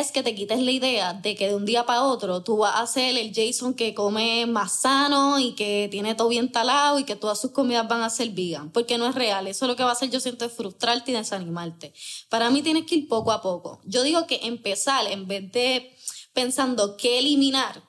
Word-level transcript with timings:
es 0.00 0.12
que 0.12 0.22
te 0.22 0.34
quites 0.34 0.60
la 0.60 0.70
idea 0.70 1.14
de 1.14 1.34
que 1.34 1.48
de 1.48 1.54
un 1.54 1.64
día 1.64 1.86
para 1.86 2.02
otro 2.02 2.42
tú 2.42 2.58
vas 2.58 2.76
a 2.76 2.86
ser 2.86 3.16
el 3.16 3.32
Jason 3.34 3.74
que 3.74 3.94
come 3.94 4.46
más 4.46 4.80
sano 4.80 5.38
y 5.38 5.54
que 5.54 5.88
tiene 5.90 6.14
todo 6.14 6.28
bien 6.28 6.52
talado 6.52 6.98
y 6.98 7.04
que 7.04 7.16
todas 7.16 7.40
sus 7.40 7.52
comidas 7.52 7.88
van 7.88 8.02
a 8.02 8.10
ser 8.10 8.30
vegan, 8.30 8.70
porque 8.70 8.98
no 8.98 9.06
es 9.06 9.14
real. 9.14 9.46
Eso 9.46 9.66
lo 9.66 9.76
que 9.76 9.82
va 9.82 9.90
a 9.90 9.92
hacer 9.92 10.10
yo 10.10 10.20
siento 10.20 10.44
es 10.44 10.52
frustrarte 10.52 11.10
y 11.10 11.14
desanimarte. 11.14 11.94
Para 12.28 12.50
mí 12.50 12.62
tienes 12.62 12.84
que 12.84 12.96
ir 12.96 13.08
poco 13.08 13.32
a 13.32 13.40
poco. 13.40 13.80
Yo 13.84 14.02
digo 14.02 14.26
que 14.26 14.40
empezar 14.42 15.06
en 15.10 15.26
vez 15.26 15.50
de 15.52 15.96
pensando 16.32 16.96
qué 16.96 17.18
eliminar, 17.18 17.82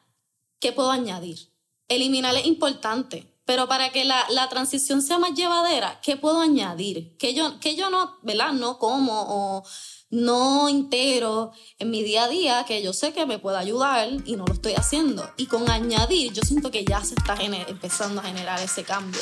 qué 0.59 0.71
puedo 0.71 0.91
añadir. 0.91 1.51
Eliminar 1.89 2.35
es 2.35 2.45
importante, 2.45 3.37
pero 3.45 3.67
para 3.67 3.91
que 3.91 4.05
la, 4.05 4.25
la, 4.29 4.49
transición 4.49 5.01
sea 5.01 5.17
más 5.17 5.33
llevadera, 5.33 6.01
¿qué 6.01 6.17
puedo 6.17 6.41
añadir? 6.41 7.15
Que 7.17 7.33
yo, 7.33 7.59
que 7.59 7.75
yo 7.75 7.89
no, 7.89 8.17
¿verdad? 8.21 8.51
No 8.51 8.77
como 8.77 9.13
o 9.13 9.63
no 10.09 10.69
integro 10.69 11.51
en 11.79 11.91
mi 11.91 12.03
día 12.03 12.25
a 12.25 12.27
día 12.29 12.65
que 12.67 12.81
yo 12.81 12.93
sé 12.93 13.13
que 13.13 13.25
me 13.25 13.39
puede 13.39 13.57
ayudar 13.57 14.09
y 14.25 14.35
no 14.35 14.45
lo 14.45 14.53
estoy 14.53 14.73
haciendo. 14.73 15.29
Y 15.37 15.47
con 15.47 15.69
añadir, 15.69 16.33
yo 16.33 16.41
siento 16.43 16.71
que 16.71 16.85
ya 16.85 17.03
se 17.03 17.15
está 17.15 17.35
empezando 17.41 18.21
a 18.21 18.23
generar 18.23 18.59
ese 18.61 18.83
cambio. 18.83 19.21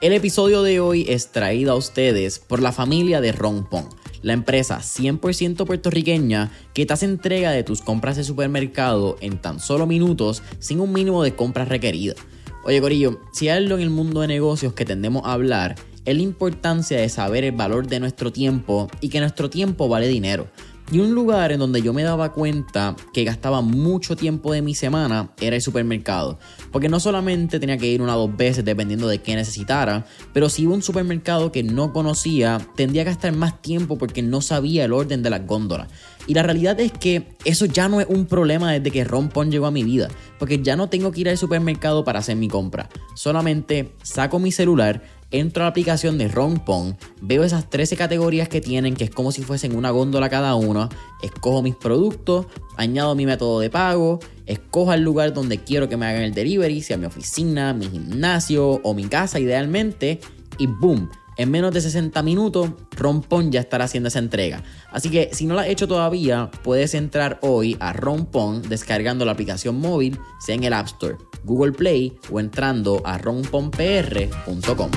El 0.00 0.12
episodio 0.12 0.62
de 0.62 0.78
hoy 0.78 1.06
es 1.08 1.32
traído 1.32 1.72
a 1.72 1.76
ustedes 1.76 2.38
por 2.38 2.62
la 2.62 2.72
familia 2.72 3.20
de 3.20 3.32
Ron 3.32 3.68
Pong 3.68 3.86
la 4.22 4.32
empresa 4.32 4.78
100% 4.78 5.66
puertorriqueña 5.66 6.50
que 6.74 6.86
te 6.86 6.92
hace 6.92 7.06
entrega 7.06 7.50
de 7.50 7.64
tus 7.64 7.82
compras 7.82 8.16
de 8.16 8.24
supermercado 8.24 9.16
en 9.20 9.38
tan 9.38 9.60
solo 9.60 9.86
minutos 9.86 10.42
sin 10.58 10.80
un 10.80 10.92
mínimo 10.92 11.22
de 11.22 11.34
compras 11.34 11.68
requeridas. 11.68 12.16
Oye 12.64 12.80
Corillo, 12.80 13.20
si 13.32 13.48
hay 13.48 13.58
algo 13.58 13.76
en 13.76 13.82
el 13.82 13.90
mundo 13.90 14.20
de 14.20 14.28
negocios 14.28 14.72
que 14.72 14.84
tendemos 14.84 15.24
a 15.24 15.32
hablar, 15.32 15.76
es 16.04 16.16
la 16.16 16.22
importancia 16.22 16.98
de 16.98 17.08
saber 17.08 17.44
el 17.44 17.52
valor 17.52 17.86
de 17.86 18.00
nuestro 18.00 18.32
tiempo 18.32 18.88
y 19.00 19.08
que 19.08 19.20
nuestro 19.20 19.50
tiempo 19.50 19.88
vale 19.88 20.08
dinero. 20.08 20.48
Y 20.90 21.00
un 21.00 21.14
lugar 21.14 21.52
en 21.52 21.58
donde 21.58 21.82
yo 21.82 21.92
me 21.92 22.02
daba 22.02 22.32
cuenta 22.32 22.96
que 23.12 23.24
gastaba 23.24 23.60
mucho 23.60 24.16
tiempo 24.16 24.54
de 24.54 24.62
mi 24.62 24.74
semana 24.74 25.32
era 25.38 25.56
el 25.56 25.60
supermercado. 25.60 26.38
Porque 26.72 26.88
no 26.88 26.98
solamente 26.98 27.60
tenía 27.60 27.76
que 27.76 27.88
ir 27.88 28.00
una 28.00 28.16
o 28.16 28.26
dos 28.26 28.36
veces 28.36 28.64
dependiendo 28.64 29.06
de 29.06 29.18
qué 29.18 29.36
necesitara, 29.36 30.06
pero 30.32 30.48
si 30.48 30.62
iba 30.62 30.72
a 30.72 30.76
un 30.76 30.82
supermercado 30.82 31.52
que 31.52 31.62
no 31.62 31.92
conocía, 31.92 32.58
tendría 32.74 33.04
que 33.04 33.10
gastar 33.10 33.32
más 33.32 33.60
tiempo 33.60 33.98
porque 33.98 34.22
no 34.22 34.40
sabía 34.40 34.86
el 34.86 34.94
orden 34.94 35.22
de 35.22 35.28
las 35.28 35.46
góndolas. 35.46 35.88
Y 36.26 36.34
la 36.34 36.42
realidad 36.42 36.78
es 36.80 36.92
que 36.92 37.36
eso 37.44 37.66
ya 37.66 37.88
no 37.88 38.00
es 38.00 38.06
un 38.08 38.26
problema 38.26 38.72
desde 38.72 38.90
que 38.90 39.04
Rompon 39.04 39.50
llegó 39.50 39.66
a 39.66 39.70
mi 39.70 39.82
vida, 39.82 40.08
porque 40.38 40.62
ya 40.62 40.76
no 40.76 40.88
tengo 40.88 41.12
que 41.12 41.20
ir 41.20 41.28
al 41.28 41.38
supermercado 41.38 42.04
para 42.04 42.18
hacer 42.18 42.36
mi 42.36 42.48
compra. 42.48 42.88
Solamente 43.14 43.94
saco 44.02 44.38
mi 44.38 44.52
celular, 44.52 45.02
entro 45.30 45.62
a 45.62 45.66
la 45.66 45.70
aplicación 45.70 46.18
de 46.18 46.28
Rompon, 46.28 46.96
veo 47.20 47.44
esas 47.44 47.68
13 47.68 47.96
categorías 47.96 48.48
que 48.48 48.60
tienen, 48.60 48.96
que 48.96 49.04
es 49.04 49.10
como 49.10 49.32
si 49.32 49.42
fuesen 49.42 49.76
una 49.76 49.90
góndola 49.90 50.28
cada 50.28 50.54
uno, 50.54 50.88
escojo 51.22 51.62
mis 51.62 51.76
productos, 51.76 52.46
añado 52.76 53.14
mi 53.14 53.26
método 53.26 53.60
de 53.60 53.70
pago, 53.70 54.20
escojo 54.46 54.92
el 54.92 55.02
lugar 55.02 55.34
donde 55.34 55.58
quiero 55.58 55.88
que 55.88 55.96
me 55.96 56.06
hagan 56.06 56.22
el 56.22 56.34
delivery, 56.34 56.80
sea 56.82 56.96
mi 56.96 57.06
oficina, 57.06 57.74
mi 57.74 57.88
gimnasio 57.88 58.80
o 58.82 58.94
mi 58.94 59.04
casa 59.04 59.38
idealmente, 59.38 60.20
y 60.58 60.66
boom, 60.66 61.10
en 61.38 61.52
menos 61.52 61.72
de 61.72 61.80
60 61.80 62.20
minutos, 62.24 62.70
Rompon 62.96 63.52
ya 63.52 63.60
estará 63.60 63.84
haciendo 63.84 64.08
esa 64.08 64.18
entrega. 64.18 64.64
Así 64.90 65.08
que 65.08 65.30
si 65.32 65.46
no 65.46 65.54
la 65.54 65.62
has 65.62 65.68
hecho 65.68 65.86
todavía, 65.86 66.50
puedes 66.64 66.94
entrar 66.94 67.38
hoy 67.42 67.76
a 67.78 67.92
Rompon 67.92 68.62
descargando 68.62 69.24
la 69.24 69.32
aplicación 69.32 69.78
móvil, 69.78 70.18
sea 70.40 70.56
en 70.56 70.64
el 70.64 70.72
App 70.72 70.86
Store, 70.86 71.16
Google 71.48 71.72
Play 71.72 72.12
o 72.30 72.38
entrando 72.38 73.00
a 73.04 73.16
romponpr.com. 73.16 74.90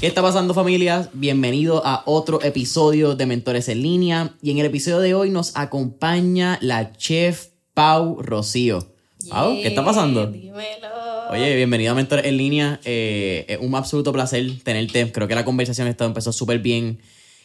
¿Qué 0.00 0.06
está 0.06 0.22
pasando 0.22 0.54
familias? 0.54 1.10
Bienvenido 1.12 1.82
a 1.84 2.02
otro 2.06 2.42
episodio 2.42 3.14
de 3.14 3.26
Mentores 3.26 3.68
en 3.68 3.82
línea 3.82 4.34
y 4.40 4.50
en 4.50 4.58
el 4.58 4.66
episodio 4.66 5.00
de 5.00 5.14
hoy 5.14 5.30
nos 5.30 5.56
acompaña 5.56 6.58
la 6.62 6.92
chef 6.92 7.48
Pau 7.74 8.22
Rocío. 8.22 8.86
Pau, 9.28 9.54
¿qué 9.54 9.68
está 9.68 9.84
pasando? 9.84 10.26
Dímelo. 10.26 11.30
Oye, 11.30 11.54
bienvenido 11.56 11.92
a 11.92 11.94
Mentores 11.94 12.24
en 12.24 12.36
línea. 12.36 12.80
Eh, 12.84 13.44
es 13.48 13.58
un 13.60 13.74
absoluto 13.74 14.12
placer 14.12 14.46
tenerte. 14.62 15.12
Creo 15.12 15.28
que 15.28 15.34
la 15.34 15.44
conversación 15.44 15.94
empezó 15.98 16.32
súper 16.32 16.60
bien. 16.60 17.00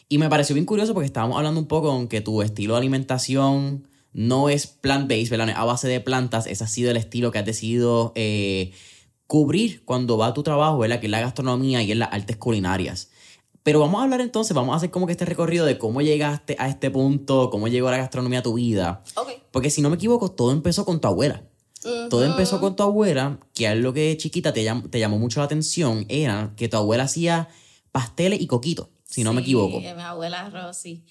Y 0.08 0.18
me 0.18 0.28
pareció 0.28 0.54
bien 0.54 0.66
curioso 0.66 0.94
porque 0.94 1.06
estábamos 1.06 1.36
hablando 1.36 1.60
un 1.60 1.66
poco 1.66 1.88
con 1.88 2.08
que 2.08 2.20
tu 2.20 2.42
estilo 2.42 2.74
de 2.74 2.78
alimentación 2.78 3.88
no 4.12 4.48
es 4.48 4.66
plant-based, 4.66 5.30
¿verdad? 5.30 5.54
a 5.56 5.64
base 5.64 5.88
de 5.88 6.00
plantas. 6.00 6.46
Ese 6.46 6.64
ha 6.64 6.66
sido 6.66 6.90
el 6.90 6.96
estilo 6.96 7.30
que 7.30 7.38
has 7.38 7.46
decidido 7.46 8.12
eh, 8.14 8.72
cubrir 9.26 9.84
cuando 9.84 10.18
va 10.18 10.28
a 10.28 10.34
tu 10.34 10.42
trabajo, 10.42 10.78
¿verdad? 10.78 11.00
Que 11.00 11.06
es 11.06 11.10
la 11.10 11.20
gastronomía 11.20 11.82
y 11.82 11.92
en 11.92 12.00
las 12.00 12.12
artes 12.12 12.36
culinarias. 12.36 13.10
Pero 13.62 13.78
vamos 13.80 14.00
a 14.00 14.04
hablar 14.04 14.20
entonces, 14.20 14.54
vamos 14.54 14.74
a 14.74 14.76
hacer 14.76 14.90
como 14.90 15.06
que 15.06 15.12
este 15.12 15.24
recorrido 15.24 15.64
de 15.64 15.78
cómo 15.78 16.02
llegaste 16.02 16.56
a 16.58 16.68
este 16.68 16.90
punto, 16.90 17.48
cómo 17.50 17.68
llegó 17.68 17.90
la 17.90 17.96
gastronomía 17.96 18.40
a 18.40 18.42
tu 18.42 18.54
vida. 18.54 19.04
Ok. 19.14 19.28
Porque 19.52 19.70
si 19.70 19.82
no 19.82 19.88
me 19.88 19.96
equivoco, 19.96 20.32
todo 20.32 20.50
empezó 20.50 20.84
con 20.84 21.00
tu 21.00 21.08
abuela. 21.08 21.44
Todo 22.10 22.24
empezó 22.24 22.60
con 22.60 22.76
tu 22.76 22.84
abuela, 22.84 23.40
que 23.54 23.66
algo 23.66 23.92
que 23.92 24.16
chiquita 24.16 24.52
te, 24.52 24.64
te 24.90 25.00
llamó 25.00 25.18
mucho 25.18 25.40
la 25.40 25.46
atención 25.46 26.06
era 26.08 26.52
que 26.56 26.68
tu 26.68 26.76
abuela 26.76 27.04
hacía 27.04 27.48
pasteles 27.90 28.40
y 28.40 28.46
coquitos, 28.46 28.88
si 29.04 29.24
no 29.24 29.32
me 29.32 29.40
equivoco. 29.40 29.80
mi 29.80 29.88
abuela 29.88 30.48
Rosy, 30.48 31.04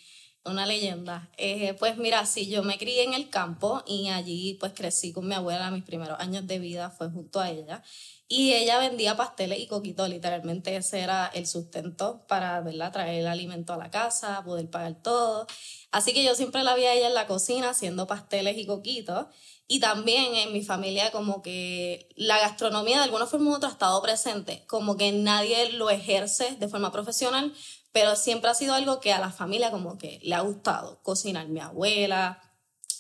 una 0.46 0.66
leyenda. 0.66 1.29
Eh, 1.38 1.75
pues 1.79 1.97
mira, 1.97 2.25
sí, 2.25 2.47
yo 2.50 2.63
me 2.63 2.78
crié 2.78 3.03
en 3.03 3.13
el 3.13 3.29
campo 3.29 3.84
y 3.85 4.09
allí 4.09 4.56
pues 4.59 4.74
crecí 4.74 5.13
con 5.13 5.28
mi 5.28 5.35
abuela, 5.35 5.72
mis 5.72 5.84
primeros 5.84 6.19
años 6.19 6.47
de 6.47 6.59
vida 6.59 6.90
fue 6.90 7.09
junto 7.09 7.40
a 7.40 7.50
ella. 7.50 7.84
Y 8.28 8.53
ella 8.53 8.80
vendía 8.80 9.18
pasteles 9.18 9.59
y 9.59 9.68
coquitos, 9.68 10.07
literalmente 10.07 10.74
ese 10.78 11.01
era 11.01 11.28
el 11.34 11.46
sustento 11.46 12.25
para 12.28 12.62
¿verdad? 12.62 12.94
traer 12.94 13.19
el 13.19 13.28
alimento 13.28 13.74
a 13.74 13.78
la 13.78 13.91
casa, 13.91 14.41
poder 14.46 14.69
pagar 14.69 15.01
todo. 15.03 15.47
Así 15.91 16.13
que 16.13 16.24
yo 16.24 16.34
siempre 16.34 16.63
la 16.63 16.75
vi 16.75 16.85
a 16.85 16.94
ella 16.94 17.07
en 17.07 17.13
la 17.13 17.28
cocina 17.28 17.72
haciendo 17.72 18.07
pasteles 18.07 18.57
y 18.57 18.66
coquitos. 18.66 19.25
Y 19.68 19.80
también 19.80 20.35
en 20.35 20.53
mi 20.53 20.63
familia 20.63 21.12
como 21.12 21.41
que 21.41 22.09
la 22.16 22.40
gastronomía 22.40 22.97
de 22.97 23.03
alguna 23.03 23.25
forma 23.25 23.51
u 23.51 23.56
otra 23.56 23.69
ha 23.69 23.72
estado 23.74 24.01
presente, 24.01 24.66
como 24.68 24.97
que 24.97 25.12
nadie 25.12 25.72
lo 25.74 25.90
ejerce 25.90 26.56
de 26.57 26.68
forma 26.68 26.91
profesional, 26.91 27.53
pero 27.91 28.16
siempre 28.16 28.50
ha 28.50 28.53
sido 28.53 28.74
algo 28.74 29.00
que 29.00 29.13
a 29.13 29.19
la 29.19 29.31
familia 29.31 29.72
como 29.72 29.97
que 29.97 30.19
le 30.24 30.35
ha 30.35 30.41
gustado 30.41 31.02
cocinar. 31.03 31.47
Mi 31.47 31.59
abuela, 31.59 32.41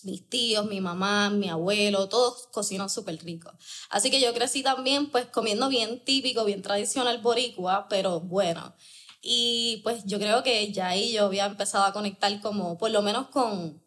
mis 0.03 0.27
tíos, 0.29 0.65
mi 0.65 0.81
mamá, 0.81 1.29
mi 1.29 1.49
abuelo, 1.49 2.09
todos 2.09 2.47
cocinan 2.51 2.89
súper 2.89 3.23
rico. 3.23 3.51
Así 3.89 4.09
que 4.11 4.21
yo 4.21 4.33
crecí 4.33 4.63
también 4.63 5.09
pues 5.09 5.25
comiendo 5.27 5.69
bien 5.69 6.03
típico, 6.03 6.45
bien 6.45 6.61
tradicional 6.61 7.19
boricua, 7.19 7.87
pero 7.89 8.19
bueno. 8.19 8.75
Y 9.21 9.81
pues 9.83 10.03
yo 10.05 10.19
creo 10.19 10.43
que 10.43 10.71
ya 10.71 10.89
ahí 10.89 11.13
yo 11.13 11.25
había 11.25 11.45
empezado 11.45 11.85
a 11.85 11.93
conectar 11.93 12.41
como, 12.41 12.77
por 12.77 12.91
lo 12.91 13.01
menos 13.01 13.27
con 13.27 13.81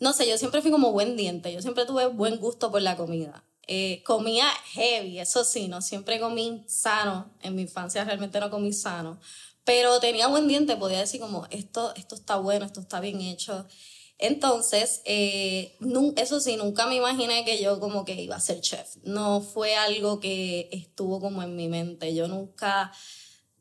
no 0.00 0.12
sé, 0.12 0.28
yo 0.28 0.38
siempre 0.38 0.62
fui 0.62 0.70
como 0.70 0.92
buen 0.92 1.16
diente, 1.16 1.52
yo 1.52 1.60
siempre 1.60 1.84
tuve 1.84 2.06
buen 2.06 2.36
gusto 2.36 2.70
por 2.70 2.82
la 2.82 2.96
comida. 2.96 3.44
Eh, 3.66 4.02
comía 4.04 4.46
heavy, 4.72 5.18
eso 5.18 5.44
sí, 5.44 5.68
no 5.68 5.82
siempre 5.82 6.20
comí 6.20 6.64
sano, 6.68 7.34
en 7.42 7.54
mi 7.54 7.62
infancia 7.62 8.04
realmente 8.04 8.40
no 8.40 8.48
comí 8.48 8.72
sano, 8.72 9.20
pero 9.68 10.00
tenía 10.00 10.28
buen 10.28 10.48
diente, 10.48 10.78
podía 10.78 10.98
decir 10.98 11.20
como, 11.20 11.46
esto, 11.50 11.92
esto 11.94 12.14
está 12.14 12.36
bueno, 12.36 12.64
esto 12.64 12.80
está 12.80 13.00
bien 13.00 13.20
hecho. 13.20 13.66
Entonces, 14.16 15.02
eh, 15.04 15.76
eso 16.16 16.40
sí, 16.40 16.56
nunca 16.56 16.86
me 16.86 16.94
imaginé 16.94 17.44
que 17.44 17.62
yo 17.62 17.78
como 17.78 18.06
que 18.06 18.14
iba 18.14 18.34
a 18.34 18.40
ser 18.40 18.62
chef. 18.62 18.96
No 19.02 19.42
fue 19.42 19.76
algo 19.76 20.20
que 20.20 20.70
estuvo 20.72 21.20
como 21.20 21.42
en 21.42 21.54
mi 21.54 21.68
mente. 21.68 22.14
Yo 22.14 22.28
nunca, 22.28 22.90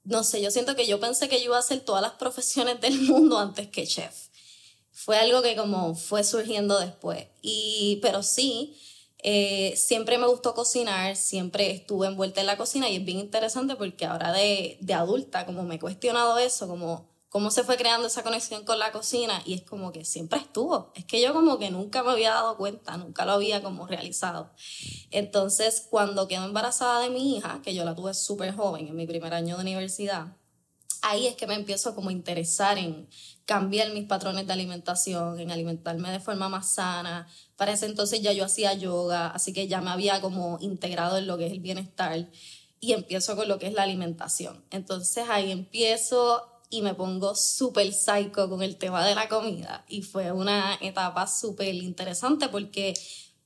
no 0.06 0.24
sé, 0.24 0.42
yo 0.42 0.50
siento 0.50 0.78
que 0.78 0.88
yo 0.88 1.02
pensé 1.02 1.28
que 1.28 1.40
yo 1.40 1.48
iba 1.48 1.58
a 1.58 1.60
hacer 1.60 1.82
todas 1.82 2.02
las 2.02 2.14
profesiones 2.14 2.80
del 2.80 3.02
mundo 3.02 3.38
antes 3.38 3.68
que 3.68 3.86
chef 3.86 4.30
fue 4.94 5.18
algo 5.18 5.42
que 5.42 5.58
como 5.58 5.94
fue 5.94 6.24
surgiendo 6.24 6.80
después. 6.80 7.28
Y, 7.42 8.00
pero 8.02 8.24
sí, 8.24 8.80
eh, 9.24 9.74
siempre 9.76 10.18
me 10.18 10.28
gustó 10.28 10.54
cocinar, 10.54 11.16
siempre 11.16 11.72
estuve 11.72 12.08
envuelta 12.08 12.42
en 12.42 12.48
la 12.48 12.58
cocina 12.58 12.90
y 12.90 12.98
es 12.98 13.06
bien 13.06 13.20
interesante 13.20 13.76
porque 13.76 14.06
ahora 14.06 14.32
de, 14.32 14.78
de 14.82 14.94
adulta, 14.94 15.46
como 15.46 15.64
me 15.64 15.76
he 15.76 15.80
cuestionado 15.80 16.38
eso, 16.38 16.68
como 16.68 17.08
cómo 17.30 17.52
se 17.52 17.64
fue 17.64 17.78
creando 17.78 18.08
esa 18.08 18.24
conexión 18.24 18.64
con 18.64 18.80
la 18.80 18.92
cocina 18.92 19.42
y 19.46 19.54
es 19.54 19.64
como 19.64 19.92
que 19.92 20.06
siempre 20.06 20.40
estuvo. 20.40 20.92
Es 20.96 21.06
que 21.06 21.22
yo 21.22 21.34
como 21.34 21.60
que 21.60 21.70
nunca 21.70 22.04
me 22.04 22.12
había 22.12 22.32
dado 22.32 22.58
cuenta, 22.58 22.98
nunca 22.98 23.26
lo 23.26 23.34
había 23.34 23.62
como 23.62 23.86
realizado. 23.86 24.52
Entonces, 25.12 25.86
cuando 25.90 26.28
quedo 26.28 26.46
embarazada 26.46 27.00
de 27.02 27.10
mi 27.10 27.38
hija, 27.38 27.62
que 27.64 27.76
yo 27.76 27.84
la 27.86 27.96
tuve 27.96 28.14
súper 28.14 28.56
joven 28.56 28.88
en 28.88 28.96
mi 28.96 29.06
primer 29.08 29.34
año 29.34 29.56
de 29.58 29.62
universidad, 29.62 30.36
ahí 31.02 31.28
es 31.28 31.36
que 31.36 31.48
me 31.48 31.56
empiezo 31.56 31.96
como 31.96 32.10
a 32.10 32.14
interesar 32.14 32.78
en 32.78 33.10
cambiar 33.48 33.94
mis 33.94 34.04
patrones 34.04 34.46
de 34.46 34.52
alimentación, 34.52 35.40
en 35.40 35.52
alimentarme 35.52 36.12
de 36.12 36.20
forma 36.20 36.50
más 36.50 36.74
sana. 36.74 37.28
Para 37.56 37.72
ese 37.72 37.86
entonces 37.86 38.22
ya 38.22 38.34
yo 38.34 38.44
hacía 38.44 38.74
yoga, 38.74 39.30
así 39.30 39.54
que 39.54 39.70
ya 39.70 39.80
me 39.80 39.90
había 39.90 40.20
como 40.20 40.58
integrado 40.60 41.18
en 41.18 41.28
lo 41.28 41.38
que 41.38 41.48
es 41.48 41.54
el 41.54 41.62
bienestar 41.62 42.28
y 42.82 42.92
empiezo 42.92 43.38
con 43.38 43.48
lo 43.48 43.58
que 43.58 43.68
es 43.68 43.74
la 43.74 43.84
alimentación. 43.84 44.66
Entonces 44.70 45.30
ahí 45.30 45.50
empiezo 45.50 46.46
y 46.70 46.82
me 46.82 46.94
pongo 46.94 47.36
súper 47.36 47.94
psycho 47.94 48.50
con 48.50 48.62
el 48.62 48.76
tema 48.76 49.08
de 49.08 49.16
la 49.16 49.30
comida 49.30 49.86
y 49.88 50.02
fue 50.02 50.34
una 50.34 50.78
etapa 50.82 51.26
súper 51.26 51.74
interesante 51.74 52.50
porque 52.50 52.96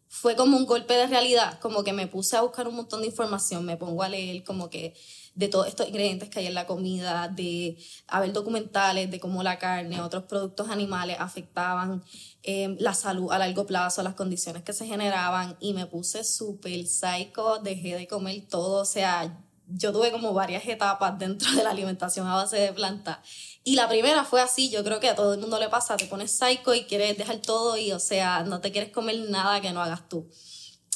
fue 0.08 0.36
como 0.36 0.58
un 0.58 0.66
golpe 0.66 0.96
de 0.96 1.06
realidad, 1.06 1.60
como 1.60 1.84
que 1.84 1.94
me 1.94 2.08
puse 2.08 2.38
a 2.38 2.42
buscar 2.42 2.68
un 2.68 2.76
montón 2.76 3.02
de 3.02 3.08
información, 3.08 3.64
me 3.66 3.78
pongo 3.78 4.02
a 4.02 4.10
leer 4.10 4.44
como 4.44 4.72
que 4.72 4.96
de 5.34 5.48
todos 5.48 5.68
estos 5.68 5.88
ingredientes 5.88 6.30
que 6.30 6.40
hay 6.40 6.48
en 6.48 6.54
la 6.54 6.68
comida, 6.68 7.28
de 7.30 7.78
a 8.08 8.20
ver 8.20 8.34
documentales 8.34 9.10
de 9.10 9.20
cómo 9.20 9.44
la 9.44 9.60
carne, 9.60 10.02
otros 10.02 10.24
productos 10.24 10.70
animales 10.70 11.18
afectaban 11.20 12.04
eh, 12.44 12.76
la 12.80 12.94
salud 12.94 13.32
a 13.32 13.40
largo 13.40 13.66
plazo, 13.66 14.04
las 14.04 14.16
condiciones 14.16 14.64
que 14.64 14.74
se 14.74 14.86
generaban 14.86 15.56
y 15.60 15.74
me 15.74 15.86
puse 15.86 16.24
súper 16.24 16.86
psycho, 16.86 17.60
dejé 17.60 17.96
de 17.96 18.08
comer 18.08 18.48
todo, 18.50 18.82
o 18.82 18.86
sea, 18.86 19.40
yo 19.74 19.94
tuve 19.94 20.12
como 20.12 20.34
varias 20.34 20.68
etapas 20.68 21.18
dentro 21.18 21.52
de 21.54 21.64
la 21.64 21.72
alimentación 21.72 22.28
a 22.28 22.36
base 22.36 22.58
de 22.58 22.74
planta. 22.74 23.22
Y 23.64 23.76
la 23.76 23.88
primera 23.88 24.26
fue 24.26 24.42
así, 24.42 24.70
yo 24.70 24.84
creo 24.84 25.00
que 25.00 25.10
a 25.10 25.16
todo 25.16 25.34
el 25.34 25.40
mundo 25.40 25.60
le 25.60 25.70
pasa, 25.70 25.98
te 25.98 26.08
pones 26.08 26.32
psycho 26.32 26.74
y 26.74 26.84
quieres 26.84 27.18
dejar 27.18 27.38
todo 27.38 27.78
y, 27.78 27.92
o 27.92 28.00
sea, 28.00 28.44
no 28.44 28.60
te 28.60 28.72
quieres 28.72 28.92
comer 28.92 29.18
nada 29.30 29.62
que 29.62 29.72
no 29.72 29.82
hagas 29.82 30.10
tú. 30.10 30.30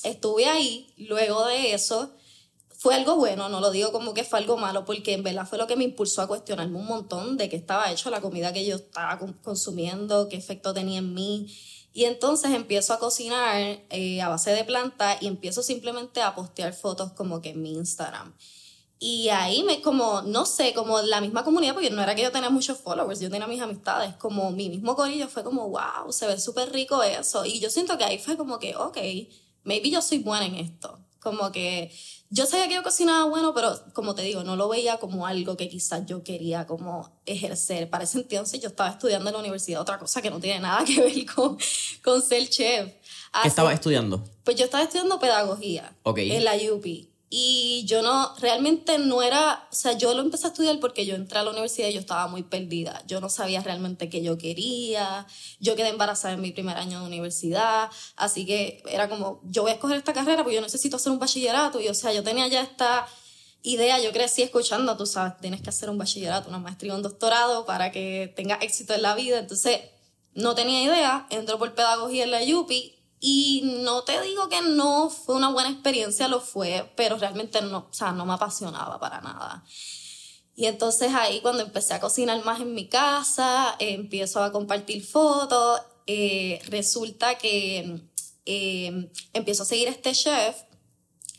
Estuve 0.03 0.45
ahí, 0.47 0.93
luego 0.97 1.45
de 1.45 1.73
eso, 1.73 2.15
fue 2.85 2.93
algo 2.93 3.15
bueno, 3.15 3.49
no 3.49 3.61
lo 3.61 3.71
digo 3.71 3.91
como 3.91 4.13
que 4.13 4.23
fue 4.23 4.37
algo 4.37 4.57
malo, 4.57 4.85
porque 4.85 5.13
en 5.13 5.23
verdad 5.23 5.47
fue 5.47 5.57
lo 5.57 5.65
que 5.65 5.75
me 5.75 5.83
impulsó 5.83 6.21
a 6.21 6.27
cuestionarme 6.27 6.77
un 6.77 6.85
montón 6.85 7.35
de 7.35 7.49
qué 7.49 7.55
estaba 7.55 7.91
hecho 7.91 8.11
la 8.11 8.21
comida 8.21 8.53
que 8.53 8.63
yo 8.63 8.75
estaba 8.75 9.17
consumiendo, 9.43 10.29
qué 10.29 10.35
efecto 10.35 10.71
tenía 10.71 10.99
en 10.99 11.15
mí. 11.15 11.47
Y 11.93 12.03
entonces 12.03 12.51
empiezo 12.51 12.93
a 12.93 12.99
cocinar 12.99 13.79
eh, 13.89 14.21
a 14.21 14.29
base 14.29 14.51
de 14.51 14.63
planta 14.65 15.17
y 15.19 15.25
empiezo 15.25 15.63
simplemente 15.63 16.21
a 16.21 16.35
postear 16.35 16.73
fotos 16.73 17.11
como 17.13 17.41
que 17.41 17.49
en 17.49 17.63
mi 17.63 17.73
Instagram. 17.73 18.35
Y 18.99 19.29
ahí 19.29 19.63
me 19.63 19.81
como, 19.81 20.21
no 20.21 20.45
sé, 20.45 20.75
como 20.75 21.01
la 21.01 21.21
misma 21.21 21.43
comunidad, 21.43 21.73
porque 21.73 21.89
no 21.89 22.03
era 22.03 22.13
que 22.13 22.21
yo 22.21 22.31
tenía 22.31 22.51
muchos 22.51 22.77
followers, 22.77 23.19
yo 23.19 23.31
tenía 23.31 23.47
mis 23.47 23.61
amistades, 23.61 24.13
como 24.17 24.51
mi 24.51 24.69
mismo 24.69 24.95
corillo 24.95 25.27
fue 25.27 25.43
como, 25.43 25.69
wow, 25.69 26.11
se 26.11 26.27
ve 26.27 26.39
súper 26.39 26.71
rico 26.71 27.01
eso. 27.01 27.47
Y 27.47 27.59
yo 27.59 27.71
siento 27.71 27.97
que 27.97 28.03
ahí 28.03 28.19
fue 28.19 28.37
como 28.37 28.59
que, 28.59 28.75
ok, 28.75 28.99
maybe 29.63 29.89
yo 29.89 30.03
soy 30.03 30.19
buena 30.19 30.45
en 30.45 30.53
esto. 30.57 30.99
Como 31.19 31.51
que 31.51 31.91
yo 32.35 32.45
sabía 32.45 32.67
que 32.67 32.73
yo 32.73 32.83
cocinaba 32.83 33.23
bueno, 33.23 33.53
pero 33.53 33.73
como 33.93 34.13
te 34.13 34.21
digo, 34.21 34.43
no 34.43 34.57
lo 34.57 34.67
veía 34.67 34.97
como 34.97 35.25
algo 35.25 35.55
que 35.55 35.69
quizás 35.69 36.05
yo 36.05 36.21
quería 36.21 36.67
como 36.67 37.09
ejercer. 37.25 37.89
Para 37.89 38.03
ese 38.03 38.17
entonces 38.17 38.59
yo 38.59 38.67
estaba 38.67 38.89
estudiando 38.89 39.29
en 39.29 39.35
la 39.35 39.39
universidad 39.39 39.79
otra 39.79 39.97
cosa 39.97 40.21
que 40.21 40.29
no 40.29 40.41
tiene 40.41 40.59
nada 40.59 40.83
que 40.83 40.99
ver 40.99 41.25
con, 41.33 41.57
con 42.03 42.21
ser 42.21 42.49
chef. 42.49 42.91
¿Qué 43.41 43.47
estaba 43.47 43.71
estudiando? 43.71 44.21
Pues 44.43 44.57
yo 44.57 44.65
estaba 44.65 44.83
estudiando 44.83 45.17
pedagogía 45.17 45.95
en 46.03 46.43
la 46.43 46.55
UP. 46.73 46.85
Y 47.37 47.83
yo 47.83 48.01
no, 48.01 48.33
realmente 48.39 48.97
no 48.97 49.21
era, 49.21 49.67
o 49.69 49.75
sea, 49.75 49.91
yo 49.91 50.13
lo 50.13 50.21
empecé 50.21 50.45
a 50.45 50.51
estudiar 50.51 50.79
porque 50.79 51.05
yo 51.05 51.15
entré 51.15 51.37
a 51.37 51.43
la 51.43 51.51
universidad 51.51 51.89
y 51.89 51.93
yo 51.93 51.99
estaba 51.99 52.29
muy 52.29 52.43
perdida. 52.43 53.03
Yo 53.07 53.19
no 53.19 53.27
sabía 53.27 53.61
realmente 53.61 54.07
qué 54.07 54.23
yo 54.23 54.37
quería. 54.37 55.27
Yo 55.59 55.75
quedé 55.75 55.89
embarazada 55.89 56.35
en 56.35 56.39
mi 56.39 56.53
primer 56.53 56.77
año 56.77 57.01
de 57.01 57.07
universidad. 57.07 57.91
Así 58.15 58.45
que 58.45 58.81
era 58.89 59.09
como, 59.09 59.41
yo 59.43 59.63
voy 59.63 59.71
a 59.71 59.73
escoger 59.73 59.97
esta 59.97 60.13
carrera 60.13 60.43
porque 60.43 60.55
yo 60.55 60.61
necesito 60.61 60.95
hacer 60.95 61.11
un 61.11 61.19
bachillerato. 61.19 61.81
Y 61.81 61.89
o 61.89 61.93
sea, 61.93 62.13
yo 62.13 62.23
tenía 62.23 62.47
ya 62.47 62.61
esta 62.61 63.05
idea, 63.63 63.99
yo 63.99 64.13
crecí 64.13 64.41
escuchando, 64.41 64.95
tú 64.95 65.05
sabes, 65.05 65.33
tienes 65.41 65.59
que 65.59 65.71
hacer 65.71 65.89
un 65.89 65.97
bachillerato, 65.97 66.47
una 66.47 66.59
maestría, 66.59 66.95
un 66.95 67.01
doctorado 67.01 67.65
para 67.65 67.91
que 67.91 68.31
tengas 68.33 68.63
éxito 68.63 68.93
en 68.93 69.01
la 69.01 69.13
vida. 69.13 69.39
Entonces, 69.39 69.81
no 70.35 70.55
tenía 70.55 70.83
idea, 70.83 71.27
entró 71.29 71.59
por 71.59 71.75
pedagogía 71.75 72.23
en 72.23 72.31
la 72.31 72.39
UPI 72.41 72.94
y 73.19 73.62
no 73.83 74.03
te 74.03 74.21
digo 74.21 74.50
que 74.50 74.62
no 74.62 75.09
fue 75.09 75.35
una 75.35 75.50
buena 75.50 75.69
experiencia, 75.69 76.27
lo 76.27 76.41
fue, 76.41 76.91
pero 76.95 77.17
realmente 77.17 77.62
no, 77.62 77.88
o 77.89 77.94
sea, 77.94 78.12
no 78.12 78.25
me 78.25 78.33
apasionaba 78.33 79.00
para 79.00 79.21
nada. 79.21 79.63
Y 80.56 80.65
entonces 80.65 81.13
ahí 81.13 81.41
cuando 81.41 81.63
empecé 81.63 81.94
a 81.94 82.00
cocinar 82.00 82.44
más 82.45 82.62
en 82.62 82.73
mi 82.73 82.88
casa, 82.88 83.75
empiezo 83.79 84.44
a 84.44 84.51
compartir 84.51 85.06
fotos, 85.06 85.81
eh, 86.07 86.62
resulta 86.67 87.38
que 87.38 88.00
eh, 88.45 89.09
empiezo 89.33 89.63
a 89.63 89.65
seguir 89.65 89.88
a 89.88 89.91
este 89.91 90.13
chef 90.13 90.56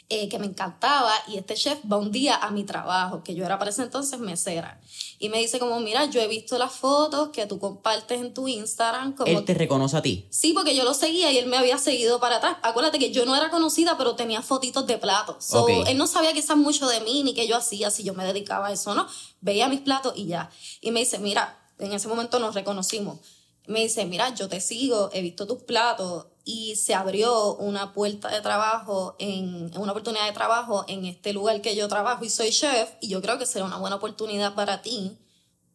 eh, 0.08 0.28
que 0.28 0.38
me 0.38 0.46
encantaba 0.46 1.12
y 1.26 1.36
este 1.36 1.54
chef 1.54 1.80
va 1.90 1.96
un 1.96 2.12
día 2.12 2.36
a 2.36 2.52
mi 2.52 2.62
trabajo, 2.62 3.24
que 3.24 3.34
yo 3.34 3.44
era 3.44 3.58
para 3.58 3.72
ese 3.72 3.82
entonces 3.82 4.20
mesera, 4.20 4.80
y 5.18 5.30
me 5.30 5.38
dice 5.38 5.58
como, 5.58 5.80
mira, 5.80 6.04
yo 6.04 6.20
he 6.20 6.28
visto 6.28 6.58
las 6.58 6.72
fotos 6.72 7.30
que 7.30 7.46
tú 7.46 7.58
compartes 7.58 8.20
en 8.20 8.32
tu 8.32 8.46
Instagram. 8.46 9.16
Como 9.16 9.30
¿Él 9.30 9.44
te 9.44 9.54
reconoce 9.54 9.96
a 9.96 10.02
ti? 10.02 10.28
Sí, 10.30 10.52
porque 10.52 10.76
yo 10.76 10.84
lo 10.84 10.94
seguía 10.94 11.32
y 11.32 11.38
él 11.38 11.46
me 11.46 11.56
había 11.56 11.76
seguido 11.78 12.20
para 12.20 12.36
atrás. 12.36 12.56
Acuérdate 12.62 13.00
que 13.00 13.10
yo 13.10 13.26
no 13.26 13.34
era 13.34 13.50
conocida, 13.50 13.98
pero 13.98 14.14
tenía 14.14 14.42
fotitos 14.42 14.86
de 14.86 14.98
platos. 14.98 15.44
So, 15.44 15.66
Él 15.68 15.98
no 15.98 16.06
sabía 16.06 16.32
quizás 16.32 16.56
mucho 16.56 16.86
de 16.86 17.00
mí 17.00 17.24
ni 17.24 17.34
qué 17.34 17.48
yo 17.48 17.56
hacía, 17.56 17.90
si 17.90 18.04
yo 18.04 18.14
me 18.14 18.24
dedicaba 18.24 18.68
a 18.68 18.72
eso, 18.72 18.94
¿no? 18.94 19.08
Veía 19.40 19.68
mis 19.68 19.80
platos 19.80 20.12
y 20.16 20.26
ya. 20.26 20.50
Y 20.80 20.92
me 20.92 21.00
dice, 21.00 21.18
mira, 21.18 21.58
en 21.78 21.92
ese 21.92 22.06
momento 22.06 22.38
nos 22.38 22.54
reconocimos. 22.54 23.18
Me 23.66 23.80
dice, 23.80 24.04
mira, 24.04 24.32
yo 24.34 24.48
te 24.48 24.60
sigo, 24.60 25.10
he 25.12 25.22
visto 25.22 25.46
tus 25.46 25.62
platos 25.62 26.26
y 26.48 26.76
se 26.76 26.94
abrió 26.94 27.56
una 27.56 27.92
puerta 27.92 28.28
de 28.28 28.40
trabajo, 28.40 29.16
en, 29.18 29.76
una 29.76 29.90
oportunidad 29.90 30.26
de 30.26 30.32
trabajo 30.32 30.84
en 30.86 31.04
este 31.04 31.32
lugar 31.32 31.60
que 31.60 31.74
yo 31.74 31.88
trabajo 31.88 32.24
y 32.24 32.30
soy 32.30 32.50
chef 32.50 32.90
y 33.00 33.08
yo 33.08 33.20
creo 33.20 33.36
que 33.36 33.46
será 33.46 33.64
una 33.64 33.78
buena 33.78 33.96
oportunidad 33.96 34.54
para 34.54 34.80
ti 34.80 35.18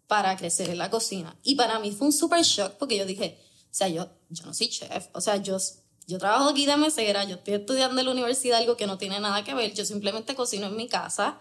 para 0.08 0.38
crecer 0.38 0.70
en 0.70 0.78
la 0.78 0.90
cocina. 0.90 1.38
Y 1.44 1.56
para 1.56 1.78
mí 1.80 1.92
fue 1.92 2.08
un 2.08 2.14
super 2.14 2.42
shock 2.42 2.76
porque 2.80 2.96
yo 2.96 3.06
dije, 3.06 3.38
o 3.66 3.74
sea, 3.74 3.90
yo, 3.90 4.08
yo 4.30 4.46
no 4.46 4.54
soy 4.54 4.70
chef, 4.70 5.10
o 5.12 5.20
sea, 5.20 5.36
yo, 5.36 5.58
yo 6.08 6.18
trabajo 6.20 6.48
aquí 6.48 6.66
de 6.66 6.78
mesera, 6.78 7.26
yo 7.26 7.36
estoy 7.36 7.56
estudiando 7.56 8.00
en 8.00 8.06
la 8.06 8.14
universidad 8.14 8.60
algo 8.60 8.78
que 8.78 8.88
no 8.88 8.98
tiene 8.98 9.20
nada 9.20 9.44
que 9.44 9.54
ver, 9.54 9.74
yo 9.74 9.84
simplemente 9.84 10.36
cocino 10.36 10.68
en 10.68 10.78
mi 10.78 10.88
casa 10.88 11.38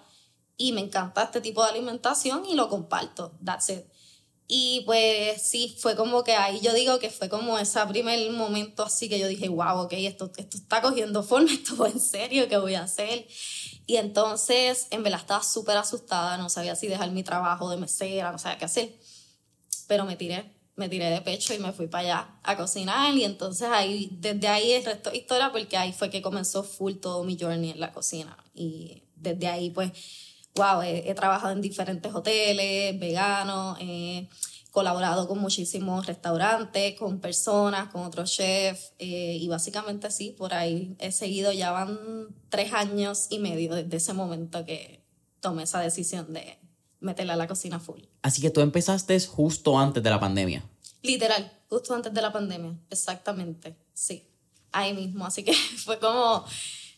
y 0.57 0.73
me 0.73 0.81
encanta 0.81 1.23
este 1.23 1.41
tipo 1.41 1.63
de 1.63 1.71
alimentación 1.71 2.45
y 2.47 2.57
lo 2.57 2.69
comparto, 2.69 3.39
that's 3.45 3.69
it. 3.69 3.85
Y 4.53 4.83
pues 4.85 5.43
sí, 5.43 5.77
fue 5.79 5.95
como 5.95 6.25
que 6.25 6.33
ahí 6.35 6.59
yo 6.61 6.75
digo 6.75 6.99
que 6.99 7.09
fue 7.09 7.29
como 7.29 7.57
ese 7.57 7.79
primer 7.87 8.33
momento 8.33 8.83
así 8.83 9.09
que 9.09 9.17
yo 9.17 9.29
dije, 9.29 9.49
wow, 9.49 9.83
ok, 9.83 9.93
esto, 9.93 10.33
esto 10.37 10.57
está 10.57 10.83
cogiendo 10.83 11.23
forma, 11.23 11.49
esto 11.53 11.77
fue 11.77 11.91
en 11.91 12.01
serio, 12.01 12.49
¿qué 12.49 12.59
voy 12.59 12.75
a 12.75 12.83
hacer? 12.83 13.29
Y 13.87 13.95
entonces, 13.95 14.89
en 14.91 15.05
verdad, 15.05 15.21
estaba 15.21 15.45
súper 15.45 15.77
asustada, 15.77 16.37
no 16.37 16.49
sabía 16.49 16.75
si 16.75 16.89
dejar 16.89 17.13
mi 17.13 17.23
trabajo 17.23 17.71
de 17.71 17.77
mesera, 17.77 18.33
no 18.33 18.41
sabía 18.41 18.59
qué 18.59 18.65
hacer. 18.65 18.93
Pero 19.87 20.05
me 20.05 20.17
tiré, 20.17 20.53
me 20.75 20.89
tiré 20.89 21.11
de 21.11 21.21
pecho 21.21 21.55
y 21.55 21.61
me 21.61 21.73
fui 21.73 21.87
para 21.87 22.03
allá 22.03 22.41
a 22.43 22.57
cocinar. 22.57 23.15
Y 23.15 23.23
entonces 23.23 23.69
ahí, 23.71 24.09
desde 24.15 24.49
ahí 24.49 24.73
el 24.73 24.85
resto 24.85 25.13
de 25.13 25.19
historia, 25.19 25.53
porque 25.53 25.77
ahí 25.77 25.93
fue 25.93 26.11
que 26.11 26.23
comenzó 26.23 26.65
full 26.65 26.95
todo 26.95 27.23
mi 27.23 27.39
journey 27.41 27.71
en 27.71 27.79
la 27.79 27.93
cocina. 27.93 28.37
Y 28.53 29.05
desde 29.15 29.47
ahí, 29.47 29.71
pues 29.71 29.93
wow, 30.55 30.83
he, 30.83 31.15
trabajado 31.15 31.53
en 31.53 31.61
diferentes 31.61 32.15
hoteles, 32.15 32.99
veganos, 32.99 33.79
he 33.81 34.29
colaborado 34.71 35.27
con 35.27 35.39
muchísimos 35.39 36.07
restaurantes, 36.07 36.97
con 36.99 37.21
personas, 37.21 37.89
con 37.91 38.03
otros 38.03 38.31
chefs, 38.33 38.93
eh, 38.99 39.37
y 39.41 39.49
básicamente 39.49 40.11
sí, 40.11 40.35
por 40.37 40.55
ahí 40.55 40.95
he 40.99 41.13
seguido, 41.13 41.53
ya 41.53 41.73
van 41.73 41.99
tres 42.49 42.73
años 42.73 43.27
y 43.31 43.39
medio 43.39 43.75
desde 43.75 43.97
ese 43.97 44.13
momento 44.13 44.65
que 44.65 45.05
tomé 45.41 45.65
esa 45.65 45.81
decisión 45.81 46.33
de 46.33 46.59
meterla 47.01 47.33
a 47.33 47.37
la 47.37 47.49
cocina 47.49 47.81
full. 47.81 48.03
Así 48.23 48.41
que 48.41 48.51
tú 48.51 48.61
empezaste 48.61 49.19
justo 49.21 49.79
antes 49.79 50.03
de 50.03 50.11
la 50.11 50.21
pandemia. 50.21 50.65
Literal, 51.03 51.61
justo 51.69 51.95
antes 51.95 52.13
de 52.13 52.23
la 52.23 52.33
pandemia, 52.33 52.79
exactamente, 52.91 53.77
sí, 53.93 54.29
ahí 54.71 54.93
mismo, 54.93 55.27
así 55.27 55.43
que 55.43 55.55
fue 55.85 55.99
como 55.99 56.45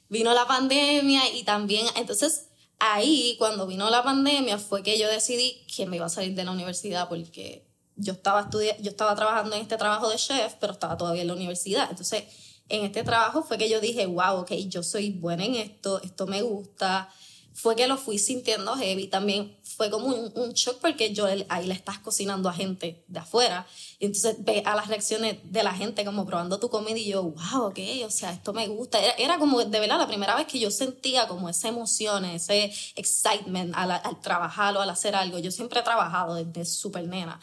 vino 0.09 0.35
la 0.35 0.47
pandemia 0.47 1.23
y 1.35 1.45
también, 1.45 1.87
entonces 1.97 2.49
ahí, 2.83 3.37
cuando 3.39 3.67
vino 3.67 3.89
la 3.91 4.03
pandemia, 4.03 4.59
fue 4.59 4.83
que 4.83 4.99
yo 4.99 5.09
decidí 5.09 5.65
que 5.75 5.87
me 5.87 5.97
iba 5.97 6.07
a 6.07 6.09
salir 6.09 6.35
de 6.35 6.45
la 6.45 6.51
universidad 6.51 7.09
porque 7.09 7.65
yo 7.95 8.15
estaba, 8.15 8.51
yo 8.51 8.91
estaba 8.91 9.15
trabajando 9.15 9.55
en 9.55 9.63
este 9.63 9.77
trabajo 9.77 10.11
de 10.11 10.17
chef, 10.17 10.55
pero 10.59 10.73
estaba 10.73 10.97
todavía 10.97 11.23
en 11.23 11.29
la 11.29 11.35
universidad. 11.35 11.87
Entonces, 11.89 12.25
en 12.69 12.85
este 12.85 13.05
trabajo 13.05 13.45
fue 13.45 13.57
que 13.57 13.69
yo 13.69 13.81
dije, 13.81 14.07
wow, 14.07 14.41
ok, 14.41 14.53
yo 14.67 14.83
soy 14.83 15.11
buena 15.11 15.45
en 15.45 15.55
esto, 15.55 16.03
esto 16.03 16.27
me 16.27 16.43
gusta, 16.43 17.09
fue 17.55 17.77
que 17.77 17.87
lo 17.87 17.97
fui 17.97 18.19
sintiendo 18.19 18.75
heavy. 18.77 19.07
También 19.09 19.57
fue 19.63 19.91
como 19.91 20.07
un, 20.07 20.53
shock 20.53 20.79
porque 20.81 21.13
yo 21.13 21.27
ahí 21.49 21.67
le 21.67 21.75
estás 21.75 21.99
cocinando 21.99 22.49
a 22.49 22.53
gente 22.53 23.05
de 23.09 23.19
afuera. 23.19 23.67
Y 23.99 24.07
entonces 24.07 24.37
ve 24.41 24.63
a 24.67 24.75
las 24.75 24.89
reacciones 24.89 25.39
de 25.45 25.63
la 25.63 25.73
gente 25.73 26.05
como 26.05 26.27
probando 26.27 26.59
tu 26.59 26.69
comida 26.69 26.99
y 26.99 27.07
yo, 27.07 27.23
wow, 27.23 27.67
ok, 27.67 27.79
o 28.07 28.11
sea, 28.11 28.33
esto 28.33 28.53
me 28.53 28.67
gusta. 28.69 28.99
Era, 29.17 29.39
como 29.39 29.65
de 29.65 29.81
verdad 29.81 29.99
la 29.99 30.07
primera 30.07 30.35
vez 30.35 30.47
que 30.47 30.59
yo 30.59 30.71
sentía 30.71 31.29
como 31.29 31.49
esa 31.49 31.69
emoción, 31.69 32.25
ese 32.25 32.73
excitement 32.97 33.75
al, 33.75 33.91
al 33.91 34.21
trabajar 34.21 34.77
o 34.77 34.81
al 34.81 34.91
hacer 34.91 35.15
algo. 35.15 35.39
Yo 35.39 35.51
siempre 35.51 35.81
he 35.81 35.83
trabajado 35.83 36.35
desde 36.35 36.65
súper 36.65 37.07
nena 37.07 37.41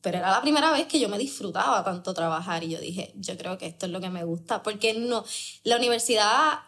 pero 0.00 0.18
era 0.18 0.30
la 0.30 0.40
primera 0.40 0.70
vez 0.72 0.86
que 0.86 0.98
yo 0.98 1.08
me 1.08 1.18
disfrutaba 1.18 1.84
tanto 1.84 2.14
trabajar 2.14 2.64
y 2.64 2.70
yo 2.70 2.80
dije, 2.80 3.12
yo 3.16 3.36
creo 3.36 3.58
que 3.58 3.66
esto 3.66 3.86
es 3.86 3.92
lo 3.92 4.00
que 4.00 4.10
me 4.10 4.24
gusta, 4.24 4.62
porque 4.62 4.94
no, 4.94 5.24
la 5.64 5.76
universidad, 5.76 6.60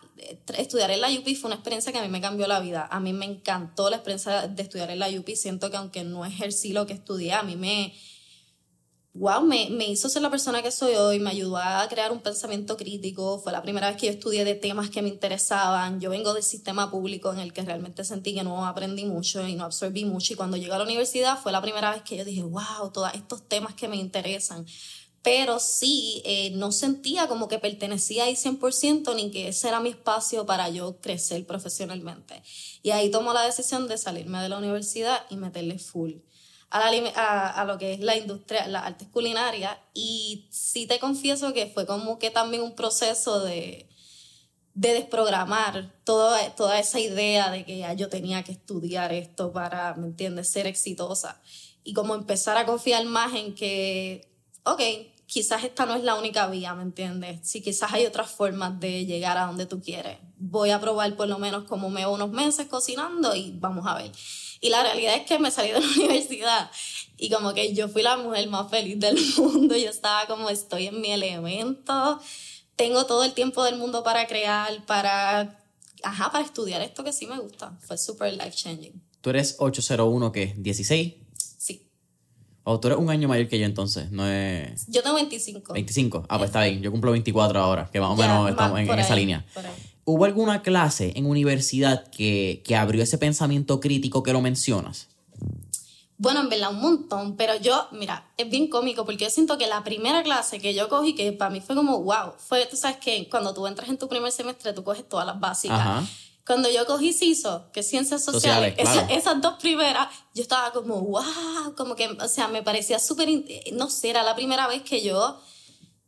estudiar 0.56 0.90
en 0.90 1.00
la 1.00 1.08
UP 1.08 1.24
fue 1.36 1.48
una 1.48 1.56
experiencia 1.56 1.92
que 1.92 1.98
a 1.98 2.02
mí 2.02 2.08
me 2.08 2.20
cambió 2.20 2.46
la 2.46 2.60
vida, 2.60 2.88
a 2.90 3.00
mí 3.00 3.12
me 3.12 3.26
encantó 3.26 3.90
la 3.90 3.96
experiencia 3.96 4.48
de 4.48 4.62
estudiar 4.62 4.90
en 4.90 4.98
la 4.98 5.08
UP, 5.08 5.28
siento 5.34 5.70
que 5.70 5.76
aunque 5.76 6.04
no 6.04 6.24
ejercí 6.24 6.72
lo 6.72 6.86
que 6.86 6.94
estudié, 6.94 7.32
a 7.32 7.42
mí 7.42 7.56
me, 7.56 7.94
wow, 9.14 9.42
me, 9.42 9.68
me, 9.70 9.86
hizo 9.88 10.08
ser 10.08 10.22
la 10.22 10.30
persona 10.30 10.62
que 10.62 10.70
soy 10.70 10.94
hoy, 10.94 11.18
me 11.18 11.30
ayudó 11.30 11.58
a 11.58 11.86
crear 11.88 12.12
un 12.12 12.20
pensamiento 12.20 12.76
crítico, 12.76 13.38
fue 13.38 13.52
la 13.52 13.60
primera 13.60 13.88
vez 13.88 13.98
que 13.98 14.06
yo 14.06 14.12
estudié 14.12 14.44
de 14.44 14.54
temas 14.54 14.88
que 14.88 15.02
me 15.02 15.08
interesaban, 15.08 16.00
yo 16.00 16.08
vengo 16.08 16.32
del 16.32 16.42
sistema 16.42 16.90
público 16.90 17.32
en 17.32 17.38
el 17.40 17.52
que 17.52 17.62
realmente 17.62 18.04
sentí 18.04 18.34
que 18.34 18.42
no 18.42 18.64
aprendí 18.66 19.04
mucho 19.04 19.46
y 19.46 19.54
no 19.54 19.64
absorbí 19.64 20.06
mucho. 20.06 20.32
Y 20.32 20.36
cuando 20.36 20.56
llegué 20.56 20.72
a 20.72 20.78
la 20.78 20.84
universidad 20.84 21.38
fue 21.38 21.52
la 21.52 21.60
primera 21.60 21.90
vez 21.90 22.02
que 22.02 22.16
yo 22.16 22.24
dije, 22.24 22.42
wow, 22.42 22.90
todos 22.92 23.12
estos 23.14 23.46
temas 23.46 23.74
que 23.74 23.86
me 23.86 23.96
interesan. 23.96 24.66
Pero 25.22 25.60
sí, 25.60 26.20
eh, 26.24 26.50
no 26.50 26.72
sentía 26.72 27.28
como 27.28 27.46
que 27.46 27.58
pertenecía 27.58 28.24
ahí 28.24 28.34
100% 28.34 29.14
ni 29.14 29.30
que 29.30 29.48
ese 29.48 29.68
era 29.68 29.80
mi 29.80 29.90
espacio 29.90 30.46
para 30.46 30.68
yo 30.68 31.00
crecer 31.00 31.46
profesionalmente. 31.46 32.42
Y 32.82 32.90
ahí 32.90 33.10
tomo 33.10 33.32
la 33.32 33.42
decisión 33.42 33.86
de 33.86 33.98
salirme 33.98 34.42
de 34.42 34.48
la 34.48 34.58
universidad 34.58 35.24
y 35.30 35.36
meterle 35.36 35.78
full 35.78 36.14
a, 36.72 37.60
a, 37.60 37.64
lo 37.64 37.78
que 37.78 37.92
es 37.92 38.00
la 38.00 38.16
industria, 38.16 38.66
las 38.66 38.84
artes 38.84 39.08
culinarias. 39.08 39.76
Y 39.94 40.48
sí 40.50 40.86
te 40.86 40.98
confieso 40.98 41.52
que 41.52 41.66
fue 41.66 41.86
como 41.86 42.18
que 42.18 42.30
también 42.30 42.62
un 42.62 42.74
proceso 42.74 43.40
de, 43.44 43.88
de 44.74 44.94
desprogramar 44.94 45.92
toda, 46.04 46.54
toda 46.54 46.78
esa 46.78 46.98
idea 46.98 47.50
de 47.50 47.64
que 47.64 47.78
ya 47.78 47.92
yo 47.92 48.08
tenía 48.08 48.42
que 48.42 48.52
estudiar 48.52 49.12
esto 49.12 49.52
para, 49.52 49.94
¿me 49.94 50.06
entiendes?, 50.06 50.48
ser 50.48 50.66
exitosa. 50.66 51.40
Y 51.84 51.92
como 51.92 52.14
empezar 52.14 52.56
a 52.56 52.64
confiar 52.64 53.04
más 53.04 53.34
en 53.34 53.54
que, 53.54 54.28
ok, 54.64 54.80
quizás 55.32 55.64
esta 55.64 55.86
no 55.86 55.94
es 55.94 56.02
la 56.02 56.14
única 56.14 56.46
vía, 56.48 56.74
¿me 56.74 56.82
entiendes? 56.82 57.40
Si 57.42 57.62
quizás 57.62 57.90
hay 57.94 58.04
otras 58.04 58.30
formas 58.30 58.78
de 58.78 59.06
llegar 59.06 59.38
a 59.38 59.46
donde 59.46 59.64
tú 59.64 59.80
quieres. 59.80 60.18
Voy 60.36 60.68
a 60.68 60.78
probar 60.78 61.16
por 61.16 61.26
lo 61.26 61.38
menos 61.38 61.64
como 61.64 61.88
me 61.88 62.06
unos 62.06 62.30
meses 62.30 62.66
cocinando 62.66 63.34
y 63.34 63.52
vamos 63.54 63.86
a 63.86 63.94
ver. 63.94 64.12
Y 64.60 64.68
la 64.68 64.82
realidad 64.82 65.14
es 65.16 65.22
que 65.22 65.38
me 65.38 65.50
salí 65.50 65.70
de 65.70 65.80
la 65.80 65.86
universidad 65.96 66.70
y 67.16 67.30
como 67.30 67.54
que 67.54 67.72
yo 67.72 67.88
fui 67.88 68.02
la 68.02 68.18
mujer 68.18 68.46
más 68.50 68.70
feliz 68.70 69.00
del 69.00 69.18
mundo. 69.38 69.74
Yo 69.74 69.88
estaba 69.88 70.26
como 70.26 70.50
estoy 70.50 70.88
en 70.88 71.00
mi 71.00 71.12
elemento. 71.12 72.20
Tengo 72.76 73.06
todo 73.06 73.24
el 73.24 73.32
tiempo 73.32 73.64
del 73.64 73.76
mundo 73.76 74.02
para 74.02 74.26
crear, 74.26 74.84
para, 74.84 75.64
ajá, 76.02 76.30
para 76.30 76.44
estudiar 76.44 76.82
esto 76.82 77.04
que 77.04 77.12
sí 77.14 77.26
me 77.26 77.38
gusta. 77.38 77.78
Fue 77.80 77.96
súper 77.96 78.34
life 78.34 78.52
changing. 78.52 79.02
¿Tú 79.22 79.30
eres 79.30 79.56
801 79.58 80.30
qué? 80.30 80.54
¿16? 80.56 81.21
O 82.64 82.78
tú 82.78 82.88
eres 82.88 82.98
un 82.98 83.10
año 83.10 83.28
mayor 83.28 83.48
que 83.48 83.58
yo 83.58 83.66
entonces, 83.66 84.10
no 84.12 84.26
es... 84.26 84.86
Yo 84.86 85.02
tengo 85.02 85.16
25. 85.16 85.72
25. 85.72 86.26
Ah, 86.28 86.38
pues 86.38 86.50
está 86.50 86.62
bien. 86.62 86.80
Yo 86.80 86.92
cumplo 86.92 87.10
24 87.10 87.58
ahora, 87.58 87.88
que 87.92 88.00
más 88.00 88.10
o 88.10 88.16
menos 88.16 88.50
estamos 88.50 88.78
en, 88.78 88.98
esa 88.98 89.16
línea. 89.16 89.44
¿Hubo 90.04 90.24
alguna 90.24 90.62
clase 90.62 91.12
en 91.16 91.26
universidad 91.26 92.08
que, 92.08 92.62
que 92.64 92.76
abrió 92.76 93.02
ese 93.02 93.18
pensamiento 93.18 93.80
crítico 93.80 94.22
que 94.22 94.32
lo 94.32 94.40
mencionas? 94.40 95.08
Bueno, 96.22 96.38
en 96.42 96.48
verdad 96.48 96.70
un 96.70 96.80
montón, 96.80 97.36
pero 97.36 97.56
yo, 97.56 97.88
mira, 97.90 98.24
es 98.36 98.48
bien 98.48 98.68
cómico 98.68 99.04
porque 99.04 99.24
yo 99.24 99.30
siento 99.30 99.58
que 99.58 99.66
la 99.66 99.82
primera 99.82 100.22
clase 100.22 100.60
que 100.60 100.72
yo 100.72 100.88
cogí, 100.88 101.16
que 101.16 101.32
para 101.32 101.50
mí 101.50 101.60
fue 101.60 101.74
como, 101.74 102.00
wow, 102.00 102.34
fue, 102.38 102.64
tú 102.66 102.76
sabes 102.76 102.98
que 102.98 103.28
cuando 103.28 103.52
tú 103.52 103.66
entras 103.66 103.88
en 103.88 103.98
tu 103.98 104.08
primer 104.08 104.30
semestre, 104.30 104.72
tú 104.72 104.84
coges 104.84 105.08
todas 105.08 105.26
las 105.26 105.40
básicas. 105.40 106.08
Cuando 106.46 106.68
yo 106.70 106.84
cogí 106.86 107.12
CISO, 107.12 107.70
que 107.72 107.80
es 107.80 107.88
Ciencias 107.88 108.24
Sociales, 108.24 108.74
esas 109.10 109.40
dos 109.40 109.54
primeras, 109.60 110.08
yo 110.34 110.42
estaba 110.42 110.72
como, 110.72 111.00
wow, 111.00 111.74
como 111.76 111.94
que, 111.94 112.08
o 112.08 112.28
sea, 112.28 112.48
me 112.48 112.62
parecía 112.62 112.98
súper, 112.98 113.28
no 113.72 113.88
sé, 113.88 114.10
era 114.10 114.22
la 114.22 114.34
primera 114.34 114.66
vez 114.66 114.82
que 114.82 115.02
yo 115.02 115.38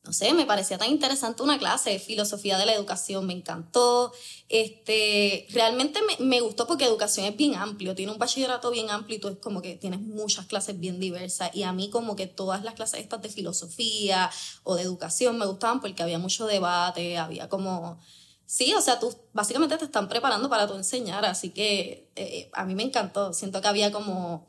no 0.05 0.13
sé, 0.13 0.35
me 0.35 0.45
parecía 0.45 0.77
tan 0.77 0.91
interesante 0.91 1.43
una 1.43 1.59
clase 1.59 1.91
de 1.91 1.99
filosofía 1.99 2.59
de 2.59 2.67
la 2.67 2.75
educación, 2.75 3.27
me 3.27 3.33
encantó. 3.33 4.13
Este, 4.51 5.47
realmente 5.51 6.01
me, 6.03 6.23
me, 6.23 6.41
gustó 6.43 6.67
porque 6.67 6.85
educación 6.85 7.25
es 7.25 7.35
bien 7.35 7.55
amplio, 7.55 7.95
tiene 7.95 8.13
un 8.13 8.19
bachillerato 8.19 8.71
bien 8.71 8.91
amplio 8.91 9.17
y 9.17 9.21
tú 9.21 9.29
es 9.29 9.39
como 9.39 9.63
que 9.63 9.77
tienes 9.77 10.01
muchas 10.01 10.45
clases 10.45 10.79
bien 10.79 11.01
diversas. 11.01 11.51
Y 11.55 11.63
a 11.63 11.73
mí 11.73 11.89
como 11.89 12.17
que 12.17 12.27
todas 12.27 12.63
las 12.65 12.75
clases 12.75 13.01
estas 13.01 13.23
de 13.23 13.31
filosofía 13.31 14.31
o 14.63 14.75
de 14.77 14.83
educación 14.83 15.39
me 15.39 15.47
gustaban 15.47 15.81
porque 15.81 16.03
había 16.03 16.19
mucho 16.19 16.47
debate, 16.47 17.17
había 17.17 17.49
como... 17.49 17.99
Sí, 18.47 18.75
o 18.75 18.81
sea, 18.81 18.99
tú 18.99 19.15
básicamente 19.33 19.77
te 19.79 19.87
están 19.87 20.09
preparando 20.09 20.49
para 20.49 20.67
tu 20.67 20.75
enseñar, 20.75 21.25
así 21.25 21.51
que 21.51 22.11
eh, 22.15 22.51
a 22.53 22.65
mí 22.65 22.75
me 22.75 22.83
encantó. 22.83 23.33
Siento 23.33 23.61
que 23.61 23.69
había 23.69 23.91
como 23.91 24.47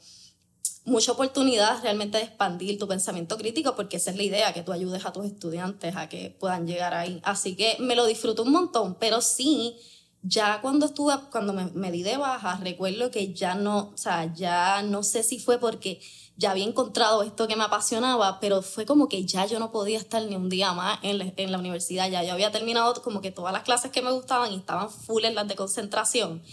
mucha 0.83 1.13
oportunidad 1.13 1.81
realmente 1.81 2.17
de 2.17 2.25
expandir 2.25 2.77
tu 2.77 2.87
pensamiento 2.87 3.37
crítico, 3.37 3.75
porque 3.75 3.97
esa 3.97 4.11
es 4.11 4.17
la 4.17 4.23
idea, 4.23 4.53
que 4.53 4.63
tú 4.63 4.71
ayudes 4.71 5.05
a 5.05 5.13
tus 5.13 5.25
estudiantes 5.25 5.95
a 5.95 6.09
que 6.09 6.35
puedan 6.39 6.67
llegar 6.67 6.93
ahí. 6.93 7.19
Así 7.23 7.55
que 7.55 7.77
me 7.79 7.95
lo 7.95 8.05
disfruto 8.05 8.43
un 8.43 8.51
montón, 8.51 8.95
pero 8.99 9.21
sí, 9.21 9.77
ya 10.21 10.61
cuando 10.61 10.85
estuve, 10.85 11.13
cuando 11.31 11.53
me, 11.53 11.65
me 11.67 11.91
di 11.91 12.03
de 12.03 12.17
baja, 12.17 12.57
recuerdo 12.57 13.11
que 13.11 13.33
ya 13.33 13.55
no, 13.55 13.91
o 13.93 13.97
sea, 13.97 14.33
ya 14.33 14.81
no 14.83 15.03
sé 15.03 15.23
si 15.23 15.39
fue 15.39 15.57
porque 15.57 15.99
ya 16.37 16.51
había 16.51 16.65
encontrado 16.65 17.23
esto 17.23 17.47
que 17.47 17.55
me 17.55 17.63
apasionaba, 17.63 18.39
pero 18.39 18.61
fue 18.61 18.85
como 18.85 19.07
que 19.07 19.25
ya 19.25 19.45
yo 19.45 19.59
no 19.59 19.71
podía 19.71 19.97
estar 19.97 20.21
ni 20.23 20.35
un 20.35 20.49
día 20.49 20.73
más 20.73 20.99
en 21.01 21.17
la, 21.17 21.33
en 21.37 21.51
la 21.51 21.57
universidad, 21.57 22.09
ya 22.09 22.23
yo 22.23 22.33
había 22.33 22.51
terminado 22.51 23.01
como 23.01 23.21
que 23.21 23.31
todas 23.31 23.53
las 23.53 23.63
clases 23.63 23.91
que 23.91 24.01
me 24.01 24.11
gustaban 24.11 24.51
y 24.51 24.57
estaban 24.57 24.89
full 24.89 25.23
en 25.23 25.35
las 25.35 25.47
de 25.47 25.55
concentración. 25.55 26.43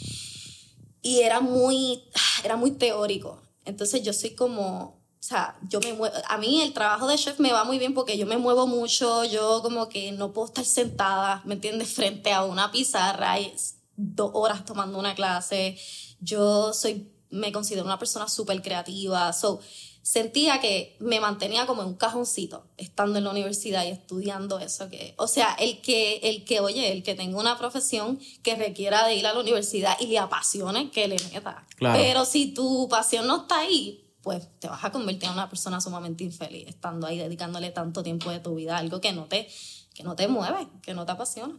Y 1.03 1.21
era 1.21 1.41
muy, 1.41 2.05
era 2.45 2.57
muy 2.57 2.71
teórico. 2.71 3.43
Entonces 3.65 4.03
yo 4.03 4.12
soy 4.12 4.35
como, 4.35 5.03
o 5.23 5.25
sea, 5.25 5.57
yo 5.69 5.81
me 5.81 5.93
muevo, 5.93 6.15
a 6.29 6.39
mí 6.39 6.62
el 6.62 6.73
trabajo 6.73 7.07
de 7.07 7.17
chef 7.17 7.39
me 7.39 7.53
va 7.53 7.65
muy 7.65 7.79
bien 7.79 7.95
porque 7.95 8.19
yo 8.19 8.27
me 8.27 8.39
muevo 8.39 8.67
mucho, 8.67 9.25
yo 9.25 9.62
como 9.62 9.89
que 9.89 10.12
no 10.12 10.33
puedo 10.33 10.47
estar 10.47 10.65
sentada, 10.65 11.43
¿me 11.45 11.55
entiendes?, 11.55 11.93
frente 11.95 12.33
a 12.33 12.45
una 12.45 12.71
pizarra 12.71 13.39
y 13.41 13.53
dos 13.97 14.31
horas 14.35 14.65
tomando 14.65 14.99
una 14.99 15.15
clase. 15.15 15.79
Yo 16.21 16.73
soy, 16.73 17.12
me 17.33 17.51
considero 17.51 17.85
una 17.85 17.99
persona 17.99 18.29
súper 18.29 18.62
creativa, 18.62 19.33
so, 19.33 19.61
sentía 20.03 20.61
que 20.61 20.97
me 20.99 21.21
mantenía 21.21 21.65
como 21.65 21.83
en 21.83 21.89
un 21.89 21.95
cajoncito 21.95 22.67
estando 22.77 23.19
en 23.19 23.25
la 23.25 23.31
universidad 23.31 23.85
y 23.85 23.89
estudiando 23.89 24.59
eso 24.59 24.91
que 24.91 25.15
o 25.17 25.29
sea 25.29 25.55
el 25.61 25.81
que 25.81 26.17
el 26.25 26.45
que 26.45 26.59
oye 26.59 26.93
el 26.93 27.05
que 27.05 27.15
tenga 27.15 27.39
una 27.39 27.57
profesión 27.57 28.19
que 28.43 28.57
requiera 28.57 29.07
de 29.07 29.15
ir 29.15 29.27
a 29.27 29.33
la 29.33 29.41
universidad 29.41 29.97
y 30.01 30.07
le 30.07 30.19
apasione 30.19 30.91
que 30.91 31.07
le 31.07 31.17
meta. 31.33 31.65
Pero 31.79 32.25
si 32.25 32.53
tu 32.53 32.89
pasión 32.89 33.29
no 33.29 33.43
está 33.43 33.61
ahí 33.61 34.05
pues 34.23 34.49
te 34.59 34.69
vas 34.69 34.85
a 34.85 34.91
convertir 34.91 35.29
en 35.29 35.35
una 35.35 35.49
persona 35.49 35.81
sumamente 35.81 36.25
infeliz 36.25 36.67
estando 36.69 37.07
ahí 37.07 37.19
dedicándole 37.19 37.71
tanto 37.71 38.03
tiempo 38.03 38.31
de 38.31 38.41
tu 38.41 38.57
vida 38.57 38.77
a 38.77 38.79
algo 38.81 39.01
que 39.01 39.12
no 39.12 39.27
te 39.27 39.49
que 39.95 40.03
no 40.03 40.17
te 40.17 40.27
mueve 40.27 40.67
que 40.83 40.95
no 40.95 41.07
te 41.07 41.12
apasiona 41.12 41.57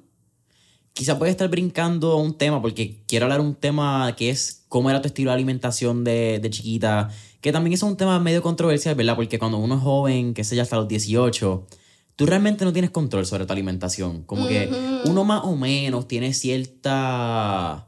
quizá 0.93 1.17
puedes 1.17 1.33
estar 1.33 1.50
brincando 1.50 2.17
un 2.17 2.38
tema 2.38 2.62
porque 2.62 3.03
quiero 3.07 3.25
hablar 3.25 3.41
un 3.41 3.55
tema 3.55 4.13
que 4.15 4.29
es 4.29 4.63
cómo 4.69 4.89
era 4.89 5.01
tu 5.01 5.07
estilo 5.07 5.31
de 5.31 5.35
alimentación 5.35 6.03
de, 6.03 6.39
de 6.39 6.50
chiquita 6.50 7.09
que 7.43 7.51
también 7.51 7.73
es 7.73 7.83
un 7.83 7.97
tema 7.97 8.17
medio 8.21 8.41
controversial, 8.41 8.95
¿verdad? 8.95 9.17
Porque 9.17 9.38
cuando 9.38 9.57
uno 9.57 9.75
es 9.75 9.81
joven, 9.81 10.33
que 10.33 10.45
sé 10.45 10.55
ya 10.55 10.62
hasta 10.62 10.77
los 10.77 10.88
18, 10.88 11.67
tú 12.15 12.25
realmente 12.25 12.63
no 12.63 12.71
tienes 12.71 12.89
control 12.89 13.25
sobre 13.25 13.45
tu 13.45 13.51
alimentación. 13.51 14.23
Como 14.23 14.47
que 14.47 14.69
uno 15.03 15.25
más 15.25 15.43
o 15.43 15.57
menos 15.57 16.07
tiene 16.07 16.33
cierta 16.33 17.85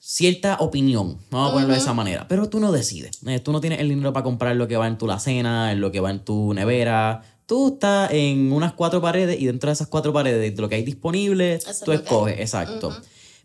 cierta 0.00 0.56
opinión, 0.60 1.18
vamos 1.30 1.50
a 1.50 1.52
ponerlo 1.52 1.74
de 1.74 1.80
esa 1.80 1.94
manera, 1.94 2.26
pero 2.26 2.48
tú 2.48 2.58
no 2.58 2.72
decides. 2.72 3.20
Eh, 3.24 3.38
tú 3.38 3.52
no 3.52 3.60
tienes 3.60 3.78
el 3.78 3.88
dinero 3.88 4.12
para 4.12 4.24
comprar 4.24 4.56
lo 4.56 4.66
que 4.66 4.76
va 4.76 4.88
en 4.88 4.98
tu 4.98 5.06
cena, 5.20 5.70
en 5.70 5.80
lo 5.80 5.92
que 5.92 6.00
va 6.00 6.10
en 6.10 6.24
tu 6.24 6.54
nevera. 6.54 7.22
Tú 7.48 7.68
estás 7.68 8.10
en 8.12 8.52
unas 8.52 8.74
cuatro 8.74 9.00
paredes 9.00 9.40
y 9.40 9.46
dentro 9.46 9.68
de 9.68 9.72
esas 9.72 9.86
cuatro 9.86 10.12
paredes, 10.12 10.54
de 10.54 10.60
lo 10.60 10.68
que 10.68 10.74
hay 10.74 10.82
disponible, 10.82 11.58
tú 11.82 11.92
escoges, 11.92 12.38
exacto. 12.40 12.94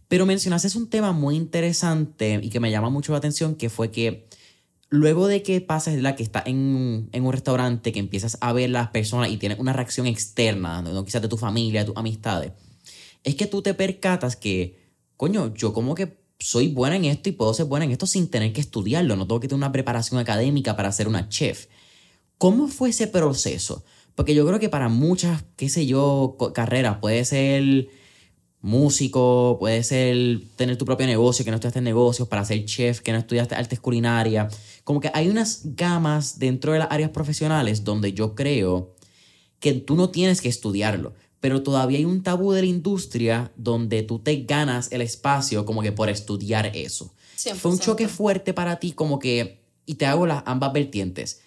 Pero 0.10 0.26
mencionaste 0.26 0.78
un 0.78 0.90
tema 0.90 1.14
muy 1.14 1.38
interesante 1.38 2.38
y 2.44 2.50
que 2.50 2.60
me 2.60 2.70
llama 2.70 2.90
mucho 2.90 3.14
la 3.14 3.20
atención, 3.20 3.56
que 3.56 3.70
fue 3.70 3.92
que 3.92 4.28
luego 4.90 5.28
de 5.28 5.42
que 5.42 5.62
pases 5.62 6.02
la 6.02 6.18
que 6.18 6.24
está 6.24 6.44
en, 6.46 7.08
en, 7.14 7.26
un 7.26 7.32
restaurante, 7.32 7.94
que 7.94 8.00
empiezas 8.00 8.38
a 8.42 8.52
ver 8.52 8.72
las 8.72 8.90
personas 8.90 9.30
y 9.30 9.38
tienes 9.38 9.58
una 9.58 9.72
reacción 9.72 10.06
externa, 10.06 10.82
¿no? 10.82 11.06
quizás 11.06 11.22
de 11.22 11.30
tu 11.30 11.38
familia, 11.38 11.80
de 11.80 11.86
tus 11.86 11.96
amistades, 11.96 12.52
es 13.24 13.36
que 13.36 13.48
tú 13.48 13.62
te 13.62 13.74
percatas 13.74 14.36
que, 14.36 14.92
coño, 15.16 15.54
yo 15.54 15.72
como 15.72 15.96
que 15.96 16.18
soy 16.40 16.68
buena 16.68 16.98
en 16.98 17.06
esto 17.06 17.30
y 17.30 17.32
puedo 17.32 17.54
ser 17.54 17.68
buena 17.68 17.86
en 17.86 17.92
esto 17.92 18.06
sin 18.06 18.28
tener 18.28 18.52
que 18.52 18.60
estudiarlo, 18.60 19.16
no 19.16 19.26
tengo 19.26 19.40
que 19.40 19.48
tener 19.48 19.60
una 19.60 19.72
preparación 19.72 20.20
académica 20.20 20.76
para 20.76 20.92
ser 20.92 21.08
una 21.08 21.30
chef. 21.30 21.68
¿Cómo 22.38 22.68
fue 22.68 22.90
ese 22.90 23.08
proceso? 23.08 23.84
Porque 24.16 24.36
yo 24.36 24.46
creo 24.46 24.60
que 24.60 24.70
para 24.70 24.90
muchas, 24.90 25.44
qué 25.56 25.70
sé 25.70 25.86
yo, 25.86 26.38
carreras 26.54 26.98
puede 27.00 27.26
ser 27.26 27.90
músico, 28.62 29.58
puede 29.60 29.84
ser 29.84 30.42
tener 30.56 30.78
tu 30.78 30.86
propio 30.86 31.06
negocio, 31.06 31.44
que 31.44 31.52
no 31.52 31.56
estudiaste 31.56 31.82
negocios, 31.82 32.28
para 32.28 32.46
ser 32.46 32.64
chef, 32.66 33.02
que 33.02 33.12
no 33.12 33.18
estudiaste 33.18 33.56
artes 33.56 33.80
culinarias. 33.80 34.58
Como 34.84 35.02
que 35.02 35.12
hay 35.14 35.30
unas 35.30 35.62
gamas 35.76 36.40
dentro 36.40 36.72
de 36.72 36.80
las 36.80 36.88
áreas 36.90 37.10
profesionales 37.10 37.84
donde 37.84 38.14
yo 38.14 38.36
creo 38.36 38.96
que 39.60 39.74
tú 39.74 39.96
no 39.96 40.10
tienes 40.10 40.42
que 40.42 40.50
estudiarlo, 40.50 41.14
pero 41.40 41.62
todavía 41.62 41.98
hay 41.98 42.06
un 42.06 42.24
tabú 42.24 42.54
de 42.54 42.62
la 42.62 42.68
industria 42.68 43.52
donde 43.58 44.02
tú 44.04 44.20
te 44.20 44.44
ganas 44.44 44.92
el 44.92 45.02
espacio 45.02 45.66
como 45.66 45.82
que 45.82 45.92
por 45.92 46.10
estudiar 46.10 46.72
eso. 46.74 47.14
Fue 47.56 47.72
un 47.72 47.80
choque 47.80 48.08
fuerte 48.08 48.54
para 48.54 48.80
ti 48.80 48.94
como 48.94 49.20
que, 49.20 49.62
y 49.86 49.96
te 49.96 50.06
hago 50.06 50.26
las 50.26 50.44
ambas 50.46 50.72
vertientes. 50.72 51.42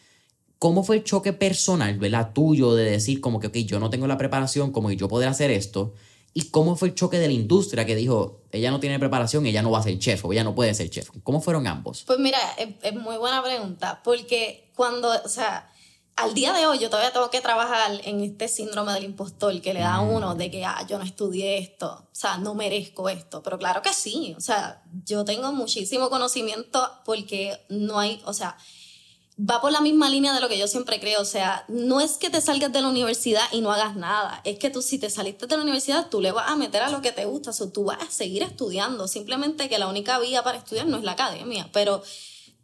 ¿Cómo 0.59 0.83
fue 0.85 0.97
el 0.97 1.05
choque 1.05 1.33
personal, 1.33 1.99
¿verdad? 1.99 2.33
Tuyo 2.33 2.75
de 2.75 2.91
decir 2.91 3.21
como 3.21 3.41
que, 3.41 3.49
ok, 3.49 3.57
yo 3.59 3.79
no 3.79 3.91
tengo 3.91 4.07
la 4.07 4.17
preparación, 4.19 4.73
como 4.73 4.89
que 4.89 4.97
yo 4.97 5.09
poder 5.09 5.29
hacer 5.29 5.51
esto. 5.51 5.93
¿Y 6.33 6.51
cómo 6.51 6.77
fue 6.77 6.89
el 6.89 6.95
choque 6.95 7.19
de 7.19 7.29
la 7.29 7.33
industria 7.33 7.87
que 7.87 7.97
dijo, 7.97 8.43
ella 8.53 8.71
no 8.71 8.79
tiene 8.79 8.99
preparación, 8.99 9.47
ella 9.47 9.63
no 9.63 9.71
va 9.71 9.79
a 9.79 9.83
ser 9.83 9.99
chef 9.99 10.23
o 10.25 10.33
ella 10.33 10.45
no 10.45 10.55
puede 10.55 10.75
ser 10.75 10.91
chef? 10.91 11.09
¿Cómo 11.23 11.41
fueron 11.41 11.67
ambos? 11.67 12.05
Pues 12.07 12.19
mira, 12.19 12.39
es, 12.59 12.69
es 12.83 12.95
muy 12.95 13.17
buena 13.17 13.43
pregunta, 13.43 14.03
porque 14.05 14.71
cuando, 14.77 15.09
o 15.25 15.29
sea, 15.31 15.71
al 16.15 16.35
día 16.35 16.53
de 16.53 16.67
hoy 16.67 16.79
yo 16.79 16.91
todavía 16.91 17.13
tengo 17.13 17.31
que 17.31 17.41
trabajar 17.41 17.91
en 18.05 18.21
este 18.21 18.49
síndrome 18.49 18.93
del 18.93 19.05
impostor 19.05 19.59
que 19.63 19.73
le 19.73 19.81
da 19.81 19.95
a 19.97 20.03
Mm. 20.03 20.11
uno 20.13 20.35
de 20.35 20.51
que, 20.51 20.65
ah, 20.65 20.85
yo 20.89 20.99
no 20.99 21.05
estudié 21.05 21.57
esto, 21.59 22.07
o 22.11 22.15
sea, 22.15 22.37
no 22.39 22.55
merezco 22.55 23.09
esto, 23.09 23.43
pero 23.43 23.59
claro 23.59 23.81
que 23.81 23.95
sí, 23.95 24.35
o 24.37 24.41
sea, 24.41 24.83
yo 25.05 25.25
tengo 25.25 25.53
muchísimo 25.53 26.11
conocimiento 26.11 26.87
porque 27.07 27.59
no 27.71 27.99
hay, 27.99 28.21
o 28.27 28.33
sea, 28.35 28.59
va 29.39 29.61
por 29.61 29.71
la 29.71 29.81
misma 29.81 30.09
línea 30.09 30.33
de 30.33 30.41
lo 30.41 30.49
que 30.49 30.59
yo 30.59 30.67
siempre 30.67 30.99
creo, 30.99 31.21
o 31.21 31.27
sea, 31.27 31.65
no 31.69 32.01
es 32.01 32.13
que 32.13 32.31
te 32.31 32.41
salgas 32.41 32.73
de 32.73 32.81
la 32.81 32.89
universidad 32.89 33.43
y 33.53 33.61
no 33.61 33.71
hagas 33.71 33.95
nada, 33.95 34.41
es 34.45 34.59
que 34.59 34.71
tú 34.71 34.81
si 34.81 34.99
te 34.99 35.11
saliste 35.11 35.47
de 35.47 35.57
la 35.57 35.63
universidad, 35.63 36.09
tú 36.09 36.21
le 36.21 36.33
vas 36.33 36.51
a 36.51 36.57
meter 36.57 36.83
a 36.83 36.91
lo 36.91 37.03
que 37.03 37.13
te 37.13 37.27
gusta, 37.27 37.51
o 37.51 37.53
sea, 37.53 37.71
tú 37.71 37.85
vas 37.85 38.01
a 38.01 38.11
seguir 38.11 38.43
estudiando, 38.43 39.09
simplemente 39.09 39.69
que 39.69 39.79
la 39.79 39.89
única 39.89 40.19
vía 40.19 40.43
para 40.43 40.59
estudiar 40.59 40.87
no 40.87 40.97
es 40.97 41.05
la 41.05 41.13
academia, 41.13 41.69
pero 41.73 42.03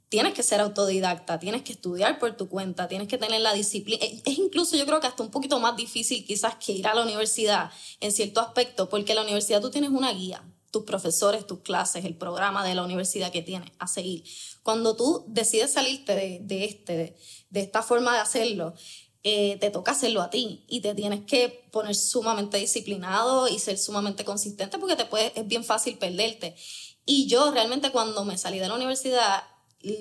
tienes 0.09 0.35
que 0.35 0.43
ser 0.43 0.61
autodidacta, 0.61 1.39
tienes 1.39 1.63
que 1.63 1.73
estudiar 1.73 2.19
por 2.19 2.37
tu 2.37 2.49
cuenta, 2.49 2.87
tienes 2.87 3.09
que 3.09 3.17
tener 3.17 3.41
la 3.41 3.55
disciplina. 3.55 4.05
Es 4.27 4.37
incluso 4.37 4.77
yo 4.77 4.85
creo 4.85 5.01
que 5.01 5.07
hasta 5.07 5.23
un 5.23 5.31
poquito 5.31 5.59
más 5.59 5.75
difícil 5.75 6.27
quizás 6.27 6.57
que 6.57 6.73
ir 6.73 6.87
a 6.87 6.95
la 6.95 7.03
universidad 7.03 7.71
en 7.99 8.13
cierto 8.13 8.41
aspecto, 8.41 8.91
porque 8.91 9.13
en 9.13 9.17
la 9.17 9.23
universidad 9.23 9.63
tú 9.63 9.71
tienes 9.71 9.89
una 9.89 10.13
guía, 10.13 10.43
tus 10.71 10.85
profesores, 10.85 11.47
tus 11.47 11.61
clases, 11.61 12.05
el 12.05 12.15
programa 12.15 12.63
de 12.63 12.75
la 12.75 12.85
universidad 12.85 13.33
que 13.33 13.41
tienes 13.41 13.71
a 13.79 13.87
seguir. 13.87 14.23
Cuando 14.63 14.97
tú 14.97 15.25
decides 15.29 15.73
salirte 15.73 16.15
de, 16.15 16.39
de 16.43 16.65
este, 16.65 16.97
de, 16.97 17.17
de 17.51 17.61
esta 17.61 17.83
forma 17.83 18.15
de 18.15 18.21
hacerlo, 18.21 18.75
eh, 19.25 19.57
te 19.61 19.71
toca 19.71 19.93
hacerlo 19.93 20.21
a 20.21 20.31
ti 20.31 20.65
y 20.67 20.81
te 20.81 20.97
tienes 20.97 21.21
que 21.27 21.69
poner 21.71 21.95
sumamente 21.95 22.57
disciplinado 22.57 23.47
y 23.47 23.61
ser 23.61 23.79
sumamente 23.79 24.25
consistente 24.25 24.79
porque 24.79 24.97
te 24.97 25.05
puede, 25.05 25.33
es 25.37 25.47
bien 25.47 25.63
fácil 25.63 25.97
perderte. 25.97 26.57
Y 27.07 27.29
yo 27.29 27.53
realmente 27.53 27.91
cuando 27.91 28.25
me 28.25 28.37
salí 28.37 28.59
de 28.59 28.67
la 28.67 28.75
universidad, 28.75 29.45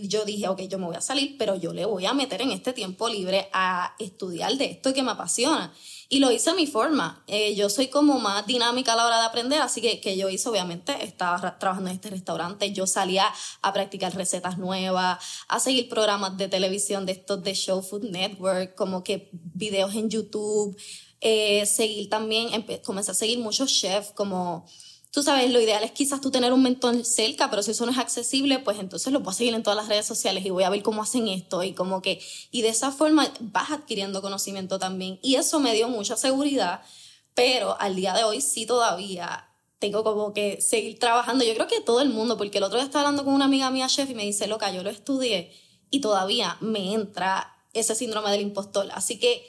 yo 0.03 0.25
dije, 0.25 0.47
ok, 0.47 0.61
yo 0.61 0.79
me 0.79 0.85
voy 0.85 0.95
a 0.95 1.01
salir, 1.01 1.35
pero 1.37 1.55
yo 1.55 1.71
le 1.71 1.85
voy 1.85 2.05
a 2.05 2.13
meter 2.13 2.41
en 2.41 2.51
este 2.51 2.73
tiempo 2.73 3.09
libre 3.09 3.47
a 3.53 3.95
estudiar 3.99 4.55
de 4.57 4.65
esto 4.65 4.93
que 4.93 5.03
me 5.03 5.11
apasiona. 5.11 5.71
Y 6.13 6.19
lo 6.19 6.29
hice 6.29 6.49
a 6.49 6.53
mi 6.55 6.67
forma. 6.67 7.23
Eh, 7.27 7.55
yo 7.55 7.69
soy 7.69 7.87
como 7.87 8.19
más 8.19 8.45
dinámica 8.45 8.91
a 8.91 8.95
la 8.97 9.05
hora 9.05 9.19
de 9.21 9.25
aprender, 9.27 9.61
así 9.61 9.79
que, 9.79 10.01
que 10.01 10.17
yo 10.17 10.27
hice, 10.27 10.49
obviamente, 10.49 10.91
estaba 11.05 11.37
ra- 11.37 11.57
trabajando 11.57 11.89
en 11.89 11.95
este 11.95 12.09
restaurante, 12.09 12.73
yo 12.73 12.85
salía 12.85 13.31
a 13.61 13.71
practicar 13.71 14.13
recetas 14.13 14.57
nuevas, 14.57 15.23
a 15.47 15.59
seguir 15.61 15.87
programas 15.87 16.35
de 16.35 16.49
televisión 16.49 17.05
de 17.05 17.13
estos 17.13 17.41
de 17.43 17.53
Show 17.53 17.81
Food 17.81 18.09
Network, 18.09 18.75
como 18.75 19.05
que 19.05 19.29
videos 19.31 19.95
en 19.95 20.09
YouTube, 20.09 20.75
eh, 21.21 21.65
seguir 21.65 22.09
también, 22.09 22.49
comencé 22.83 23.11
a 23.11 23.13
seguir 23.13 23.39
muchos 23.39 23.71
chefs 23.71 24.11
como 24.11 24.65
tú 25.11 25.23
sabes, 25.23 25.51
lo 25.51 25.59
ideal 25.59 25.83
es 25.83 25.91
quizás 25.91 26.21
tú 26.21 26.31
tener 26.31 26.53
un 26.53 26.63
mentor 26.63 27.03
cerca, 27.05 27.49
pero 27.49 27.61
si 27.61 27.71
eso 27.71 27.85
no 27.85 27.91
es 27.91 27.97
accesible, 27.97 28.59
pues 28.59 28.79
entonces 28.79 29.11
lo 29.11 29.19
voy 29.19 29.31
a 29.31 29.35
seguir 29.35 29.53
en 29.53 29.61
todas 29.61 29.77
las 29.77 29.89
redes 29.89 30.05
sociales 30.05 30.45
y 30.45 30.49
voy 30.49 30.63
a 30.63 30.69
ver 30.69 30.81
cómo 30.81 31.03
hacen 31.03 31.27
esto 31.27 31.63
y 31.63 31.73
como 31.73 32.01
que, 32.01 32.21
y 32.49 32.61
de 32.61 32.69
esa 32.69 32.91
forma 32.91 33.31
vas 33.41 33.71
adquiriendo 33.71 34.21
conocimiento 34.21 34.79
también. 34.79 35.19
Y 35.21 35.35
eso 35.35 35.59
me 35.59 35.73
dio 35.73 35.89
mucha 35.89 36.15
seguridad, 36.15 36.81
pero 37.35 37.79
al 37.79 37.95
día 37.95 38.13
de 38.13 38.23
hoy 38.23 38.41
sí 38.41 38.65
todavía 38.65 39.49
tengo 39.79 40.03
como 40.03 40.33
que 40.33 40.61
seguir 40.61 40.97
trabajando. 40.97 41.43
Yo 41.43 41.53
creo 41.55 41.67
que 41.67 41.81
todo 41.81 42.01
el 42.01 42.09
mundo, 42.09 42.37
porque 42.37 42.59
el 42.59 42.63
otro 42.63 42.77
día 42.77 42.85
estaba 42.85 43.05
hablando 43.05 43.25
con 43.25 43.33
una 43.33 43.45
amiga 43.45 43.69
mía, 43.69 43.87
chef, 43.87 44.09
y 44.09 44.15
me 44.15 44.23
dice, 44.23 44.47
loca, 44.47 44.71
yo 44.71 44.81
lo 44.83 44.89
estudié 44.89 45.51
y 45.89 45.99
todavía 45.99 46.57
me 46.61 46.93
entra 46.93 47.57
ese 47.73 47.95
síndrome 47.95 48.31
del 48.31 48.41
impostor. 48.41 48.89
Así 48.93 49.19
que 49.19 49.45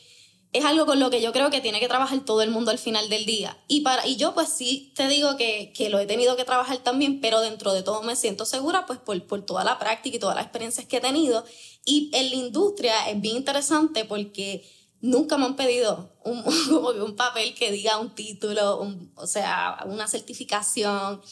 es 0.52 0.64
algo 0.66 0.84
con 0.84 1.00
lo 1.00 1.08
que 1.08 1.22
yo 1.22 1.32
creo 1.32 1.50
que 1.50 1.62
tiene 1.62 1.80
que 1.80 1.88
trabajar 1.88 2.20
todo 2.24 2.42
el 2.42 2.50
mundo 2.50 2.70
al 2.70 2.78
final 2.78 3.08
del 3.08 3.24
día. 3.24 3.56
Y, 3.68 3.80
para, 3.80 4.06
y 4.06 4.16
yo 4.16 4.34
pues 4.34 4.50
sí 4.50 4.92
te 4.94 5.08
digo 5.08 5.36
que, 5.36 5.72
que 5.74 5.88
lo 5.88 5.98
he 5.98 6.06
tenido 6.06 6.36
que 6.36 6.44
trabajar 6.44 6.78
también, 6.78 7.20
pero 7.20 7.40
dentro 7.40 7.72
de 7.72 7.82
todo 7.82 8.02
me 8.02 8.16
siento 8.16 8.44
segura 8.44 8.84
pues 8.84 8.98
por, 8.98 9.20
por 9.26 9.46
toda 9.46 9.64
la 9.64 9.78
práctica 9.78 10.16
y 10.16 10.20
todas 10.20 10.36
las 10.36 10.44
experiencias 10.44 10.86
que 10.86 10.98
he 10.98 11.00
tenido. 11.00 11.44
Y 11.86 12.10
en 12.12 12.28
la 12.28 12.36
industria 12.36 13.08
es 13.08 13.18
bien 13.18 13.36
interesante 13.36 14.04
porque 14.04 14.62
nunca 15.00 15.38
me 15.38 15.46
han 15.46 15.56
pedido 15.56 16.12
un, 16.22 16.44
un 17.02 17.16
papel 17.16 17.54
que 17.54 17.72
diga 17.72 17.98
un 17.98 18.14
título, 18.14 18.86
o 19.14 19.26
sea, 19.26 19.78
una 19.86 20.06
certificación. 20.06 21.22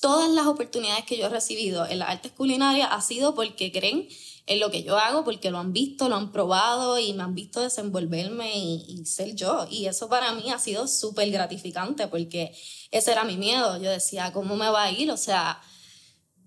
Todas 0.00 0.30
las 0.30 0.46
oportunidades 0.46 1.04
que 1.04 1.18
yo 1.18 1.26
he 1.26 1.28
recibido 1.30 1.84
en 1.84 1.98
las 1.98 2.10
artes 2.10 2.30
culinarias 2.30 2.88
ha 2.92 3.00
sido 3.00 3.34
porque 3.34 3.72
creen 3.72 4.08
en 4.48 4.60
lo 4.60 4.70
que 4.70 4.82
yo 4.82 4.98
hago, 4.98 5.24
porque 5.24 5.50
lo 5.50 5.58
han 5.58 5.72
visto, 5.72 6.08
lo 6.08 6.16
han 6.16 6.32
probado 6.32 6.98
y 6.98 7.12
me 7.12 7.22
han 7.22 7.34
visto 7.34 7.60
desenvolverme 7.60 8.58
y, 8.58 8.84
y 8.88 9.04
ser 9.04 9.34
yo. 9.34 9.66
Y 9.70 9.86
eso 9.86 10.08
para 10.08 10.32
mí 10.32 10.50
ha 10.50 10.58
sido 10.58 10.88
súper 10.88 11.30
gratificante 11.30 12.08
porque 12.08 12.56
ese 12.90 13.12
era 13.12 13.24
mi 13.24 13.36
miedo. 13.36 13.76
Yo 13.76 13.90
decía, 13.90 14.32
¿cómo 14.32 14.56
me 14.56 14.70
va 14.70 14.84
a 14.84 14.90
ir? 14.90 15.10
O 15.10 15.16
sea, 15.16 15.60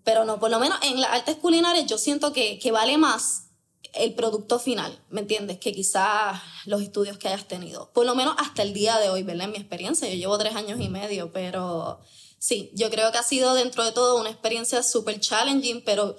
pero 0.04 0.26
no, 0.26 0.40
por 0.40 0.50
lo 0.50 0.60
menos 0.60 0.80
en 0.82 1.00
las 1.00 1.12
artes 1.12 1.36
culinarias 1.38 1.86
yo 1.86 1.98
siento 1.98 2.34
que, 2.34 2.60
que 2.60 2.72
vale 2.72 2.98
más 2.98 3.48
el 3.94 4.14
producto 4.14 4.58
final, 4.58 4.98
¿me 5.10 5.22
entiendes? 5.22 5.60
Que 5.60 5.74
quizás 5.74 6.42
los 6.66 6.82
estudios 6.82 7.18
que 7.18 7.28
hayas 7.28 7.48
tenido. 7.48 7.92
Por 7.94 8.06
lo 8.06 8.16
menos 8.16 8.36
hasta 8.38 8.64
el 8.64 8.74
día 8.74 8.98
de 9.00 9.10
hoy, 9.10 9.24
¿verdad? 9.24 9.46
En 9.46 9.52
mi 9.52 9.58
experiencia, 9.58 10.08
yo 10.10 10.16
llevo 10.16 10.38
tres 10.38 10.56
años 10.56 10.80
y 10.80 10.90
medio, 10.90 11.32
pero 11.32 12.00
sí, 12.40 12.72
yo 12.74 12.90
creo 12.90 13.12
que 13.12 13.18
ha 13.18 13.24
sido 13.24 13.54
dentro 13.54 13.84
de 13.84 13.92
todo 13.92 14.20
una 14.20 14.30
experiencia 14.30 14.82
súper 14.82 15.20
challenging, 15.20 15.84
pero 15.84 16.16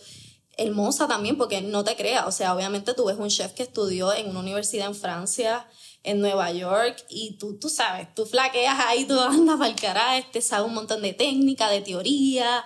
hermosa 0.56 1.08
también, 1.08 1.36
porque 1.38 1.60
no 1.62 1.84
te 1.84 1.96
creas, 1.96 2.26
o 2.26 2.32
sea, 2.32 2.54
obviamente 2.54 2.94
tú 2.94 3.06
ves 3.06 3.16
un 3.18 3.28
chef 3.28 3.52
que 3.52 3.62
estudió 3.62 4.12
en 4.12 4.28
una 4.28 4.40
universidad 4.40 4.86
en 4.86 4.94
Francia, 4.94 5.66
en 6.02 6.20
Nueva 6.20 6.50
York, 6.52 7.04
y 7.08 7.38
tú, 7.38 7.58
tú 7.58 7.68
sabes, 7.68 8.14
tú 8.14 8.26
flaqueas 8.26 8.78
ahí, 8.86 9.04
tú 9.04 9.18
andas 9.20 9.58
para 9.58 9.70
el 9.70 9.76
carajo, 9.76 10.26
te 10.32 10.42
sabes 10.42 10.66
un 10.66 10.74
montón 10.74 11.02
de 11.02 11.12
técnica, 11.14 11.70
de 11.70 11.80
teoría, 11.80 12.64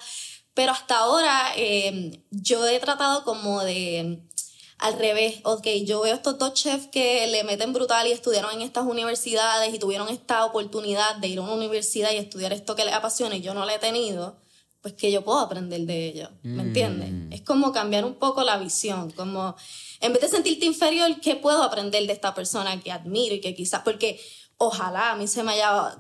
pero 0.55 0.73
hasta 0.73 0.99
ahora 0.99 1.53
eh, 1.57 2.23
yo 2.31 2.67
he 2.67 2.81
tratado 2.81 3.25
como 3.25 3.63
de 3.63 4.23
al 4.79 4.99
revés, 4.99 5.41
ok, 5.45 5.67
yo 5.85 6.03
veo 6.03 6.15
estos 6.15 6.39
dos 6.39 6.55
chefs 6.55 6.89
que 6.89 7.27
le 7.29 7.45
meten 7.45 7.73
brutal 7.73 8.07
y 8.07 8.13
estudiaron 8.13 8.53
en 8.53 8.63
estas 8.63 8.85
universidades 8.85 9.73
y 9.73 9.79
tuvieron 9.79 10.09
esta 10.09 10.45
oportunidad 10.45 11.17
de 11.17 11.29
ir 11.29 11.39
a 11.39 11.43
una 11.43 11.55
universidad 11.55 12.13
y 12.13 12.17
estudiar 12.17 12.53
esto 12.53 12.77
que 12.77 12.85
les 12.85 12.95
apasiona 12.95 13.37
y 13.37 13.41
yo 13.41 13.55
no 13.55 13.65
la 13.65 13.75
he 13.75 13.79
tenido, 13.79 14.37
pues 14.87 14.95
que 14.95 15.11
yo 15.11 15.25
puedo 15.25 15.41
aprender 15.41 15.81
de 15.81 16.07
ellos, 16.07 16.31
¿me 16.45 16.63
entiendes? 16.63 17.11
Es 17.33 17.43
como 17.43 17.73
cambiar 17.73 18.05
un 18.05 18.15
poco 18.15 18.45
la 18.45 18.57
visión, 18.57 19.11
como 19.11 19.57
en 20.01 20.13
vez 20.13 20.23
de 20.23 20.29
sentirte 20.29 20.65
inferior, 20.65 21.11
¿qué 21.21 21.35
puedo 21.35 21.65
aprender 21.65 22.07
de 22.07 22.13
esta 22.13 22.35
persona 22.35 22.81
que 22.81 22.93
admiro 22.93 23.35
y 23.35 23.41
que 23.41 23.53
quizás, 23.53 23.81
porque 23.85 24.21
ojalá 24.59 25.11
a 25.11 25.17
mí 25.17 25.27
se 25.27 25.43
me 25.43 25.55
haya, 25.55 25.97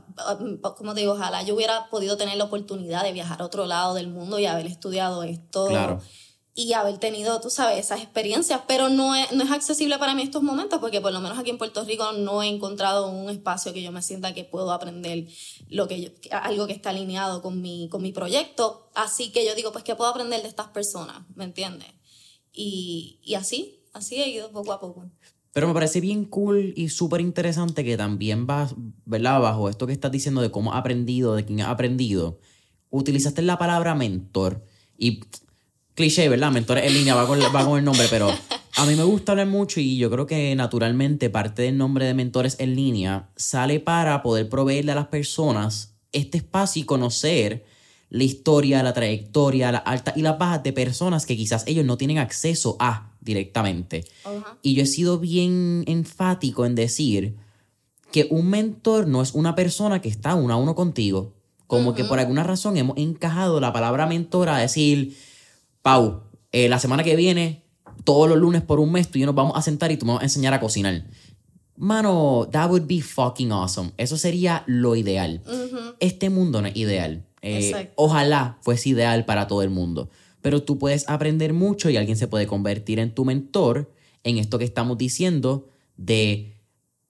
como 0.77 0.95
digo, 0.95 1.15
ojalá 1.15 1.43
yo 1.43 1.57
hubiera 1.57 1.91
podido 1.91 2.17
tener 2.17 2.37
la 2.37 2.45
oportunidad 2.45 3.03
de 3.03 3.11
viajar 3.11 3.43
a 3.43 3.47
otro 3.47 3.67
lado 3.67 3.95
del 3.95 4.07
mundo 4.07 4.39
y 4.39 4.47
haber 4.47 4.67
estudiado 4.67 5.25
esto 5.25 5.67
Claro. 5.67 6.01
Y 6.59 6.73
haber 6.73 6.97
tenido, 6.97 7.39
tú 7.39 7.51
sabes, 7.51 7.79
esas 7.79 8.01
experiencias, 8.01 8.63
pero 8.67 8.89
no 8.89 9.15
es, 9.15 9.31
no 9.33 9.45
es 9.45 9.51
accesible 9.51 9.99
para 9.99 10.15
mí 10.15 10.23
estos 10.23 10.43
momentos 10.43 10.79
porque 10.81 11.03
por 11.03 11.13
lo 11.13 11.21
menos 11.21 11.39
aquí 11.39 11.51
en 11.51 11.59
Puerto 11.59 11.85
Rico 11.85 12.13
no 12.13 12.43
he 12.43 12.49
encontrado 12.49 13.11
un 13.11 13.29
espacio 13.29 13.75
que 13.75 13.83
yo 13.83 13.93
me 13.93 14.01
sienta 14.01 14.33
que 14.33 14.45
puedo 14.45 14.73
aprender 14.73 15.27
lo 15.69 15.87
que 15.87 16.15
algo 16.31 16.67
que 16.67 16.73
está 16.73 16.91
alineado 16.91 17.43
con 17.43 17.61
mi, 17.61 17.91
con 17.91 18.01
mi 18.01 18.11
proyecto. 18.11 18.89
Así 18.95 19.31
que 19.33 19.45
yo 19.45 19.55
digo, 19.55 19.71
pues, 19.71 19.85
¿qué 19.85 19.95
puedo 19.97 20.09
aprender 20.09 20.41
de 20.41 20.49
estas 20.49 20.69
personas? 20.69 21.19
¿Me 21.35 21.45
entiendes? 21.45 21.89
Y, 22.55 23.21
y 23.23 23.35
así, 23.35 23.83
así 23.93 24.23
he 24.23 24.31
ido 24.31 24.51
poco 24.51 24.73
a 24.73 24.81
poco. 24.81 25.11
Pero 25.53 25.69
me 25.69 25.75
parece 25.75 26.01
bien 26.01 26.25
cool 26.25 26.73
y 26.75 26.89
súper 26.89 27.21
interesante 27.21 27.85
que 27.85 27.99
también 27.99 28.47
vas, 28.47 28.75
¿verdad? 29.05 29.43
Bajo 29.43 29.69
esto 29.69 29.87
que 29.87 29.93
estás 29.93 30.11
diciendo 30.11 30.41
de 30.41 30.51
cómo 30.51 30.73
has 30.73 30.81
aprendido, 30.81 31.35
de 31.35 31.45
quién 31.45 31.61
has 31.61 31.69
aprendido, 31.69 32.41
utilizaste 32.89 33.43
la 33.43 33.59
palabra 33.59 33.95
mentor. 33.95 34.65
Y 34.97 35.21
cliché, 35.97 36.29
¿verdad? 36.29 36.53
Mentor 36.53 36.79
en 36.79 36.95
línea 36.95 37.17
va 37.17 37.27
con, 37.27 37.41
va 37.41 37.65
con 37.65 37.79
el 37.79 37.85
nombre, 37.85 38.07
pero 38.09 38.31
a 38.77 38.87
mí 38.87 38.95
me 38.95 39.03
gusta 39.03 39.33
hablar 39.33 39.49
mucho 39.49 39.81
y 39.81 39.97
yo 39.97 40.11
creo 40.11 40.27
que 40.27 40.55
naturalmente 40.55 41.31
parte 41.31 41.63
del 41.63 41.77
nombre 41.77 42.05
de 42.05 42.15
mentores 42.15 42.57
en 42.61 42.77
línea 42.77 43.31
sale 43.35 43.81
para 43.81 44.23
poder 44.23 44.49
proveerle 44.49 44.93
a 44.93 44.95
las 44.95 45.09
personas 45.09 45.95
este 46.13 46.39
espacio 46.39 46.83
y 46.83 46.85
conocer 46.85 47.65
la 48.11 48.25
historia, 48.25 48.83
la 48.83 48.93
trayectoria, 48.93 49.73
las 49.73 49.83
altas 49.87 50.17
y 50.17 50.23
las 50.23 50.39
bajas 50.39 50.63
de 50.63 50.73
personas 50.73 51.27
que 51.27 51.37
quizás 51.37 51.65
ellos 51.67 51.85
no 51.85 51.97
tienen 51.97 52.19
acceso 52.19 52.77
a 52.79 53.11
directamente. 53.21 54.05
Y 54.63 54.75
yo 54.75 54.83
he 54.83 54.87
sido 54.87 55.19
bien 55.19 55.83
enfático 55.87 56.67
en 56.67 56.75
decir 56.75 57.37
que 58.13 58.29
un 58.31 58.49
mentor 58.49 59.09
no 59.09 59.23
es 59.23 59.33
una 59.33 59.55
persona 59.55 60.01
que 60.01 60.09
está 60.09 60.35
uno 60.35 60.55
a 60.55 60.57
uno 60.57 60.75
contigo. 60.75 61.33
Como 61.67 61.95
que 61.95 62.05
por 62.05 62.21
alguna 62.21 62.45
razón 62.45 62.77
hemos 62.77 62.97
encajado 62.97 63.59
la 63.59 63.73
palabra 63.73 64.07
mentor 64.07 64.51
a 64.51 64.59
decir, 64.59 65.17
Pau, 65.87 66.25
eh, 66.51 66.69
la 66.69 66.81
semana 66.81 67.05
que 67.05 67.15
viene, 67.15 67.63
todos 68.03 68.29
los 68.29 68.37
lunes 68.37 68.61
por 68.61 68.81
un 68.81 68.91
mes, 68.91 69.09
tú 69.09 69.19
y 69.19 69.21
yo 69.21 69.27
nos 69.27 69.37
vamos 69.37 69.53
a 69.55 69.63
sentar 69.63 69.93
y 69.93 69.97
tú 69.97 70.05
me 70.05 70.15
vas 70.15 70.23
a 70.23 70.25
enseñar 70.25 70.53
a 70.53 70.59
cocinar. 70.59 71.05
Mano, 71.77 72.49
that 72.51 72.69
would 72.69 72.89
be 72.89 73.01
fucking 73.01 73.53
awesome. 73.53 73.93
Eso 73.97 74.17
sería 74.17 74.65
lo 74.67 74.97
ideal. 74.97 75.45
Este 76.01 76.29
mundo 76.29 76.61
no 76.61 76.67
es 76.67 76.77
ideal. 76.77 77.25
Eh, 77.41 77.93
ojalá 77.95 78.59
fuese 78.63 78.89
ideal 78.89 79.27
para 79.27 79.47
todo 79.47 79.63
el 79.63 79.71
mundo. 79.71 80.11
Pero 80.43 80.61
tú 80.65 80.77
puedes 80.77 81.09
aprender 81.09 81.53
mucho 81.53 81.89
y 81.89 81.97
alguien 81.97 82.17
se 82.17 82.27
puede 82.27 82.49
convertir 82.49 82.99
en 82.99 83.15
tu 83.15 83.25
mentor 83.25 83.95
en 84.25 84.39
esto 84.39 84.59
que 84.59 84.65
estamos 84.65 84.99
diciendo 84.99 85.69
de, 85.97 86.57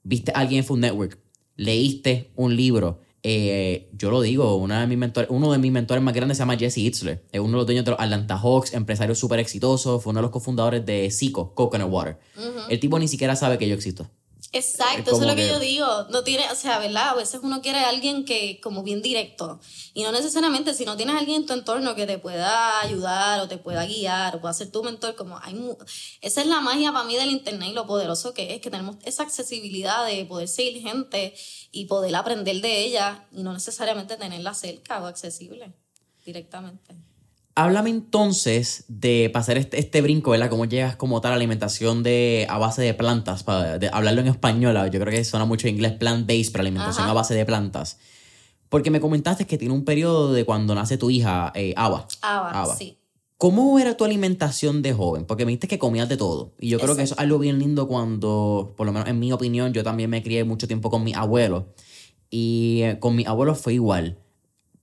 viste 0.03 0.33
a 0.35 0.41
alguien 0.41 0.59
en 0.59 0.65
Food 0.67 0.81
Network, 0.81 1.19
leíste 1.57 2.31
un 2.37 2.55
libro. 2.55 3.01
Eh, 3.29 3.89
yo 3.93 4.13
lo 4.13 4.21
digo, 4.21 4.55
una 4.55 4.83
de 4.83 4.87
mis 4.87 4.97
mentores, 4.97 5.29
uno 5.33 5.51
de 5.51 5.59
mis 5.59 5.73
mentores 5.73 6.01
más 6.01 6.15
grandes 6.15 6.37
se 6.37 6.43
llama 6.43 6.57
Jesse 6.57 6.79
Itzler. 6.79 7.25
Es 7.33 7.41
uno 7.41 7.51
de 7.51 7.57
los 7.57 7.67
dueños 7.67 7.85
de 7.85 7.91
los 7.91 7.99
Atlanta 7.99 8.39
Hawks, 8.39 8.73
empresario 8.73 9.17
súper 9.17 9.41
exitoso. 9.41 9.99
Fue 9.99 10.13
uno 10.13 10.21
de 10.21 10.23
los 10.23 10.31
cofundadores 10.31 10.87
de 10.87 11.11
Zico, 11.11 11.53
Coconut 11.53 11.91
Water. 11.91 12.21
El 12.69 12.79
tipo 12.79 13.01
ni 13.01 13.09
siquiera 13.09 13.35
sabe 13.35 13.59
que 13.59 13.67
yo 13.67 13.75
existo. 13.75 14.09
Exacto, 14.57 15.11
eso 15.11 15.21
es 15.21 15.27
lo 15.27 15.35
que, 15.35 15.47
yo 15.47 15.59
digo. 15.59 15.87
No 16.11 16.25
tiene, 16.25 16.51
o 16.51 16.55
sea, 16.55 16.79
¿verdad? 16.79 17.11
A 17.11 17.15
veces 17.15 17.41
uno 17.43 17.61
quiere 17.63 17.79
a 17.79 17.89
alguien 17.89 18.25
que, 18.25 18.61
como 18.61 18.83
bien 18.83 19.03
directo. 19.03 19.61
Y 19.95 20.03
no 20.03 20.13
necesariamente, 20.13 20.75
si 20.75 20.85
no 20.85 20.97
tienes 20.97 21.15
a 21.15 21.19
alguien 21.19 21.43
en 21.43 21.47
tu 21.47 21.53
entorno 21.53 21.95
que 21.95 22.07
te 22.07 22.19
pueda 22.19 22.81
ayudar 22.81 23.41
o 23.41 23.49
te 23.49 23.59
pueda 23.59 23.85
guiar 23.87 24.37
o 24.37 24.41
pueda 24.41 24.55
ser 24.55 24.71
tu 24.71 24.83
mentor, 24.83 25.15
como 25.15 25.39
hay. 25.39 25.57
Esa 26.21 26.41
es 26.41 26.47
la 26.47 26.61
magia 26.61 26.93
para 26.93 27.05
mí 27.05 27.17
del 27.17 27.31
internet 27.31 27.71
y 27.71 27.75
lo 27.75 27.87
poderoso 27.87 28.35
que 28.35 28.55
es, 28.55 28.61
que 28.61 28.71
tenemos 28.71 28.97
esa 29.05 29.23
accesibilidad 29.23 30.07
de 30.07 30.25
poder 30.25 30.49
seguir 30.49 30.83
gente 30.83 31.35
y 31.73 31.87
poder 31.87 32.15
aprender 32.17 32.61
de 32.61 32.81
ella 32.85 33.27
y 33.33 33.43
no 33.43 33.53
necesariamente 33.53 34.17
tenerla 34.17 34.55
cerca 34.55 35.03
o 35.03 35.07
accesible 35.07 35.75
directamente. 36.25 37.06
Háblame 37.59 37.89
entonces 37.89 38.85
de 38.87 39.31
pasar 39.33 39.57
este, 39.57 39.79
este, 39.79 40.03
brinco, 40.03 40.33
¿verdad? 40.33 40.51
Cómo 40.51 40.67
llegas 40.67 40.95
como 40.95 41.23
tal 41.23 41.33
a 41.33 41.37
alimentación 41.37 42.03
de, 42.03 42.47
a 42.51 42.59
base 42.59 42.83
de 42.83 42.93
plantas, 42.93 43.45
para 43.45 43.79
hablarlo 43.93 44.21
en 44.21 44.27
español, 44.27 44.77
yo 44.91 45.01
creo 45.01 45.11
que 45.11 45.25
suena 45.25 45.47
mucho 45.47 45.67
en 45.67 45.77
inglés 45.77 45.93
plant-based, 45.93 46.53
pero 46.53 46.61
alimentación 46.61 47.09
a 47.09 47.15
base 47.15 47.33
de 47.33 47.47
plantas. 47.47 47.99
Porque 48.69 48.91
me 48.91 49.01
comentaste 49.01 49.47
que 49.47 49.57
tiene 49.57 49.73
un 49.73 49.87
periodo 49.87 50.35
de 50.35 50.45
cuando 50.45 50.75
nace 50.75 50.99
tu 50.99 51.09
hija, 51.09 51.51
eh, 51.55 51.73
Ava. 51.79 52.07
Ava, 52.21 52.77
sí. 52.77 52.99
¿Cómo 53.39 53.79
era 53.79 53.97
tu 53.97 54.05
alimentación 54.05 54.83
de 54.83 54.93
joven? 54.93 55.25
Porque 55.25 55.47
me 55.47 55.53
dijiste 55.53 55.69
que 55.69 55.79
comías 55.79 56.11
de 56.11 56.19
todo. 56.19 56.53
Y 56.61 56.69
yo 56.69 56.79
creo 56.79 56.95
que 56.95 57.05
eso 57.05 57.15
es 57.15 57.21
algo 57.21 57.39
bien 57.39 57.59
lindo 57.59 57.89
cuando, 57.89 58.75
por 58.77 58.87
lo 58.87 58.93
menos 58.93 59.09
en 59.09 59.19
mi 59.19 59.33
opinión, 59.33 59.73
yo 59.73 59.83
también 59.83 60.11
me 60.11 60.23
crié 60.23 60.45
mucho 60.45 60.67
tiempo 60.67 60.91
con 60.91 61.05
mi 61.05 61.15
abuelo. 61.15 61.73
Y 62.29 62.83
eh, 62.83 62.99
con 62.99 63.17
mi 63.17 63.25
abuelo 63.25 63.55
fue 63.55 63.73
igual. 63.73 64.19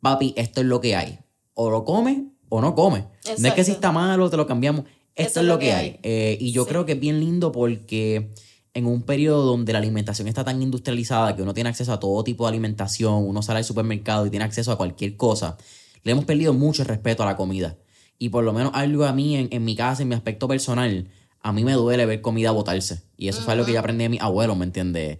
Papi, 0.01 0.33
esto 0.37 0.61
es 0.61 0.65
lo 0.65 0.81
que 0.81 0.95
hay. 0.95 1.19
O 1.53 1.69
lo 1.69 1.85
comes 1.85 2.32
o 2.55 2.61
no 2.61 2.75
come. 2.75 3.07
No 3.39 3.47
es 3.47 3.53
que 3.55 3.63
si 3.63 3.71
está 3.71 3.91
malo 3.91 4.29
te 4.29 4.37
lo 4.37 4.45
cambiamos. 4.45 4.85
Esto 5.15 5.39
es 5.39 5.45
lo 5.47 5.57
que 5.57 5.73
hay. 5.73 5.99
Eh, 6.03 6.37
y 6.39 6.51
yo 6.51 6.67
creo 6.67 6.85
que 6.85 6.91
es 6.91 6.99
bien 6.99 7.19
lindo 7.19 7.51
porque 7.51 8.29
en 8.75 8.85
un 8.85 9.01
periodo 9.01 9.43
donde 9.43 9.73
la 9.73 9.79
alimentación 9.79 10.27
está 10.27 10.43
tan 10.43 10.61
industrializada 10.61 11.35
que 11.35 11.41
uno 11.41 11.55
tiene 11.55 11.71
acceso 11.71 11.91
a 11.91 11.99
todo 11.99 12.23
tipo 12.23 12.43
de 12.43 12.49
alimentación, 12.49 13.27
uno 13.27 13.41
sale 13.41 13.57
al 13.57 13.63
supermercado 13.63 14.27
y 14.27 14.29
tiene 14.29 14.45
acceso 14.45 14.71
a 14.71 14.77
cualquier 14.77 15.17
cosa, 15.17 15.57
le 16.03 16.11
hemos 16.11 16.25
perdido 16.25 16.53
mucho 16.53 16.83
respeto 16.83 17.23
a 17.23 17.25
la 17.25 17.35
comida. 17.35 17.75
Y 18.19 18.29
por 18.29 18.43
lo 18.43 18.53
menos 18.53 18.71
algo 18.75 19.05
a 19.05 19.13
mí, 19.13 19.47
en, 19.49 19.65
mi 19.65 19.75
casa, 19.75 20.03
en 20.03 20.09
mi 20.09 20.15
aspecto 20.15 20.47
personal, 20.47 21.07
a 21.41 21.51
mí 21.53 21.63
me 21.63 21.73
duele 21.73 22.05
ver 22.05 22.21
comida 22.21 22.51
botarse. 22.51 23.01
Y 23.17 23.29
eso 23.29 23.41
fue 23.41 23.53
algo 23.53 23.65
que 23.65 23.73
yo 23.73 23.79
aprendí 23.79 24.03
de 24.03 24.09
mi 24.09 24.19
abuelo, 24.19 24.55
¿me 24.55 24.65
entiendes? 24.65 25.17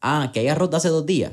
Ah, 0.00 0.30
que 0.32 0.38
hay 0.38 0.48
arroz 0.48 0.70
de 0.70 0.76
hace 0.76 0.88
dos 0.88 1.04
días. 1.04 1.32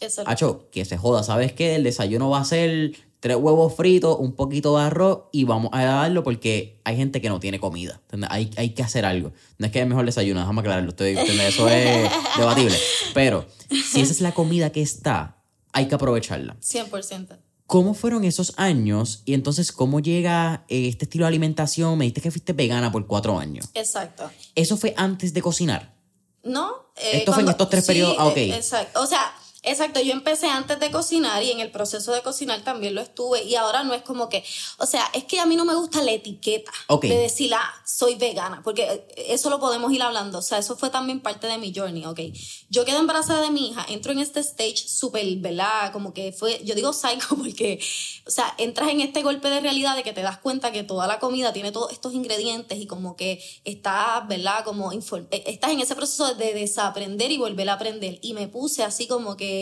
Eso. 0.00 0.22
Hacho, 0.26 0.70
que 0.70 0.86
se 0.86 0.96
joda. 0.96 1.22
¿Sabes 1.22 1.52
qué? 1.52 1.76
El 1.76 1.84
desayuno 1.84 2.30
va 2.30 2.40
a 2.40 2.44
ser 2.44 2.92
tres 3.24 3.38
huevos 3.38 3.74
fritos, 3.74 4.18
un 4.18 4.32
poquito 4.36 4.76
de 4.76 4.84
arroz 4.84 5.30
y 5.32 5.44
vamos 5.44 5.70
a 5.72 5.82
darlo 5.82 6.22
porque 6.22 6.78
hay 6.84 6.94
gente 6.98 7.22
que 7.22 7.30
no 7.30 7.40
tiene 7.40 7.58
comida. 7.58 8.02
Hay, 8.28 8.50
hay 8.58 8.74
que 8.74 8.82
hacer 8.82 9.06
algo. 9.06 9.32
No 9.56 9.64
es 9.64 9.72
que 9.72 9.80
es 9.80 9.86
mejor 9.86 10.04
desayuno, 10.04 10.40
déjame 10.40 10.60
aclararlo. 10.60 10.90
Estoy, 10.90 11.16
eso 11.16 11.66
es 11.70 12.10
debatible. 12.36 12.76
Pero 13.14 13.46
si 13.70 14.02
esa 14.02 14.12
es 14.12 14.20
la 14.20 14.32
comida 14.32 14.72
que 14.72 14.82
está, 14.82 15.38
hay 15.72 15.88
que 15.88 15.94
aprovecharla. 15.94 16.58
100%. 16.60 17.38
¿Cómo 17.66 17.94
fueron 17.94 18.24
esos 18.24 18.52
años? 18.58 19.22
Y 19.24 19.32
entonces, 19.32 19.72
¿cómo 19.72 20.00
llega 20.00 20.66
eh, 20.68 20.88
este 20.88 21.06
estilo 21.06 21.24
de 21.24 21.28
alimentación? 21.28 21.96
Me 21.96 22.04
dijiste 22.04 22.20
que 22.20 22.30
fuiste 22.30 22.52
vegana 22.52 22.92
por 22.92 23.06
cuatro 23.06 23.38
años. 23.38 23.70
Exacto. 23.72 24.30
¿Eso 24.54 24.76
fue 24.76 24.92
antes 24.98 25.32
de 25.32 25.40
cocinar? 25.40 25.94
No. 26.42 26.72
Eh, 26.96 27.20
Esto 27.20 27.32
fue 27.32 27.42
en 27.42 27.48
estos 27.48 27.70
tres 27.70 27.86
periodos. 27.86 28.16
Ah, 28.18 28.26
ok. 28.26 28.36
Exacto. 28.36 29.00
O 29.00 29.06
sea, 29.06 29.32
Exacto, 29.64 30.00
yo 30.00 30.12
empecé 30.12 30.46
antes 30.46 30.78
de 30.78 30.90
cocinar 30.90 31.42
y 31.42 31.50
en 31.50 31.60
el 31.60 31.70
proceso 31.70 32.12
de 32.12 32.20
cocinar 32.20 32.62
también 32.62 32.94
lo 32.94 33.00
estuve 33.00 33.44
y 33.44 33.54
ahora 33.54 33.82
no 33.82 33.94
es 33.94 34.02
como 34.02 34.28
que, 34.28 34.44
o 34.78 34.84
sea, 34.84 35.10
es 35.14 35.24
que 35.24 35.40
a 35.40 35.46
mí 35.46 35.56
no 35.56 35.64
me 35.64 35.74
gusta 35.74 36.02
la 36.02 36.12
etiqueta 36.12 36.70
de 37.00 37.16
decir, 37.16 37.52
ah, 37.54 37.74
soy 37.86 38.16
vegana, 38.16 38.60
porque 38.62 39.06
eso 39.16 39.48
lo 39.48 39.58
podemos 39.58 39.90
ir 39.90 40.02
hablando, 40.02 40.38
o 40.38 40.42
sea, 40.42 40.58
eso 40.58 40.76
fue 40.76 40.90
también 40.90 41.20
parte 41.20 41.46
de 41.46 41.56
mi 41.56 41.72
journey, 41.74 42.04
ok. 42.04 42.20
Yo 42.68 42.84
quedé 42.84 42.98
embarazada 42.98 43.40
de 43.40 43.50
mi 43.50 43.68
hija, 43.70 43.86
entro 43.88 44.12
en 44.12 44.18
este 44.18 44.40
stage 44.40 44.86
súper, 44.86 45.24
¿verdad? 45.36 45.92
Como 45.92 46.12
que 46.12 46.32
fue, 46.32 46.60
yo 46.62 46.74
digo 46.74 46.92
psycho 46.92 47.34
porque, 47.36 47.80
o 48.26 48.30
sea, 48.30 48.54
entras 48.58 48.90
en 48.90 49.00
este 49.00 49.22
golpe 49.22 49.48
de 49.48 49.60
realidad 49.60 49.96
de 49.96 50.02
que 50.02 50.12
te 50.12 50.20
das 50.20 50.38
cuenta 50.38 50.72
que 50.72 50.82
toda 50.82 51.06
la 51.06 51.18
comida 51.18 51.54
tiene 51.54 51.72
todos 51.72 51.90
estos 51.90 52.12
ingredientes 52.12 52.78
y 52.78 52.86
como 52.86 53.16
que 53.16 53.42
estás, 53.64 54.28
¿verdad? 54.28 54.62
Como 54.62 54.92
eh, 54.92 55.00
estás 55.46 55.70
en 55.70 55.80
ese 55.80 55.94
proceso 55.94 56.34
de 56.34 56.52
desaprender 56.52 57.32
y 57.32 57.38
volver 57.38 57.70
a 57.70 57.74
aprender 57.74 58.18
y 58.20 58.34
me 58.34 58.46
puse 58.48 58.82
así 58.82 59.06
como 59.06 59.38
que 59.38 59.53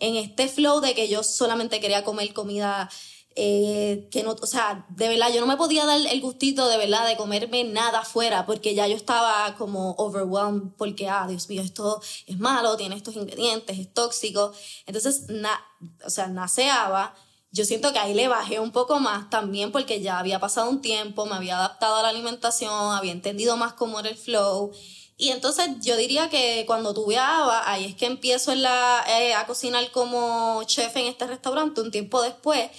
en 0.00 0.16
este 0.16 0.48
flow 0.48 0.80
de 0.80 0.94
que 0.94 1.08
yo 1.08 1.22
solamente 1.22 1.80
quería 1.80 2.04
comer 2.04 2.32
comida 2.32 2.88
eh, 3.40 4.08
que 4.10 4.24
no, 4.24 4.32
o 4.32 4.46
sea, 4.48 4.84
de 4.88 5.08
verdad, 5.08 5.32
yo 5.32 5.40
no 5.40 5.46
me 5.46 5.56
podía 5.56 5.86
dar 5.86 6.00
el 6.04 6.20
gustito 6.20 6.68
de 6.68 6.76
verdad 6.76 7.06
de 7.06 7.16
comerme 7.16 7.62
nada 7.62 8.00
afuera 8.00 8.44
porque 8.46 8.74
ya 8.74 8.88
yo 8.88 8.96
estaba 8.96 9.54
como 9.56 9.92
overwhelmed 9.92 10.72
porque, 10.76 11.08
ah, 11.08 11.24
Dios 11.28 11.48
mío, 11.48 11.62
esto 11.62 12.02
es 12.26 12.36
malo, 12.40 12.76
tiene 12.76 12.96
estos 12.96 13.14
ingredientes, 13.14 13.78
es 13.78 13.94
tóxico. 13.94 14.52
Entonces, 14.86 15.26
o 16.04 16.10
sea, 16.10 16.26
naceaba. 16.26 17.14
Yo 17.52 17.64
siento 17.64 17.92
que 17.92 18.00
ahí 18.00 18.12
le 18.12 18.26
bajé 18.26 18.58
un 18.58 18.72
poco 18.72 18.98
más 18.98 19.30
también 19.30 19.70
porque 19.70 20.00
ya 20.02 20.18
había 20.18 20.40
pasado 20.40 20.68
un 20.68 20.82
tiempo, 20.82 21.24
me 21.24 21.36
había 21.36 21.58
adaptado 21.58 21.94
a 21.94 22.02
la 22.02 22.08
alimentación, 22.08 22.92
había 22.92 23.12
entendido 23.12 23.56
más 23.56 23.72
cómo 23.74 24.00
era 24.00 24.08
el 24.08 24.16
flow 24.16 24.72
y 25.20 25.30
entonces 25.30 25.68
yo 25.80 25.96
diría 25.96 26.30
que 26.30 26.62
cuando 26.64 26.94
tuve 26.94 27.18
a 27.18 27.38
Ava, 27.42 27.68
ahí 27.68 27.86
es 27.86 27.96
que 27.96 28.06
empiezo 28.06 28.54
la, 28.54 29.04
eh, 29.08 29.34
a 29.34 29.48
cocinar 29.48 29.90
como 29.90 30.62
chef 30.64 30.96
en 30.96 31.06
este 31.06 31.26
restaurante 31.26 31.80
un 31.80 31.90
tiempo 31.90 32.22
después. 32.22 32.70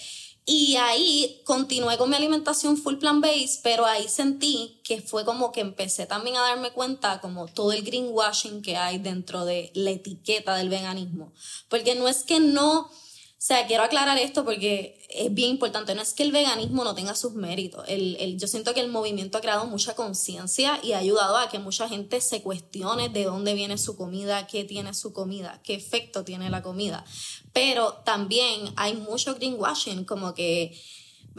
Y 0.45 0.78
ahí 0.78 1.41
continué 1.43 1.97
con 1.97 2.10
mi 2.10 2.15
alimentación 2.15 2.78
full 2.78 2.95
plant 2.95 3.21
based, 3.21 3.60
pero 3.62 3.86
ahí 3.86 4.08
sentí 4.08 4.80
que 4.86 5.02
fue 5.02 5.25
como 5.25 5.52
que 5.52 5.60
empecé 5.60 6.06
también 6.06 6.38
a 6.38 6.41
darme 6.41 6.71
cuenta 6.71 7.19
como 7.19 7.45
todo 7.47 7.73
el 7.73 7.84
greenwashing 7.84 8.62
que 8.62 8.78
hay 8.78 8.99
dentro 8.99 9.43
de 9.43 9.69
la 9.75 9.91
etiqueta 9.91 10.56
del 10.56 10.69
veganismo. 10.69 11.34
Porque 11.67 11.93
no 11.93 12.08
es 12.08 12.23
que 12.23 12.39
no 12.39 12.89
sea, 13.41 13.65
quiero 13.67 13.84
aclarar 13.84 14.17
esto 14.17 14.43
porque 14.43 14.99
es 15.10 15.34
bien 15.34 15.52
importante. 15.52 15.95
No 15.95 16.02
es 16.02 16.13
que 16.13 16.23
el 16.23 16.34
veganismo 16.34 16.84
no 16.84 16.93
tenga 16.93 17.15
sus 17.15 17.34
méritos. 17.34 17.86
El, 17.88 18.17
el, 18.19 18.38
yo 18.38 18.47
siento 18.47 18.73
que 18.73 18.82
el 18.82 18.89
movimiento 18.89 19.38
ha 19.38 19.41
creado 19.41 19.65
mucha 19.65 19.95
conciencia 19.95 20.78
y 20.84 20.91
ha 20.91 20.97
ayudado 20.97 21.38
a 21.38 21.47
que 21.47 21.58
mucha 21.58 21.88
gente 21.88 22.19
se 22.19 22.41
cuestione 22.41 23.08
de 23.08 23.23
dónde 23.23 23.54
viene 23.54 23.78
su 23.78 23.95
comida, 23.95 24.45
qué 24.45 24.65
tiene 24.65 24.93
su 24.93 25.13
comida, 25.13 25.62
qué 25.63 25.73
efecto 25.73 26.25
tiene 26.25 26.49
la 26.49 26.62
comida. 26.62 27.06
Pero 27.54 27.93
también 28.04 28.73
hay 28.75 28.95
mucho 28.95 29.36
greenwashing, 29.36 30.04
como 30.04 30.34
que 30.34 30.78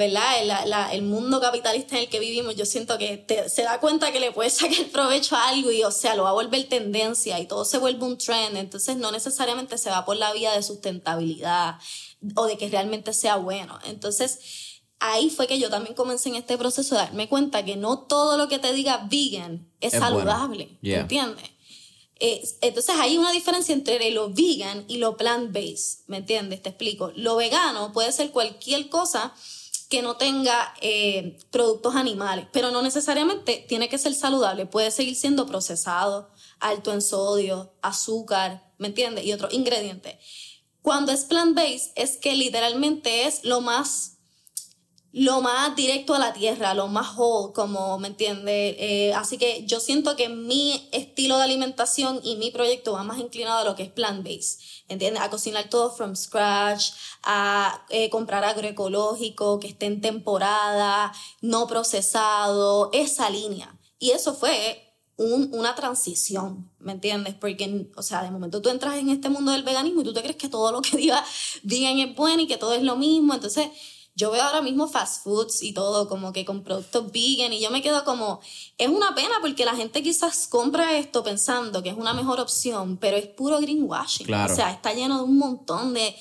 ¿verdad? 0.01 0.95
El, 0.95 1.03
mundo 1.03 1.43
capitalista 1.43 1.95
en 1.95 2.05
el 2.05 2.09
que 2.09 2.19
vivimos, 2.19 2.57
yo 2.57 2.65
siento 2.65 2.97
que 2.97 3.27
se 3.49 3.63
da 3.63 3.81
cuenta 3.81 4.11
que 4.13 4.19
le 4.19 4.33
puede 4.33 4.49
sacar 4.51 4.87
provecho 4.87 5.37
a 5.37 5.49
algo 5.51 5.71
y, 5.71 5.83
o 5.83 5.91
sea, 5.91 6.17
lo 6.17 6.23
va 6.23 6.31
a 6.31 6.33
volver 6.33 6.67
tendencia 6.71 7.39
y 7.39 7.47
todo 7.47 7.67
se 7.67 7.77
vuelve 7.77 8.07
un 8.07 8.17
trend. 8.17 8.57
Entonces, 8.57 8.97
no 8.97 9.13
necesariamente 9.13 9.77
se 9.77 9.91
va 9.91 10.07
por 10.07 10.17
la 10.17 10.33
vía 10.33 10.53
de 10.53 10.63
sustentabilidad 10.63 11.79
o 12.35 12.47
de 12.47 12.57
que 12.57 12.71
realmente 12.71 13.13
sea 13.13 13.37
bueno. 13.37 13.79
Entonces, 13.85 14.39
ahí 15.01 15.29
fue 15.29 15.47
que 15.47 15.59
yo 15.59 15.69
también 15.69 15.95
comencé 15.95 16.31
en 16.31 16.37
este 16.37 16.57
proceso 16.57 16.95
de 16.95 17.03
darme 17.03 17.29
cuenta 17.29 17.63
que 17.63 17.77
no 17.77 17.99
todo 17.99 18.39
lo 18.39 18.49
que 18.49 18.59
te 18.59 18.73
diga 18.73 19.07
vegan 19.11 19.71
es, 19.81 19.93
saludable. 19.93 20.79
¿Entiendes? 20.83 21.45
entonces 22.23 22.95
hay 22.99 23.17
una 23.17 23.33
diferencia 23.33 23.75
entre 23.75 24.11
lo 24.11 24.29
vegan 24.29 24.85
y 24.89 24.99
lo 24.99 25.17
plant-based, 25.17 26.05
¿me 26.07 26.19
entiendes? 26.19 26.63
Te 26.63 26.69
explico. 26.69 27.13
Lo 27.17 27.37
vegano 27.37 27.93
puede 27.95 28.13
ser 28.13 28.31
cualquier 28.31 28.91
cosa 28.91 29.33
que 29.91 30.03
no 30.03 30.17
tenga 30.17 30.73
eh, 30.81 31.37
productos 31.51 31.97
animales, 31.97 32.47
pero 32.53 32.71
no 32.71 32.81
necesariamente 32.81 33.67
tiene 33.69 33.89
que 33.89 33.99
ser 33.99 34.15
saludable, 34.15 34.65
puede 34.65 34.93
seguir 34.93 35.17
siendo 35.17 35.47
procesado, 35.47 36.31
alto 36.61 36.93
en 36.93 37.03
sodio, 37.03 37.75
azúcar, 37.83 38.73
¿me 38.79 38.87
entiendes? 38.87 39.25
Y 39.27 39.33
otros 39.33 39.53
ingredientes. 39.53 40.17
Cuando 40.81 41.11
es 41.11 41.25
plant-based 41.25 41.91
es 41.97 42.17
que 42.17 42.37
literalmente 42.37 43.27
es 43.27 43.45
lo 43.45 43.61
más 43.61 44.20
lo 45.13 45.41
más 45.41 45.75
directo 45.75 46.15
a 46.15 46.19
la 46.19 46.33
tierra, 46.33 46.75
lo 46.75 46.89
más 46.89 47.17
whole, 47.17 47.53
como 47.53 47.99
me 47.99 48.09
entiende. 48.09 48.77
Eh, 48.79 49.15
así 49.15 49.39
que 49.39 49.65
yo 49.67 49.81
siento 49.81 50.17
que 50.17 50.29
mi 50.29 50.89
estilo 50.93 51.39
de 51.39 51.45
alimentación 51.45 52.21
y 52.23 52.37
mi 52.37 52.51
proyecto 52.51 52.93
va 52.93 53.03
más 53.03 53.19
inclinado 53.19 53.59
a 53.59 53.65
lo 53.65 53.75
que 53.75 53.83
es 53.83 53.91
plant-based. 53.91 54.61
¿entiendes? 54.91 55.23
A 55.23 55.31
cocinar 55.31 55.71
todo 55.71 55.91
from 55.91 56.15
scratch, 56.17 56.91
a 57.23 57.87
eh, 57.91 58.11
comprar 58.11 58.45
agroecológico 58.45 59.61
que 59.61 59.69
esté 59.69 59.87
en 59.87 60.01
temporada, 60.01 61.13
no 61.41 61.67
procesado, 61.67 62.91
esa 62.93 63.31
línea. 63.31 63.79
Y 63.99 64.11
eso 64.11 64.35
fue 64.35 64.87
una 65.17 65.75
transición, 65.75 66.71
¿me 66.79 66.93
entiendes? 66.93 67.35
Porque, 67.35 67.89
o 67.95 68.03
sea, 68.03 68.23
de 68.23 68.31
momento 68.31 68.63
tú 68.63 68.71
entras 68.71 68.97
en 68.97 69.11
este 69.11 69.29
mundo 69.29 69.53
del 69.53 69.63
veganismo 69.63 70.01
y 70.01 70.05
tú 70.05 70.15
te 70.15 70.23
crees 70.23 70.37
que 70.37 70.49
todo 70.49 70.73
lo 70.73 70.81
que 70.81 70.97
diga 70.97 71.23
vegan 71.63 71.99
es 71.99 72.17
bueno 72.17 72.43
y 72.43 72.47
que 72.47 72.57
todo 72.57 72.73
es 72.73 72.83
lo 72.83 72.97
mismo. 72.97 73.35
Entonces, 73.35 73.69
yo 74.15 74.31
veo 74.31 74.43
ahora 74.43 74.61
mismo 74.61 74.87
fast 74.89 75.23
foods 75.25 75.63
y 75.63 75.73
todo 75.73 76.09
como 76.09 76.33
que 76.33 76.45
con 76.45 76.63
productos 76.63 77.11
vegan 77.13 77.53
y 77.53 77.61
yo 77.61 77.71
me 77.71 77.81
quedo 77.81 78.05
como, 78.05 78.41
es 78.77 78.89
una 78.89 79.15
pena 79.15 79.35
porque 79.41 79.65
la 79.65 79.75
gente 79.75 80.03
quizás 80.03 80.47
compra 80.49 80.99
esto 80.99 81.23
pensando 81.23 81.83
que 81.83 81.89
es 81.91 81.97
una 81.97 82.13
mejor 82.13 82.41
opción, 82.41 82.97
pero 82.99 83.17
es 83.17 83.27
puro 83.27 83.61
greenwashing. 83.61 84.27
Claro. 84.27 84.53
O 84.53 84.57
sea, 84.57 84.71
está 84.73 84.93
lleno 84.93 85.19
de 85.19 85.25
un 85.25 85.39
montón 85.39 85.95
de... 85.95 86.15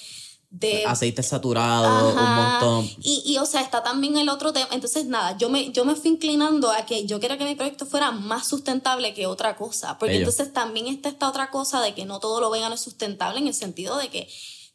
de 0.49 0.86
Aceite 0.86 1.23
saturado, 1.23 2.12
un 2.12 2.17
Ajá. 2.17 2.60
montón. 2.60 2.89
Y, 3.02 3.23
y, 3.25 3.38
o 3.38 3.45
sea, 3.45 3.62
está 3.62 3.84
también 3.84 4.17
el 4.17 4.30
otro 4.30 4.54
tema. 4.54 4.69
Entonces, 4.71 5.06
nada, 5.06 5.38
yo 5.38 5.49
me, 5.49 5.71
yo 5.71 5.84
me 5.84 5.95
fui 5.95 6.12
inclinando 6.12 6.71
a 6.71 6.86
que 6.86 7.06
yo 7.06 7.19
quería 7.19 7.38
que 7.38 7.45
mi 7.45 7.56
proyecto 7.56 7.86
fuera 7.86 8.12
más 8.12 8.47
sustentable 8.47 9.13
que 9.13 9.28
otra 9.28 9.56
cosa. 9.58 9.97
Porque 9.97 10.13
Bello. 10.13 10.28
entonces 10.28 10.54
también 10.54 10.88
está 10.88 11.10
esta 11.10 11.28
otra 11.28 11.52
cosa 11.52 11.82
de 11.82 11.93
que 11.93 12.06
no 12.06 12.19
todo 12.19 12.39
lo 12.39 12.49
vegano 12.49 12.75
es 12.75 12.82
sustentable 12.82 13.39
en 13.39 13.47
el 13.47 13.54
sentido 13.54 13.97
de 13.97 14.10
que 14.10 14.30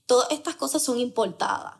todas 0.07 0.31
estas 0.31 0.57
cosas 0.57 0.83
son 0.83 0.99
importadas. 1.01 1.75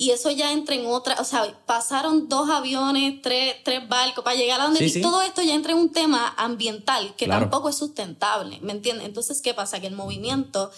Y 0.00 0.10
eso 0.12 0.30
ya 0.30 0.52
entra 0.52 0.76
en 0.76 0.86
otra, 0.86 1.16
o 1.20 1.24
sea, 1.24 1.42
pasaron 1.66 2.28
dos 2.28 2.48
aviones, 2.48 3.20
tres, 3.20 3.56
tres 3.64 3.88
barcos 3.88 4.22
para 4.22 4.36
llegar 4.36 4.60
a 4.60 4.64
donde... 4.66 4.88
Sí, 4.88 5.00
todo 5.02 5.22
esto 5.22 5.42
ya 5.42 5.54
entra 5.54 5.72
en 5.72 5.78
un 5.78 5.90
tema 5.92 6.32
ambiental 6.36 7.16
que 7.16 7.24
Claro. 7.24 7.40
tampoco 7.42 7.68
es 7.68 7.76
sustentable, 7.76 8.60
¿me 8.62 8.70
entiendes? 8.72 9.06
Entonces, 9.06 9.42
¿qué 9.42 9.54
pasa? 9.54 9.80
Que 9.80 9.88
el 9.88 9.96
movimiento 9.96 10.70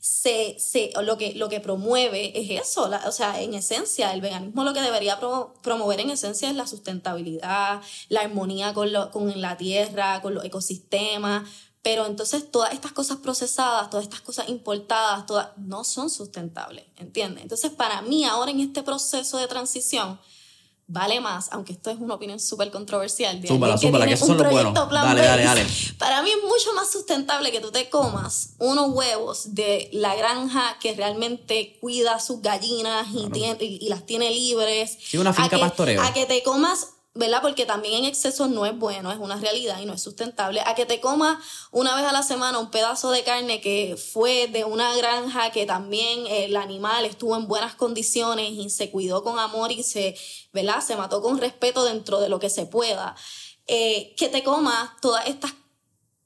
se, 0.00 0.56
se, 0.58 0.90
lo, 1.02 1.16
que, 1.16 1.34
lo 1.34 1.48
que 1.48 1.60
promueve 1.60 2.32
es 2.38 2.60
eso, 2.68 2.88
la- 2.88 3.02
o 3.08 3.12
sea, 3.12 3.40
en 3.40 3.54
esencia, 3.54 4.12
el 4.12 4.20
veganismo 4.20 4.62
lo 4.64 4.72
que 4.72 4.80
debería 4.80 5.18
pro- 5.18 5.54
promover 5.62 6.00
en 6.00 6.10
esencia 6.10 6.48
es 6.48 6.54
la 6.56 6.66
sustentabilidad, 6.66 7.80
la 8.08 8.20
armonía 8.20 8.72
con, 8.74 8.92
lo, 8.92 9.10
con 9.10 9.40
la 9.40 9.56
tierra, 9.56 10.20
con 10.22 10.34
los 10.34 10.44
ecosistemas, 10.44 11.48
pero 11.86 12.04
entonces 12.04 12.50
todas 12.50 12.72
estas 12.72 12.90
cosas 12.90 13.18
procesadas, 13.18 13.88
todas 13.90 14.02
estas 14.06 14.20
cosas 14.20 14.48
importadas, 14.48 15.24
todas 15.24 15.50
no 15.56 15.84
son 15.84 16.10
sustentables, 16.10 16.84
¿entiendes? 16.96 17.44
Entonces, 17.44 17.70
para 17.70 18.02
mí 18.02 18.24
ahora 18.24 18.50
en 18.50 18.58
este 18.58 18.82
proceso 18.82 19.38
de 19.38 19.46
transición, 19.46 20.18
vale 20.88 21.20
más, 21.20 21.48
aunque 21.52 21.72
esto 21.74 21.90
es 21.90 21.98
una 22.00 22.14
opinión 22.14 22.40
súper 22.40 22.72
controversial. 22.72 23.40
de 23.40 23.46
alguien 23.68 23.92
que 24.08 24.16
son 24.16 24.36
los 24.36 24.52
buenos. 24.52 24.74
Dale, 25.06 25.20
dale, 25.28 25.44
dale. 25.44 25.66
Para 25.98 26.22
mí 26.22 26.30
es 26.30 26.42
mucho 26.42 26.72
más 26.74 26.90
sustentable 26.90 27.52
que 27.52 27.60
tú 27.60 27.70
te 27.70 27.88
comas 27.88 28.54
unos 28.58 28.90
huevos 28.90 29.54
de 29.54 29.88
la 29.92 30.16
granja 30.16 30.76
que 30.80 30.92
realmente 30.94 31.78
cuida 31.80 32.18
sus 32.18 32.42
gallinas 32.42 33.06
y, 33.12 33.28
tiene- 33.30 33.64
y, 33.64 33.78
y 33.86 33.88
las 33.90 34.04
tiene 34.06 34.30
libres. 34.32 34.98
Sí, 35.08 35.18
una 35.18 35.32
finca 35.32 35.54
a 35.54 35.58
que, 35.60 35.64
pastoreo. 35.64 36.02
A 36.02 36.12
que 36.12 36.26
te 36.26 36.42
comas, 36.42 36.88
¿verdad? 37.16 37.40
Porque 37.42 37.66
también 37.66 37.94
en 37.94 38.04
exceso 38.04 38.46
no 38.46 38.66
es 38.66 38.78
bueno, 38.78 39.10
es 39.10 39.18
una 39.18 39.36
realidad 39.36 39.80
y 39.80 39.86
no 39.86 39.94
es 39.94 40.02
sustentable. 40.02 40.60
A 40.64 40.74
que 40.74 40.86
te 40.86 41.00
comas 41.00 41.38
una 41.70 41.94
vez 41.96 42.04
a 42.04 42.12
la 42.12 42.22
semana 42.22 42.58
un 42.58 42.70
pedazo 42.70 43.10
de 43.10 43.24
carne 43.24 43.60
que 43.60 43.96
fue 43.96 44.46
de 44.48 44.64
una 44.64 44.94
granja 44.96 45.50
que 45.50 45.66
también 45.66 46.26
el 46.28 46.56
animal 46.56 47.04
estuvo 47.04 47.36
en 47.36 47.48
buenas 47.48 47.74
condiciones 47.74 48.50
y 48.52 48.70
se 48.70 48.90
cuidó 48.90 49.24
con 49.24 49.38
amor 49.38 49.72
y 49.72 49.82
se, 49.82 50.16
¿verdad? 50.52 50.80
Se 50.80 50.96
mató 50.96 51.22
con 51.22 51.38
respeto 51.38 51.84
dentro 51.84 52.20
de 52.20 52.28
lo 52.28 52.38
que 52.38 52.50
se 52.50 52.66
pueda. 52.66 53.16
Eh, 53.66 54.14
que 54.16 54.28
te 54.28 54.44
comas 54.44 54.90
todas 55.00 55.26
estas 55.26 55.52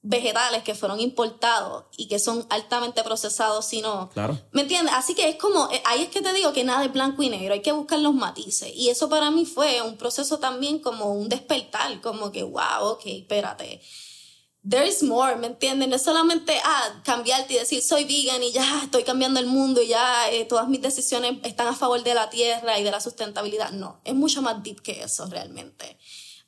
vegetales 0.03 0.63
que 0.63 0.75
fueron 0.75 0.99
importados 0.99 1.85
y 1.97 2.09
que 2.09 2.19
son 2.19 2.47
altamente 2.49 3.03
procesados, 3.03 3.67
sino 3.67 4.09
Claro. 4.15 4.39
¿Me 4.53 4.63
entiendes? 4.63 4.95
Así 4.97 5.15
que 5.15 5.29
es 5.29 5.37
como, 5.37 5.69
eh, 5.71 5.83
ahí 5.85 6.03
es 6.03 6.09
que 6.09 6.23
te 6.23 6.33
digo 6.33 6.53
que 6.53 6.65
nada 6.65 6.85
es 6.85 6.93
blanco 6.93 7.23
y 7.23 7.29
negro, 7.29 7.53
hay 7.53 7.61
que 7.61 7.73
buscar 7.73 7.99
los 7.99 8.15
matices. 8.15 8.73
Y 8.75 8.89
eso 8.89 9.09
para 9.11 9.31
mí 9.31 9.45
fue 9.45 9.83
un 9.83 9.97
proceso 9.97 10.39
también 10.39 10.79
como 10.79 11.13
un 11.13 11.29
despertar, 11.29 12.01
como 12.01 12.33
que, 12.33 12.43
wow, 12.43 12.93
ok, 12.93 13.03
espérate. 13.05 13.83
There 14.69 14.87
is 14.87 15.03
more, 15.03 15.37
¿me 15.37 15.47
entiendes? 15.47 15.89
No 15.89 15.97
es 15.97 16.03
solamente, 16.03 16.55
ah, 16.65 17.03
cambiarte 17.05 17.55
y 17.55 17.59
decir, 17.59 17.83
soy 17.83 18.05
vegan 18.05 18.43
y 18.43 18.53
ya 18.53 18.83
estoy 18.85 19.05
cambiando 19.05 19.41
el 19.41 19.47
mundo 19.47 19.81
y 19.81 19.89
ya 19.89 20.31
eh, 20.31 20.45
todas 20.45 20.69
mis 20.69 20.83
decisiones 20.83 21.39
están 21.45 21.67
a 21.67 21.75
favor 21.75 22.03
de 22.03 22.15
la 22.15 22.29
tierra 22.29 22.79
y 22.79 22.83
de 22.83 22.91
la 22.91 23.01
sustentabilidad. 23.01 23.71
No, 23.73 24.01
es 24.05 24.15
mucho 24.15 24.43
más 24.43 24.63
deep 24.63 24.83
que 24.83 25.03
eso 25.03 25.27
realmente. 25.27 25.99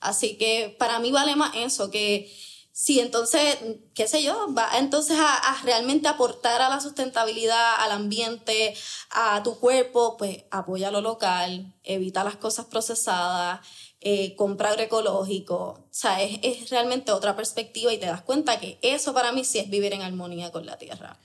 Así 0.00 0.36
que 0.36 0.74
para 0.78 0.98
mí 0.98 1.10
vale 1.10 1.36
más 1.36 1.54
eso, 1.54 1.90
que 1.90 2.30
si 2.72 3.00
entonces, 3.00 3.58
qué 3.92 4.08
sé 4.08 4.22
yo, 4.22 4.48
va 4.56 4.78
entonces 4.78 5.18
a, 5.20 5.60
realmente 5.62 6.08
aportar 6.08 6.62
a 6.62 6.70
la 6.70 6.80
sustentabilidad, 6.80 7.74
al 7.78 7.90
ambiente, 7.90 8.74
a 9.10 9.42
tu 9.42 9.58
cuerpo, 9.58 10.16
pues 10.16 10.44
apoya 10.50 10.90
lo 10.90 11.02
local, 11.02 11.74
evita 11.84 12.24
las 12.24 12.36
cosas 12.36 12.64
procesadas, 12.66 13.60
eh, 14.00 14.34
compra 14.36 14.70
agroecológico. 14.70 15.56
O 15.56 15.88
sea, 15.90 16.22
es, 16.22 16.40
es 16.42 16.70
realmente 16.70 17.12
otra 17.12 17.36
perspectiva 17.36 17.92
y 17.92 17.98
te 17.98 18.06
das 18.06 18.22
cuenta 18.22 18.58
que 18.58 18.78
eso 18.80 19.12
para 19.12 19.32
mí 19.32 19.44
sí 19.44 19.58
es 19.58 19.68
vivir 19.68 19.92
en 19.92 20.00
armonía 20.00 20.50
con 20.50 20.64
la 20.64 20.78
tierra. 20.78 21.20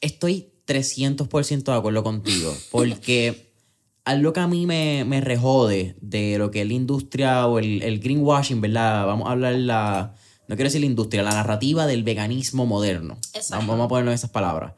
Estoy 0.00 0.52
300% 0.66 1.62
de 1.62 1.78
acuerdo 1.78 2.02
contigo, 2.02 2.52
porque 2.72 3.52
algo 4.04 4.32
que 4.32 4.40
a 4.40 4.48
mí 4.48 4.66
me, 4.66 5.04
me 5.04 5.20
rejode 5.20 5.96
de 6.00 6.38
lo 6.38 6.50
que 6.50 6.62
es 6.62 6.66
la 6.66 6.74
industria 6.74 7.46
o 7.46 7.60
el, 7.60 7.82
el 7.82 8.00
greenwashing, 8.00 8.60
¿verdad? 8.60 9.06
Vamos 9.06 9.28
a 9.28 9.30
hablar 9.30 9.54
la, 9.54 10.16
no 10.48 10.56
quiero 10.56 10.68
decir 10.68 10.80
la 10.80 10.86
industria, 10.86 11.22
la 11.22 11.30
narrativa 11.30 11.86
del 11.86 12.02
veganismo 12.02 12.66
moderno. 12.66 13.18
Exacto. 13.34 13.66
Vamos, 13.66 13.84
a 13.84 13.88
ponerlo 13.88 14.10
en 14.10 14.14
esas 14.14 14.30
palabras. 14.30 14.74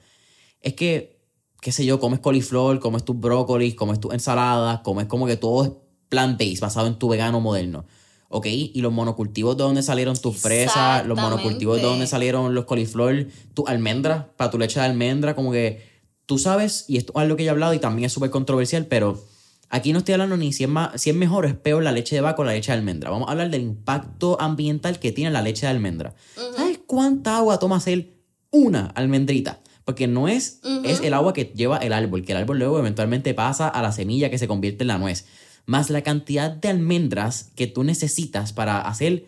Es 0.61 0.75
que, 0.75 1.21
qué 1.61 1.73
sé 1.73 1.85
yo, 1.85 2.01
comes 2.01 2.21
coliflor, 2.21 2.81
comes 2.81 3.05
tus 3.05 3.19
brócolis, 3.19 3.75
comes 3.75 4.01
tus 4.01 4.13
ensaladas, 4.13 4.81
comes 4.81 5.07
como 5.07 5.27
que 5.27 5.37
todo 5.37 5.65
es 5.65 5.71
plant-based, 6.09 6.61
basado 6.61 6.87
en 6.87 6.99
tu 6.99 7.09
vegano 7.09 7.41
moderno. 7.41 7.85
¿Ok? 8.31 8.47
Y 8.47 8.81
los 8.83 8.93
monocultivos 8.93 9.57
de 9.57 9.63
donde 9.63 9.83
salieron 9.83 10.17
tus 10.17 10.37
fresas, 10.37 11.07
los 11.07 11.19
monocultivos 11.19 11.77
de 11.77 11.83
donde 11.83 12.07
salieron 12.07 12.55
los 12.55 12.67
coliflor, 12.67 13.27
tus 13.55 13.67
almendras, 13.69 14.27
para 14.37 14.51
tu 14.51 14.59
leche 14.59 14.81
de 14.81 14.87
almendra, 14.87 15.35
como 15.35 15.51
que 15.51 15.83
tú 16.27 16.39
sabes, 16.39 16.85
y 16.89 16.99
esto 16.99 17.13
es 17.15 17.23
algo 17.23 17.37
que 17.37 17.45
yo 17.45 17.49
he 17.49 17.53
hablado 17.53 17.73
y 17.73 17.79
también 17.79 18.05
es 18.05 18.13
súper 18.13 18.29
controversial, 18.29 18.85
pero 18.85 19.19
aquí 19.71 19.93
no 19.93 19.99
estoy 19.99 20.15
hablando 20.15 20.37
ni 20.37 20.53
si 20.53 20.65
es, 20.65 20.71
más, 20.71 21.01
si 21.01 21.11
es 21.11 21.17
mejor 21.17 21.45
o 21.45 21.49
es 21.49 21.55
peor 21.55 21.83
la 21.83 21.93
leche 21.93 22.15
de 22.15 22.21
vaca 22.21 22.43
o 22.43 22.45
la 22.45 22.53
leche 22.53 22.73
de 22.73 22.79
almendra. 22.79 23.11
Vamos 23.11 23.29
a 23.29 23.33
hablar 23.33 23.51
del 23.51 23.63
impacto 23.63 24.41
ambiental 24.41 24.99
que 24.99 25.13
tiene 25.13 25.31
la 25.31 25.43
leche 25.43 25.67
de 25.67 25.71
almendra. 25.71 26.15
¿Sabes 26.57 26.81
cuánta 26.87 27.37
agua 27.37 27.59
toma 27.59 27.77
hacer 27.77 28.15
una 28.51 28.87
almendrita? 28.87 29.61
Porque 29.85 30.07
no 30.07 30.29
es, 30.29 30.61
es 30.85 31.01
el 31.01 31.15
agua 31.15 31.33
que 31.33 31.47
lleva 31.55 31.79
el 31.79 31.95
árbol, 31.95 32.25
que 32.25 32.33
el 32.33 32.39
árbol 32.39 32.59
luego 32.59 32.79
eventualmente 32.79 33.33
pasa 33.33 33.69
a 33.69 33.81
la 33.81 33.93
semilla 33.93 34.31
que 34.31 34.37
se 34.37 34.47
convierte 34.47 34.85
en 34.85 34.89
la 34.89 34.99
nuez. 34.99 35.27
Más 35.65 35.89
la 35.89 36.03
cantidad 36.03 36.51
de 36.51 36.69
almendras 36.69 37.51
que 37.55 37.67
tú 37.67 37.85
necesitas 37.85 38.53
para 38.53 38.83
hacer 38.83 39.27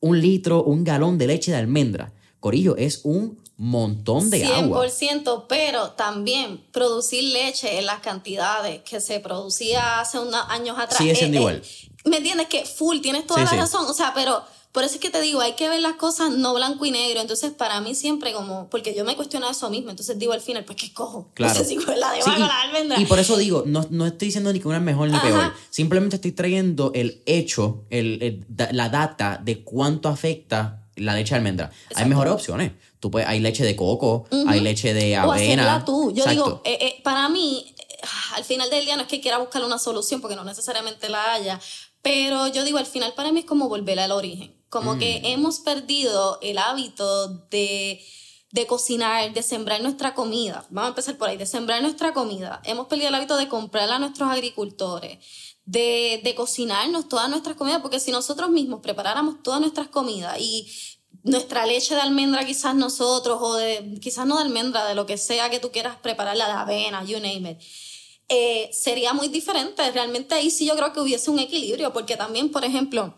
un 0.00 0.20
litro, 0.20 0.62
un 0.64 0.84
galón 0.84 1.18
de 1.18 1.26
leche 1.26 1.50
de 1.50 1.58
almendra. 1.58 2.12
Corillo, 2.38 2.76
es 2.78 3.02
un 3.04 3.39
montón 3.68 4.30
de 4.30 4.44
agua. 4.46 4.86
100%, 4.86 5.44
pero 5.48 5.90
también 5.90 6.62
producir 6.72 7.22
leche 7.24 7.78
en 7.78 7.86
las 7.86 8.00
cantidades 8.00 8.80
que 8.82 9.00
se 9.00 9.20
producía 9.20 10.00
hace 10.00 10.18
unos 10.18 10.44
años 10.48 10.78
atrás. 10.78 10.98
Sigue 10.98 11.14
siendo 11.14 11.38
igual. 11.38 11.62
¿Me 12.04 12.16
entiendes? 12.16 12.46
Que 12.48 12.64
full, 12.64 13.00
tienes 13.00 13.26
toda 13.26 13.40
Sí, 13.40 13.44
la 13.44 13.50
sí. 13.50 13.56
razón. 13.56 13.86
O 13.86 13.92
sea, 13.92 14.12
pero 14.14 14.42
por 14.72 14.84
eso 14.84 14.94
es 14.94 15.00
que 15.00 15.10
te 15.10 15.20
digo, 15.20 15.40
hay 15.40 15.52
que 15.54 15.68
ver 15.68 15.80
las 15.80 15.96
cosas 15.96 16.30
no 16.30 16.54
blanco 16.54 16.86
y 16.86 16.90
negro. 16.90 17.20
Entonces, 17.20 17.50
para 17.50 17.80
mí 17.82 17.94
siempre 17.94 18.32
como, 18.32 18.68
porque 18.70 18.94
yo 18.94 19.04
me 19.04 19.14
cuestiono 19.16 19.50
eso 19.50 19.68
mismo, 19.68 19.90
entonces 19.90 20.18
digo 20.18 20.32
al 20.32 20.40
final, 20.40 20.64
pues, 20.64 20.78
¿qué 20.80 20.94
cojo? 20.94 21.28
Claro. 21.34 21.52
No 21.52 21.60
sé 21.60 21.66
si 21.66 21.76
cojo 21.76 21.92
la 21.92 22.12
de 22.12 22.22
Sí, 22.22 22.30
y- 22.34 22.38
la 22.38 22.60
almendra. 22.62 22.98
Y 22.98 23.04
por 23.04 23.18
eso 23.18 23.36
digo, 23.36 23.64
no, 23.66 23.86
no 23.90 24.06
estoy 24.06 24.26
diciendo 24.28 24.50
ni 24.52 24.60
que 24.60 24.68
una 24.68 24.78
es 24.78 24.82
mejor 24.82 25.10
ni 25.10 25.16
Ajá. 25.16 25.26
peor. 25.28 25.52
Simplemente 25.68 26.16
estoy 26.16 26.32
trayendo 26.32 26.92
el 26.94 27.20
hecho, 27.26 27.84
el, 27.90 28.46
la 28.72 28.88
data 28.88 29.38
de 29.44 29.62
cuánto 29.64 30.08
afecta 30.08 30.86
la 30.96 31.14
leche 31.14 31.30
de 31.34 31.36
almendra. 31.38 31.70
Hay 31.94 32.06
mejores 32.06 32.32
opciones. 32.32 32.72
Tú 33.00 33.10
puedes, 33.10 33.26
hay 33.28 33.40
leche 33.40 33.64
de 33.64 33.74
coco, 33.74 34.26
hay 34.46 34.60
leche 34.60 34.92
de 34.94 35.18
o 35.18 35.32
avena. 35.32 35.34
hacerla 35.62 35.84
tú. 35.84 36.12
Yo 36.12 36.22
Exacto. 36.22 36.44
digo, 36.44 36.62
eh, 36.64 36.78
eh, 36.80 37.00
para 37.02 37.28
mí, 37.30 37.74
eh, 37.78 37.84
al 38.36 38.44
final 38.44 38.68
del 38.70 38.84
día 38.84 38.96
no 38.96 39.02
es 39.02 39.08
que 39.08 39.20
quiera 39.20 39.38
buscar 39.38 39.64
una 39.64 39.78
solución, 39.78 40.20
porque 40.20 40.36
no 40.36 40.44
necesariamente 40.44 41.08
la 41.08 41.32
haya, 41.32 41.58
pero 42.02 42.46
yo 42.48 42.62
digo, 42.64 42.78
al 42.78 42.86
final 42.86 43.14
para 43.14 43.32
mí 43.32 43.40
es 43.40 43.46
como 43.46 43.68
volver 43.68 43.98
al 44.00 44.12
origen. 44.12 44.54
Como 44.68 44.94
Mm. 44.94 44.98
que 44.98 45.20
hemos 45.24 45.58
perdido 45.60 46.38
el 46.42 46.58
hábito 46.58 47.28
de, 47.50 48.00
de 48.52 48.66
cocinar, 48.66 49.32
de 49.32 49.42
sembrar 49.42 49.80
nuestra 49.82 50.14
comida. 50.14 50.66
Vamos 50.70 50.86
a 50.86 50.90
empezar 50.90 51.16
por 51.16 51.28
ahí, 51.28 51.36
de 51.36 51.46
sembrar 51.46 51.82
nuestra 51.82 52.12
comida. 52.12 52.60
Hemos 52.64 52.86
perdido 52.86 53.08
el 53.08 53.14
hábito 53.14 53.36
de 53.36 53.48
comprar 53.48 53.90
a 53.90 53.98
nuestros 53.98 54.30
agricultores. 54.30 55.18
De, 55.66 56.20
de 56.24 56.34
cocinarnos 56.34 57.08
todas 57.08 57.28
nuestras 57.30 57.54
comidas, 57.54 57.80
porque 57.80 58.00
si 58.00 58.10
nosotros 58.10 58.50
mismos 58.50 58.80
preparáramos 58.80 59.40
todas 59.42 59.60
nuestras 59.60 59.86
comidas 59.86 60.36
y 60.40 60.66
nuestra 61.22 61.66
leche 61.66 61.94
de 61.94 62.00
almendra 62.00 62.44
quizás 62.44 62.74
nosotros, 62.74 63.38
o 63.40 63.54
de, 63.54 63.98
quizás 64.00 64.26
no 64.26 64.36
de 64.36 64.42
almendra, 64.42 64.86
de 64.86 64.94
lo 64.94 65.06
que 65.06 65.18
sea 65.18 65.50
que 65.50 65.60
tú 65.60 65.70
quieras 65.70 65.96
prepararla, 65.96 66.46
de 66.46 66.52
avena, 66.52 67.04
you 67.04 67.18
name 67.18 67.50
it, 67.50 67.58
eh, 68.28 68.70
sería 68.72 69.12
muy 69.12 69.28
diferente. 69.28 69.90
Realmente 69.90 70.34
ahí 70.34 70.50
sí 70.50 70.66
yo 70.66 70.76
creo 70.76 70.92
que 70.92 71.00
hubiese 71.00 71.30
un 71.30 71.38
equilibrio, 71.38 71.92
porque 71.92 72.16
también, 72.16 72.50
por 72.50 72.64
ejemplo, 72.64 73.14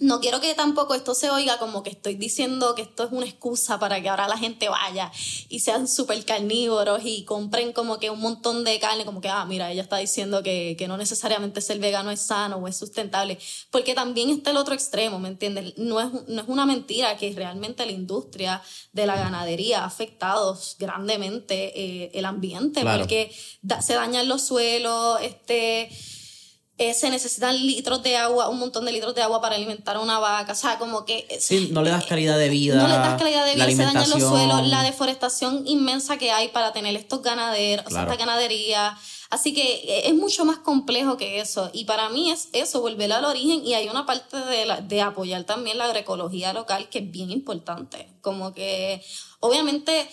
no 0.00 0.20
quiero 0.20 0.40
que 0.40 0.54
tampoco 0.54 0.94
esto 0.94 1.12
se 1.14 1.28
oiga 1.28 1.58
como 1.58 1.82
que 1.82 1.90
estoy 1.90 2.14
diciendo 2.14 2.74
que 2.76 2.82
esto 2.82 3.02
es 3.04 3.10
una 3.12 3.26
excusa 3.26 3.80
para 3.80 4.00
que 4.00 4.08
ahora 4.08 4.28
la 4.28 4.38
gente 4.38 4.68
vaya 4.68 5.10
y 5.48 5.58
sean 5.60 5.88
súper 5.88 6.24
carnívoros 6.24 7.00
y 7.04 7.24
compren 7.24 7.72
como 7.72 7.98
que 7.98 8.08
un 8.10 8.20
montón 8.20 8.62
de 8.62 8.78
carne, 8.78 9.04
como 9.04 9.20
que, 9.20 9.28
ah, 9.28 9.44
mira, 9.44 9.72
ella 9.72 9.82
está 9.82 9.96
diciendo 9.96 10.42
que, 10.44 10.76
que 10.78 10.86
no 10.86 10.96
necesariamente 10.96 11.60
ser 11.60 11.80
vegano 11.80 12.12
es 12.12 12.20
sano 12.20 12.56
o 12.58 12.68
es 12.68 12.76
sustentable, 12.76 13.38
porque 13.72 13.94
también 13.94 14.30
está 14.30 14.52
el 14.52 14.56
otro 14.58 14.72
extremo, 14.74 15.18
¿me 15.18 15.28
entiendes? 15.28 15.74
No 15.78 16.00
es, 16.00 16.08
no 16.28 16.42
es 16.42 16.48
una 16.48 16.64
mentira 16.64 17.16
que 17.16 17.32
realmente 17.32 17.84
la 17.84 17.92
industria 17.92 18.62
de 18.92 19.04
la 19.06 19.16
ganadería 19.16 19.82
ha 19.82 19.86
afectado 19.86 20.56
grandemente 20.78 21.72
eh, 22.04 22.10
el 22.14 22.24
ambiente, 22.24 22.82
Claro. 22.82 23.00
porque 23.00 23.34
da- 23.62 23.82
se 23.82 23.94
dañan 23.94 24.28
los 24.28 24.42
suelos, 24.42 25.18
este 25.22 25.90
eh, 26.78 26.94
se 26.94 27.10
necesitan 27.10 27.54
litros 27.66 28.02
de 28.02 28.16
agua, 28.16 28.48
un 28.48 28.58
montón 28.58 28.84
de 28.84 28.92
litros 28.92 29.14
de 29.14 29.22
agua 29.22 29.40
para 29.40 29.56
alimentar 29.56 29.96
a 29.96 30.00
una 30.00 30.18
vaca. 30.20 30.52
O 30.52 30.54
sea, 30.54 30.78
como 30.78 31.04
que. 31.04 31.26
Sí, 31.40 31.68
no 31.72 31.82
le 31.82 31.90
das 31.90 32.06
calidad 32.06 32.38
de 32.38 32.48
vida. 32.48 32.76
No 32.76 32.86
le 32.88 32.94
das 32.94 33.18
calidad 33.18 33.44
de 33.44 33.54
vida, 33.54 33.66
se 33.70 33.76
dañan 33.82 34.08
los 34.10 34.20
suelos, 34.22 34.66
la 34.68 34.82
deforestación 34.84 35.64
inmensa 35.66 36.16
que 36.18 36.30
hay 36.30 36.48
para 36.48 36.72
tener 36.72 36.94
estos 36.96 37.20
ganaderos, 37.22 37.84
o 37.86 37.88
sea, 37.90 38.04
Claro. 38.04 38.12
esta 38.12 38.24
ganadería. 38.24 38.96
Así 39.30 39.52
que 39.52 39.62
eh, 39.84 40.02
es 40.08 40.14
mucho 40.14 40.46
más 40.46 40.58
complejo 40.60 41.18
que 41.18 41.40
eso. 41.40 41.68
Y 41.74 41.84
para 41.84 42.08
mí 42.08 42.30
es 42.30 42.48
eso, 42.54 42.80
volver 42.80 43.12
al 43.12 43.24
origen. 43.26 43.66
Y 43.66 43.74
hay 43.74 43.86
una 43.88 44.06
parte 44.06 44.36
de, 44.38 44.64
la- 44.64 44.80
de 44.80 45.02
apoyar 45.02 45.44
también 45.44 45.76
la 45.76 45.84
agroecología 45.84 46.52
local 46.54 46.88
que 46.88 47.00
es 47.00 47.10
bien 47.10 47.30
importante. 47.30 48.08
Como 48.22 48.54
que, 48.54 49.02
obviamente, 49.40 50.08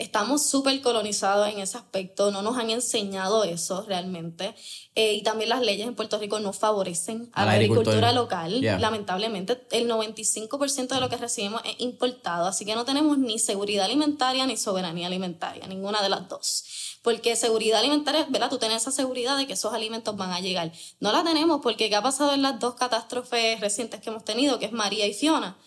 estamos 0.00 0.46
súper 0.46 0.80
colonizados 0.80 1.48
en 1.48 1.60
ese 1.60 1.76
aspecto. 1.76 2.30
No 2.30 2.42
nos 2.42 2.56
han 2.56 2.70
enseñado 2.70 3.44
eso 3.44 3.84
realmente. 3.86 4.54
Eh, 4.94 5.14
y 5.14 5.22
también 5.22 5.50
las 5.50 5.60
leyes 5.60 5.86
en 5.86 5.94
Puerto 5.94 6.18
Rico 6.18 6.40
no 6.40 6.52
favorecen 6.52 7.30
a 7.32 7.42
Al 7.42 7.48
la 7.48 7.52
agricultura 7.52 8.12
local. 8.12 8.60
Yeah. 8.60 8.78
Lamentablemente, 8.78 9.66
el 9.70 9.88
95% 9.88 10.88
de 10.88 11.00
lo 11.00 11.08
que 11.08 11.16
recibimos 11.18 11.60
es 11.64 11.78
importado. 11.80 12.46
Así 12.46 12.64
que 12.64 12.74
no 12.74 12.84
tenemos 12.84 13.18
ni 13.18 13.38
seguridad 13.38 13.84
alimentaria 13.84 14.46
ni 14.46 14.56
soberanía 14.56 15.06
alimentaria, 15.06 15.66
ninguna 15.66 16.02
de 16.02 16.08
las 16.08 16.28
dos. 16.28 16.64
Porque 17.02 17.36
seguridad 17.36 17.78
alimentaria, 17.78 18.26
¿verdad? 18.30 18.50
Tú 18.50 18.58
tienes 18.58 18.82
esa 18.82 18.90
seguridad 18.90 19.36
de 19.36 19.46
que 19.46 19.52
esos 19.52 19.72
alimentos 19.72 20.16
van 20.16 20.32
a 20.32 20.40
llegar. 20.40 20.72
No 20.98 21.12
la 21.12 21.22
tenemos 21.22 21.60
porque 21.62 21.90
¿qué 21.90 21.96
ha 21.96 22.02
pasado 22.02 22.32
en 22.32 22.42
las 22.42 22.58
dos 22.58 22.74
catástrofes 22.74 23.60
recientes 23.60 24.00
que 24.00 24.08
hemos 24.08 24.24
tenido, 24.24 24.58
que 24.58 24.66
es 24.66 24.72
María 24.72 25.06
y 25.06 25.14
Fiona? 25.14 25.58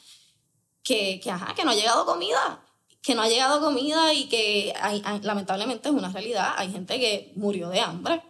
Que, 0.84 1.20
que, 1.24 1.32
ajá, 1.32 1.54
que 1.56 1.64
no 1.64 1.72
ha 1.72 1.76
llegado 1.76 2.06
comida. 2.06 2.64
Que 3.04 3.14
no 3.16 3.22
ha 3.22 3.28
llegado 3.30 3.60
comida 3.60 4.14
y 4.14 4.26
que 4.30 4.74
hay- 4.80 5.02
hay- 5.06 5.20
lamentablemente 5.22 5.90
es 5.90 5.94
una 5.96 6.10
realidad. 6.12 6.54
Hay 6.58 6.72
gente 6.72 7.00
que 7.00 7.34
murió 7.36 7.70
de 7.70 7.82
hambre 7.82 8.24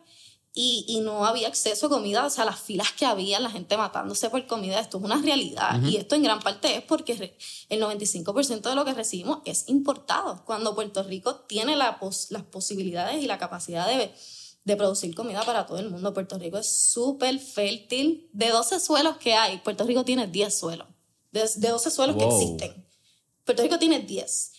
y, 0.55 0.83
y 0.88 0.99
no 0.99 1.25
había 1.25 1.47
acceso 1.47 1.86
a 1.86 1.89
comida, 1.89 2.25
o 2.25 2.29
sea, 2.29 2.43
las 2.45 2.59
filas 2.59 2.91
que 2.91 3.05
había, 3.05 3.39
la 3.39 3.49
gente 3.49 3.77
matándose 3.77 4.29
por 4.29 4.45
comida, 4.47 4.79
esto 4.79 4.97
es 4.97 5.03
una 5.03 5.21
realidad. 5.21 5.79
Y 5.83 5.97
esto 5.97 6.15
en 6.15 6.23
gran 6.23 6.39
parte 6.39 6.75
es 6.75 6.81
porque 6.83 7.38
el 7.69 7.79
95% 7.81 8.69
de 8.69 8.75
lo 8.75 8.83
que 8.86 8.93
recibimos 8.93 9.39
es 9.45 9.69
importado, 9.69 10.43
cuando 10.45 10.75
Puerto 10.75 11.01
Rico 11.03 11.36
tiene 11.47 11.75
la 11.75 11.99
pos- 11.99 12.27
las 12.31 12.43
posibilidades 12.43 13.23
y 13.23 13.27
la 13.27 13.38
capacidad 13.38 13.88
de, 13.88 14.12
de 14.63 14.75
producir 14.75 15.13
comida 15.15 15.43
para 15.43 15.65
todo 15.67 15.77
el 15.79 15.89
mundo. 15.89 16.13
Puerto 16.13 16.38
Rico 16.39 16.57
es 16.57 16.71
súper 16.71 17.38
fértil. 17.39 18.29
De 18.33 18.49
12 18.49 18.79
suelos 18.79 19.17
que 19.17 19.33
hay, 19.36 19.57
Puerto 19.59 19.83
Rico 19.86 20.03
tiene 20.05 20.25
10 20.27 20.57
suelos. 20.57 20.88
De, 21.31 21.47
de 21.55 21.67
12 21.69 21.89
suelos 21.91 22.15
que 22.15 22.25
existen. 22.25 22.86
Puerto 23.43 23.62
Rico 23.63 23.77
tiene 23.79 23.99
10. 23.99 24.53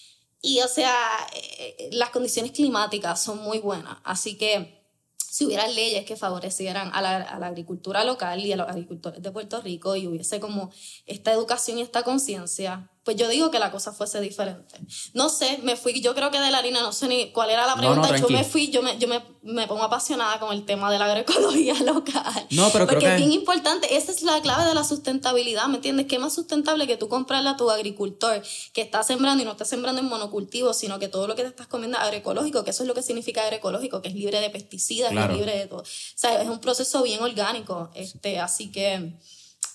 Y 0.46 0.60
o 0.60 0.68
sea, 0.68 0.94
eh, 1.32 1.88
las 1.92 2.10
condiciones 2.10 2.52
climáticas 2.52 3.22
son 3.22 3.38
muy 3.38 3.60
buenas. 3.60 3.96
Así 4.04 4.36
que 4.36 4.84
si 5.16 5.46
hubiera 5.46 5.66
leyes 5.66 6.04
que 6.04 6.16
favorecieran 6.16 6.90
a 6.92 7.00
la, 7.00 7.16
a 7.16 7.38
la 7.38 7.46
agricultura 7.46 8.04
local 8.04 8.44
y 8.44 8.52
a 8.52 8.56
los 8.56 8.68
agricultores 8.68 9.22
de 9.22 9.32
Puerto 9.32 9.62
Rico 9.62 9.96
y 9.96 10.06
hubiese 10.06 10.40
como 10.40 10.70
esta 11.06 11.32
educación 11.32 11.78
y 11.78 11.80
esta 11.80 12.02
conciencia, 12.02 12.90
pues 13.04 13.16
yo 13.16 13.28
digo 13.28 13.50
que 13.50 13.58
la 13.58 13.70
cosa 13.70 13.92
fuese 13.92 14.20
diferente. 14.20 14.74
No 15.12 15.28
sé, 15.28 15.58
me 15.62 15.76
fui, 15.76 16.00
yo 16.00 16.14
creo 16.14 16.30
que 16.30 16.40
de 16.40 16.50
la 16.50 16.58
harina, 16.58 16.80
no 16.80 16.92
sé 16.92 17.06
ni 17.06 17.30
cuál 17.32 17.50
era 17.50 17.66
la 17.66 17.76
pregunta, 17.76 18.10
no, 18.10 18.16
yo 18.16 18.28
me 18.30 18.44
fui, 18.44 18.70
yo 18.70 18.82
me, 18.82 18.98
yo 18.98 19.06
me, 19.08 19.22
me 19.42 19.66
pongo 19.66 19.82
apasionada 19.84 20.40
con 20.40 20.52
el 20.54 20.64
tema 20.64 20.90
de 20.90 20.98
la 20.98 21.04
agroecología 21.04 21.74
local. 21.84 22.46
No, 22.50 22.70
pero 22.70 22.86
creo 22.86 22.98
Porque 22.98 23.06
es 23.06 23.12
que- 23.12 23.16
bien 23.18 23.32
importante, 23.32 23.94
esa 23.96 24.10
es 24.10 24.22
la 24.22 24.40
clave 24.40 24.64
de 24.64 24.74
la 24.74 24.84
sustentabilidad, 24.84 25.66
¿me 25.66 25.76
entiendes? 25.76 26.06
¿Qué 26.06 26.18
más 26.18 26.32
sustentable 26.34 26.86
que 26.86 26.96
tú 26.96 27.08
comprarle 27.08 27.50
a 27.50 27.56
tu 27.56 27.70
agricultor 27.70 28.42
que 28.72 28.80
está 28.80 29.02
sembrando 29.02 29.42
y 29.42 29.44
no 29.44 29.52
está 29.52 29.64
sembrando 29.66 30.00
en 30.00 30.08
monocultivo, 30.08 30.72
sino 30.72 30.98
que 30.98 31.08
todo 31.08 31.26
lo 31.26 31.34
que 31.36 31.42
te 31.42 31.48
estás 31.48 31.66
comiendo 31.66 31.98
es 31.98 32.04
agroecológico, 32.04 32.64
que 32.64 32.70
eso 32.70 32.84
es 32.84 32.88
lo 32.88 32.94
que 32.94 33.02
significa 33.02 33.42
agroecológico, 33.42 34.00
que 34.00 34.08
es 34.08 34.14
libre 34.14 34.40
de 34.40 34.48
pesticidas, 34.50 35.12
que 35.12 35.18
es 35.22 35.28
libre 35.30 35.58
de 35.58 35.66
todo. 35.66 35.80
O 35.82 35.84
sea, 36.16 36.40
es 36.40 36.48
un 36.48 36.58
proceso 36.58 37.02
bien 37.02 37.20
orgánico, 37.22 37.90
este, 37.94 38.40
así 38.40 38.72
que 38.72 39.12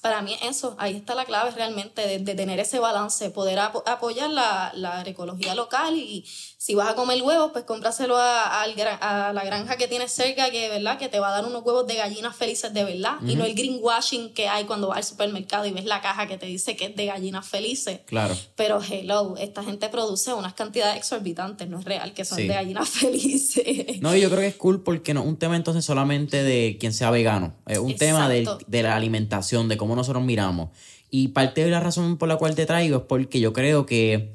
para 0.01 0.21
mí 0.21 0.35
eso, 0.43 0.75
ahí 0.79 0.95
está 0.97 1.15
la 1.15 1.25
clave 1.25 1.51
realmente 1.51 2.01
de, 2.07 2.19
de 2.19 2.35
tener 2.35 2.59
ese 2.59 2.79
balance, 2.79 3.29
poder 3.31 3.59
apo- 3.59 3.83
apoyar 3.85 4.29
la, 4.29 4.71
la 4.75 4.97
agroecología 4.99 5.55
local 5.55 5.95
y 5.95 6.25
si 6.61 6.75
vas 6.75 6.89
a 6.89 6.95
comer 6.95 7.21
huevos, 7.21 7.51
pues 7.53 7.63
cómpraselo 7.63 8.17
a, 8.17 8.63
a 8.63 9.33
la 9.33 9.43
granja 9.45 9.77
que 9.77 9.87
tienes 9.87 10.11
cerca, 10.11 10.51
que, 10.51 10.67
¿verdad? 10.67 10.97
que 10.97 11.07
te 11.07 11.17
va 11.21 11.29
a 11.29 11.31
dar 11.31 11.45
unos 11.45 11.63
huevos 11.63 11.87
de 11.87 11.95
gallinas 11.95 12.35
felices 12.35 12.73
de 12.73 12.83
verdad 12.83 13.13
y 13.25 13.35
no 13.35 13.45
el 13.45 13.55
greenwashing 13.55 14.33
que 14.33 14.49
hay 14.49 14.65
cuando 14.65 14.89
vas 14.89 14.97
al 14.97 15.03
supermercado 15.05 15.65
y 15.65 15.71
ves 15.71 15.85
la 15.85 16.01
caja 16.01 16.27
que 16.27 16.37
te 16.37 16.47
dice 16.47 16.75
que 16.75 16.87
es 16.87 16.95
de 16.97 17.05
gallinas 17.05 17.47
felices. 17.47 18.01
Claro. 18.05 18.35
Pero 18.57 18.81
hello, 18.83 19.35
esta 19.37 19.63
gente 19.63 19.87
produce 19.87 20.33
unas 20.33 20.53
cantidades 20.53 20.97
exorbitantes, 20.97 21.69
no 21.69 21.79
es 21.79 21.85
real 21.85 22.13
que 22.13 22.25
son 22.25 22.39
Sí. 22.39 22.47
de 22.49 22.53
gallinas 22.55 22.89
felices. 23.29 24.01
No, 24.01 24.13
y 24.13 24.19
yo 24.19 24.27
creo 24.29 24.41
que 24.41 24.47
es 24.47 24.55
cool 24.55 24.83
porque 24.83 25.13
no 25.13 25.21
es 25.21 25.27
un 25.27 25.37
tema 25.37 25.55
entonces 25.55 25.85
solamente 25.85 26.43
de 26.43 26.75
quien 26.77 26.91
sea 26.91 27.09
vegano. 27.09 27.53
Es 27.67 27.77
un 27.77 27.95
tema 27.95 28.27
de 28.27 28.83
la 28.83 28.97
alimentación, 28.97 29.69
de 29.69 29.77
cómo 29.77 29.95
nosotros 29.95 30.21
miramos. 30.25 30.71
Y 31.09 31.29
parte 31.29 31.63
de 31.63 31.71
la 31.71 31.79
razón 31.79 32.17
por 32.17 32.27
la 32.27 32.35
cual 32.35 32.53
te 32.53 32.65
traigo 32.65 32.97
es 32.97 33.03
porque 33.07 33.39
yo 33.39 33.53
creo 33.53 33.85
que, 33.85 34.33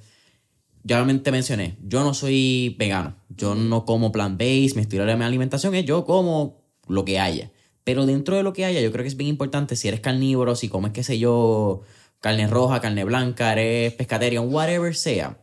ya 0.85 1.05
te 1.23 1.33
mencioné, 1.33 1.77
yo 1.83 2.05
no 2.05 2.15
soy 2.15 2.77
vegano. 2.79 3.17
Yo 3.29 3.55
no 3.55 3.85
como 3.85 4.13
plant-based, 4.13 4.77
mi 4.77 4.83
estilo 4.83 5.05
de 5.05 5.13
alimentación 5.13 5.75
es 5.75 5.85
yo 5.85 6.05
como 6.05 6.63
lo 6.87 7.05
que 7.05 7.19
haya. 7.19 7.51
Pero 7.83 8.07
dentro 8.07 8.37
de 8.37 8.43
lo 8.43 8.53
que 8.53 8.65
haya, 8.65 8.81
yo 8.81 8.93
creo 8.93 9.03
que 9.03 9.09
es 9.09 9.17
bien 9.17 9.29
importante 9.29 9.77
si 9.77 9.89
eres 9.89 10.01
carnívoro, 10.01 10.55
si 10.55 10.69
comes, 10.69 10.93
qué 10.93 11.03
sé 11.03 11.19
yo, 11.19 11.83
carne 12.21 12.47
roja, 12.47 12.81
carne 12.81 13.05
blanca, 13.05 13.53
eres 13.53 13.95
pescatarian, 13.95 14.53
whatever 14.53 14.95
sea 14.95 15.39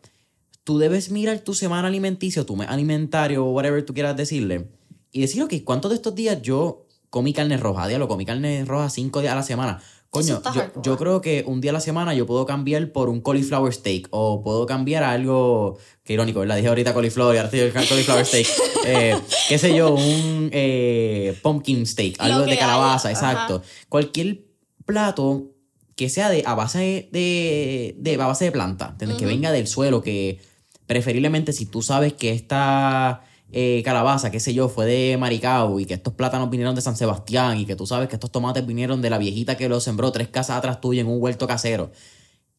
tú 0.63 0.77
debes 0.77 1.11
mirar 1.11 1.39
tu 1.39 1.53
semana 1.53 1.87
alimenticia, 1.87 2.45
tu 2.45 2.55
mes 2.55 2.67
alimentario, 2.69 3.45
whatever 3.45 3.83
tú 3.85 3.93
quieras 3.93 4.15
decirle, 4.15 4.69
y 5.11 5.21
decir, 5.21 5.43
ok, 5.43 5.53
¿cuántos 5.63 5.91
de 5.91 5.95
estos 5.95 6.15
días 6.15 6.41
yo 6.41 6.87
comí 7.09 7.33
carne 7.33 7.57
roja? 7.57 7.87
Diablo, 7.87 8.07
comí 8.07 8.25
carne 8.25 8.63
roja 8.65 8.89
cinco 8.89 9.21
días 9.21 9.33
a 9.33 9.35
la 9.35 9.43
semana. 9.43 9.81
Coño, 10.11 10.41
yo, 10.53 10.81
yo 10.83 10.97
creo 10.97 11.21
que 11.21 11.45
un 11.47 11.61
día 11.61 11.71
a 11.71 11.73
la 11.73 11.79
semana 11.79 12.13
yo 12.13 12.25
puedo 12.25 12.45
cambiar 12.45 12.91
por 12.91 13.07
un 13.07 13.21
cauliflower 13.21 13.73
steak, 13.73 14.09
o 14.11 14.43
puedo 14.43 14.65
cambiar 14.65 15.03
a 15.03 15.11
algo, 15.11 15.77
que 16.03 16.11
irónico, 16.11 16.41
¿verdad? 16.41 16.57
Dije 16.57 16.67
ahorita 16.67 16.91
cauliflower, 16.91 17.33
y 17.33 17.37
ahora 17.37 17.49
estoy 17.49 17.71
cauliflower 17.71 18.25
steak. 18.25 18.47
Eh, 18.83 19.15
qué 19.47 19.59
sé 19.59 19.75
yo, 19.75 19.93
un 19.93 20.49
eh, 20.51 21.37
pumpkin 21.43 21.85
steak, 21.85 22.15
algo 22.17 22.47
de 22.47 22.57
calabaza, 22.57 23.09
haya, 23.09 23.17
exacto. 23.17 23.57
ajá. 23.57 23.85
Cualquier 23.89 24.41
plato 24.87 25.51
que 25.95 26.09
sea 26.09 26.29
de 26.31 26.41
a 26.47 26.55
base 26.55 27.07
de, 27.11 27.93
de, 27.99 28.13
a 28.15 28.25
base 28.25 28.45
de 28.45 28.51
planta, 28.51 28.89
¿entiendes? 28.93 29.19
Que 29.19 29.27
venga 29.27 29.51
del 29.51 29.67
suelo, 29.67 30.01
que 30.01 30.39
preferiblemente 30.87 31.53
si 31.53 31.67
tú 31.67 31.83
sabes 31.83 32.13
que 32.13 32.31
esta 32.31 33.21
eh, 33.51 33.81
calabaza, 33.83 34.31
qué 34.31 34.39
sé 34.39 34.53
yo, 34.53 34.69
fue 34.69 34.85
de 34.85 35.17
Maricao 35.17 35.79
y 35.79 35.85
que 35.85 35.93
estos 35.93 36.13
plátanos 36.13 36.49
vinieron 36.49 36.73
de 36.73 36.81
San 36.81 36.95
Sebastián 36.95 37.57
y 37.57 37.65
que 37.65 37.75
tú 37.75 37.85
sabes 37.85 38.07
que 38.07 38.15
estos 38.15 38.31
tomates 38.31 38.65
vinieron 38.65 39.01
de 39.01 39.09
la 39.09 39.17
viejita 39.17 39.57
que 39.57 39.67
los 39.67 39.83
sembró 39.83 40.11
tres 40.11 40.29
casas 40.29 40.57
atrás 40.57 40.79
tuya 40.79 41.01
en 41.01 41.07
un 41.07 41.21
huerto 41.21 41.47
casero. 41.47 41.91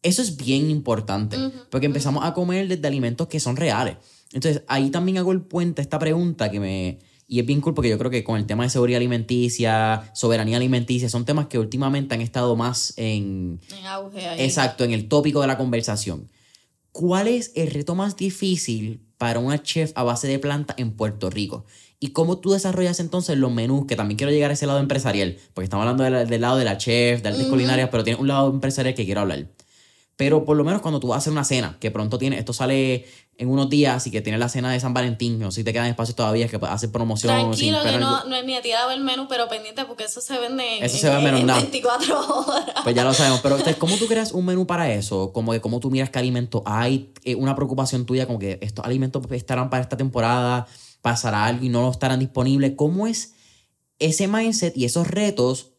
Eso 0.02 0.20
es 0.20 0.36
bien 0.36 0.68
importante, 0.68 1.36
porque 1.70 1.86
empezamos 1.86 2.24
a 2.24 2.34
comer 2.34 2.66
desde 2.66 2.86
alimentos 2.86 3.28
que 3.28 3.38
son 3.38 3.56
reales. 3.56 3.96
Entonces, 4.32 4.62
ahí 4.66 4.90
también 4.90 5.18
hago 5.18 5.32
el 5.32 5.42
puente 5.42 5.80
a 5.80 5.84
esta 5.84 5.98
pregunta 5.98 6.50
que 6.50 6.60
me... 6.60 6.98
Y 7.28 7.38
es 7.38 7.46
bien 7.46 7.60
cool 7.62 7.72
porque 7.72 7.88
yo 7.88 7.96
creo 7.96 8.10
que 8.10 8.24
con 8.24 8.36
el 8.36 8.44
tema 8.44 8.64
de 8.64 8.68
seguridad 8.68 8.98
alimenticia, 8.98 10.10
soberanía 10.12 10.58
alimenticia, 10.58 11.08
son 11.08 11.24
temas 11.24 11.46
que 11.46 11.58
últimamente 11.58 12.14
han 12.14 12.20
estado 12.20 12.56
más 12.56 12.92
en, 12.96 13.60
En 13.78 13.86
auge 13.86 14.28
ahí. 14.28 14.42
Exacto, 14.42 14.84
en 14.84 14.90
el 14.90 15.08
tópico 15.08 15.40
de 15.40 15.46
la 15.46 15.56
conversación. 15.56 16.28
¿Cuál 16.90 17.28
es 17.28 17.52
el 17.54 17.70
reto 17.70 17.94
más 17.94 18.16
difícil 18.16 19.00
para 19.22 19.38
una 19.38 19.62
chef 19.62 19.92
a 19.94 20.02
base 20.02 20.26
de 20.26 20.40
planta 20.40 20.74
en 20.76 20.90
Puerto 20.90 21.30
Rico? 21.30 21.64
¿Y 22.00 22.08
cómo 22.08 22.38
tú 22.38 22.50
desarrollas 22.50 22.98
entonces 22.98 23.38
los 23.38 23.52
menús? 23.52 23.86
Que 23.86 23.94
también 23.94 24.18
quiero 24.18 24.32
llegar 24.32 24.50
a 24.50 24.54
ese 24.54 24.66
lado 24.66 24.80
empresarial, 24.80 25.36
porque 25.54 25.62
estamos 25.62 25.86
hablando 25.86 26.02
del, 26.02 26.28
del 26.28 26.40
lado 26.40 26.56
de 26.56 26.64
la 26.64 26.76
chef, 26.76 27.22
de 27.22 27.28
artes 27.28 27.46
culinarias, 27.46 27.88
pero 27.88 28.02
tiene 28.02 28.18
un 28.18 28.26
lado 28.26 28.50
empresarial 28.50 28.96
que 28.96 29.04
quiero 29.04 29.20
hablar. 29.20 29.46
Pero 30.16 30.44
por 30.44 30.56
lo 30.56 30.64
menos 30.64 30.82
cuando 30.82 31.00
tú 31.00 31.08
vas 31.08 31.16
a 31.16 31.18
hacer 31.18 31.32
una 31.32 31.44
cena, 31.44 31.76
que 31.80 31.90
pronto 31.90 32.18
tiene, 32.18 32.38
esto 32.38 32.52
sale 32.52 33.06
en 33.38 33.48
unos 33.48 33.70
días 33.70 34.06
y 34.06 34.10
que 34.10 34.20
tiene 34.20 34.38
la 34.38 34.48
cena 34.50 34.70
de 34.70 34.78
San 34.78 34.92
Valentín, 34.92 35.38
no 35.38 35.50
sé 35.50 35.62
si 35.62 35.64
te 35.64 35.72
quedan 35.72 35.86
espacios 35.86 36.14
todavía 36.14 36.46
que 36.48 36.58
puedes 36.58 36.74
hacer 36.74 36.92
promoción. 36.92 37.32
sin 37.56 37.72
Tranquilo, 37.72 37.82
que 37.82 37.88
esperar 37.88 38.00
no, 38.00 38.24
no 38.28 38.42
ni 38.42 38.54
he 38.54 38.60
tirado 38.60 38.90
el 38.90 39.00
menú, 39.00 39.26
pero 39.26 39.48
pendiente 39.48 39.84
porque 39.86 40.04
eso 40.04 40.20
se 40.20 40.38
vende 40.38 40.78
en, 40.80 40.88
se 40.90 41.08
va 41.08 41.16
a 41.16 41.20
en- 41.20 41.26
en 41.28 41.34
menudar. 41.34 41.62
24 41.62 42.20
horas. 42.46 42.64
Pues 42.84 42.94
ya 42.94 43.04
lo 43.04 43.14
sabemos, 43.14 43.40
pero 43.40 43.56
entonces, 43.56 43.76
¿cómo 43.80 43.96
tú 43.96 44.06
creas 44.06 44.32
un 44.32 44.44
menú 44.44 44.66
para 44.66 44.92
eso? 44.92 45.32
Como 45.32 45.52
que 45.52 45.60
cómo 45.62 45.80
tú 45.80 45.90
miras 45.90 46.10
qué 46.10 46.18
alimentos 46.18 46.62
hay, 46.66 47.10
eh, 47.24 47.34
una 47.34 47.56
preocupación 47.56 48.04
tuya 48.04 48.26
como 48.26 48.38
que 48.38 48.58
estos 48.60 48.84
alimentos 48.84 49.22
estarán 49.30 49.70
para 49.70 49.82
esta 49.82 49.96
temporada, 49.96 50.66
pasará 51.00 51.46
algo 51.46 51.64
y 51.64 51.68
no 51.70 51.90
estarán 51.90 52.20
disponibles. 52.20 52.74
¿Cómo 52.76 53.06
es 53.06 53.32
ese 53.98 54.28
mindset 54.28 54.76
y 54.76 54.84
esos 54.84 55.08
retos 55.08 55.70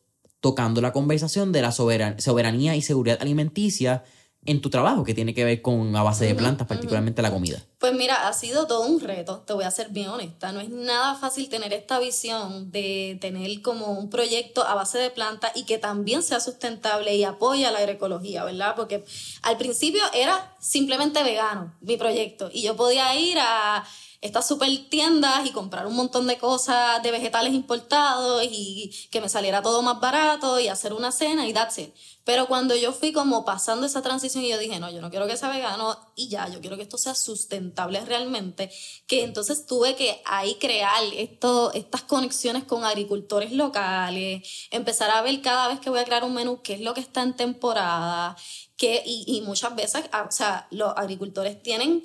tocando 0.41 0.81
la 0.81 0.91
conversación 0.91 1.51
de 1.53 1.61
la 1.61 1.71
soberan- 1.71 2.19
soberanía 2.19 2.75
y 2.75 2.81
seguridad 2.81 3.19
alimenticia 3.21 4.03
en 4.45 4.61
tu 4.61 4.69
trabajo 4.69 5.03
que 5.03 5.13
tiene 5.13 5.33
que 5.33 5.45
ver 5.45 5.61
con 5.61 5.95
a 5.95 6.03
base 6.03 6.25
de 6.25 6.35
plantas, 6.35 6.67
particularmente 6.67 7.21
la 7.21 7.31
comida? 7.31 7.63
Pues 7.79 7.93
mira, 7.93 8.27
ha 8.27 8.33
sido 8.33 8.67
todo 8.67 8.81
un 8.85 8.99
reto, 8.99 9.39
te 9.39 9.53
voy 9.53 9.63
a 9.63 9.71
ser 9.71 9.89
bien 9.89 10.09
honesta. 10.09 10.51
No 10.51 10.59
es 10.59 10.69
nada 10.69 11.15
fácil 11.15 11.49
tener 11.49 11.73
esta 11.73 11.99
visión 11.99 12.71
de 12.71 13.17
tener 13.21 13.61
como 13.61 13.87
un 13.87 14.09
proyecto 14.09 14.63
a 14.63 14.75
base 14.75 14.97
de 14.97 15.09
planta 15.09 15.51
y 15.55 15.63
que 15.63 15.77
también 15.77 16.23
sea 16.23 16.39
sustentable 16.39 17.15
y 17.15 17.23
apoya 17.23 17.71
la 17.71 17.79
agroecología, 17.79 18.43
¿verdad? 18.43 18.75
Porque 18.75 19.03
al 19.41 19.57
principio 19.57 20.01
era 20.13 20.55
simplemente 20.59 21.23
vegano 21.23 21.73
mi 21.81 21.97
proyecto 21.97 22.49
y 22.53 22.61
yo 22.61 22.75
podía 22.75 23.15
ir 23.19 23.37
a 23.39 23.85
estas 24.23 24.47
super 24.47 24.69
tiendas 24.89 25.45
y 25.45 25.51
comprar 25.51 25.85
un 25.85 25.97
montón 25.97 26.27
de 26.27 26.37
cosas 26.37 27.03
de 27.03 27.11
vegetales 27.11 27.53
importados 27.53 28.41
y 28.49 28.89
que 29.11 29.19
me 29.19 29.27
saliera 29.27 29.61
todo 29.61 29.81
más 29.81 29.99
barato 29.99 30.61
y 30.61 30.69
hacer 30.69 30.93
una 30.93 31.11
cena 31.11 31.45
y 31.45 31.53
that's 31.53 31.77
it. 31.77 31.93
Pero 32.25 32.47
cuando 32.47 32.75
yo 32.75 32.93
fui 32.93 33.11
como 33.11 33.43
pasando 33.43 33.85
esa 33.85 34.01
transición 34.01 34.45
y 34.45 34.49
yo 34.49 34.57
dije, 34.57 34.79
no, 34.79 34.89
yo 34.89 35.01
no 35.01 35.09
quiero 35.09 35.27
que 35.27 35.35
sea 35.35 35.49
vegano 35.49 35.97
y 36.15 36.29
ya, 36.29 36.47
yo 36.47 36.61
quiero 36.61 36.77
que 36.77 36.83
esto 36.83 36.97
sea 36.97 37.15
sustentable 37.15 37.99
realmente, 38.05 38.71
que 39.07 39.23
entonces 39.23 39.65
tuve 39.65 39.95
que 39.95 40.21
ahí 40.25 40.55
crear 40.55 41.03
esto, 41.15 41.73
estas 41.73 42.03
conexiones 42.03 42.63
con 42.63 42.85
agricultores 42.85 43.51
locales, 43.51 44.67
empezar 44.71 45.11
a 45.11 45.21
ver 45.21 45.41
cada 45.41 45.67
vez 45.67 45.79
que 45.81 45.89
voy 45.89 45.99
a 45.99 46.05
crear 46.05 46.23
un 46.23 46.33
menú 46.33 46.61
qué 46.61 46.75
es 46.75 46.81
lo 46.81 46.93
que 46.93 47.01
está 47.01 47.23
en 47.23 47.35
temporada, 47.35 48.37
que, 48.77 49.03
y, 49.05 49.25
y 49.27 49.41
muchas 49.41 49.75
veces, 49.75 50.05
ah, 50.13 50.25
o 50.27 50.31
sea, 50.31 50.67
los 50.71 50.93
agricultores 50.95 51.61
tienen... 51.61 52.03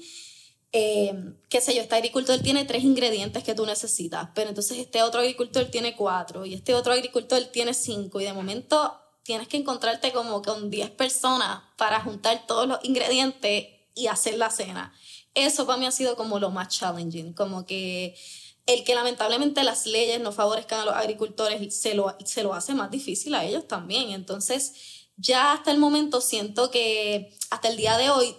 Eh, 0.71 1.15
qué 1.49 1.63
sé 1.63 1.75
yo, 1.75 1.81
este 1.81 1.95
agricultor 1.95 2.41
tiene 2.41 2.67
tres 2.67 2.85
ingredientes 2.85 3.43
que 3.43 3.55
tú 3.55 3.65
necesitas, 3.65 4.29
pero 4.35 4.51
entonces 4.51 4.77
este 4.77 5.03
otro 5.03 5.21
agricultor 5.21 5.65
tiene 5.71 5.97
cuatro 5.97 6.45
y 6.45 6.53
este 6.53 6.75
otro 6.75 6.93
agricultor 6.93 7.43
tiene 7.45 7.73
cinco 7.73 8.21
y 8.21 8.25
de 8.25 8.35
momento 8.35 8.95
tienes 9.29 9.47
que 9.47 9.59
encontrarte 9.59 10.11
como 10.11 10.41
con 10.41 10.71
10 10.71 10.89
personas 10.93 11.61
para 11.77 12.01
juntar 12.01 12.47
todos 12.47 12.67
los 12.67 12.79
ingredientes 12.83 13.67
y 13.95 14.07
hacer 14.07 14.39
la 14.39 14.49
cena. 14.49 14.95
Eso 15.35 15.67
para 15.67 15.79
mí 15.79 15.85
ha 15.85 15.91
sido 15.91 16.17
como 16.17 16.39
lo 16.39 16.49
más 16.49 16.69
challenging, 16.69 17.35
como 17.35 17.67
que 17.67 18.17
el 18.65 18.85
que 18.85 18.95
lamentablemente 18.95 19.63
las 19.65 19.85
leyes 19.85 20.19
no 20.23 20.33
favorezcan 20.33 20.81
a 20.81 20.85
los 20.87 20.95
agricultores 20.95 21.79
se 21.79 21.93
lo, 21.93 22.17
se 22.25 22.43
lo 22.43 22.55
hace 22.55 22.73
más 22.73 22.91
difícil 22.91 23.35
a 23.35 23.45
ellos 23.45 23.69
también. 23.69 24.13
Entonces, 24.13 24.73
ya 25.19 25.53
hasta 25.53 25.73
el 25.73 25.79
momento 25.79 26.23
siento 26.23 26.71
que, 26.71 27.37
hasta 27.51 27.69
el 27.69 27.77
día 27.77 27.99
de 27.99 28.09
hoy, 28.09 28.35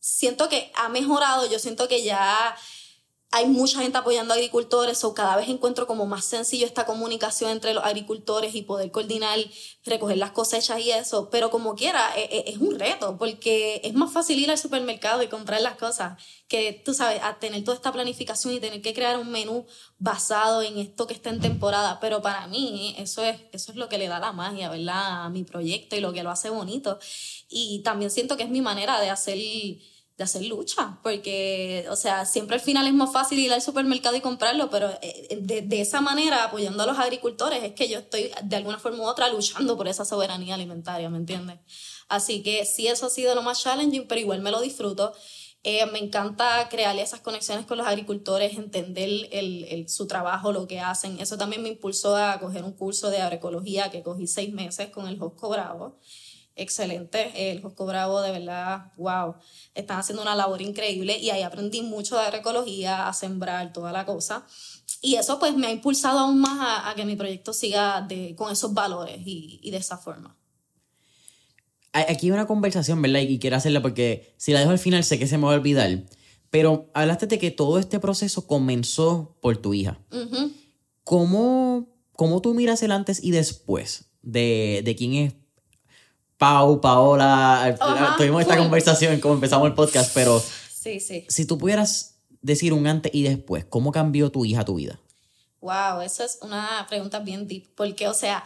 siento 0.00 0.48
que 0.48 0.72
ha 0.74 0.88
mejorado, 0.88 1.48
yo 1.48 1.60
siento 1.60 1.86
que 1.86 2.02
ya 2.02 2.56
hay 3.34 3.46
mucha 3.46 3.80
gente 3.80 3.98
apoyando 3.98 4.32
a 4.32 4.36
agricultores 4.36 5.02
o 5.02 5.12
cada 5.12 5.34
vez 5.34 5.48
encuentro 5.48 5.88
como 5.88 6.06
más 6.06 6.24
sencillo 6.24 6.66
esta 6.66 6.86
comunicación 6.86 7.50
entre 7.50 7.74
los 7.74 7.82
agricultores 7.82 8.54
y 8.54 8.62
poder 8.62 8.92
coordinar, 8.92 9.36
recoger 9.84 10.18
las 10.18 10.30
cosechas 10.30 10.78
y 10.78 10.92
eso, 10.92 11.30
pero 11.30 11.50
como 11.50 11.74
quiera, 11.74 12.16
e, 12.16 12.28
e, 12.30 12.50
es, 12.52 12.58
un 12.58 12.78
reto 12.78 13.18
porque 13.18 13.80
es 13.82 13.92
más 13.94 14.12
fácil 14.12 14.38
ir 14.38 14.52
al 14.52 14.58
supermercado 14.58 15.20
y 15.20 15.26
comprar 15.26 15.60
las 15.62 15.74
cosas 15.74 16.16
que, 16.46 16.80
tú 16.84 16.94
sabes, 16.94 17.20
a 17.24 17.40
tener 17.40 17.64
toda 17.64 17.74
esta 17.74 17.92
planificación 17.92 18.54
y 18.54 18.60
tener 18.60 18.80
que 18.82 18.94
crear 18.94 19.18
un 19.18 19.32
menú 19.32 19.66
basado 19.98 20.62
en 20.62 20.78
esto 20.78 21.08
que 21.08 21.14
está 21.14 21.30
en 21.30 21.40
temporada, 21.40 21.98
pero 21.98 22.22
para 22.22 22.46
mí 22.46 22.94
eso 22.98 23.24
es, 23.24 23.40
eso 23.50 23.72
es 23.72 23.76
lo 23.76 23.88
que 23.88 23.98
le 23.98 24.06
da 24.06 24.20
la 24.20 24.30
magia, 24.30 24.70
¿verdad? 24.70 25.24
A 25.24 25.28
mi 25.28 25.42
proyecto 25.42 25.96
y 25.96 26.00
lo 26.00 26.12
que 26.12 26.22
lo 26.22 26.30
hace 26.30 26.50
bonito. 26.50 27.00
Y 27.48 27.82
también 27.82 28.12
siento 28.12 28.36
que 28.36 28.44
es 28.44 28.48
mi 28.48 28.60
manera 28.60 29.00
de 29.00 29.10
hacer 29.10 29.38
de 30.16 30.24
hacer 30.24 30.44
lucha, 30.44 31.00
porque, 31.02 31.86
o 31.90 31.96
sea, 31.96 32.24
siempre 32.24 32.54
al 32.54 32.60
final 32.60 32.86
es 32.86 32.94
más 32.94 33.12
fácil 33.12 33.38
ir 33.40 33.52
al 33.52 33.60
supermercado 33.60 34.14
y 34.14 34.20
comprarlo, 34.20 34.70
pero 34.70 34.90
eh, 35.02 35.38
de, 35.40 35.62
de, 35.62 35.80
esa 35.80 36.00
manera, 36.00 36.44
apoyando 36.44 36.84
a 36.84 36.86
los 36.86 36.98
agricultores, 36.98 37.64
es 37.64 37.72
que 37.72 37.88
yo 37.88 37.98
estoy 37.98 38.30
de 38.42 38.56
alguna 38.56 38.78
forma 38.78 38.98
u 38.98 39.06
otra 39.06 39.28
luchando 39.28 39.76
por 39.76 39.88
esa 39.88 40.04
soberanía 40.04 40.54
alimentaria, 40.54 41.10
¿me 41.10 41.18
entiendes? 41.18 41.58
Así 42.08 42.44
que 42.44 42.64
sí, 42.64 42.86
eso 42.86 43.06
ha 43.06 43.10
sido 43.10 43.34
lo 43.34 43.42
más 43.42 43.60
challenging, 43.62 44.06
pero 44.06 44.20
igual 44.20 44.40
me 44.40 44.52
lo 44.52 44.60
disfruto. 44.60 45.12
Eh, 45.64 45.86
me 45.86 45.98
encanta 45.98 46.68
crear 46.68 46.96
esas 46.98 47.20
conexiones 47.20 47.66
con 47.66 47.78
los 47.78 47.86
agricultores, 47.86 48.56
entender 48.56 49.08
el, 49.32 49.64
el, 49.64 49.88
su 49.88 50.06
trabajo, 50.06 50.52
lo 50.52 50.68
que 50.68 50.78
hacen. 50.78 51.18
Eso 51.18 51.38
también 51.38 51.62
me 51.62 51.70
impulsó 51.70 52.16
a 52.16 52.38
coger 52.38 52.62
un 52.64 52.72
curso 52.72 53.10
de 53.10 53.22
agroecología 53.22 53.90
que 53.90 54.02
cogí 54.02 54.26
seis 54.26 54.52
meses 54.52 54.90
con 54.90 55.08
el 55.08 55.18
Josco 55.18 55.48
Bravo 55.48 55.98
excelente. 56.56 57.50
El 57.50 57.60
Josco 57.60 57.86
Bravo, 57.86 58.20
de 58.22 58.32
verdad, 58.32 58.92
wow, 58.96 59.34
están 59.74 59.98
haciendo 59.98 60.22
una 60.22 60.34
labor 60.34 60.62
increíble 60.62 61.18
y 61.18 61.30
ahí 61.30 61.42
aprendí 61.42 61.82
mucho 61.82 62.16
de 62.16 62.22
agroecología, 62.22 63.08
a 63.08 63.12
sembrar 63.12 63.72
toda 63.72 63.92
la 63.92 64.06
cosa. 64.06 64.46
Y 65.00 65.16
eso 65.16 65.38
pues 65.38 65.56
me 65.56 65.66
ha 65.66 65.72
impulsado 65.72 66.20
aún 66.20 66.40
más 66.40 66.86
a, 66.86 66.94
que 66.94 67.04
mi 67.04 67.16
proyecto 67.16 67.52
siga 67.52 68.00
de, 68.00 68.34
con 68.36 68.52
esos 68.52 68.72
valores 68.72 69.18
y, 69.24 69.60
y, 69.62 69.70
de 69.70 69.76
esa 69.76 69.98
forma. 69.98 70.36
Aquí 71.92 72.26
hay 72.26 72.32
una 72.32 72.46
conversación, 72.46 73.00
¿verdad? 73.02 73.20
Y 73.20 73.38
quiero 73.38 73.56
hacerla 73.56 73.82
porque 73.82 74.34
si 74.36 74.52
la 74.52 74.60
dejo 74.60 74.72
al 74.72 74.78
final 74.78 75.04
sé 75.04 75.18
que 75.18 75.26
se 75.26 75.38
me 75.38 75.46
va 75.46 75.52
a 75.52 75.56
olvidar. 75.56 76.04
Pero 76.50 76.90
hablaste 76.94 77.26
de 77.26 77.38
que 77.38 77.50
todo 77.50 77.78
este 77.78 78.00
proceso 78.00 78.46
comenzó 78.46 79.36
por 79.40 79.56
tu 79.56 79.74
hija. 79.74 79.98
¿Cómo, 81.02 81.88
¿Cómo, 82.12 82.40
tú 82.40 82.54
miras 82.54 82.82
el 82.82 82.92
antes 82.92 83.22
y 83.22 83.30
después 83.30 84.06
de, 84.22 84.82
de 84.84 84.96
quién 84.96 85.14
es 85.14 85.34
Pau, 86.44 86.78
Paola, 86.78 87.74
tuvimos 88.18 88.42
esta 88.42 88.58
conversación 88.58 89.18
como 89.18 89.32
empezamos 89.32 89.66
el 89.66 89.72
podcast, 89.72 90.12
pero 90.12 90.38
sí, 90.38 91.00
sí. 91.00 91.24
si 91.26 91.46
tú 91.46 91.56
pudieras 91.56 92.16
decir 92.42 92.74
un 92.74 92.86
antes 92.86 93.10
y 93.14 93.22
después, 93.22 93.64
¿cómo 93.64 93.92
cambió 93.92 94.30
tu 94.30 94.44
hija 94.44 94.62
tu 94.62 94.74
vida? 94.74 95.00
Wow, 95.62 96.02
esa 96.02 96.26
es 96.26 96.38
una 96.42 96.84
pregunta 96.86 97.20
bien 97.20 97.48
deep, 97.48 97.68
porque, 97.74 98.08
o 98.08 98.12
sea, 98.12 98.44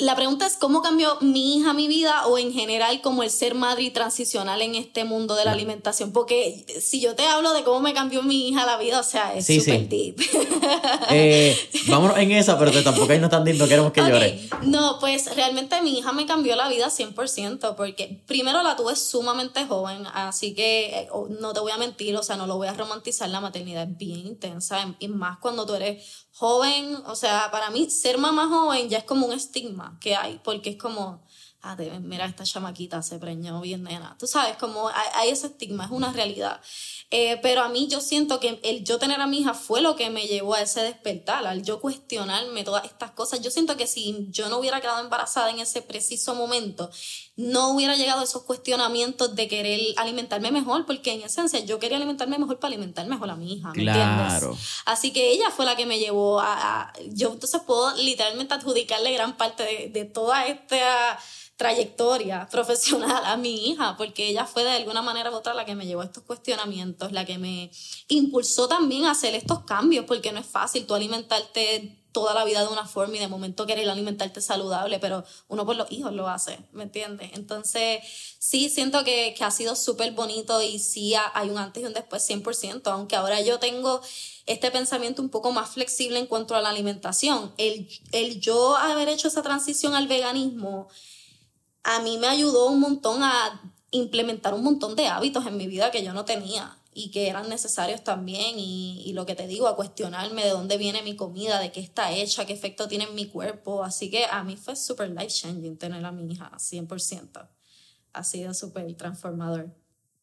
la 0.00 0.16
pregunta 0.16 0.46
es 0.46 0.56
cómo 0.56 0.82
cambió 0.82 1.16
mi 1.20 1.56
hija 1.56 1.72
mi 1.72 1.88
vida 1.88 2.26
o 2.26 2.38
en 2.38 2.52
general 2.52 3.00
como 3.00 3.22
el 3.22 3.30
ser 3.30 3.54
madre 3.54 3.84
y 3.84 3.90
transicional 3.90 4.62
en 4.62 4.74
este 4.74 5.04
mundo 5.04 5.34
de 5.34 5.44
la 5.44 5.52
alimentación. 5.52 6.12
Porque 6.12 6.64
si 6.80 7.00
yo 7.00 7.14
te 7.14 7.26
hablo 7.26 7.52
de 7.52 7.62
cómo 7.62 7.80
me 7.80 7.94
cambió 7.94 8.22
mi 8.22 8.48
hija 8.48 8.66
la 8.66 8.76
vida, 8.76 9.00
o 9.00 9.02
sea, 9.02 9.34
es 9.34 9.46
súper 9.46 9.88
deep. 9.88 10.20
Eh, 11.12 11.56
vámonos 11.88 12.16
en 12.18 12.30
esa, 12.32 12.58
pero 12.58 12.70
tampoco 12.82 13.10
ahí 13.12 13.18
no 13.18 13.28
tan 13.28 13.44
lindo, 13.44 13.66
queremos 13.66 13.92
que 13.92 14.00
llore. 14.00 14.48
No, 14.62 14.98
pues 15.00 15.34
realmente 15.34 15.80
mi 15.82 15.98
hija 15.98 16.12
me 16.12 16.24
cambió 16.24 16.54
la 16.56 16.68
vida 16.68 16.88
100% 16.88 17.74
porque 17.74 18.22
primero 18.26 18.62
la 18.62 18.76
tuve 18.76 18.94
sumamente 18.96 19.66
joven, 19.66 20.06
así 20.14 20.54
que 20.54 21.00
eh, 21.00 21.08
no 21.40 21.52
te 21.52 21.60
voy 21.60 21.72
a 21.72 21.78
mentir, 21.78 22.16
o 22.16 22.22
sea, 22.22 22.36
no 22.36 22.46
lo 22.46 22.56
voy 22.56 22.68
a 22.68 22.74
romantizar, 22.74 23.28
la 23.28 23.40
maternidad 23.40 23.88
es 23.90 23.96
bien 23.96 24.26
intensa 24.26 24.94
y 24.98 25.08
más 25.08 25.38
cuando 25.38 25.66
tú 25.66 25.74
eres 25.74 26.26
joven, 26.32 26.96
o 27.06 27.16
sea, 27.16 27.50
para 27.50 27.70
mí 27.70 27.90
ser 27.90 28.18
mamá 28.18 28.48
joven 28.48 28.88
ya 28.88 28.98
es 28.98 29.04
como 29.04 29.26
un 29.26 29.32
estigma 29.32 29.89
que 29.98 30.14
hay, 30.14 30.40
porque 30.44 30.70
es 30.70 30.76
como, 30.76 31.22
ah, 31.62 31.76
mira, 32.00 32.26
esta 32.26 32.44
chamaquita 32.44 33.02
se 33.02 33.18
preñó 33.18 33.60
bien 33.60 33.82
nena. 33.82 34.16
Tú 34.18 34.26
sabes, 34.26 34.56
como 34.56 34.88
hay, 34.88 35.30
ese 35.30 35.48
estigma, 35.48 35.84
es 35.84 35.90
una 35.90 36.12
realidad. 36.12 36.60
Eh, 37.10 37.38
pero 37.42 37.62
a 37.62 37.68
mí 37.68 37.88
yo 37.88 38.00
siento 38.00 38.38
que 38.40 38.60
el 38.62 38.84
yo 38.84 38.98
tener 38.98 39.20
a 39.20 39.26
mi 39.26 39.40
hija 39.40 39.54
fue 39.54 39.80
lo 39.80 39.96
que 39.96 40.10
me 40.10 40.26
llevó 40.26 40.54
a 40.54 40.62
ese 40.62 40.82
despertar, 40.82 41.46
al 41.46 41.62
yo 41.62 41.80
cuestionarme 41.80 42.64
todas 42.64 42.84
estas 42.84 43.10
cosas. 43.12 43.40
Yo 43.40 43.50
siento 43.50 43.76
que 43.76 43.86
si 43.86 44.28
yo 44.30 44.48
no 44.48 44.58
hubiera 44.58 44.80
quedado 44.80 45.00
embarazada 45.00 45.50
en 45.50 45.58
ese 45.58 45.82
preciso 45.82 46.34
momento, 46.34 46.90
no 47.40 47.70
hubiera 47.70 47.96
llegado 47.96 48.20
a 48.20 48.24
esos 48.24 48.42
cuestionamientos 48.42 49.34
de 49.34 49.48
querer 49.48 49.80
alimentarme 49.96 50.50
mejor, 50.50 50.84
porque 50.84 51.12
en 51.12 51.22
esencia 51.22 51.58
yo 51.60 51.78
quería 51.78 51.96
alimentarme 51.96 52.38
mejor 52.38 52.58
para 52.58 52.74
alimentar 52.74 53.06
mejor 53.06 53.30
a 53.30 53.36
mi 53.36 53.54
hija, 53.54 53.72
¿me 53.74 53.82
claro. 53.82 54.56
Así 54.84 55.12
que 55.12 55.30
ella 55.30 55.50
fue 55.50 55.64
la 55.64 55.74
que 55.74 55.86
me 55.86 55.98
llevó 55.98 56.40
a, 56.40 56.92
Yo 57.08 57.32
entonces 57.32 57.62
puedo 57.66 57.94
literalmente 57.96 58.52
adjudicarle 58.54 59.12
gran 59.12 59.36
parte 59.36 59.62
de, 59.62 59.88
de 59.88 60.04
toda 60.04 60.46
esta 60.46 61.18
trayectoria 61.56 62.48
profesional 62.50 63.22
a 63.24 63.36
mi 63.36 63.68
hija, 63.68 63.96
porque 63.96 64.28
ella 64.28 64.44
fue 64.46 64.64
de 64.64 64.70
alguna 64.70 65.02
manera 65.02 65.30
u 65.30 65.34
otra 65.34 65.54
la 65.54 65.64
que 65.64 65.74
me 65.74 65.86
llevó 65.86 66.02
a 66.02 66.06
estos 66.06 66.24
cuestionamientos, 66.24 67.12
la 67.12 67.24
que 67.24 67.38
me 67.38 67.70
impulsó 68.08 68.66
también 68.66 69.04
a 69.04 69.12
hacer 69.12 69.34
estos 69.34 69.64
cambios, 69.64 70.04
porque 70.06 70.32
no 70.32 70.40
es 70.40 70.46
fácil 70.46 70.86
tú 70.86 70.94
alimentarte 70.94 71.99
toda 72.12 72.34
la 72.34 72.44
vida 72.44 72.62
de 72.62 72.68
una 72.68 72.86
forma 72.86 73.16
y 73.16 73.18
de 73.18 73.28
momento 73.28 73.66
querer 73.66 73.88
alimentarte 73.88 74.40
saludable, 74.40 74.98
pero 74.98 75.24
uno 75.48 75.64
por 75.64 75.76
los 75.76 75.90
hijos 75.92 76.12
lo 76.12 76.28
hace, 76.28 76.58
¿me 76.72 76.82
entiendes? 76.82 77.30
Entonces, 77.34 78.00
sí, 78.38 78.68
siento 78.68 79.04
que, 79.04 79.34
que 79.36 79.44
ha 79.44 79.50
sido 79.50 79.76
súper 79.76 80.12
bonito 80.12 80.60
y 80.60 80.78
sí 80.78 81.14
hay 81.14 81.50
un 81.50 81.58
antes 81.58 81.82
y 81.82 81.86
un 81.86 81.92
después 81.92 82.28
100%, 82.28 82.82
aunque 82.90 83.16
ahora 83.16 83.40
yo 83.40 83.58
tengo 83.58 84.00
este 84.46 84.70
pensamiento 84.70 85.22
un 85.22 85.28
poco 85.28 85.52
más 85.52 85.70
flexible 85.70 86.18
en 86.18 86.26
cuanto 86.26 86.54
a 86.54 86.60
la 86.60 86.70
alimentación. 86.70 87.54
El, 87.56 87.88
el 88.12 88.40
yo 88.40 88.76
haber 88.76 89.08
hecho 89.08 89.28
esa 89.28 89.42
transición 89.42 89.94
al 89.94 90.08
veganismo, 90.08 90.88
a 91.84 92.00
mí 92.00 92.18
me 92.18 92.26
ayudó 92.26 92.66
un 92.66 92.80
montón 92.80 93.22
a 93.22 93.62
implementar 93.92 94.54
un 94.54 94.64
montón 94.64 94.96
de 94.96 95.06
hábitos 95.06 95.46
en 95.46 95.56
mi 95.56 95.66
vida 95.66 95.90
que 95.90 96.04
yo 96.04 96.12
no 96.12 96.24
tenía 96.24 96.79
y 97.04 97.10
que 97.10 97.28
eran 97.28 97.48
necesarios 97.48 98.04
también 98.04 98.58
y, 98.58 99.12
lo 99.14 99.26
que 99.26 99.34
te 99.34 99.46
digo, 99.46 99.68
a 99.68 99.76
cuestionarme 99.76 100.44
de 100.44 100.50
dónde 100.50 100.76
viene 100.76 101.02
mi 101.02 101.16
comida, 101.16 101.58
de 101.58 101.72
qué 101.72 101.80
está 101.80 102.12
hecha, 102.12 102.44
qué 102.44 102.52
efecto 102.52 102.88
tiene 102.88 103.04
en 103.04 103.14
mi 103.14 103.26
cuerpo. 103.26 103.82
Así 103.82 104.10
que 104.10 104.24
a 104.30 104.44
mí 104.44 104.56
fue 104.56 104.76
súper 104.76 105.10
life 105.10 105.28
changing 105.28 105.76
tener 105.76 106.04
a 106.04 106.12
mi 106.12 106.32
hija, 106.32 106.50
100%. 106.56 107.48
Ha 108.12 108.24
sido 108.24 108.54
súper 108.54 108.92
transformador. 108.94 109.74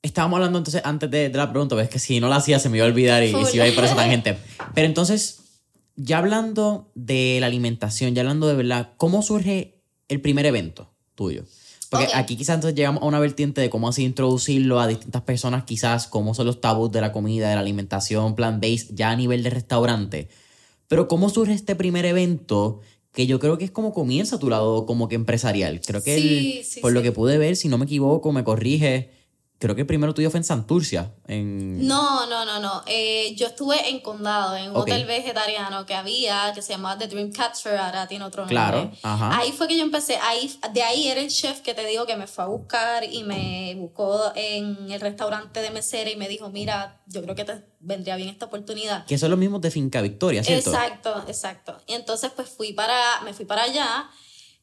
Estábamos 0.01 0.37
hablando 0.37 0.59
entonces 0.59 0.81
antes 0.85 1.09
de, 1.09 1.29
la 1.29 1.49
pregunta, 1.49 1.75
ves 1.75 1.89
que 1.89 1.99
si 1.99 2.19
no 2.19 2.29
la 2.29 2.37
hacía 2.37 2.59
se 2.59 2.69
me 2.69 2.77
iba 2.77 2.85
a 2.85 2.89
olvidar 2.89 3.23
y, 3.23 3.35
y 3.35 3.45
se 3.45 3.55
iba 3.55 3.65
a 3.65 3.67
ir 3.67 3.75
por 3.75 3.83
esa 3.83 3.95
tangente. 3.95 4.37
Pero 4.75 4.87
entonces, 4.87 5.61
ya 5.95 6.19
hablando 6.19 6.91
de 6.95 7.39
la 7.39 7.47
alimentación, 7.47 8.13
ya 8.13 8.21
hablando 8.21 8.47
de 8.47 8.55
verdad, 8.55 8.93
¿cómo 8.97 9.21
surge 9.21 9.81
el 10.07 10.21
primer 10.21 10.45
evento? 10.45 10.93
tuyo. 11.17 11.43
Porque 11.89 12.07
aquí 12.13 12.35
quizás 12.35 12.55
entonces 12.55 12.75
llegamos 12.75 13.03
a 13.03 13.05
una 13.05 13.19
vertiente 13.19 13.61
de 13.61 13.69
cómo 13.69 13.87
así 13.87 14.03
introducirlo 14.03 14.79
a 14.79 14.87
distintas 14.87 15.21
personas, 15.21 15.63
quizás 15.63 16.07
cómo 16.07 16.33
son 16.33 16.45
los 16.45 16.59
tabús 16.59 16.91
de 16.91 17.01
la 17.01 17.11
comida, 17.11 17.49
de 17.49 17.55
la 17.55 17.61
alimentación 17.61 18.35
plant-based, 18.35 18.93
ya 18.93 19.11
a 19.11 19.15
nivel 19.15 19.43
de 19.43 19.49
restaurante. 19.49 20.27
Pero 20.87 21.07
cómo 21.07 21.29
surge 21.29 21.53
este 21.53 21.75
primer 21.75 22.05
evento 22.05 22.81
que 23.13 23.25
yo 23.25 23.39
creo 23.39 23.57
que 23.57 23.65
es 23.65 23.71
como 23.71 23.93
comienza 23.93 24.35
a 24.35 24.39
tu 24.39 24.49
lado 24.49 24.85
como 24.85 25.07
que 25.07 25.15
empresarial. 25.15 25.81
Creo 25.81 26.03
que 26.03 26.63
por 26.81 26.93
lo 26.93 27.01
que 27.01 27.11
pude 27.11 27.37
ver, 27.37 27.55
si 27.55 27.67
no 27.67 27.77
me 27.77 27.85
equivoco, 27.85 28.31
me 28.31 28.43
corrige, 28.43 29.09
creo 29.59 29.75
que 29.75 29.85
primero 29.85 30.13
tuyo 30.13 30.29
fue 30.29 30.39
en 30.39 30.43
Santurcia. 30.43 31.13
En... 31.27 31.87
No, 31.87 32.27
no, 32.27 32.45
no, 32.45 32.59
no. 32.59 32.83
Eh, 32.85 33.35
yo 33.35 33.47
estuve 33.47 33.89
en 33.89 33.99
Condado, 34.01 34.55
en 34.55 34.71
un 34.71 34.77
hotel 34.77 35.05
vegetariano 35.05 35.85
que 35.85 35.95
había, 35.95 36.51
que 36.53 36.61
se 36.61 36.73
llamaba 36.73 36.97
The 36.97 37.07
Dreamcatcher, 37.07 37.77
ahora 37.77 38.07
tiene 38.07 38.25
otro 38.25 38.43
nombre. 38.43 38.55
Claro, 38.55 38.91
Ahí 39.03 39.51
fue 39.51 39.67
que 39.67 39.77
yo 39.77 39.83
empecé, 39.83 40.17
ahí, 40.17 40.51
de 40.73 40.83
ahí 40.83 41.07
era 41.07 41.21
el 41.21 41.29
chef 41.29 41.61
que 41.61 41.73
te 41.73 41.85
digo 41.85 42.05
que 42.05 42.15
me 42.15 42.27
fue 42.27 42.43
a 42.43 42.47
buscar 42.47 43.03
y 43.03 43.23
me 43.23 43.75
buscó 43.77 44.31
en 44.35 44.91
el 44.91 45.01
restaurante 45.01 45.61
de 45.61 45.71
mesera 45.71 46.09
y 46.09 46.15
me 46.15 46.27
dijo, 46.27 46.49
mira, 46.49 47.01
yo 47.07 47.23
creo 47.23 47.35
que 47.35 47.45
te 47.45 47.63
vendría 47.79 48.15
bien 48.15 48.29
esta 48.29 48.45
oportunidad. 48.45 49.05
Que 49.05 49.17
son 49.17 49.29
los 49.29 49.39
mismos 49.39 49.61
de 49.61 49.71
Finca 49.71 50.01
Victoria, 50.01 50.43
¿cierto? 50.43 50.71
Exacto, 50.71 51.23
exacto. 51.27 51.77
Y 51.87 51.93
entonces 51.93 52.31
pues 52.35 52.49
fui 52.49 52.73
para, 52.73 53.21
me 53.21 53.33
fui 53.33 53.45
para 53.45 53.63
allá 53.63 54.09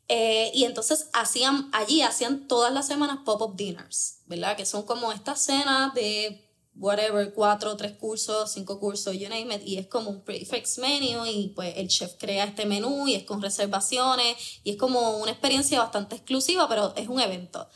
eh, 0.09 0.51
y 0.55 0.65
entonces 0.65 1.09
hacían, 1.15 1.71
allí 1.73 2.03
hacían 2.03 2.47
todas 2.47 2.73
las 2.73 2.87
semanas 2.87 3.19
pop-up 3.25 3.57
dinners, 3.57 4.14
¿verdad? 4.27 4.57
Que 4.57 4.66
son 4.66 4.83
como 4.85 5.12
estas 5.12 5.41
cenas 5.41 5.95
de 5.95 6.45
whatever, 6.77 7.33
cuatro, 7.33 7.77
tres 7.77 7.93
cursos, 7.93 8.53
cinco 8.53 8.81
cursos, 8.81 9.14
you 9.16 9.29
name 9.29 9.55
it, 9.55 9.62
y 9.64 9.79
es 9.79 9.87
como 9.87 10.11
un 10.11 10.22
prefix 10.22 10.79
menu 10.79 11.25
y 11.25 11.53
pues 11.55 11.75
el 11.77 11.89
chef 11.89 12.14
crea 12.18 12.45
este 12.45 12.66
menú 12.66 13.07
y 13.07 13.14
es 13.14 13.25
con 13.25 13.41
reservaciones 13.41 14.37
y 14.64 14.72
es 14.72 14.77
como 14.77 15.18
una 15.18 15.31
experiencia 15.31 15.81
bastante 15.81 16.16
exclusiva, 16.16 16.68
pero 16.68 16.93
es 16.97 17.09
un 17.09 17.20
evento. 17.20 17.68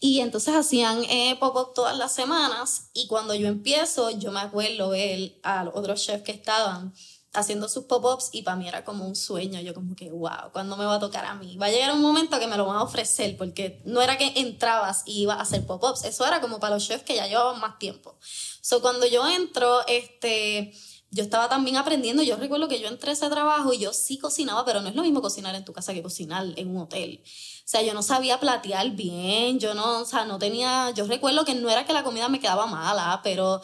Y 0.00 0.20
entonces 0.20 0.54
hacían 0.54 1.04
eh, 1.04 1.36
pop-up 1.38 1.74
todas 1.74 1.96
las 1.96 2.12
semanas 2.12 2.90
y 2.92 3.06
cuando 3.06 3.34
yo 3.34 3.46
empiezo, 3.46 4.10
yo 4.10 4.32
me 4.32 4.40
acuerdo 4.40 4.90
ver 4.90 5.38
a 5.44 5.64
los 5.64 5.76
otros 5.76 6.04
chefs 6.04 6.24
que 6.24 6.32
estaban 6.32 6.92
haciendo 7.34 7.68
sus 7.68 7.84
pop-ups 7.84 8.30
y 8.32 8.42
para 8.42 8.56
mí 8.56 8.68
era 8.68 8.84
como 8.84 9.06
un 9.06 9.16
sueño. 9.16 9.60
Yo 9.60 9.74
como 9.74 9.96
que, 9.96 10.10
wow, 10.10 10.50
¿cuándo 10.52 10.76
me 10.76 10.84
va 10.84 10.96
a 10.96 11.00
tocar 11.00 11.24
a 11.24 11.34
mí? 11.34 11.56
Va 11.56 11.66
a 11.66 11.70
llegar 11.70 11.92
un 11.92 12.02
momento 12.02 12.38
que 12.38 12.46
me 12.46 12.56
lo 12.56 12.66
van 12.66 12.76
a 12.76 12.82
ofrecer 12.82 13.36
porque 13.36 13.80
no 13.84 14.02
era 14.02 14.18
que 14.18 14.32
entrabas 14.36 15.02
y 15.06 15.22
ibas 15.22 15.38
a 15.38 15.42
hacer 15.42 15.66
pop-ups, 15.66 16.04
eso 16.04 16.26
era 16.26 16.40
como 16.40 16.60
para 16.60 16.74
los 16.74 16.86
chefs 16.86 17.04
que 17.04 17.16
ya 17.16 17.26
llevaban 17.26 17.60
más 17.60 17.78
tiempo. 17.78 18.16
So, 18.60 18.80
cuando 18.82 19.06
yo 19.06 19.26
entro, 19.26 19.86
este, 19.86 20.72
yo 21.10 21.22
estaba 21.22 21.48
también 21.48 21.76
aprendiendo, 21.76 22.22
yo 22.22 22.36
recuerdo 22.36 22.68
que 22.68 22.80
yo 22.80 22.88
entré 22.88 23.10
a 23.10 23.12
ese 23.14 23.28
trabajo 23.28 23.72
y 23.72 23.78
yo 23.78 23.92
sí 23.92 24.18
cocinaba, 24.18 24.64
pero 24.64 24.80
no 24.80 24.88
es 24.88 24.94
lo 24.94 25.02
mismo 25.02 25.20
cocinar 25.20 25.54
en 25.54 25.64
tu 25.64 25.72
casa 25.72 25.92
que 25.92 26.02
cocinar 26.02 26.46
en 26.56 26.68
un 26.68 26.82
hotel. 26.82 27.22
O 27.24 27.68
sea, 27.72 27.82
yo 27.82 27.94
no 27.94 28.02
sabía 28.02 28.40
platear 28.40 28.90
bien, 28.90 29.58
yo 29.58 29.74
no, 29.74 30.00
o 30.00 30.04
sea, 30.04 30.24
no 30.24 30.38
tenía, 30.38 30.90
yo 30.90 31.06
recuerdo 31.06 31.44
que 31.44 31.54
no 31.54 31.70
era 31.70 31.86
que 31.86 31.92
la 31.92 32.04
comida 32.04 32.28
me 32.28 32.40
quedaba 32.40 32.66
mala, 32.66 33.20
pero 33.22 33.62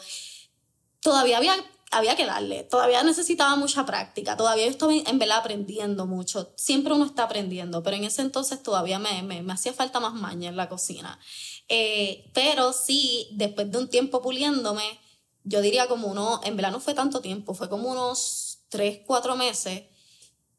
todavía 1.01 1.37
había 1.37 1.55
había 1.91 2.15
que 2.15 2.25
darle, 2.25 2.63
todavía 2.63 3.03
necesitaba 3.03 3.55
mucha 3.55 3.85
práctica, 3.85 4.37
todavía 4.37 4.65
yo 4.65 4.71
estaba 4.71 4.93
en 4.93 5.19
verdad 5.19 5.39
aprendiendo 5.39 6.05
mucho, 6.05 6.53
siempre 6.55 6.93
uno 6.93 7.05
está 7.05 7.23
aprendiendo, 7.23 7.81
pero 7.81 7.95
en 7.97 8.03
ese 8.03 8.21
entonces 8.21 8.61
todavía 8.61 8.99
me, 8.99 9.23
me, 9.23 9.51
hacía 9.51 9.73
falta 9.73 9.99
más 9.99 10.13
maña 10.13 10.49
en 10.49 10.55
la 10.55 10.69
cocina. 10.69 11.19
Eh, 11.67 12.29
pero 12.33 12.73
sí, 12.73 13.29
después 13.31 13.71
de 13.71 13.77
un 13.79 13.89
tiempo 13.89 14.21
puliéndome, 14.21 14.99
yo 15.43 15.61
diría 15.61 15.87
como 15.87 16.07
uno, 16.07 16.41
en 16.43 16.55
verdad 16.55 16.71
no 16.71 16.79
fue 16.79 16.93
tanto 16.93 17.21
tiempo, 17.21 17.53
fue 17.53 17.69
como 17.69 17.89
unos 17.89 18.59
3, 18.69 19.01
4 19.05 19.35
meses. 19.35 19.83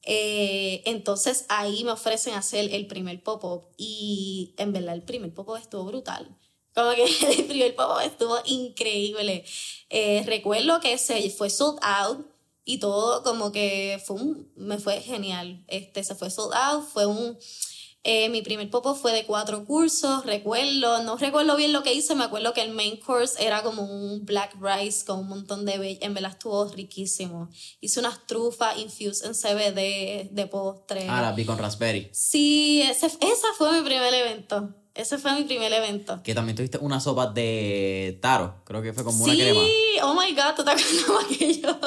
Eh, 0.02 0.82
entonces 0.86 1.44
ahí 1.48 1.84
me 1.84 1.92
ofrecen 1.92 2.34
hacer 2.34 2.72
el 2.74 2.86
primer 2.86 3.22
pop-up 3.22 3.68
y 3.76 4.54
en 4.56 4.72
verdad 4.72 4.94
el 4.94 5.02
primer 5.02 5.32
pop-up 5.32 5.56
estuvo 5.56 5.84
brutal. 5.84 6.36
Como 6.80 6.94
que 6.94 7.04
el 7.38 7.44
primer 7.44 7.74
pop 7.76 7.98
estuvo 8.02 8.38
increíble. 8.46 9.44
Eh, 9.90 10.22
recuerdo 10.26 10.80
que 10.80 10.96
se 10.98 11.28
fue 11.30 11.50
sold 11.50 11.78
out 11.82 12.26
y 12.64 12.78
todo 12.78 13.22
como 13.22 13.52
que 13.52 14.00
fue 14.04 14.16
un, 14.16 14.52
me 14.56 14.78
fue 14.78 15.00
genial. 15.00 15.64
Este, 15.68 16.02
se 16.04 16.14
fue 16.14 16.30
sold 16.30 16.54
out, 16.54 16.84
fue 16.88 17.06
un... 17.06 17.38
Eh, 18.02 18.30
mi 18.30 18.40
primer 18.40 18.70
popo 18.70 18.94
fue 18.94 19.12
de 19.12 19.26
cuatro 19.26 19.66
cursos, 19.66 20.24
recuerdo, 20.24 21.02
no 21.02 21.18
recuerdo 21.18 21.54
bien 21.56 21.74
lo 21.74 21.82
que 21.82 21.92
hice, 21.92 22.14
me 22.14 22.24
acuerdo 22.24 22.54
que 22.54 22.62
el 22.62 22.70
main 22.70 22.96
course 22.96 23.44
era 23.44 23.62
como 23.62 23.82
un 23.82 24.24
black 24.24 24.56
rice 24.58 25.04
con 25.04 25.18
un 25.18 25.28
montón 25.28 25.66
de... 25.66 25.98
En 26.00 26.14
verdad 26.14 26.30
estuvo 26.30 26.64
riquísimo. 26.68 27.50
Hice 27.80 28.00
unas 28.00 28.26
trufas 28.26 28.78
infused 28.78 29.26
en 29.26 29.34
CBD 29.34 30.30
de 30.30 30.46
postre. 30.46 31.06
Ah, 31.10 31.20
la 31.20 31.32
vi 31.32 31.44
con 31.44 31.58
raspberry. 31.58 32.08
Sí, 32.12 32.80
ese, 32.80 33.06
esa 33.06 33.48
fue 33.58 33.70
mi 33.72 33.86
primer 33.86 34.14
evento. 34.14 34.74
Ese 34.94 35.18
fue 35.18 35.34
mi 35.34 35.44
primer 35.44 35.72
evento. 35.72 36.20
Que 36.22 36.34
también 36.34 36.56
tuviste 36.56 36.78
una 36.78 37.00
sopa 37.00 37.28
de 37.28 38.18
taro. 38.20 38.62
Creo 38.64 38.82
que 38.82 38.92
fue 38.92 39.04
como 39.04 39.24
una 39.24 39.34
crema. 39.34 39.60
Sí, 39.60 39.98
oh 40.02 40.14
my 40.14 40.34
god, 40.34 40.54
tú 40.56 40.64
te 40.64 40.70
acuerdas 40.70 41.24
aquello. 41.24 41.78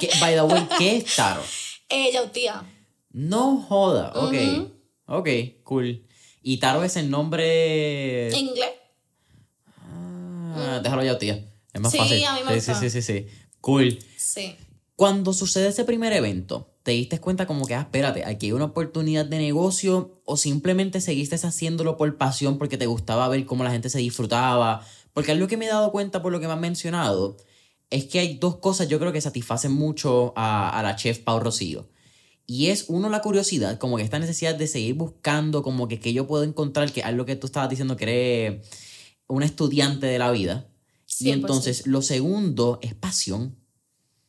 ¿Qué, 0.00 0.10
by 0.20 0.34
the 0.34 0.42
way, 0.42 0.68
¿qué 0.78 0.96
es 0.98 1.16
taro? 1.16 1.42
Eh, 1.90 2.12
yautía. 2.12 2.62
No 3.12 3.64
joda, 3.66 4.12
ok. 4.14 4.34
Ok, 5.06 5.28
cool. 5.64 6.06
¿Y 6.42 6.58
taro 6.58 6.84
es 6.84 6.96
el 6.96 7.10
nombre. 7.10 8.28
En 8.28 8.36
inglés. 8.36 8.72
Ah, 10.54 10.80
déjalo 10.82 11.02
yautía. 11.02 11.44
Es 11.72 11.80
más 11.80 11.92
sí, 11.92 11.98
fácil. 11.98 12.24
A 12.24 12.34
mí 12.34 12.40
me 12.46 12.60
sí, 12.60 12.74
sí, 12.74 12.80
sí, 12.80 12.90
sí, 12.90 13.02
sí. 13.02 13.26
Cool. 13.62 13.98
Sí. 14.18 14.54
Cuando 14.96 15.32
sucede 15.32 15.68
ese 15.68 15.84
primer 15.84 16.12
evento, 16.12 16.74
¿te 16.88 16.92
diste 16.92 17.20
cuenta 17.20 17.46
como 17.46 17.66
que, 17.66 17.74
ah, 17.74 17.82
espérate, 17.82 18.24
aquí 18.24 18.46
hay 18.46 18.52
una 18.52 18.64
oportunidad 18.64 19.26
de 19.26 19.36
negocio 19.36 20.22
o 20.24 20.38
simplemente 20.38 21.02
seguiste 21.02 21.36
haciéndolo 21.36 21.98
por 21.98 22.16
pasión 22.16 22.56
porque 22.56 22.78
te 22.78 22.86
gustaba 22.86 23.28
ver 23.28 23.44
cómo 23.44 23.62
la 23.62 23.70
gente 23.70 23.90
se 23.90 23.98
disfrutaba? 23.98 24.82
Porque 25.12 25.32
algo 25.32 25.48
que 25.48 25.58
me 25.58 25.66
he 25.66 25.68
dado 25.68 25.92
cuenta 25.92 26.22
por 26.22 26.32
lo 26.32 26.40
que 26.40 26.46
me 26.46 26.54
han 26.54 26.62
mencionado 26.62 27.36
es 27.90 28.06
que 28.06 28.20
hay 28.20 28.38
dos 28.38 28.56
cosas 28.56 28.88
yo 28.88 28.98
creo 28.98 29.12
que 29.12 29.20
satisfacen 29.20 29.70
mucho 29.70 30.32
a, 30.34 30.70
a 30.70 30.82
la 30.82 30.96
chef 30.96 31.18
Pau 31.18 31.38
Rocío. 31.40 31.90
Y 32.46 32.68
es 32.68 32.86
uno 32.88 33.10
la 33.10 33.20
curiosidad, 33.20 33.76
como 33.76 33.98
que 33.98 34.02
esta 34.02 34.18
necesidad 34.18 34.54
de 34.54 34.66
seguir 34.66 34.94
buscando, 34.94 35.62
como 35.62 35.88
que, 35.88 36.00
que 36.00 36.14
yo 36.14 36.26
puedo 36.26 36.42
encontrar, 36.42 36.90
que 36.90 37.02
algo 37.02 37.26
que 37.26 37.36
tú 37.36 37.48
estabas 37.48 37.68
diciendo 37.68 37.98
que 37.98 38.04
eres 38.04 38.66
un 39.26 39.42
estudiante 39.42 40.06
de 40.06 40.18
la 40.18 40.30
vida. 40.30 40.70
Y 41.18 41.32
entonces 41.32 41.86
lo 41.86 42.00
segundo 42.00 42.78
es 42.80 42.94
pasión. 42.94 43.58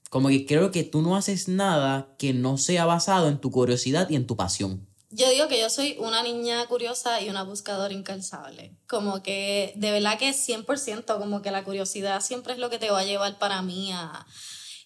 Como 0.09 0.29
que 0.29 0.45
creo 0.45 0.71
que 0.71 0.83
tú 0.83 1.01
no 1.01 1.15
haces 1.15 1.47
nada 1.47 2.15
que 2.17 2.33
no 2.33 2.57
sea 2.57 2.85
basado 2.85 3.29
en 3.29 3.39
tu 3.39 3.51
curiosidad 3.51 4.09
y 4.09 4.15
en 4.15 4.27
tu 4.27 4.35
pasión. 4.35 4.87
Yo 5.11 5.27
digo 5.29 5.47
que 5.47 5.59
yo 5.59 5.69
soy 5.71 5.95
una 5.99 6.21
niña 6.21 6.65
curiosa 6.67 7.19
y 7.21 7.29
una 7.29 7.43
buscadora 7.43 7.93
incansable. 7.93 8.75
Como 8.87 9.23
que 9.23 9.73
de 9.75 9.91
verdad 9.91 10.19
que 10.19 10.31
100%, 10.31 11.17
como 11.17 11.41
que 11.41 11.49
la 11.49 11.63
curiosidad 11.63 12.21
siempre 12.21 12.53
es 12.53 12.59
lo 12.59 12.69
que 12.69 12.77
te 12.77 12.91
va 12.91 12.99
a 12.99 13.05
llevar 13.05 13.39
para 13.39 13.63
mí 13.63 13.91
a, 13.91 14.27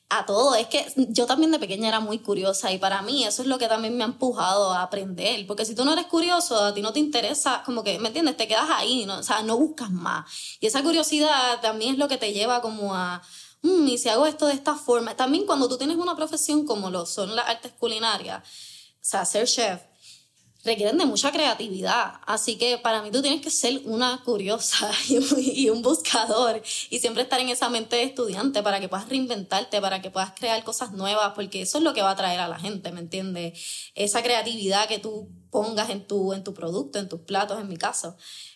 a 0.10 0.26
todo. 0.26 0.56
Es 0.56 0.68
que 0.68 0.86
yo 1.10 1.26
también 1.26 1.52
de 1.52 1.60
pequeña 1.60 1.90
era 1.90 2.00
muy 2.00 2.20
curiosa 2.20 2.72
y 2.72 2.78
para 2.78 3.02
mí 3.02 3.26
eso 3.26 3.42
es 3.42 3.48
lo 3.48 3.58
que 3.58 3.68
también 3.68 3.98
me 3.98 4.04
ha 4.04 4.08
empujado 4.08 4.74
a 4.74 4.84
aprender. 4.84 5.46
Porque 5.48 5.66
si 5.66 5.76
tú 5.76 5.84
no 5.84 5.94
eres 5.94 6.06
curioso, 6.06 6.64
a 6.64 6.74
ti 6.74 6.82
no 6.82 6.94
te 6.94 7.00
interesa, 7.00 7.64
como 7.66 7.84
que, 7.84 8.00
¿me 8.00 8.08
entiendes? 8.08 8.38
Te 8.38 8.48
quedas 8.48 8.70
ahí, 8.70 9.06
¿no? 9.06 9.18
o 9.18 9.24
sea, 9.24 9.42
no 9.44 9.58
buscas 9.58 9.92
más. 9.92 10.26
Y 10.60 10.68
esa 10.68 10.84
curiosidad 10.84 11.60
también 11.62 11.94
es 11.94 11.98
lo 11.98 12.08
que 12.08 12.18
te 12.18 12.32
lleva 12.32 12.62
como 12.62 12.96
a 12.96 13.22
Mm, 13.64 13.88
y 13.88 13.98
si 13.98 14.10
hago 14.10 14.26
esto 14.28 14.48
de 14.48 14.54
esta 14.54 14.76
forma. 14.76 15.16
También 15.16 15.46
cuando 15.46 15.68
tú 15.68 15.78
tienes 15.78 15.98
una 15.98 16.16
profesión 16.16 16.66
como 16.66 16.90
lo 16.90 17.06
son 17.06 17.36
las 17.36 17.48
artes 17.48 17.72
culinarias, 17.80 18.44
o 18.44 19.06
sea, 19.06 19.26
ser 19.26 19.48
chef, 19.48 19.82
requieren 20.64 20.98
de 20.98 21.06
mucha 21.06 21.32
creatividad. 21.32 22.16
Así 22.26 22.58
que 22.58 22.78
para 22.78 23.02
mí 23.02 23.12
tú 23.12 23.22
tienes 23.22 23.42
que 23.42 23.50
ser 23.50 23.82
una 23.86 24.22
curiosa 24.24 24.92
y 25.10 25.70
un, 25.70 25.82
buscador 25.82 26.62
y 26.90 27.00
siempre 27.00 27.24
estar 27.24 27.40
en 27.40 27.50
esa 27.50 27.70
mente 27.70 27.96
de 27.98 28.04
estudiante 28.04 28.64
para 28.64 28.80
que 28.80 28.90
puedas 28.90 29.10
reinventarte, 29.10 29.82
para 29.82 30.02
que 30.02 30.12
puedas 30.12 30.32
crear 30.32 30.64
cosas 30.64 30.92
nuevas, 30.94 31.34
porque 31.34 31.62
eso 31.62 31.78
es 31.78 31.84
lo 31.84 31.94
que 31.94 32.02
va 32.02 32.10
a 32.10 32.14
atraer 32.14 32.40
a 32.40 32.48
la 32.48 32.60
gente, 32.60 32.92
¿me 32.92 33.02
entiendes? 33.02 33.92
Esa 33.96 34.24
creatividad 34.24 34.88
que 34.88 35.00
tú 35.00 35.30
pongas 35.52 35.90
en 35.90 36.08
tu, 36.08 36.34
en 36.34 36.44
tu 36.44 36.54
producto, 36.54 37.00
en 37.00 37.10
tus 37.10 37.22
platos, 37.22 37.60
en 37.60 37.68
mi 37.68 37.78
caso. 37.78 38.16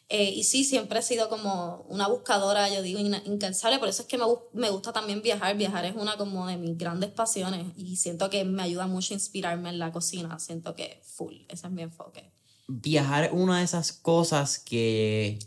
Eh, 0.10 0.32
y 0.32 0.44
sí, 0.46 0.64
siempre 0.64 1.00
he 1.00 1.02
sido 1.02 1.28
como 1.28 1.86
una 1.90 2.08
buscadora, 2.08 2.74
yo 2.74 2.82
digo, 2.82 3.00
incansable. 3.00 3.78
Por 3.78 3.90
eso 3.90 4.04
es 4.04 4.08
que 4.08 4.18
me, 4.18 4.24
me, 4.54 4.70
gusta 4.70 4.94
también 4.94 5.22
viajar. 5.22 5.58
Viajar 5.58 5.84
es 5.84 5.96
una 5.96 6.16
como 6.16 6.48
de 6.48 6.56
mis 6.56 6.78
grandes 6.78 7.12
pasiones 7.12 7.74
y 7.76 7.98
siento 7.98 8.30
que 8.30 8.46
me 8.46 8.64
ayuda 8.64 8.88
mucho 8.88 9.14
a 9.14 9.16
inspirarme 9.16 9.70
en 9.70 9.80
la 9.80 9.92
cocina. 9.92 10.40
Siento 10.40 10.76
que 10.76 11.02
full, 11.04 11.36
ese 11.50 11.68
es 11.68 11.74
mi 11.74 11.82
enfoque. 11.82 12.32
Viajar 12.70 13.26
es 13.26 13.32
una 13.34 13.60
de 13.60 13.66
esas 13.66 13.92
cosas 13.92 14.60
que 14.60 15.40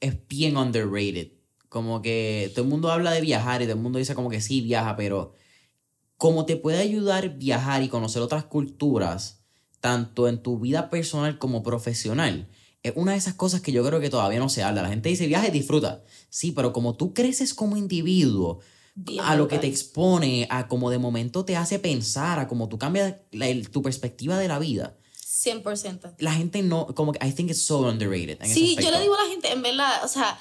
es 0.00 0.26
bien 0.26 0.56
underrated. 0.56 1.32
Como 1.68 2.02
que 2.02 2.50
todo 2.54 2.64
el 2.64 2.70
mundo 2.70 2.90
habla 2.90 3.12
de 3.12 3.20
viajar 3.20 3.62
y 3.62 3.66
todo 3.66 3.76
el 3.76 3.82
mundo 3.82 4.00
dice 4.00 4.16
como 4.16 4.30
que 4.30 4.40
sí, 4.40 4.62
viaja, 4.62 4.96
pero 4.96 5.32
como 6.16 6.44
te 6.44 6.56
puede 6.56 6.78
ayudar 6.78 7.36
viajar 7.36 7.82
y 7.82 7.88
conocer 7.88 8.22
otras 8.22 8.44
culturas, 8.44 9.44
tanto 9.80 10.26
en 10.28 10.42
tu 10.42 10.58
vida 10.58 10.90
personal 10.90 11.38
como 11.38 11.62
profesional 11.62 12.48
es 12.84 12.92
una 12.96 13.12
de 13.12 13.18
esas 13.18 13.34
cosas 13.34 13.62
que 13.62 13.72
yo 13.72 13.84
creo 13.84 13.98
que 13.98 14.10
todavía 14.10 14.38
no 14.38 14.50
se 14.50 14.62
habla. 14.62 14.82
La 14.82 14.90
gente 14.90 15.08
dice 15.08 15.26
viaje, 15.26 15.50
disfruta. 15.50 16.04
Sí, 16.28 16.52
pero 16.52 16.72
como 16.72 16.94
tú 16.94 17.14
creces 17.14 17.54
como 17.54 17.78
individuo, 17.78 18.60
a 19.22 19.34
lo 19.34 19.48
que 19.48 19.58
te 19.58 19.66
expone, 19.66 20.46
a 20.50 20.68
como 20.68 20.90
de 20.90 20.98
momento 20.98 21.46
te 21.46 21.56
hace 21.56 21.78
pensar, 21.78 22.38
a 22.38 22.46
cómo 22.46 22.68
tú 22.68 22.78
cambias 22.78 23.14
tu 23.72 23.82
perspectiva 23.82 24.38
de 24.38 24.48
la 24.48 24.58
vida. 24.58 24.96
100%. 25.18 26.16
La 26.18 26.34
gente 26.34 26.62
no, 26.62 26.86
como 26.94 27.12
que 27.12 27.26
I 27.26 27.32
think 27.32 27.50
it's 27.50 27.62
so 27.62 27.80
underrated. 27.80 28.38
sí, 28.44 28.76
yo 28.80 28.90
le 28.90 29.00
digo 29.00 29.14
a 29.14 29.24
la 29.24 29.30
gente, 29.30 29.50
en 29.50 29.62
verdad, 29.62 30.04
o 30.04 30.08
sea, 30.08 30.38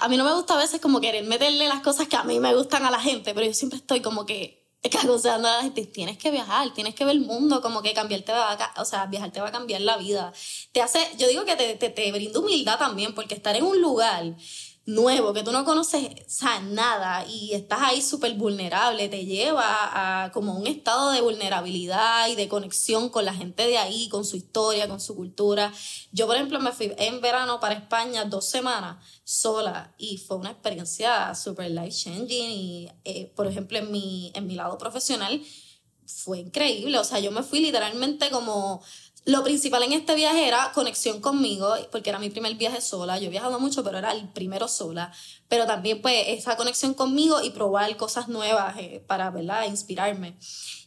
a 0.00 0.08
mí 0.08 0.16
no 0.16 0.24
me 0.24 0.34
gusta 0.34 0.54
a 0.54 0.58
veces 0.58 0.80
como 0.80 1.00
querer 1.00 1.24
meterle 1.24 1.68
las 1.68 1.80
cosas 1.82 2.08
que 2.08 2.16
a 2.16 2.24
mí 2.24 2.40
me 2.40 2.52
gustan 2.52 2.84
a 2.84 2.90
la 2.90 3.00
gente, 3.00 3.32
pero 3.32 3.46
yo 3.46 3.54
siempre 3.54 3.78
estoy 3.78 4.00
como 4.00 4.26
que 4.26 4.59
aconsejando 4.88 5.48
a 5.48 5.56
la 5.56 5.62
gente, 5.62 5.86
tienes 5.86 6.16
que 6.18 6.30
viajar, 6.30 6.72
tienes 6.72 6.94
que 6.94 7.04
ver 7.04 7.16
el 7.16 7.22
mundo, 7.22 7.60
como 7.60 7.82
que 7.82 7.92
cambiarte 7.92 8.32
va 8.32 8.52
a, 8.52 8.80
o 8.80 8.84
sea, 8.84 9.06
viajar 9.06 9.30
te 9.30 9.40
va 9.40 9.48
a 9.48 9.52
cambiar 9.52 9.82
la 9.82 9.96
vida. 9.98 10.32
Te 10.72 10.82
hace, 10.82 11.00
yo 11.18 11.28
digo 11.28 11.44
que 11.44 11.56
te, 11.56 11.76
te, 11.76 11.90
te 11.90 12.10
brinda 12.12 12.40
humildad 12.40 12.78
también, 12.78 13.14
porque 13.14 13.34
estar 13.34 13.54
en 13.56 13.64
un 13.64 13.80
lugar 13.80 14.34
nuevo, 14.94 15.32
que 15.32 15.42
tú 15.42 15.52
no 15.52 15.64
conoces 15.64 16.08
nada 16.62 17.26
y 17.26 17.54
estás 17.54 17.80
ahí 17.82 18.02
súper 18.02 18.34
vulnerable, 18.34 19.08
te 19.08 19.24
lleva 19.24 20.24
a 20.24 20.32
como 20.32 20.54
un 20.54 20.66
estado 20.66 21.10
de 21.12 21.20
vulnerabilidad 21.20 22.28
y 22.28 22.34
de 22.34 22.48
conexión 22.48 23.08
con 23.08 23.24
la 23.24 23.34
gente 23.34 23.66
de 23.66 23.78
ahí, 23.78 24.08
con 24.08 24.24
su 24.24 24.36
historia, 24.36 24.88
con 24.88 25.00
su 25.00 25.14
cultura. 25.14 25.72
Yo, 26.12 26.26
por 26.26 26.36
ejemplo, 26.36 26.60
me 26.60 26.72
fui 26.72 26.92
en 26.98 27.20
verano 27.20 27.60
para 27.60 27.74
España 27.74 28.24
dos 28.24 28.48
semanas 28.48 29.04
sola 29.24 29.94
y 29.98 30.18
fue 30.18 30.36
una 30.36 30.50
experiencia 30.50 31.34
súper 31.34 31.70
life 31.70 31.90
changing 31.90 32.50
y, 32.50 32.88
eh, 33.04 33.32
por 33.36 33.46
ejemplo, 33.46 33.78
en 33.78 33.90
mi, 33.90 34.32
en 34.34 34.46
mi 34.46 34.54
lado 34.54 34.76
profesional 34.78 35.40
fue 36.06 36.40
increíble, 36.40 36.98
o 36.98 37.04
sea, 37.04 37.20
yo 37.20 37.30
me 37.30 37.42
fui 37.42 37.60
literalmente 37.60 38.30
como 38.30 38.82
lo 39.26 39.44
principal 39.44 39.82
en 39.82 39.92
este 39.92 40.14
viaje 40.14 40.48
era 40.48 40.72
conexión 40.72 41.20
conmigo, 41.20 41.74
porque 41.92 42.08
era 42.08 42.18
mi 42.18 42.30
primer 42.30 42.54
viaje 42.54 42.80
sola. 42.80 43.18
Yo 43.18 43.26
he 43.26 43.30
viajado 43.30 43.60
mucho, 43.60 43.84
pero 43.84 43.98
era 43.98 44.12
el 44.12 44.28
primero 44.28 44.66
sola. 44.66 45.12
Pero 45.48 45.66
también, 45.66 46.00
pues, 46.00 46.24
esa 46.28 46.56
conexión 46.56 46.94
conmigo 46.94 47.42
y 47.42 47.50
probar 47.50 47.94
cosas 47.98 48.28
nuevas 48.28 48.76
eh, 48.78 49.04
para, 49.06 49.30
¿verdad?, 49.30 49.66
inspirarme. 49.66 50.38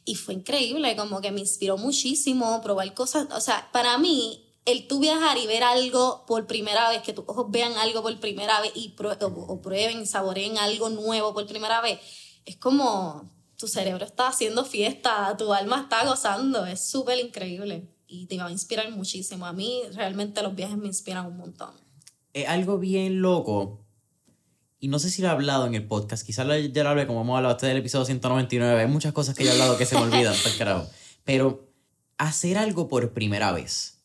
Y 0.05 0.15
fue 0.15 0.33
increíble, 0.33 0.95
como 0.95 1.21
que 1.21 1.31
me 1.31 1.41
inspiró 1.41 1.77
muchísimo 1.77 2.59
probar 2.61 2.93
cosas. 2.95 3.27
O 3.33 3.39
sea, 3.39 3.69
para 3.71 3.99
mí, 3.99 4.51
el 4.65 4.87
tú 4.87 4.99
viajar 4.99 5.37
y 5.37 5.45
ver 5.45 5.63
algo 5.63 6.25
por 6.25 6.47
primera 6.47 6.89
vez, 6.89 7.03
que 7.03 7.13
tus 7.13 7.25
ojos 7.27 7.45
vean 7.49 7.73
algo 7.77 8.01
por 8.01 8.19
primera 8.19 8.61
vez 8.61 8.71
y 8.75 8.95
o, 8.97 9.61
prueben 9.61 10.01
y 10.01 10.05
saboreen 10.07 10.57
algo 10.57 10.89
nuevo 10.89 11.33
por 11.33 11.45
primera 11.45 11.81
vez, 11.81 11.99
es 12.45 12.57
como 12.57 13.31
tu 13.57 13.67
cerebro 13.67 14.05
está 14.05 14.27
haciendo 14.27 14.65
fiesta, 14.65 15.35
tu 15.37 15.53
alma 15.53 15.81
está 15.81 16.05
gozando, 16.05 16.65
es 16.65 16.89
súper 16.89 17.19
increíble 17.19 17.92
y 18.13 18.27
te 18.27 18.37
va 18.37 18.45
a 18.45 18.51
inspirar 18.51 18.91
muchísimo. 18.91 19.47
A 19.47 19.53
mí 19.53 19.81
realmente 19.93 20.43
los 20.43 20.55
viajes 20.55 20.77
me 20.77 20.85
inspiran 20.85 21.25
un 21.25 21.37
montón. 21.37 21.71
Es 22.33 22.47
algo 22.47 22.77
bien 22.77 23.21
loco. 23.21 23.83
Y 24.79 24.87
no 24.87 24.99
sé 24.99 25.09
si 25.09 25.21
lo 25.21 25.29
he 25.29 25.31
hablado 25.31 25.65
en 25.65 25.73
el 25.73 25.87
podcast, 25.87 26.23
quizás 26.25 26.45
ya 26.71 26.83
lo 26.83 26.89
hablé 26.89 27.07
como 27.07 27.21
hemos 27.21 27.37
hablado 27.37 27.55
este 27.55 27.67
del 27.67 27.77
episodio 27.77 28.05
199. 28.05 28.81
Hay 28.81 28.87
muchas 28.87 29.13
cosas 29.13 29.35
que 29.35 29.43
yo 29.43 29.49
he 29.49 29.53
hablado 29.53 29.77
que 29.77 29.85
se 29.85 29.95
me 29.95 30.01
olvidan, 30.01 30.35
pues, 30.43 30.55
carajo. 30.55 30.87
Pero 31.23 31.71
hacer 32.17 32.57
algo 32.57 32.87
por 32.87 33.13
primera 33.13 33.51
vez. 33.51 34.01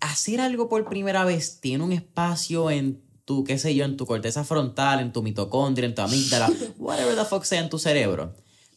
Hacer 0.00 0.40
algo 0.40 0.68
por 0.68 0.86
primera 0.88 1.24
vez 1.24 1.60
tiene 1.60 1.82
un 1.82 1.92
espacio 1.92 2.70
en 2.70 3.02
tu, 3.24 3.44
qué 3.44 3.58
sé 3.58 3.74
yo, 3.74 3.86
en 3.86 3.96
tu 3.96 4.04
corteza 4.04 4.44
frontal, 4.44 5.00
en 5.00 5.12
tu 5.12 5.22
mitocondria, 5.22 5.86
en 5.86 5.94
tu 5.94 6.02
amígdala, 6.02 6.50
whatever 6.76 7.16
the 7.16 7.24
fuck 7.24 7.44
sea 7.44 7.60
en 7.60 7.70
tu 7.70 7.78
cerebro 7.78 8.34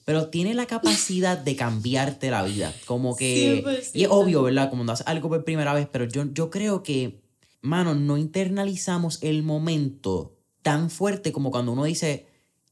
pero 0.09 0.29
tiene 0.29 0.55
la 0.55 0.65
capacidad 0.65 1.37
de 1.37 1.55
cambiarte 1.55 2.31
la 2.31 2.41
vida. 2.41 2.73
Como 2.87 3.15
que... 3.15 3.63
Y 3.93 4.05
es 4.05 4.09
obvio, 4.09 4.41
¿verdad? 4.41 4.71
Como 4.71 4.79
cuando 4.79 4.93
haces 4.93 5.05
algo 5.05 5.29
por 5.29 5.43
primera 5.43 5.71
vez, 5.71 5.87
pero 5.91 6.05
yo, 6.05 6.25
yo 6.33 6.49
creo 6.49 6.81
que, 6.81 7.21
mano, 7.61 7.93
no 7.93 8.17
internalizamos 8.17 9.19
el 9.21 9.43
momento 9.43 10.35
tan 10.63 10.89
fuerte 10.89 11.31
como 11.31 11.51
cuando 11.51 11.73
uno 11.73 11.83
dice, 11.83 12.25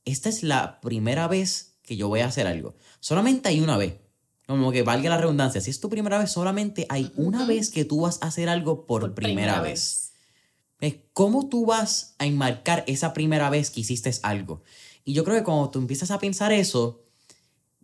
esta 0.04 0.30
es 0.30 0.42
la 0.42 0.82
primera 0.82 1.28
vez 1.28 1.78
que 1.84 1.96
yo 1.96 2.08
voy 2.08 2.22
a 2.22 2.26
hacer 2.26 2.48
algo. 2.48 2.74
Solamente 3.02 3.50
hay 3.50 3.60
una 3.60 3.78
vez. 3.78 4.00
Como 4.48 4.72
que 4.72 4.82
valga 4.82 5.12
la 5.12 5.20
redundancia. 5.20 5.62
Si 5.62 5.70
es 5.70 5.80
tu 5.80 5.90
primera 5.90 6.18
vez, 6.18 6.32
solamente 6.32 6.88
hay 6.90 7.12
una 7.18 7.46
vez 7.46 7.70
que 7.70 7.86
tú 7.86 8.02
vas 8.02 8.18
a 8.24 8.30
hacer 8.30 8.50
algo 8.50 8.88
por, 8.88 9.14
primera, 9.14 9.62
vez. 9.62 10.14
vez. 10.82 10.96
¿Cómo 11.14 11.50
tú 11.50 11.68
vas 11.68 12.16
a 12.18 12.26
enmarcar 12.26 12.84
esa 12.88 13.14
primera 13.14 13.52
vez 13.52 13.70
que 13.70 13.82
hiciste 13.82 14.12
algo? 14.24 14.64
Y 15.06 15.14
yo 15.14 15.24
creo 15.24 15.38
que 15.38 15.44
cuando 15.44 15.70
tú 15.70 15.78
empiezas 15.78 16.10
a 16.10 16.18
pensar 16.18 16.52
eso, 16.52 17.04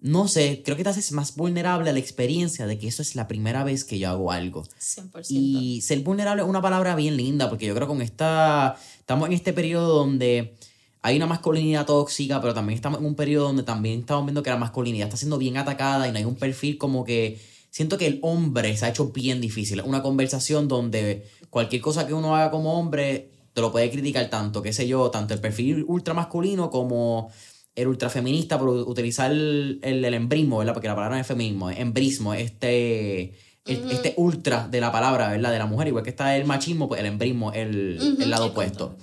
no 0.03 0.27
sé, 0.27 0.61
creo 0.65 0.75
que 0.75 0.83
te 0.83 0.89
haces 0.89 1.13
más 1.13 1.33
vulnerable 1.37 1.89
a 1.89 1.93
la 1.93 1.99
experiencia 1.99 2.67
de 2.67 2.77
que 2.77 2.89
eso 2.89 3.01
es 3.01 3.15
la 3.15 3.25
primera 3.25 3.63
vez 3.63 3.85
que 3.85 3.97
yo 3.97 4.09
hago 4.09 4.33
algo. 4.33 4.63
100%. 4.63 5.27
Y 5.29 5.79
ser 5.79 6.01
vulnerable 6.01 6.43
es 6.43 6.49
una 6.49 6.61
palabra 6.61 6.93
bien 6.93 7.15
linda, 7.15 7.49
porque 7.49 7.65
yo 7.65 7.73
creo 7.73 7.87
que 7.87 7.93
con 7.93 8.01
esta, 8.01 8.75
estamos 8.99 9.27
en 9.27 9.33
este 9.33 9.53
periodo 9.53 9.99
donde 9.99 10.55
hay 11.01 11.15
una 11.15 11.25
masculinidad 11.25 11.85
tóxica, 11.85 12.41
pero 12.41 12.53
también 12.53 12.75
estamos 12.75 12.99
en 12.99 13.05
un 13.05 13.15
periodo 13.15 13.45
donde 13.45 13.63
también 13.63 14.01
estamos 14.01 14.25
viendo 14.25 14.43
que 14.43 14.49
la 14.49 14.57
masculinidad 14.57 15.07
está 15.07 15.15
siendo 15.15 15.37
bien 15.37 15.55
atacada 15.55 16.05
y 16.05 16.11
no 16.11 16.17
hay 16.17 16.25
un 16.25 16.35
perfil 16.35 16.77
como 16.77 17.05
que... 17.05 17.39
Siento 17.69 17.97
que 17.97 18.05
el 18.05 18.19
hombre 18.23 18.75
se 18.75 18.85
ha 18.85 18.89
hecho 18.89 19.07
bien 19.07 19.39
difícil. 19.39 19.81
Una 19.85 20.03
conversación 20.03 20.67
donde 20.67 21.25
cualquier 21.49 21.81
cosa 21.81 22.05
que 22.05 22.13
uno 22.13 22.35
haga 22.35 22.51
como 22.51 22.77
hombre 22.77 23.29
te 23.53 23.61
lo 23.61 23.71
puede 23.71 23.89
criticar 23.89 24.29
tanto, 24.29 24.61
qué 24.61 24.73
sé 24.73 24.85
yo, 24.85 25.09
tanto 25.11 25.33
el 25.33 25.39
perfil 25.39 25.85
ultra 25.87 26.13
masculino 26.13 26.69
como 26.69 27.31
el 27.75 27.87
ultrafeminista 27.87 28.59
por 28.59 28.69
utilizar 28.69 29.31
el, 29.31 29.79
el, 29.81 30.13
embrismo, 30.13 30.59
¿verdad? 30.59 30.73
Porque 30.73 30.87
la 30.87 30.95
palabra 30.95 31.15
no 31.15 31.21
es 31.21 31.27
feminismo, 31.27 31.69
es 31.69 31.79
embrismo, 31.79 32.33
este, 32.33 33.33
este 33.65 34.13
ultra 34.17 34.67
de 34.67 34.79
la 34.79 34.91
palabra, 34.91 35.29
¿verdad? 35.29 35.51
De 35.51 35.59
la 35.59 35.65
mujer, 35.65 35.87
igual 35.87 36.03
que 36.03 36.11
está 36.11 36.35
el 36.35 36.45
machismo, 36.45 36.87
pues 36.87 36.99
el 36.99 37.07
embrismo, 37.07 37.51
el, 37.51 38.17
el 38.19 38.29
lado 38.29 38.47
opuesto. 38.47 38.95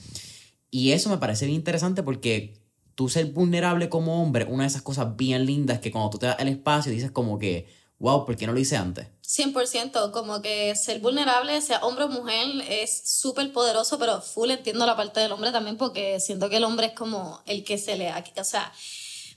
Y 0.71 0.93
eso 0.93 1.11
me 1.11 1.19
parece 1.19 1.47
bien 1.47 1.57
interesante 1.57 2.03
porque 2.03 2.61
tú 2.95 3.09
ser 3.09 3.27
vulnerable 3.33 3.89
como 3.89 4.23
hombre, 4.23 4.45
una 4.45 4.65
de 4.65 4.69
esas 4.69 4.83
cosas 4.83 5.17
bien 5.17 5.47
lindas 5.47 5.81
que 5.81 5.91
cuando 5.91 6.11
tú 6.11 6.19
te 6.19 6.27
das 6.27 6.37
el 6.39 6.49
espacio 6.49 6.93
dices 6.93 7.11
como 7.11 7.39
que, 7.39 7.67
wow, 7.99 8.25
¿por 8.25 8.37
qué 8.37 8.47
no 8.47 8.53
lo 8.53 8.61
hice 8.61 8.77
antes? 8.77 9.09
100%, 9.31 10.11
como 10.11 10.43
que 10.43 10.75
ser 10.75 10.99
vulnerable, 10.99 11.61
sea 11.61 11.79
hombre 11.81 12.05
o 12.05 12.09
mujer, 12.09 12.49
es 12.69 13.03
súper 13.05 13.53
poderoso, 13.53 13.97
pero 13.97 14.21
full 14.21 14.51
entiendo 14.51 14.85
la 14.87 14.97
parte 14.97 15.21
del 15.21 15.31
hombre 15.31 15.53
también 15.53 15.77
porque 15.77 16.19
siento 16.19 16.51
que 16.51 16.57
el 16.57 16.65
hombre 16.65 16.89
es 16.89 16.93
como 16.95 17.41
el 17.47 17.63
que 17.63 17.79
se 17.79 17.97
le... 17.97 18.11
O 18.11 18.45
sea, 18.45 18.73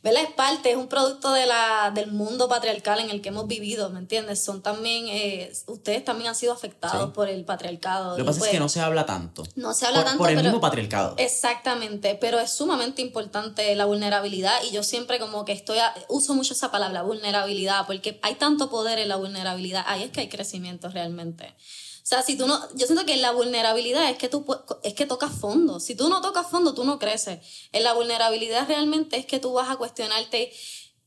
¿verdad? 0.04 0.24
Es 0.24 0.34
parte, 0.34 0.72
es 0.72 0.76
un 0.76 0.88
producto 0.88 1.32
de 1.32 1.46
la, 1.46 1.92
del 1.96 2.12
mundo 2.12 2.50
patriarcal 2.50 3.00
en 3.00 3.10
el 3.10 3.22
que 3.22 3.30
hemos 3.30 3.48
vivido, 3.48 3.90
¿me 3.90 4.00
entiendes? 4.00 4.44
Son 4.44 4.62
también, 4.62 5.08
eh, 5.08 5.52
ustedes 5.68 6.04
también 6.04 6.30
han 6.30 6.36
sido 6.36 6.52
afectados 6.52 7.14
por 7.14 7.30
el 7.30 7.46
patriarcado. 7.46 8.12
Lo 8.12 8.18
que 8.18 8.24
pasa 8.26 8.40
es 8.40 8.46
que 8.46 8.50
pues 8.52 8.60
no 8.60 8.70
se 8.70 8.82
habla 8.82 9.06
tanto. 9.06 9.44
No 9.56 9.74
se 9.74 9.86
habla 9.88 10.04
tanto. 10.04 10.18
Por 10.18 10.30
el 10.30 10.44
mismo 10.44 10.60
patriarcado. 10.60 11.16
Exactamente, 11.18 12.16
pero 12.20 12.40
es 12.40 12.54
sumamente 12.54 13.02
importante 13.02 13.74
la 13.76 13.86
vulnerabilidad 13.86 14.62
y 14.70 14.72
yo 14.72 14.84
siempre 14.84 15.20
como 15.20 15.46
que 15.46 15.54
estoy, 15.54 15.78
uso 16.10 16.36
mucho 16.36 16.54
esa 16.54 16.70
palabra, 16.70 17.04
vulnerabilidad, 17.04 17.88
porque 17.88 18.20
hay 18.24 18.36
tanto 18.36 18.70
poder 18.70 19.00
en 19.00 19.08
la 19.08 19.16
vulnerabilidad, 19.16 19.86
ahí 19.88 20.04
es 20.04 20.12
que 20.12 20.20
hay 20.20 20.30
crecimiento 20.30 20.90
realmente. 20.90 21.56
Sea, 22.04 22.22
si 22.22 22.38
tú 22.38 22.48
no, 22.48 22.60
yo 22.76 22.86
siento 22.86 23.06
que 23.06 23.16
la 23.16 23.32
vulnerabilidad 23.32 24.10
es 24.10 24.18
que 24.18 24.28
tú 24.28 24.46
es 24.84 24.94
que 24.94 25.06
tocas 25.06 25.32
fondo. 25.32 25.80
Si 25.80 25.96
tú 25.96 26.10
no 26.10 26.22
tocas 26.22 26.48
fondo, 26.48 26.74
tú 26.74 26.84
no 26.84 27.00
creces. 27.00 27.40
En 27.72 27.84
la 27.84 27.94
vulnerabilidad 27.94 28.68
realmente 28.68 29.18
es 29.18 29.26
que 29.26 29.40
tú 29.40 29.54
vas 29.54 29.70
a 29.70 29.78
cuestionarte 29.78 30.52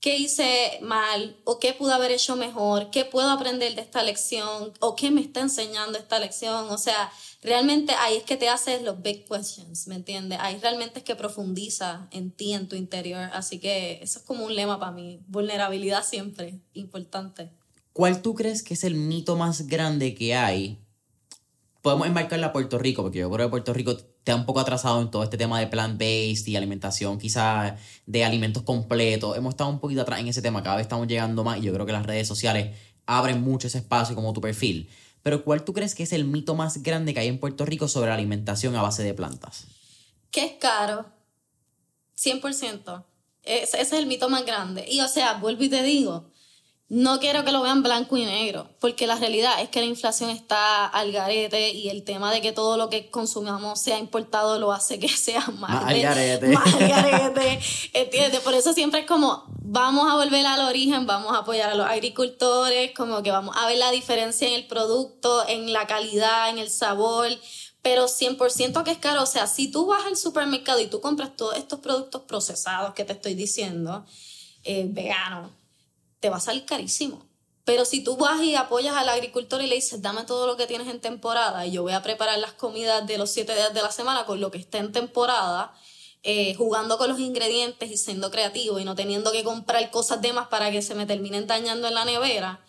qué 0.01 0.17
hice 0.17 0.79
mal 0.81 1.37
o 1.45 1.59
qué 1.59 1.75
pude 1.75 1.93
haber 1.93 2.13
hecho 2.13 2.35
mejor, 2.35 2.91
qué 2.91 3.05
puedo 3.05 3.29
aprender 3.29 3.75
de 3.75 3.83
esta 3.83 4.03
lección 4.03 4.73
o 4.81 4.97
qué 4.97 5.11
me 5.11 5.21
está 5.21 5.41
enseñando 5.41 5.99
esta 5.99 6.19
lección. 6.19 6.71
O 6.71 6.79
sea, 6.79 7.13
realmente 7.43 7.93
ahí 7.93 8.17
es 8.17 8.23
que 8.23 8.39
te 8.39 8.49
haces 8.49 8.83
los 8.83 9.03
big 9.03 9.27
questions, 9.29 9.89
¿me 9.89 9.97
entiendes? 9.97 10.39
Ahí 10.41 10.59
realmente 10.63 11.01
es 11.01 11.05
que 11.05 11.15
profundiza 11.15 12.09
en 12.11 12.31
ti, 12.31 12.55
en 12.55 12.69
tu 12.69 12.77
interior. 12.77 13.29
Así 13.35 13.59
que 13.59 13.99
eso 14.01 14.21
es 14.21 14.25
como 14.25 14.47
un 14.47 14.55
lema 14.55 14.81
para 14.81 14.93
mí. 14.93 15.21
Vulnerabilidad 15.27 16.05
siempre, 16.07 16.59
importante. 16.73 17.51
¿Cuál 17.93 18.23
tú 18.23 18.35
crees 18.35 18.63
que 18.63 18.75
es 18.75 18.85
el 18.85 18.95
mito 18.95 19.37
más 19.37 19.67
grande 19.67 20.15
que 20.15 20.35
hay 20.35 20.86
podemos 21.87 22.09
enmarcarla 22.09 22.49
a 22.49 22.53
Puerto 22.53 22.81
Rico, 22.81 23.03
porque 23.03 23.21
yo 23.21 23.31
creo 23.31 23.47
que 23.47 23.51
Puerto 23.51 23.73
Rico 23.73 23.93
está 23.93 24.35
un 24.35 24.45
poco 24.45 24.59
atrasado 24.59 25.01
en 25.01 25.09
todo 25.09 25.23
este 25.23 25.39
tema 25.39 25.61
de 25.61 25.69
plant-based 25.69 26.49
y 26.49 26.57
alimentación, 26.57 27.17
quizás 27.17 27.75
de 28.07 28.25
alimentos 28.25 28.65
completos. 28.65 29.37
Hemos 29.37 29.55
estado 29.55 29.71
un 29.71 29.79
poquito 29.79 30.03
atrás 30.03 30.19
en 30.19 30.27
ese 30.27 30.43
tema, 30.43 30.65
cada 30.65 30.75
vez 30.75 30.87
estamos 30.87 31.07
llegando 31.07 31.45
más 31.45 31.59
y 31.59 31.61
yo 31.61 31.73
creo 31.73 31.87
que 31.87 31.93
las 31.93 32.05
redes 32.05 32.27
sociales 32.27 32.77
abren 33.07 33.41
mucho 33.41 33.69
ese 33.69 33.79
espacio 33.79 34.17
como 34.17 34.33
tu 34.33 34.41
perfil. 34.41 34.91
Pero 35.23 35.45
¿cuál 35.45 35.63
tú 35.63 35.75
crees 35.75 35.95
que 35.95 36.03
es 36.03 36.13
el 36.13 36.25
mito 36.25 36.57
más 36.57 36.83
grande 36.83 37.15
que 37.15 37.21
hay 37.21 37.29
en 37.29 37.39
Puerto 37.39 37.65
Rico 37.65 37.87
sobre 37.87 38.09
la 38.09 38.15
alimentación 38.15 38.75
a 38.75 38.83
base 38.83 39.05
de 39.05 39.15
plantas? 39.15 39.67
Que 40.33 40.45
es 40.45 40.53
caro. 40.59 41.07
100%. 42.19 43.05
Ese 43.45 43.81
es 43.81 43.93
el 43.93 44.07
mito 44.07 44.29
más 44.29 44.45
grande. 44.45 44.85
Y 44.91 45.03
o 45.03 45.07
sea, 45.07 45.35
vuelvo 45.35 45.63
y 45.63 45.69
te 45.69 45.85
digo, 45.85 46.33
no 46.89 47.19
quiero 47.19 47.45
que 47.45 47.51
lo 47.51 47.63
vean 47.63 47.83
blanco 47.83 48.17
y 48.17 48.25
negro, 48.25 48.69
porque 48.79 49.09
la 49.09 49.17
realidad 49.17 49.61
es 49.61 49.69
que 49.71 49.81
la 49.81 49.87
inflación 49.87 50.31
está 50.31 50.87
al 50.87 51.11
garete 51.11 51.71
y 51.71 51.89
el 51.89 52.05
tema 52.05 52.33
de 52.33 52.41
que 52.41 52.53
todo 52.53 52.77
lo 52.77 52.89
que 52.89 53.11
consumamos 53.11 53.81
sea 53.81 53.99
importado 53.99 54.61
lo 54.61 54.71
hace 54.71 55.01
que 55.01 55.09
sea 55.17 55.45
más, 55.59 55.85
al 55.85 56.01
garete. 56.01 56.47
Más 56.49 56.75
al 56.75 56.89
garete, 56.89 57.59
¿entiendes? 57.93 58.41
Por 58.41 58.55
eso 58.55 58.73
siempre 58.73 59.01
es 59.01 59.07
como, 59.07 59.45
vamos 59.63 60.09
a 60.09 60.15
volver 60.15 60.47
al 60.47 60.61
origen, 60.61 61.07
vamos 61.07 61.33
a 61.33 61.39
apoyar 61.39 61.71
a 61.71 61.75
los 61.75 61.89
agricultores, 61.89 62.93
como 62.97 63.21
que 63.25 63.33
vamos 63.33 63.57
a 63.59 63.67
ver 63.67 63.79
la 63.79 63.91
diferencia 63.91 64.47
en 64.47 64.55
el 64.55 64.69
producto, 64.69 65.47
en 65.49 65.73
la 65.73 65.89
calidad, 65.89 66.51
en 66.51 66.59
el 66.59 66.71
sabor, 66.71 67.29
pero 67.83 68.07
100% 68.07 68.85
que 68.85 68.93
es 68.93 68.99
caro. 68.99 69.25
O 69.25 69.27
sea, 69.27 69.49
si 69.49 69.73
tú 69.73 69.87
vas 69.87 70.07
al 70.07 70.17
supermercado 70.17 70.79
y 70.79 70.87
tú 70.87 71.01
compras 71.01 71.37
todos 71.37 71.57
estos 71.57 71.81
productos 71.81 72.23
procesados 72.23 72.95
que 72.95 73.05
te 73.05 73.13
estoy 73.13 73.35
diciendo, 73.35 74.05
eh, 74.63 74.87
veganos, 74.89 75.51
te 76.21 76.31
va 76.31 76.37
a 76.37 76.41
salir 76.41 76.65
carísimo. 76.65 77.27
Pero 77.67 77.85
si 77.85 78.05
tú 78.05 78.17
vas 78.17 78.41
y 78.43 78.55
apoyas 78.55 78.97
al 78.97 79.09
agricultor 79.09 79.61
y 79.61 79.67
le 79.67 79.75
dices, 79.75 80.01
dame 80.01 80.23
todo 80.23 80.47
lo 80.47 80.57
que 80.57 80.69
tienes 80.69 80.87
en 80.87 81.01
temporada 81.01 81.67
y 81.67 81.73
yo 81.73 81.83
voy 81.83 81.95
a 81.95 82.03
preparar 82.03 82.39
las 82.39 82.53
comidas 82.53 83.05
de 83.09 83.19
los 83.19 83.33
siete 83.33 83.55
días 83.55 83.75
de 83.75 83.83
la 83.83 83.91
semana 83.91 84.25
con 84.25 84.41
lo 84.41 84.53
que 84.53 84.59
esté 84.59 84.79
en 84.79 84.93
temporada, 84.93 85.75
eh, 86.23 86.55
jugando 86.55 86.97
con 86.97 87.09
los 87.09 87.19
ingredientes 87.19 87.91
y 87.91 87.97
siendo 87.97 88.31
creativo 88.31 88.79
y 88.79 88.85
no 88.85 88.95
teniendo 88.95 89.33
que 89.33 89.43
comprar 89.43 89.91
cosas 89.91 90.23
de 90.23 90.33
más 90.33 90.47
para 90.47 90.71
que 90.71 90.81
se 90.81 90.95
me 90.95 91.07
terminen 91.07 91.49
dañando 91.49 91.89
en 91.89 91.95
la 91.95 92.05
nevera, 92.05 92.65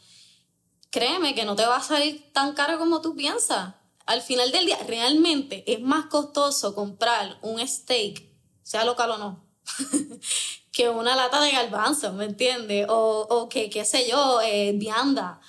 créeme 0.89 1.35
que 1.35 1.45
no 1.45 1.55
te 1.55 1.67
va 1.67 1.77
a 1.77 1.83
salir 1.83 2.31
tan 2.33 2.53
caro 2.53 2.79
como 2.79 2.99
tú 2.99 3.15
piensas. 3.15 3.75
al 4.07 4.21
final 4.23 4.51
del 4.51 4.65
día, 4.65 4.79
realmente 4.87 5.63
es 5.71 5.79
más 5.81 6.05
costoso 6.05 6.73
comprar 6.73 7.37
un 7.43 7.65
steak, 7.67 8.23
sea 8.63 8.83
local 8.83 9.11
o 9.11 9.17
no, 9.19 9.45
que 10.77 10.89
una 10.89 11.15
lata 11.15 11.41
de 11.41 11.51
garbanzo, 11.51 12.13
¿me 12.13 12.25
entiendes? 12.25 12.85
O, 12.87 13.25
o, 13.27 13.49
que, 13.49 13.67
qué 13.67 13.83
sé 13.83 14.07
yo, 14.07 14.39
eh, 14.45 14.73
vianda. 14.75 15.41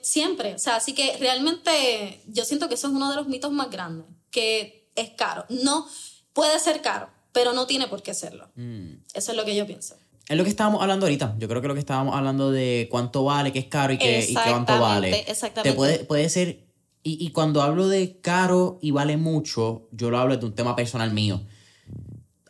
siempre, 0.00 0.54
o 0.54 0.58
sea, 0.58 0.76
así 0.76 0.94
que 0.94 1.18
realmente 1.18 2.22
yo 2.26 2.46
siento 2.46 2.68
que 2.68 2.74
eso 2.76 2.88
es 2.88 2.94
uno 2.94 3.10
de 3.10 3.16
los 3.16 3.28
mitos 3.28 3.52
más 3.52 3.70
grandes, 3.70 4.06
que 4.30 4.90
es 4.96 5.10
caro. 5.10 5.44
No, 5.50 5.86
puede 6.32 6.58
ser 6.58 6.80
caro, 6.80 7.10
pero 7.32 7.52
no 7.52 7.66
tiene 7.66 7.86
por 7.86 8.02
qué 8.02 8.14
serlo. 8.14 8.48
Mm. 8.54 8.94
Eso 9.12 9.32
es 9.32 9.36
lo 9.36 9.44
que 9.44 9.54
yo 9.54 9.66
pienso. 9.66 9.94
Es 10.26 10.38
lo 10.38 10.44
que 10.44 10.50
estábamos 10.50 10.80
hablando 10.80 11.04
ahorita. 11.04 11.34
Yo 11.38 11.48
creo 11.48 11.60
que 11.60 11.68
lo 11.68 11.74
que 11.74 11.80
estábamos 11.80 12.16
hablando 12.16 12.50
de 12.50 12.88
cuánto 12.90 13.24
vale, 13.24 13.52
qué 13.52 13.58
es 13.58 13.66
caro 13.66 13.92
y 13.92 13.98
qué, 13.98 14.24
y 14.26 14.32
cuánto 14.32 14.80
vale. 14.80 15.24
Exactamente. 15.28 15.70
Te 15.70 15.76
puede, 15.76 15.98
puede 16.04 16.30
ser 16.30 16.72
y, 17.04 17.30
cuando 17.30 17.62
hablo 17.62 17.88
de 17.88 18.20
caro 18.20 18.78
y 18.80 18.92
vale 18.92 19.16
mucho, 19.16 19.88
yo 19.90 20.10
lo 20.10 20.18
hablo 20.18 20.36
de 20.36 20.46
un 20.46 20.54
tema 20.54 20.76
personal 20.76 21.12
mío. 21.12 21.40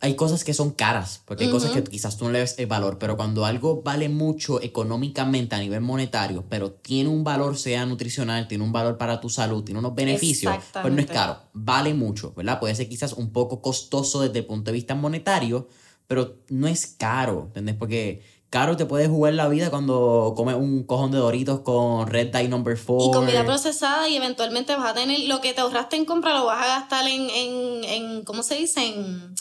Hay 0.03 0.15
cosas 0.15 0.43
que 0.43 0.53
son 0.53 0.71
caras, 0.71 1.21
porque 1.23 1.45
hay 1.45 1.49
cosas 1.49 1.71
que 1.71 1.81
quizás 1.81 2.17
tú 2.17 2.25
no 2.25 2.31
le 2.31 2.39
ves 2.39 2.55
el 2.57 2.67
valor, 2.67 2.97
pero 2.99 3.15
cuando 3.15 3.45
algo 3.45 3.81
vale 3.83 4.09
mucho 4.09 4.61
económicamente 4.61 5.55
a 5.55 5.59
nivel 5.59 5.79
monetario, 5.79 6.43
pero 6.49 6.71
tiene 6.73 7.09
un 7.09 7.23
valor, 7.23 7.57
sea 7.57 7.85
nutricional, 7.85 8.49
tiene 8.49 8.65
un 8.65 8.73
valor 8.73 8.97
para 8.97 9.21
tu 9.21 9.29
salud, 9.29 9.63
tiene 9.63 9.79
unos 9.79 9.95
beneficios, 9.95 10.55
pues 10.73 10.93
no 10.93 10.99
es 10.99 11.07
caro, 11.07 11.37
vale 11.53 11.93
mucho, 11.93 12.33
¿verdad? 12.35 12.59
Puede 12.59 12.75
ser 12.75 12.89
quizás 12.89 13.13
un 13.13 13.31
poco 13.31 13.61
costoso 13.61 14.19
desde 14.19 14.39
el 14.39 14.45
punto 14.45 14.71
de 14.71 14.73
vista 14.73 14.93
monetario, 14.93 15.69
pero 16.05 16.35
no 16.49 16.67
es 16.67 16.85
caro, 16.85 17.45
¿entendés? 17.47 17.75
Porque 17.75 18.21
Caro, 18.53 18.77
te 18.77 18.85
puedes 18.85 19.09
jugar 19.09 19.33
la 19.33 19.47
vida 19.47 19.71
cuando 19.71 20.35
comes 20.37 20.53
un 20.53 20.83
cojón 20.83 21.09
de 21.09 21.17
doritos 21.17 21.61
con 21.61 22.05
Red 22.05 22.31
Dye 22.31 22.49
Number 22.49 22.77
4. 22.77 23.09
Y 23.09 23.11
comida 23.11 23.43
procesada 23.43 24.07
y 24.07 24.15
eventualmente 24.15 24.75
vas 24.75 24.91
a 24.91 24.93
tener 24.93 25.21
lo 25.21 25.41
que 25.41 25.53
te 25.53 25.61
ahorraste 25.61 25.95
en 25.95 26.05
compra, 26.05 26.35
lo 26.37 26.45
vas 26.45 26.63
a 26.63 26.67
gastar 26.67 27.07
en, 27.07 27.31
en, 27.31 27.83
en 27.83 28.23
¿cómo 28.23 28.43
se 28.43 28.53
dice? 28.53 28.85
En, 28.85 29.33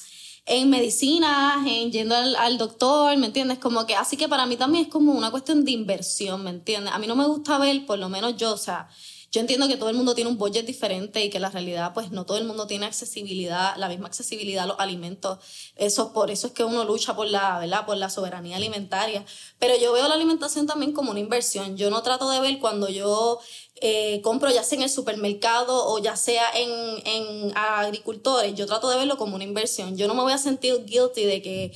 en 0.45 0.71
medicinas, 0.71 1.67
en 1.67 1.93
yendo 1.93 2.17
al, 2.17 2.35
al, 2.37 2.59
doctor, 2.59 3.17
¿me 3.17 3.27
entiendes? 3.27 3.59
Como 3.59 3.87
que, 3.87 3.95
así 3.95 4.17
que 4.17 4.29
para 4.29 4.47
mí 4.47 4.57
también 4.57 4.87
es 4.87 4.91
como 4.91 5.13
una 5.13 5.31
cuestión 5.31 5.65
de 5.65 5.71
inversión, 5.71 6.43
¿me 6.43 6.51
entiendes? 6.51 6.93
A 6.93 6.99
mí 6.99 7.07
no 7.07 7.17
me 7.17 7.27
gusta 7.27 7.59
ver, 7.59 7.87
por 7.87 7.99
lo 7.99 8.09
menos 8.09 8.37
yo, 8.37 8.53
o 8.53 8.57
sea, 8.57 8.89
yo 9.33 9.41
entiendo 9.41 9.67
que 9.67 9.79
todo 9.79 9.89
el 9.89 9.97
mundo 9.97 10.15
tiene 10.15 10.29
un 10.29 10.37
budget 10.37 10.67
diferente 10.67 11.25
y 11.25 11.31
que 11.31 11.41
la 11.41 11.49
realidad, 11.49 11.95
pues 11.95 12.11
no 12.11 12.27
todo 12.27 12.37
el 12.37 12.45
mundo 12.45 12.67
tiene 12.67 12.85
accesibilidad, 12.85 13.75
la 13.79 13.89
misma 13.89 14.09
accesibilidad 14.09 14.65
a 14.65 14.67
los 14.67 14.79
alimentos. 14.79 15.39
Eso, 15.75 16.13
por 16.13 16.31
eso 16.31 16.49
es 16.49 16.53
que 16.53 16.65
uno 16.65 16.85
lucha 16.85 17.17
por 17.17 17.27
la. 17.27 17.85
Por 17.87 17.97
la 17.97 18.11
soberanía 18.11 18.59
alimentaria. 18.59 19.25
Pero 19.59 19.75
yo 19.79 19.93
veo 19.93 20.07
la 20.07 20.17
alimentación 20.17 20.67
también 20.67 20.93
como 20.93 21.11
una 21.11 21.21
inversión. 21.21 21.79
Yo 21.79 21.89
no 21.89 22.03
trato 22.03 22.29
de 22.29 22.41
ver 22.41 22.59
cuando 22.59 22.91
yo 22.91 23.41
eh, 23.77 24.21
compro 24.23 24.51
ya 24.51 24.65
sea 24.65 24.77
en 24.77 24.83
el 24.83 24.91
supermercado 24.91 25.87
o 25.89 25.99
ya 25.99 26.15
sea 26.15 26.45
en, 26.55 26.71
en 27.07 27.57
agricultores, 27.57 28.55
yo 28.55 28.67
trato 28.67 28.91
de 28.91 28.97
verlo 28.97 29.17
como 29.17 29.37
una 29.37 29.45
inversión. 29.45 29.97
Yo 29.97 30.09
no 30.09 30.15
me 30.15 30.23
voy 30.23 30.33
a 30.35 30.39
sentir 30.39 30.85
guilty 30.85 31.25
de 31.25 31.41
que 31.41 31.73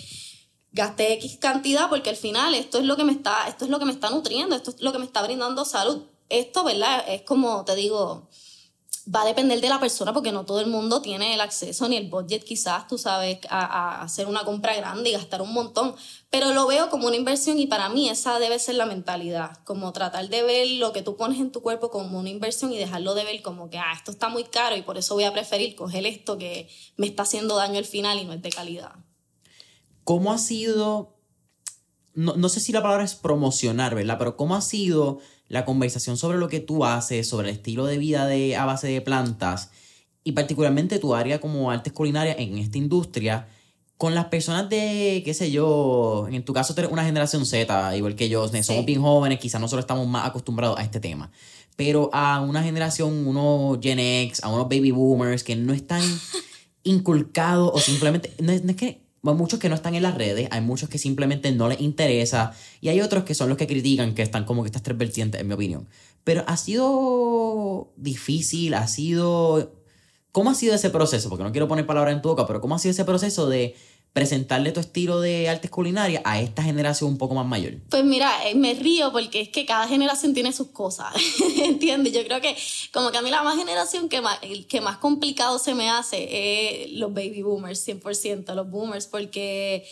gasté 0.73 1.15
X 1.15 1.39
cantidad 1.41 1.89
porque 1.89 2.11
al 2.11 2.17
final 2.17 2.55
esto 2.55 2.79
es 2.79 2.85
lo 2.85 2.99
que 2.99 3.05
me 3.05 3.13
está, 3.13 3.49
esto 3.49 3.65
es 3.65 3.71
lo 3.71 3.79
que 3.79 3.87
me 3.87 3.93
está 3.93 4.11
nutriendo, 4.11 4.55
esto 4.55 4.73
es 4.73 4.83
lo 4.83 4.93
que 4.93 4.99
me 4.99 5.07
está 5.07 5.23
brindando 5.23 5.65
salud 5.65 6.03
esto, 6.29 6.65
¿verdad? 6.65 7.05
Es 7.09 7.23
como 7.23 7.65
te 7.65 7.75
digo, 7.75 8.29
va 9.15 9.23
a 9.23 9.27
depender 9.27 9.61
de 9.61 9.69
la 9.69 9.79
persona 9.79 10.13
porque 10.13 10.33
no 10.33 10.45
todo 10.45 10.61
el 10.61 10.67
mundo 10.67 11.01
tiene 11.01 11.35
el 11.35 11.41
acceso 11.41 11.89
ni 11.89 11.97
el 11.97 12.11
budget 12.11 12.43
quizás, 12.43 12.89
tú 12.89 12.99
sabes, 12.99 13.39
a, 13.49 14.03
hacer 14.03 14.27
una 14.27 14.45
compra 14.45 14.75
grande 14.75 15.11
y 15.11 15.13
gastar 15.13 15.43
un 15.43 15.53
montón. 15.53 15.95
Pero 16.29 16.53
lo 16.53 16.67
veo 16.67 16.91
como 16.91 17.07
una 17.07 17.17
inversión 17.17 17.59
y 17.59 17.67
para 17.67 17.89
mí 17.89 18.09
esa 18.09 18.39
debe 18.41 18.59
ser 18.59 18.75
la 18.75 18.87
mentalidad, 18.87 19.59
como 19.65 19.93
tratar 19.93 20.29
de 20.29 20.43
ver 20.43 20.67
lo 20.79 20.93
que 20.93 21.03
tú 21.03 21.17
pones 21.17 21.39
en 21.39 21.53
tu 21.53 21.63
cuerpo 21.63 21.91
como 21.91 22.19
una 22.19 22.31
inversión 22.31 22.73
y 22.73 22.79
dejarlo 22.79 23.15
de 23.15 23.25
ver 23.25 23.43
como 23.43 23.71
que, 23.71 23.79
ah, 23.79 23.93
esto 23.95 24.11
está 24.11 24.29
muy 24.29 24.45
caro 24.45 24.77
y 24.77 24.83
por 24.83 24.99
eso 24.99 25.15
voy 25.15 25.25
a 25.25 25.33
preferir 25.33 25.77
coger 25.77 26.05
esto 26.05 26.37
que 26.37 26.69
me 26.97 27.07
está 27.07 27.23
haciendo 27.23 27.57
daño 27.57 27.79
al 27.79 27.85
final 27.85 28.19
y 28.19 28.25
no 28.25 28.33
es 28.33 28.43
de 28.43 28.51
calidad. 28.51 28.93
¿Cómo 30.03 30.33
ha 30.33 30.39
sido, 30.39 31.17
no, 32.15 32.37
no 32.37 32.49
sé 32.49 32.59
si 32.59 32.73
la 32.73 32.83
palabra 32.83 33.05
es 33.05 33.15
promocionar, 33.15 33.95
¿verdad? 33.95 34.19
Pero 34.19 34.37
¿cómo 34.37 34.57
ha 34.57 34.61
sido 34.61 35.21
la 35.49 35.65
conversación 35.65 36.17
sobre 36.17 36.39
lo 36.39 36.49
que 36.49 36.61
tú 36.61 36.85
haces, 36.85 37.29
sobre 37.29 37.51
el 37.51 37.57
estilo 37.57 37.87
de 37.87 37.99
vida 37.99 38.27
de, 38.27 38.57
a 38.57 38.65
base 38.65 38.89
de 38.89 39.01
plantas 39.01 39.71
y 40.25 40.33
particularmente 40.33 40.99
tu 40.99 41.15
área 41.15 41.41
como 41.41 41.71
artes 41.71 41.93
culinarias 41.93 42.37
en 42.39 42.59
esta 42.59 42.79
industria 42.79 43.49
con 43.97 44.15
las 44.15 44.27
personas 44.27 44.69
de, 44.69 45.23
qué 45.25 45.33
sé 45.33 45.51
yo, 45.51 46.27
en 46.31 46.45
tu 46.45 46.53
caso 46.53 46.75
tú 46.75 46.81
eres 46.81 46.93
una 46.93 47.05
generación 47.05 47.47
Z, 47.47 47.97
igual 47.97 48.15
que 48.15 48.29
yo, 48.29 48.47
somos 48.63 48.85
bien 48.85 49.01
jóvenes, 49.01 49.39
quizás 49.39 49.61
nosotros 49.61 49.85
estamos 49.85 50.07
más 50.07 50.29
acostumbrados 50.29 50.79
a 50.79 50.83
este 50.83 51.01
tema, 51.01 51.31
pero 51.77 52.11
a 52.13 52.41
una 52.41 52.63
generación, 52.63 53.27
unos 53.27 53.79
Gen 53.81 53.99
X, 53.99 54.43
a 54.43 54.49
unos 54.49 54.65
baby 54.65 54.91
boomers 54.91 55.43
que 55.43 55.57
no 55.57 55.73
están 55.73 56.03
inculcados 56.83 57.71
o 57.73 57.79
simplemente, 57.79 58.33
no 58.39 58.53
es 58.53 58.63
que 58.77 59.06
muchos 59.35 59.59
que 59.59 59.69
no 59.69 59.75
están 59.75 59.95
en 59.95 60.03
las 60.03 60.15
redes, 60.15 60.49
hay 60.51 60.61
muchos 60.61 60.89
que 60.89 60.99
simplemente 60.99 61.51
no 61.53 61.69
les 61.69 61.81
interesa 61.81 62.53
y 62.81 62.89
hay 62.89 63.01
otros 63.01 63.25
que 63.25 63.35
son 63.35 63.49
los 63.49 63.59
que 63.59 63.67
critican, 63.67 64.15
que 64.15 64.23
están 64.23 64.45
como 64.45 64.63
que 64.63 64.69
estas 64.69 64.83
tres 64.83 64.97
vertientes, 64.97 65.41
en 65.41 65.49
mi 65.49 65.55
opinión. 65.55 65.89
Pero 66.25 66.45
ha 66.47 66.57
sido 66.57 67.93
difícil, 67.97 68.75
ha 68.75 68.87
sido... 68.87 69.73
¿Cómo 70.33 70.51
ha 70.51 70.55
sido 70.55 70.75
ese 70.75 70.91
proceso? 70.91 71.31
Porque 71.31 71.45
no 71.45 71.53
quiero 71.53 71.67
poner 71.67 71.87
palabras 71.87 72.15
en 72.15 72.21
tu 72.21 72.29
boca, 72.29 72.47
pero 72.47 72.61
¿cómo 72.61 72.75
ha 72.75 72.79
sido 72.79 72.91
ese 72.91 73.07
proceso 73.07 73.49
de 73.49 73.75
presentarle 74.17 74.73
tu 74.73 74.81
estilo 74.81 75.21
de 75.21 75.47
artes 75.47 75.71
culinarias 75.71 76.23
a 76.25 76.41
esta 76.41 76.63
generación 76.63 77.11
un 77.11 77.19
poco 77.19 77.35
más 77.35 77.45
mayor? 77.45 77.75
Pues 77.91 78.03
mira, 78.03 78.49
eh, 78.49 78.55
me 78.55 78.73
río 78.73 79.13
porque 79.13 79.43
es 79.43 79.51
que 79.51 79.67
cada 79.67 79.87
generación 79.87 80.33
tiene 80.33 80.55
sus 80.55 80.69
cosas, 80.69 81.13
¿entiendes? 81.63 82.15
Yo 82.15 82.25
creo 82.25 82.41
que 82.41 82.57
como 82.95 83.11
que 83.11 83.19
a 83.19 83.21
mí 83.21 83.31
la 83.31 83.43
más 83.43 83.59
generación 83.59 84.09
que 84.09 84.23
más, 84.23 84.39
que 84.71 84.81
más 84.81 84.97
complicado 84.97 85.59
se 85.59 85.75
me 85.75 85.91
hace 85.91 86.29
es 86.31 86.93
los 86.93 87.13
baby 87.13 87.43
boomers, 87.43 87.87
100%, 87.87 88.55
los 88.55 88.71
boomers, 88.71 89.07
porque 89.07 89.87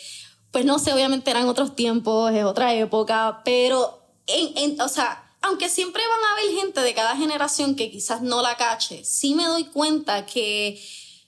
pues 0.49 0.65
no 0.65 0.79
sé, 0.79 0.91
obviamente 0.91 1.29
eran 1.29 1.47
otros 1.47 1.75
tiempos, 1.75 2.33
es 2.33 2.45
otra 2.45 2.73
época, 2.73 3.43
pero 3.45 4.07
en, 4.25 4.57
en, 4.57 4.81
o 4.81 4.89
sea, 4.89 5.23
aunque 5.43 5.69
siempre 5.69 6.01
van 6.07 6.19
a 6.23 6.31
haber 6.31 6.59
gente 6.59 6.81
de 6.81 6.95
cada 6.95 7.15
generación 7.15 7.75
que 7.75 7.91
quizás 7.91 8.23
no 8.23 8.41
la 8.41 8.57
cache, 8.57 9.05
sí 9.05 9.35
me 9.35 9.45
doy 9.45 9.65
cuenta 9.65 10.25
que 10.25 10.81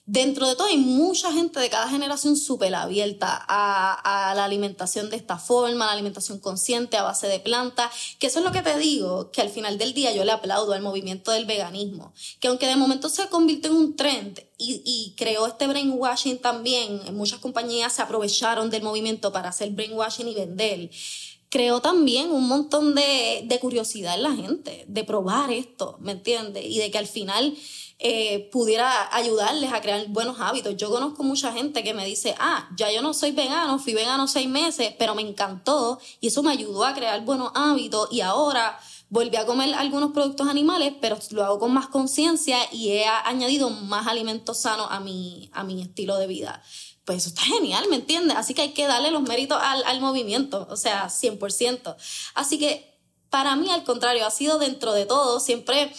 dentro 0.08 0.48
de 0.48 0.56
todo 0.56 0.68
hay 0.68 0.78
mucha 0.78 1.30
gente 1.30 1.60
de 1.60 1.68
cada 1.68 1.86
generación 1.86 2.34
súper 2.34 2.74
abierta 2.74 3.44
a, 3.46 4.32
la 4.34 4.44
alimentación 4.46 5.10
de 5.10 5.16
esta 5.16 5.36
forma, 5.36 5.84
a 5.84 5.88
la 5.88 5.92
alimentación 5.92 6.38
consciente 6.38 6.96
a 6.96 7.02
base 7.02 7.26
de 7.26 7.40
plantas, 7.40 7.92
que 8.18 8.28
eso 8.28 8.38
es 8.38 8.44
lo 8.44 8.50
que 8.50 8.62
te 8.62 8.78
digo, 8.78 9.30
que 9.30 9.42
al 9.42 9.50
final 9.50 9.76
del 9.76 9.92
día 9.92 10.14
yo 10.14 10.24
le 10.24 10.32
aplaudo 10.32 10.72
al 10.72 10.80
movimiento 10.80 11.30
del 11.30 11.44
veganismo, 11.44 12.14
que 12.40 12.48
aunque 12.48 12.66
de 12.66 12.76
momento 12.76 13.10
se 13.10 13.28
convirtió 13.28 13.70
en 13.70 13.76
un 13.76 13.96
trend 13.96 14.40
y, 14.56 14.82
y 14.82 15.14
creó 15.18 15.46
este 15.46 15.66
brainwashing 15.66 16.38
también, 16.38 17.14
muchas 17.14 17.40
compañías 17.40 17.92
se 17.92 18.00
aprovecharon 18.00 18.70
del 18.70 18.82
movimiento 18.82 19.30
para 19.30 19.50
hacer 19.50 19.70
brainwashing 19.72 20.28
y 20.28 20.34
vender 20.34 20.90
creó 21.50 21.80
también 21.80 22.30
un 22.30 22.46
montón 22.46 22.94
de, 22.94 23.42
de, 23.44 23.58
curiosidad 23.58 24.16
en 24.16 24.22
la 24.22 24.34
gente, 24.34 24.84
de 24.86 25.04
probar 25.04 25.50
esto, 25.50 25.96
¿me 25.98 26.12
entiendes? 26.12 26.62
Y 26.66 26.78
de 26.78 26.90
que 26.90 26.98
al 26.98 27.06
final 27.06 27.56
eh, 28.00 28.48
pudiera 28.52 29.12
ayudarles 29.14 29.72
a 29.72 29.80
crear 29.80 30.06
buenos 30.08 30.38
hábitos. 30.40 30.76
Yo 30.76 30.88
conozco 30.88 31.24
mucha 31.24 31.52
gente 31.52 31.82
que 31.82 31.94
me 31.94 32.04
dice, 32.04 32.36
ah, 32.38 32.68
ya 32.76 32.92
yo 32.92 33.02
no 33.02 33.12
soy 33.12 33.32
vegano, 33.32 33.78
fui 33.80 33.92
vegano 33.92 34.28
seis 34.28 34.48
meses, 34.48 34.94
pero 34.98 35.16
me 35.16 35.22
encantó 35.22 35.98
y 36.20 36.28
eso 36.28 36.42
me 36.44 36.52
ayudó 36.52 36.84
a 36.84 36.94
crear 36.94 37.24
buenos 37.24 37.50
hábitos 37.54 38.08
y 38.12 38.20
ahora 38.20 38.78
volví 39.10 39.36
a 39.36 39.46
comer 39.46 39.74
algunos 39.74 40.12
productos 40.12 40.46
animales, 40.46 40.94
pero 41.00 41.18
lo 41.30 41.44
hago 41.44 41.58
con 41.58 41.72
más 41.72 41.88
conciencia 41.88 42.58
y 42.70 42.90
he 42.90 43.06
añadido 43.06 43.70
más 43.70 44.06
alimentos 44.06 44.58
sanos 44.58 44.86
a 44.90 45.00
mi, 45.00 45.50
a 45.52 45.64
mi 45.64 45.82
estilo 45.82 46.18
de 46.18 46.28
vida. 46.28 46.62
Pues 47.04 47.18
eso 47.18 47.30
está 47.30 47.42
genial, 47.42 47.86
¿me 47.88 47.96
entiendes? 47.96 48.36
Así 48.36 48.54
que 48.54 48.62
hay 48.62 48.74
que 48.74 48.86
darle 48.86 49.10
los 49.10 49.22
méritos 49.22 49.58
al, 49.60 49.82
al 49.84 50.00
movimiento, 50.00 50.68
o 50.70 50.76
sea, 50.76 51.06
100%. 51.06 51.96
Así 52.34 52.58
que 52.58 52.88
para 53.30 53.56
mí, 53.56 53.70
al 53.70 53.84
contrario, 53.84 54.26
ha 54.26 54.30
sido 54.30 54.58
dentro 54.58 54.92
de 54.92 55.04
todo, 55.04 55.40
siempre 55.40 55.92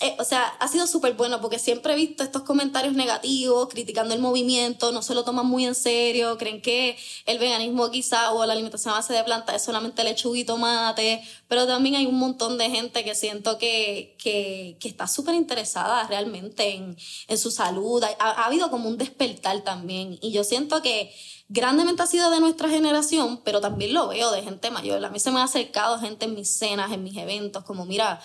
eh, 0.00 0.14
o 0.18 0.24
sea, 0.24 0.44
ha 0.46 0.68
sido 0.68 0.86
súper 0.86 1.14
bueno 1.14 1.40
porque 1.40 1.58
siempre 1.58 1.94
he 1.94 1.96
visto 1.96 2.22
estos 2.22 2.42
comentarios 2.42 2.94
negativos, 2.94 3.68
criticando 3.68 4.14
el 4.14 4.20
movimiento, 4.20 4.92
no 4.92 5.00
se 5.00 5.14
lo 5.14 5.24
toman 5.24 5.46
muy 5.46 5.64
en 5.64 5.74
serio, 5.74 6.36
creen 6.36 6.60
que 6.60 6.98
el 7.24 7.38
veganismo 7.38 7.90
quizá 7.90 8.32
o 8.32 8.44
la 8.44 8.52
alimentación 8.52 8.92
a 8.92 8.98
base 8.98 9.14
de 9.14 9.24
plantas 9.24 9.56
es 9.56 9.62
solamente 9.62 10.04
lechuga 10.04 10.38
y 10.38 10.44
tomate, 10.44 11.22
pero 11.48 11.66
también 11.66 11.94
hay 11.94 12.06
un 12.06 12.18
montón 12.18 12.58
de 12.58 12.68
gente 12.68 13.04
que 13.04 13.14
siento 13.14 13.56
que, 13.56 14.16
que, 14.18 14.76
que 14.80 14.88
está 14.88 15.06
súper 15.06 15.34
interesada 15.34 16.06
realmente 16.08 16.74
en, 16.74 16.96
en, 17.28 17.38
su 17.38 17.50
salud. 17.50 18.02
Ha, 18.02 18.16
ha 18.18 18.46
habido 18.46 18.70
como 18.70 18.88
un 18.88 18.98
despertar 18.98 19.62
también 19.62 20.18
y 20.20 20.30
yo 20.30 20.44
siento 20.44 20.82
que 20.82 21.14
grandemente 21.48 22.02
ha 22.02 22.06
sido 22.06 22.30
de 22.30 22.40
nuestra 22.40 22.68
generación, 22.68 23.40
pero 23.44 23.60
también 23.60 23.94
lo 23.94 24.08
veo 24.08 24.30
de 24.32 24.42
gente 24.42 24.70
mayor. 24.70 25.04
A 25.04 25.10
mí 25.10 25.20
se 25.20 25.30
me 25.30 25.40
ha 25.40 25.44
acercado 25.44 25.98
gente 25.98 26.26
en 26.26 26.34
mis 26.34 26.56
cenas, 26.56 26.92
en 26.92 27.04
mis 27.04 27.16
eventos, 27.16 27.64
como 27.64 27.86
mira, 27.86 28.20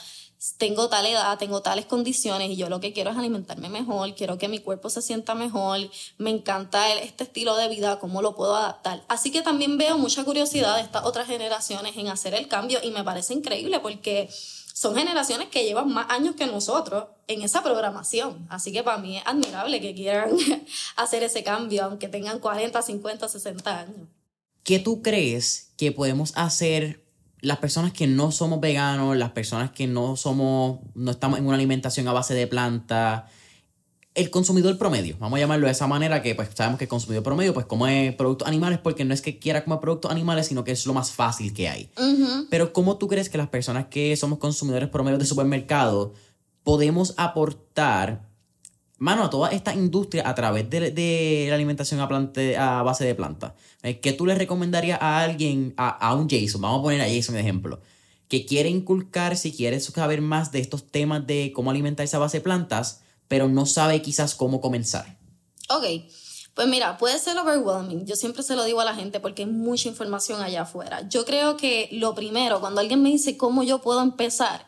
tengo 0.58 0.90
tal 0.90 1.06
edad, 1.06 1.38
tengo 1.38 1.62
tales 1.62 1.86
condiciones 1.86 2.50
y 2.50 2.56
yo 2.56 2.68
lo 2.68 2.80
que 2.80 2.94
quiero 2.94 3.12
es 3.12 3.18
alimentarme 3.18 3.70
mejor, 3.70 4.16
quiero 4.16 4.40
que 4.40 4.48
mi 4.48 4.58
cuerpo 4.58 4.90
se 4.90 5.04
sienta 5.04 5.36
mejor, 5.36 5.80
me 6.18 6.32
encanta 6.32 6.92
este 6.94 7.26
estilo 7.26 7.56
de 7.56 7.68
vida, 7.70 8.00
cómo 8.00 8.24
lo 8.24 8.36
puedo 8.36 8.56
adaptar. 8.56 9.04
Así 9.08 9.32
que 9.32 9.44
también 9.44 9.78
veo 9.78 10.00
mucha 10.00 10.24
curiosidad 10.24 10.78
de 10.78 10.82
estas 10.82 11.06
otras 11.06 11.28
generaciones 11.28 11.96
en 11.96 12.08
hacer 12.08 12.34
el 12.34 12.48
cambio 12.48 12.80
y 12.82 12.90
me 12.90 13.04
parece 13.04 13.36
increíble 13.36 13.80
porque 13.80 14.30
son 14.74 14.96
generaciones 14.96 15.48
que 15.50 15.64
llevan 15.64 15.94
más 15.94 16.10
años 16.10 16.36
que 16.36 16.48
nosotros 16.48 17.06
en 17.28 17.44
esa 17.44 17.62
programación. 17.62 18.48
Así 18.50 18.72
que 18.72 18.82
para 18.82 18.98
mí 18.98 19.18
es 19.18 19.24
admirable 19.28 19.80
que 19.80 19.94
quieran 19.94 20.32
hacer 20.96 21.22
ese 21.22 21.44
cambio, 21.44 21.84
aunque 21.84 22.08
tengan 22.08 22.40
40, 22.40 22.82
50, 22.82 23.30
60 23.30 23.80
años. 23.80 24.08
¿Qué 24.64 24.80
tú 24.80 25.04
crees 25.04 25.74
que 25.78 25.92
podemos 25.92 26.34
hacer 26.36 27.04
las 27.42 27.58
personas 27.58 27.92
que 27.92 28.08
no 28.08 28.32
somos 28.32 28.60
veganos, 28.60 29.18
las 29.18 29.32
personas 29.32 29.72
que 29.72 29.88
no 29.88 30.16
somos, 30.16 30.80
no 30.94 31.12
estamos 31.12 31.40
en 31.40 31.46
una 31.46 31.56
alimentación 31.56 32.08
a 32.08 32.14
base 32.14 32.34
de 32.34 32.48
planta, 32.48 33.28
el 34.14 34.30
consumidor 34.30 34.78
promedio, 34.78 35.16
vamos 35.20 35.38
a 35.38 35.40
llamarlo 35.40 35.68
de 35.68 35.72
esa 35.72 35.88
manera, 35.88 36.22
que 36.22 36.36
pues 36.36 36.50
sabemos 36.54 36.78
que 36.78 36.84
el 36.84 36.90
consumidor 36.90 37.24
promedio 37.24 37.54
pues 37.54 37.66
come 37.66 38.14
productos 38.18 38.48
animales 38.48 38.80
porque 38.80 39.06
no 39.06 39.14
es 39.14 39.22
que 39.22 39.40
quiera 39.40 39.64
comer 39.64 39.80
productos 39.80 40.12
animales, 40.12 40.48
sino 40.48 40.64
que 40.64 40.72
es 40.72 40.86
lo 40.86 40.94
más 40.94 41.12
fácil 41.12 41.54
que 41.54 41.70
hay. 41.70 41.90
Pero 42.50 42.74
¿cómo 42.74 42.98
tú 42.98 43.08
crees 43.08 43.30
que 43.30 43.38
las 43.38 43.48
personas 43.48 43.88
que 43.88 44.16
somos 44.18 44.38
consumidores 44.40 44.90
promedio 44.90 45.18
de 45.18 45.26
supermercado 45.26 46.14
podemos 46.64 47.14
aportar 47.18 48.31
mano 49.02 49.32
toda 49.32 49.50
esta 49.50 49.74
industria 49.74 50.30
a 50.30 50.36
través 50.36 50.70
de, 50.70 51.48
la 51.50 51.56
alimentación 51.56 52.00
a, 52.00 52.06
a 52.06 52.84
base 52.84 53.04
de 53.04 53.16
plantas? 53.16 53.54
Eh, 53.82 54.00
¿Qué 54.00 54.14
tú 54.14 54.28
le 54.28 54.36
recomendarías 54.36 55.02
a 55.02 55.22
alguien, 55.22 55.74
a, 55.76 55.90
a 55.90 56.14
un 56.14 56.30
Jason, 56.30 56.62
vamos 56.62 56.80
a 56.80 56.84
poner 56.84 57.02
a 57.02 57.10
Jason 57.10 57.34
de 57.34 57.42
ejemplo, 57.42 57.82
que 58.28 58.46
quiere 58.46 58.70
inculcar, 58.70 59.36
si 59.38 59.52
quiere 59.52 59.80
saber 59.80 60.22
más 60.22 60.52
de 60.52 60.60
estos 60.60 60.88
temas 60.88 61.26
de 61.26 61.52
cómo 61.52 61.72
alimentarse 61.72 62.16
a 62.16 62.20
base 62.20 62.38
de 62.38 62.44
plantas, 62.44 63.02
pero 63.28 63.48
no 63.48 63.66
sabe 63.66 64.04
quizás 64.04 64.36
cómo 64.36 64.62
comenzar? 64.62 65.18
Ok, 65.70 65.86
pues 66.54 66.68
mira, 66.68 66.98
puede 67.00 67.18
ser 67.18 67.36
overwhelming. 67.40 68.06
Yo 68.06 68.16
siempre 68.16 68.44
se 68.44 68.56
lo 68.56 68.66
digo 68.66 68.82
a 68.82 68.86
la 68.86 68.94
gente 68.94 69.20
porque 69.20 69.42
hay 69.42 69.50
mucha 69.50 69.90
información 69.90 70.42
allá 70.42 70.62
afuera. 70.62 71.10
Yo 71.10 71.26
creo 71.26 71.58
que 71.58 71.90
lo 71.92 72.14
primero, 72.14 72.60
cuando 72.60 72.82
alguien 72.82 73.02
me 73.02 73.10
dice 73.10 73.36
cómo 73.36 73.64
yo 73.64 73.82
puedo 73.82 74.02
empezar, 74.04 74.68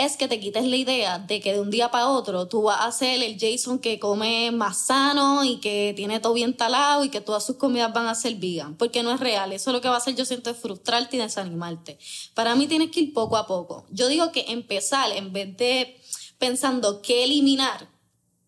es 0.00 0.16
que 0.16 0.28
te 0.28 0.40
quites 0.40 0.64
la 0.64 0.76
idea 0.76 1.18
de 1.18 1.40
que 1.40 1.52
de 1.52 1.60
un 1.60 1.70
día 1.70 1.90
para 1.90 2.08
otro 2.08 2.48
tú 2.48 2.62
vas 2.62 2.80
a 2.80 2.90
ser 2.90 3.22
el 3.22 3.38
Jason 3.38 3.78
que 3.78 3.98
come 3.98 4.50
más 4.50 4.86
sano 4.86 5.44
y 5.44 5.58
que 5.60 5.92
tiene 5.94 6.20
todo 6.20 6.32
bien 6.32 6.56
talado 6.56 7.04
y 7.04 7.10
que 7.10 7.20
todas 7.20 7.44
sus 7.44 7.56
comidas 7.56 7.92
van 7.92 8.06
a 8.06 8.14
ser 8.14 8.36
vegan, 8.36 8.76
porque 8.76 9.02
no 9.02 9.12
es 9.12 9.20
real. 9.20 9.52
Eso 9.52 9.72
lo 9.72 9.82
que 9.82 9.88
va 9.88 9.96
a 9.96 9.98
hacer 9.98 10.14
yo 10.16 10.24
siento 10.24 10.48
es 10.48 10.56
frustrarte 10.56 11.16
y 11.16 11.20
desanimarte. 11.20 11.98
Para 12.32 12.54
mí 12.54 12.66
tienes 12.66 12.90
que 12.90 13.00
ir 13.00 13.12
poco 13.12 13.36
a 13.36 13.46
poco. 13.46 13.86
Yo 13.90 14.08
digo 14.08 14.32
que 14.32 14.46
empezar 14.48 15.12
en 15.12 15.34
vez 15.34 15.54
de 15.58 16.00
pensando 16.38 17.02
qué 17.02 17.24
eliminar, 17.24 17.88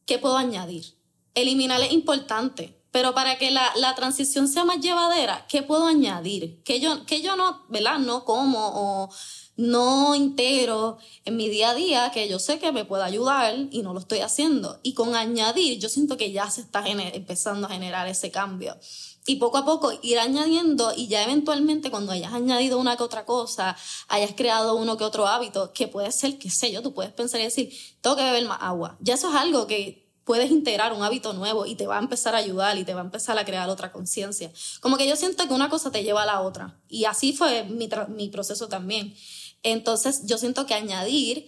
¿qué 0.07 0.19
puedo 0.19 0.39
añadir? 0.39 0.97
Eliminar 1.35 1.83
es 1.83 1.93
importante, 1.93 2.83
pero 2.91 3.13
para 3.13 3.37
que 3.37 3.51
la, 3.51 3.73
la, 3.77 3.95
transición 3.95 4.49
sea 4.49 4.65
más 4.65 4.81
llevadera, 4.81 5.47
¿qué 5.49 5.63
puedo 5.63 5.87
añadir? 5.87 6.63
Que 6.63 6.81
yo, 6.81 7.05
que 7.05 7.21
yo 7.21 7.37
no, 7.37 7.65
¿verdad? 7.69 7.99
No 7.99 8.25
como 8.25 8.59
o 8.75 9.11
no 9.57 10.15
integro 10.15 10.99
en 11.25 11.37
mi 11.37 11.49
día 11.49 11.71
a 11.71 11.75
día 11.75 12.11
que 12.13 12.29
yo 12.29 12.39
sé 12.39 12.59
que 12.59 12.73
me 12.73 12.85
puede 12.85 13.05
ayudar 13.05 13.55
y 13.71 13.83
no 13.83 13.93
lo 13.93 14.01
estoy 14.01 14.21
haciendo. 14.21 14.79
Y 14.83 14.95
con 14.95 15.15
añadir, 15.15 15.79
yo 15.79 15.89
siento 15.89 16.17
que 16.17 16.33
ya 16.33 16.51
se 16.51 16.63
está 16.63 16.85
empezando 16.87 17.67
a 17.67 17.71
generar 17.71 18.09
ese 18.09 18.31
cambio. 18.31 18.77
Y 19.25 19.37
poco 19.37 19.59
a 19.59 19.65
poco 19.65 19.93
ir 20.03 20.19
añadiendo 20.19 20.93
y 20.97 21.07
ya 21.07 21.23
eventualmente 21.23 21.91
cuando 21.91 22.11
hayas 22.11 22.33
añadido 22.33 22.79
una 22.79 22.97
que 22.97 23.05
otra 23.05 23.25
cosa, 23.25 23.77
hayas 24.09 24.33
creado 24.35 24.75
uno 24.75 24.97
que 24.97 25.05
otro 25.05 25.29
hábito, 25.29 25.73
que 25.73 25.87
puede 25.87 26.11
ser, 26.11 26.39
qué 26.39 26.51
sé 26.51 26.73
yo, 26.73 26.83
tú 26.83 26.93
puedes 26.93 27.13
pensar 27.13 27.41
y 27.41 27.45
decir, 27.45 27.73
tengo 28.01 28.17
que 28.17 28.25
beber 28.25 28.45
más 28.47 28.59
agua. 28.61 28.97
Ya 29.01 29.15
eso 29.15 29.29
es 29.29 29.37
algo 29.37 29.69
que 29.69 30.03
puedes 30.25 30.51
integrar 30.51 30.93
un 30.93 31.03
hábito 31.03 31.33
nuevo 31.33 31.67
y 31.67 31.75
te 31.75 31.87
va 31.87 31.97
a 31.97 32.01
empezar 32.01 32.35
a 32.35 32.39
ayudar 32.39 32.79
y 32.79 32.85
te 32.85 32.95
va 32.95 33.01
a 33.01 33.05
empezar 33.05 33.39
a 33.39 33.45
crear 33.45 33.69
otra 33.69 33.93
conciencia. 33.93 34.53
Como 34.81 34.97
que 34.97 35.09
yo 35.09 35.17
siento 35.17 35.47
que 35.47 35.55
una 35.55 35.69
cosa 35.69 35.91
te 35.91 36.03
lleva 36.03 36.23
a 36.23 36.27
la 36.27 36.41
otra. 36.41 36.81
Y 36.89 37.05
así 37.05 37.33
fue 37.33 37.65
mi, 37.65 37.89
mi 38.09 38.29
proceso 38.29 38.69
también. 38.69 39.15
Entonces 39.63 40.27
yo 40.27 40.39
siento 40.39 40.67
que 40.67 40.75
añadir 40.75 41.47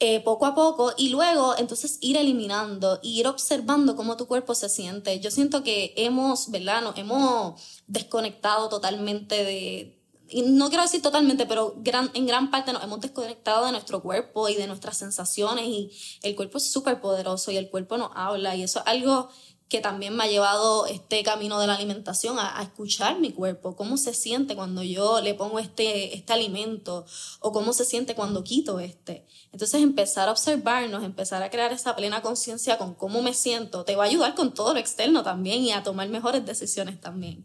eh, 0.00 0.20
poco 0.20 0.46
a 0.46 0.54
poco 0.54 0.92
y 0.96 1.08
luego 1.08 1.56
entonces 1.58 1.98
ir 2.00 2.16
eliminando, 2.16 3.00
ir 3.02 3.26
observando 3.26 3.96
cómo 3.96 4.16
tu 4.16 4.28
cuerpo 4.28 4.54
se 4.54 4.68
siente. 4.68 5.18
Yo 5.18 5.30
siento 5.32 5.64
que 5.64 5.92
hemos, 5.96 6.50
¿verdad? 6.52 6.82
Nos 6.82 6.96
hemos 6.96 7.60
desconectado 7.88 8.68
totalmente 8.68 9.42
de, 9.44 9.98
no 10.44 10.68
quiero 10.68 10.82
decir 10.82 11.02
totalmente, 11.02 11.46
pero 11.46 11.74
en 12.14 12.26
gran 12.26 12.50
parte 12.50 12.72
nos 12.72 12.84
hemos 12.84 13.00
desconectado 13.00 13.66
de 13.66 13.72
nuestro 13.72 14.02
cuerpo 14.02 14.48
y 14.48 14.54
de 14.54 14.66
nuestras 14.66 14.98
sensaciones 14.98 15.66
y 15.66 15.90
el 16.22 16.36
cuerpo 16.36 16.58
es 16.58 16.70
súper 16.70 17.00
poderoso 17.00 17.50
y 17.50 17.56
el 17.56 17.70
cuerpo 17.70 17.96
nos 17.96 18.10
habla 18.14 18.54
y 18.54 18.62
eso 18.62 18.80
es 18.80 18.86
algo 18.86 19.30
que 19.68 19.80
también 19.80 20.16
me 20.16 20.24
ha 20.24 20.26
llevado 20.26 20.86
este 20.86 21.22
camino 21.22 21.60
de 21.60 21.66
la 21.66 21.74
alimentación 21.74 22.38
a, 22.38 22.62
escuchar 22.62 23.20
mi 23.20 23.32
cuerpo, 23.32 23.76
cómo 23.76 23.98
se 23.98 24.14
siente 24.14 24.56
cuando 24.56 24.82
yo 24.82 25.20
le 25.20 25.34
pongo 25.34 25.58
este, 25.58 26.16
este 26.16 26.32
alimento 26.32 27.04
o 27.40 27.52
cómo 27.52 27.74
se 27.74 27.84
siente 27.84 28.14
cuando 28.14 28.42
quito 28.42 28.80
este. 28.80 29.26
Entonces 29.52 29.82
empezar 29.82 30.28
a 30.28 30.32
observarnos, 30.32 31.04
empezar 31.04 31.42
a 31.42 31.50
crear 31.50 31.72
esa 31.72 31.94
plena 31.96 32.22
conciencia 32.22 32.78
con 32.78 32.94
cómo 32.94 33.20
me 33.20 33.34
siento, 33.34 33.84
te 33.84 33.94
va 33.94 34.04
a 34.04 34.06
ayudar 34.06 34.34
con 34.34 34.54
todo 34.54 34.72
lo 34.72 34.80
externo 34.80 35.22
también 35.22 35.62
y 35.62 35.72
a 35.72 35.82
tomar 35.82 36.08
mejores 36.08 36.46
decisiones 36.46 36.98
también. 36.98 37.44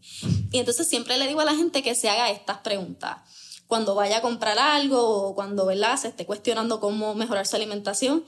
Y 0.50 0.58
entonces 0.58 0.88
siempre 0.88 1.18
le 1.18 1.26
digo 1.26 1.40
a 1.40 1.44
la 1.44 1.54
gente 1.54 1.82
que 1.82 1.94
se 1.94 2.08
haga 2.08 2.30
estas 2.30 2.58
preguntas. 2.58 3.18
Cuando 3.66 3.94
vaya 3.94 4.18
a 4.18 4.22
comprar 4.22 4.58
algo 4.58 5.28
o 5.28 5.34
cuando 5.34 5.66
¿verdad? 5.66 5.96
se 5.98 6.08
esté 6.08 6.24
cuestionando 6.24 6.80
cómo 6.80 7.14
mejorar 7.14 7.46
su 7.46 7.56
alimentación, 7.56 8.24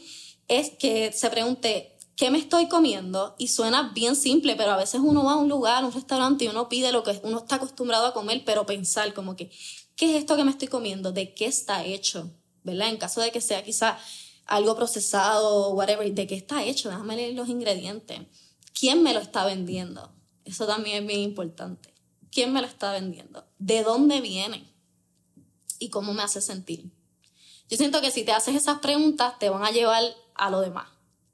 es 0.49 0.71
que 0.71 1.13
se 1.13 1.31
pregunte, 1.31 1.96
¿qué 2.17 2.31
me 2.31 2.39
estoy 2.39 2.69
comiendo? 2.69 3.37
Y 3.39 3.49
suena 3.49 3.93
bien 3.95 4.17
simple, 4.17 4.57
pero 4.57 4.73
a 4.73 4.77
veces 4.77 5.01
uno 5.05 5.25
va 5.25 5.33
a 5.33 5.37
un 5.37 5.49
lugar, 5.49 5.85
a 5.85 5.87
un 5.87 5.93
restaurante 5.93 6.47
y 6.47 6.49
uno 6.49 6.69
pide 6.69 6.91
lo 6.91 7.03
que 7.03 7.21
uno 7.23 7.39
está 7.39 7.57
acostumbrado 7.57 8.07
a 8.07 8.15
comer, 8.15 8.43
pero 8.45 8.67
pensar 8.67 9.13
como 9.15 9.37
que, 9.37 9.51
¿qué 9.95 10.11
es 10.11 10.17
esto 10.17 10.37
que 10.37 10.45
me 10.45 10.51
estoy 10.51 10.69
comiendo? 10.69 11.13
¿De 11.13 11.35
qué 11.35 11.47
está 11.47 11.85
hecho? 11.85 12.31
¿Verdad? 12.65 12.89
En 12.89 12.97
caso 12.97 13.21
de 13.21 13.31
que 13.31 13.41
sea 13.41 13.63
quizá 13.63 13.99
algo 14.47 14.75
procesado 14.77 15.71
whatever, 15.75 16.13
¿de 16.13 16.27
qué 16.27 16.35
está 16.35 16.65
hecho? 16.65 16.89
Déjame 16.89 17.17
leer 17.17 17.35
los 17.35 17.49
ingredientes. 17.49 18.21
¿Quién 18.79 19.03
me 19.03 19.13
lo 19.13 19.21
está 19.21 19.45
vendiendo? 19.45 20.13
Eso 20.45 20.67
también 20.67 21.03
es 21.03 21.07
bien 21.07 21.21
importante. 21.21 21.93
¿Quién 22.31 22.53
me 22.53 22.61
lo 22.61 22.67
está 22.67 22.93
vendiendo? 22.93 23.47
¿De 23.59 23.83
dónde 23.83 24.21
viene? 24.21 24.73
¿Y 25.79 25.91
cómo 25.91 26.15
me 26.15 26.23
hace 26.23 26.41
sentir? 26.41 26.91
Yo 27.69 27.77
siento 27.77 28.01
que 28.01 28.11
si 28.11 28.25
te 28.25 28.33
haces 28.33 28.55
esas 28.55 28.79
preguntas, 28.79 29.39
te 29.39 29.51
van 29.51 29.65
a 29.65 29.71
llevar 29.71 30.03
a 30.35 30.51
lo 30.51 30.61
demás, 30.61 30.89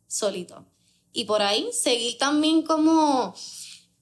solito. 0.07 0.65
Y 1.13 1.25
por 1.25 1.43
ahí 1.43 1.69
seguir 1.73 2.19
también 2.19 2.63
como, 2.63 3.29
o 3.29 3.35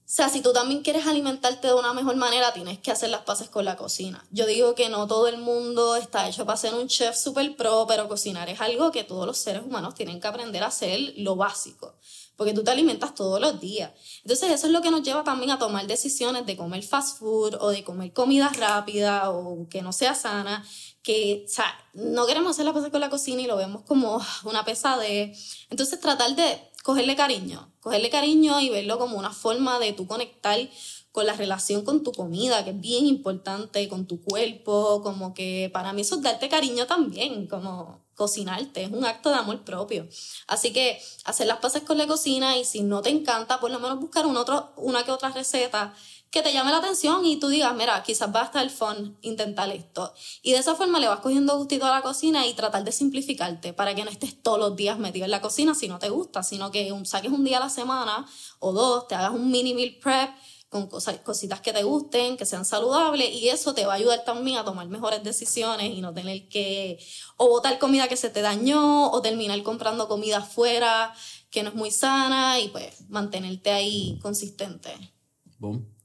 sea, 0.05 0.29
si 0.29 0.41
tú 0.41 0.53
también 0.53 0.81
quieres 0.81 1.07
alimentarte 1.07 1.67
de 1.67 1.73
una 1.73 1.93
mejor 1.93 2.15
manera, 2.15 2.53
tienes 2.53 2.79
que 2.79 2.91
hacer 2.91 3.09
las 3.09 3.21
paces 3.21 3.49
con 3.49 3.65
la 3.65 3.75
cocina. 3.75 4.25
Yo 4.31 4.45
digo 4.45 4.75
que 4.75 4.89
no 4.89 5.07
todo 5.07 5.27
el 5.27 5.37
mundo 5.37 5.95
está 5.95 6.27
hecho 6.27 6.45
para 6.45 6.57
ser 6.57 6.73
un 6.73 6.87
chef 6.87 7.15
super 7.15 7.55
pro, 7.55 7.85
pero 7.87 8.07
cocinar 8.07 8.49
es 8.49 8.61
algo 8.61 8.91
que 8.91 9.03
todos 9.03 9.25
los 9.25 9.37
seres 9.37 9.63
humanos 9.63 9.95
tienen 9.95 10.19
que 10.19 10.27
aprender 10.27 10.63
a 10.63 10.67
hacer 10.67 11.13
lo 11.17 11.35
básico, 11.35 11.95
porque 12.35 12.53
tú 12.53 12.63
te 12.63 12.71
alimentas 12.71 13.13
todos 13.15 13.39
los 13.39 13.59
días. 13.59 13.91
Entonces 14.23 14.51
eso 14.51 14.67
es 14.67 14.73
lo 14.73 14.81
que 14.81 14.91
nos 14.91 15.03
lleva 15.03 15.23
también 15.23 15.51
a 15.51 15.59
tomar 15.59 15.85
decisiones 15.87 16.45
de 16.45 16.55
comer 16.55 16.83
fast 16.83 17.17
food 17.17 17.55
o 17.59 17.69
de 17.69 17.83
comer 17.83 18.13
comida 18.13 18.49
rápida 18.57 19.31
o 19.31 19.67
que 19.69 19.81
no 19.81 19.91
sea 19.93 20.15
sana 20.15 20.63
que, 21.03 21.45
o 21.47 21.49
sea, 21.49 21.65
no 21.93 22.27
queremos 22.27 22.51
hacer 22.51 22.65
la 22.65 22.73
paces 22.73 22.91
con 22.91 22.99
la 22.99 23.09
cocina 23.09 23.41
y 23.41 23.47
lo 23.47 23.57
vemos 23.57 23.83
como 23.83 24.21
una 24.43 24.63
pesadez. 24.63 25.65
Entonces, 25.69 25.99
tratar 25.99 26.35
de 26.35 26.70
cogerle 26.83 27.15
cariño, 27.15 27.71
cogerle 27.79 28.09
cariño 28.09 28.59
y 28.59 28.69
verlo 28.69 28.97
como 28.97 29.17
una 29.17 29.31
forma 29.31 29.79
de 29.79 29.93
tú 29.93 30.07
conectar 30.07 30.59
con 31.11 31.25
la 31.25 31.33
relación 31.33 31.83
con 31.83 32.03
tu 32.03 32.11
comida, 32.13 32.63
que 32.63 32.69
es 32.71 32.79
bien 32.79 33.05
importante, 33.05 33.87
con 33.89 34.07
tu 34.07 34.21
cuerpo, 34.21 35.01
como 35.03 35.33
que 35.33 35.69
para 35.73 35.91
mí 35.93 36.01
eso 36.01 36.15
es 36.15 36.21
darte 36.21 36.47
cariño 36.47 36.87
también, 36.87 37.47
como 37.47 38.01
cocinarte, 38.15 38.83
es 38.83 38.91
un 38.91 39.03
acto 39.03 39.29
de 39.29 39.35
amor 39.35 39.61
propio. 39.63 40.07
Así 40.47 40.71
que 40.71 41.01
hacer 41.25 41.47
las 41.47 41.57
paces 41.57 41.81
con 41.83 41.97
la 41.97 42.07
cocina 42.07 42.57
y 42.57 42.65
si 42.65 42.81
no 42.81 43.01
te 43.01 43.09
encanta, 43.09 43.59
por 43.59 43.71
lo 43.71 43.79
menos 43.79 43.99
buscar 43.99 44.25
una 44.25 45.03
que 45.03 45.11
otra 45.11 45.29
receta 45.29 45.93
que 46.31 46.41
te 46.41 46.53
llame 46.53 46.71
la 46.71 46.77
atención 46.77 47.25
y 47.25 47.37
tú 47.37 47.49
digas, 47.49 47.75
mira, 47.75 48.01
quizás 48.03 48.33
va 48.33 48.41
a 48.41 48.45
estar 48.45 48.67
fun 48.69 49.17
intentar 49.21 49.69
esto. 49.69 50.13
Y 50.41 50.53
de 50.53 50.59
esa 50.59 50.75
forma 50.75 50.97
le 50.99 51.09
vas 51.09 51.19
cogiendo 51.19 51.57
gustito 51.57 51.85
a 51.85 51.91
la 51.91 52.01
cocina 52.01 52.47
y 52.47 52.53
tratar 52.53 52.85
de 52.85 52.93
simplificarte 52.93 53.73
para 53.73 53.93
que 53.93 54.05
no 54.05 54.09
estés 54.09 54.41
todos 54.41 54.57
los 54.57 54.75
días 54.77 54.97
metido 54.97 55.25
en 55.25 55.31
la 55.31 55.41
cocina 55.41 55.75
si 55.75 55.89
no 55.89 55.99
te 55.99 56.09
gusta, 56.09 56.41
sino 56.41 56.71
que 56.71 56.89
saques 57.03 57.31
un 57.31 57.43
día 57.43 57.57
a 57.57 57.59
la 57.59 57.69
semana 57.69 58.25
o 58.59 58.71
dos, 58.71 59.09
te 59.09 59.15
hagas 59.15 59.31
un 59.31 59.51
mini 59.51 59.73
meal 59.73 59.97
prep 60.01 60.31
con 60.69 60.87
cosas, 60.87 61.17
cositas 61.17 61.59
que 61.59 61.73
te 61.73 61.83
gusten, 61.83 62.37
que 62.37 62.45
sean 62.45 62.63
saludables 62.63 63.29
y 63.29 63.49
eso 63.49 63.73
te 63.73 63.85
va 63.85 63.91
a 63.91 63.95
ayudar 63.97 64.23
también 64.23 64.57
a 64.57 64.63
tomar 64.63 64.87
mejores 64.87 65.21
decisiones 65.21 65.93
y 65.93 65.99
no 65.99 66.13
tener 66.13 66.47
que 66.47 66.97
o 67.35 67.49
botar 67.49 67.77
comida 67.77 68.07
que 68.07 68.15
se 68.15 68.29
te 68.29 68.41
dañó 68.41 69.11
o 69.11 69.21
terminar 69.21 69.61
comprando 69.63 70.07
comida 70.07 70.37
afuera 70.37 71.13
que 71.49 71.61
no 71.63 71.69
es 71.69 71.75
muy 71.75 71.91
sana 71.91 72.57
y 72.61 72.69
pues 72.69 73.09
mantenerte 73.09 73.71
ahí 73.71 74.17
consistente. 74.21 74.93
Boom. 75.59 76.00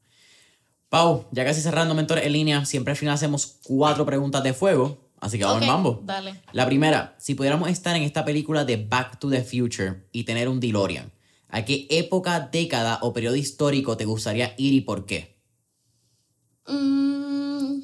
Pau, 0.96 1.26
ya 1.30 1.44
casi 1.44 1.60
cerrando 1.60 1.94
Mentores 1.94 2.24
en 2.24 2.32
línea, 2.32 2.64
siempre 2.64 2.92
al 2.92 2.96
final 2.96 3.14
hacemos 3.14 3.58
cuatro 3.64 4.06
preguntas 4.06 4.42
de 4.42 4.54
fuego, 4.54 4.96
así 5.20 5.36
que 5.36 5.44
vamos 5.44 5.60
al 5.60 5.68
mambo. 5.68 6.00
Dale. 6.02 6.40
La 6.52 6.64
primera, 6.64 7.14
si 7.18 7.34
pudiéramos 7.34 7.68
estar 7.68 7.94
en 7.96 8.02
esta 8.02 8.24
película 8.24 8.64
de 8.64 8.78
Back 8.78 9.18
to 9.18 9.28
the 9.28 9.42
Future 9.44 10.08
y 10.10 10.24
tener 10.24 10.48
un 10.48 10.58
DeLorean, 10.58 11.12
¿a 11.50 11.66
qué 11.66 11.86
época, 11.90 12.48
década 12.50 12.98
o 13.02 13.12
periodo 13.12 13.36
histórico 13.36 13.98
te 13.98 14.06
gustaría 14.06 14.54
ir 14.56 14.72
y 14.72 14.80
por 14.80 15.04
qué? 15.04 15.36
Mm, 16.66 17.82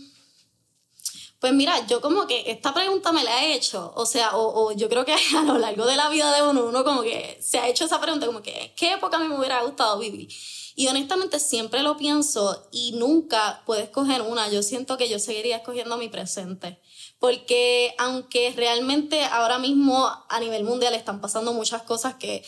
Pues 1.39 1.53
mira, 1.53 1.87
yo 1.87 2.01
como 2.01 2.27
que 2.27 2.51
esta 2.51 2.73
pregunta 2.73 3.13
me 3.13 3.25
la 3.25 3.45
he 3.45 3.55
hecho, 3.55 3.93
o 3.95 4.07
sea, 4.07 4.37
o, 4.37 4.69
o, 4.69 4.73
yo 4.73 4.89
creo 4.89 5.05
que 5.05 5.13
a 5.39 5.43
lo 5.43 5.59
largo 5.59 5.85
de 5.85 5.97
la 5.97 6.09
vida 6.09 6.35
de 6.35 6.49
uno, 6.49 6.65
uno 6.65 6.83
como 6.83 7.03
que 7.03 7.39
se 7.43 7.59
ha 7.59 7.69
hecho 7.69 7.85
esa 7.85 8.01
pregunta, 8.01 8.25
como 8.25 8.41
que, 8.41 8.73
¿qué 8.75 8.95
época 8.95 9.19
a 9.19 9.21
mí 9.21 9.29
me 9.29 9.37
hubiera 9.37 9.61
gustado 9.63 9.99
vivir? 9.99 10.31
Y 10.75 10.89
honestamente 10.89 11.39
siempre 11.39 11.83
lo 11.83 11.97
pienso 11.97 12.69
y 12.71 12.93
nunca 12.93 13.63
puedo 13.67 13.83
escoger 13.83 14.23
una. 14.23 14.49
Yo 14.49 14.63
siento 14.63 14.97
que 14.97 15.09
yo 15.09 15.19
seguiría 15.19 15.57
escogiendo 15.57 15.97
mi 15.97 16.09
presente. 16.09 16.81
Porque 17.19 17.95
aunque 17.99 18.53
realmente 18.57 19.25
ahora 19.25 19.59
mismo 19.59 20.11
a 20.29 20.41
nivel 20.41 20.65
mundial 20.65 20.95
están 20.95 21.21
pasando 21.21 21.53
muchas 21.53 21.83
cosas 21.83 22.15
que 22.15 22.43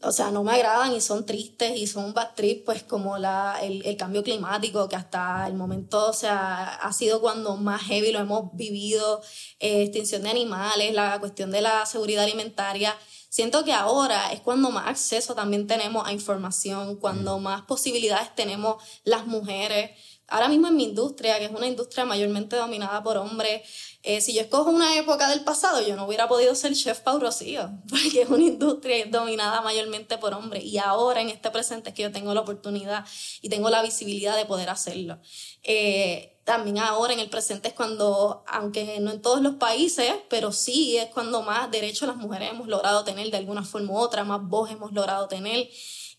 o 0.00 0.12
sea, 0.12 0.30
no 0.30 0.44
me 0.44 0.52
agradan 0.52 0.94
y 0.94 1.00
son 1.00 1.26
tristes 1.26 1.76
y 1.76 1.88
son 1.88 2.14
bad 2.14 2.34
trip, 2.36 2.64
pues 2.64 2.84
como 2.84 3.18
la, 3.18 3.58
el, 3.60 3.84
el, 3.84 3.96
cambio 3.96 4.22
climático, 4.22 4.88
que 4.88 4.94
hasta 4.94 5.46
el 5.48 5.54
momento, 5.54 6.10
o 6.10 6.12
sea, 6.12 6.74
ha 6.76 6.92
sido 6.92 7.20
cuando 7.20 7.56
más 7.56 7.82
heavy 7.82 8.12
lo 8.12 8.20
hemos 8.20 8.54
vivido, 8.54 9.20
eh, 9.58 9.82
extinción 9.82 10.22
de 10.22 10.30
animales, 10.30 10.94
la 10.94 11.18
cuestión 11.18 11.50
de 11.50 11.62
la 11.62 11.84
seguridad 11.84 12.22
alimentaria. 12.24 12.96
Siento 13.28 13.64
que 13.64 13.72
ahora 13.72 14.32
es 14.32 14.40
cuando 14.40 14.70
más 14.70 14.86
acceso 14.86 15.34
también 15.34 15.66
tenemos 15.66 16.06
a 16.06 16.12
información, 16.12 16.96
cuando 16.96 17.38
más 17.38 17.62
posibilidades 17.62 18.34
tenemos 18.34 18.82
las 19.04 19.26
mujeres. 19.26 19.90
Ahora 20.26 20.48
mismo 20.48 20.68
en 20.68 20.76
mi 20.76 20.84
industria, 20.84 21.38
que 21.38 21.46
es 21.46 21.50
una 21.50 21.66
industria 21.66 22.04
mayormente 22.04 22.56
dominada 22.56 23.02
por 23.02 23.16
hombres, 23.16 23.62
eh, 24.02 24.20
si 24.20 24.34
yo 24.34 24.42
escojo 24.42 24.70
una 24.70 24.96
época 24.96 25.28
del 25.28 25.42
pasado, 25.42 25.86
yo 25.86 25.96
no 25.96 26.06
hubiera 26.06 26.28
podido 26.28 26.54
ser 26.54 26.74
chef 26.74 27.00
Pau 27.00 27.18
Rocío, 27.18 27.70
porque 27.88 28.22
es 28.22 28.28
una 28.28 28.44
industria 28.44 29.04
dominada 29.06 29.60
mayormente 29.60 30.16
por 30.18 30.34
hombres. 30.34 30.64
Y 30.64 30.78
ahora 30.78 31.20
en 31.20 31.28
este 31.28 31.50
presente 31.50 31.90
es 31.90 31.94
que 31.94 32.02
yo 32.02 32.12
tengo 32.12 32.32
la 32.32 32.40
oportunidad 32.40 33.04
y 33.42 33.48
tengo 33.48 33.68
la 33.70 33.82
visibilidad 33.82 34.36
de 34.36 34.46
poder 34.46 34.70
hacerlo. 34.70 35.18
Eh, 35.62 36.37
también 36.48 36.78
ahora 36.78 37.12
en 37.12 37.20
el 37.20 37.28
presente 37.28 37.68
es 37.68 37.74
cuando, 37.74 38.42
aunque 38.46 39.00
no 39.00 39.10
en 39.10 39.20
todos 39.20 39.42
los 39.42 39.56
países, 39.56 40.14
pero 40.30 40.50
sí 40.50 40.96
es 40.96 41.10
cuando 41.10 41.42
más 41.42 41.70
derechos 41.70 42.08
las 42.08 42.16
mujeres 42.16 42.52
hemos 42.52 42.68
logrado 42.68 43.04
tener 43.04 43.30
de 43.30 43.36
alguna 43.36 43.64
forma 43.64 43.92
u 43.92 43.98
otra, 43.98 44.24
más 44.24 44.40
voz 44.48 44.70
hemos 44.70 44.94
logrado 44.94 45.28
tener 45.28 45.68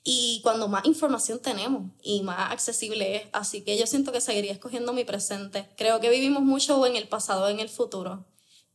y 0.03 0.39
cuando 0.43 0.67
más 0.67 0.86
información 0.86 1.39
tenemos 1.39 1.91
y 2.03 2.21
más 2.21 2.51
accesible 2.51 3.15
es. 3.15 3.23
Así 3.34 3.63
que 3.63 3.75
yo 3.75 3.88
siento 3.88 4.11
que 4.11 4.21
seguiría 4.21 4.51
escogiendo 4.51 4.93
mi 4.93 5.03
presente. 5.03 5.67
Creo 5.75 5.99
que 5.99 6.11
vivimos 6.11 6.43
mucho 6.43 6.86
en 6.86 6.95
el 6.95 7.07
pasado 7.07 7.49
en 7.49 7.59
el 7.59 7.69
futuro. 7.69 8.27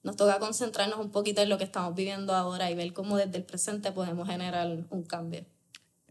Nos 0.02 0.16
toca 0.16 0.40
concentrarnos 0.40 0.98
un 0.98 1.12
poquito 1.12 1.40
en 1.40 1.50
lo 1.50 1.57
que 1.57 1.62
estamos 1.62 1.94
viviendo 1.94 2.34
ahora 2.34 2.68
y 2.68 2.74
ver 2.74 2.92
cómo 2.92 3.16
desde 3.16 3.36
el 3.36 3.44
presente 3.44 3.92
podemos 3.92 4.28
generar 4.28 4.86
un 4.90 5.05
cambio. 5.05 5.46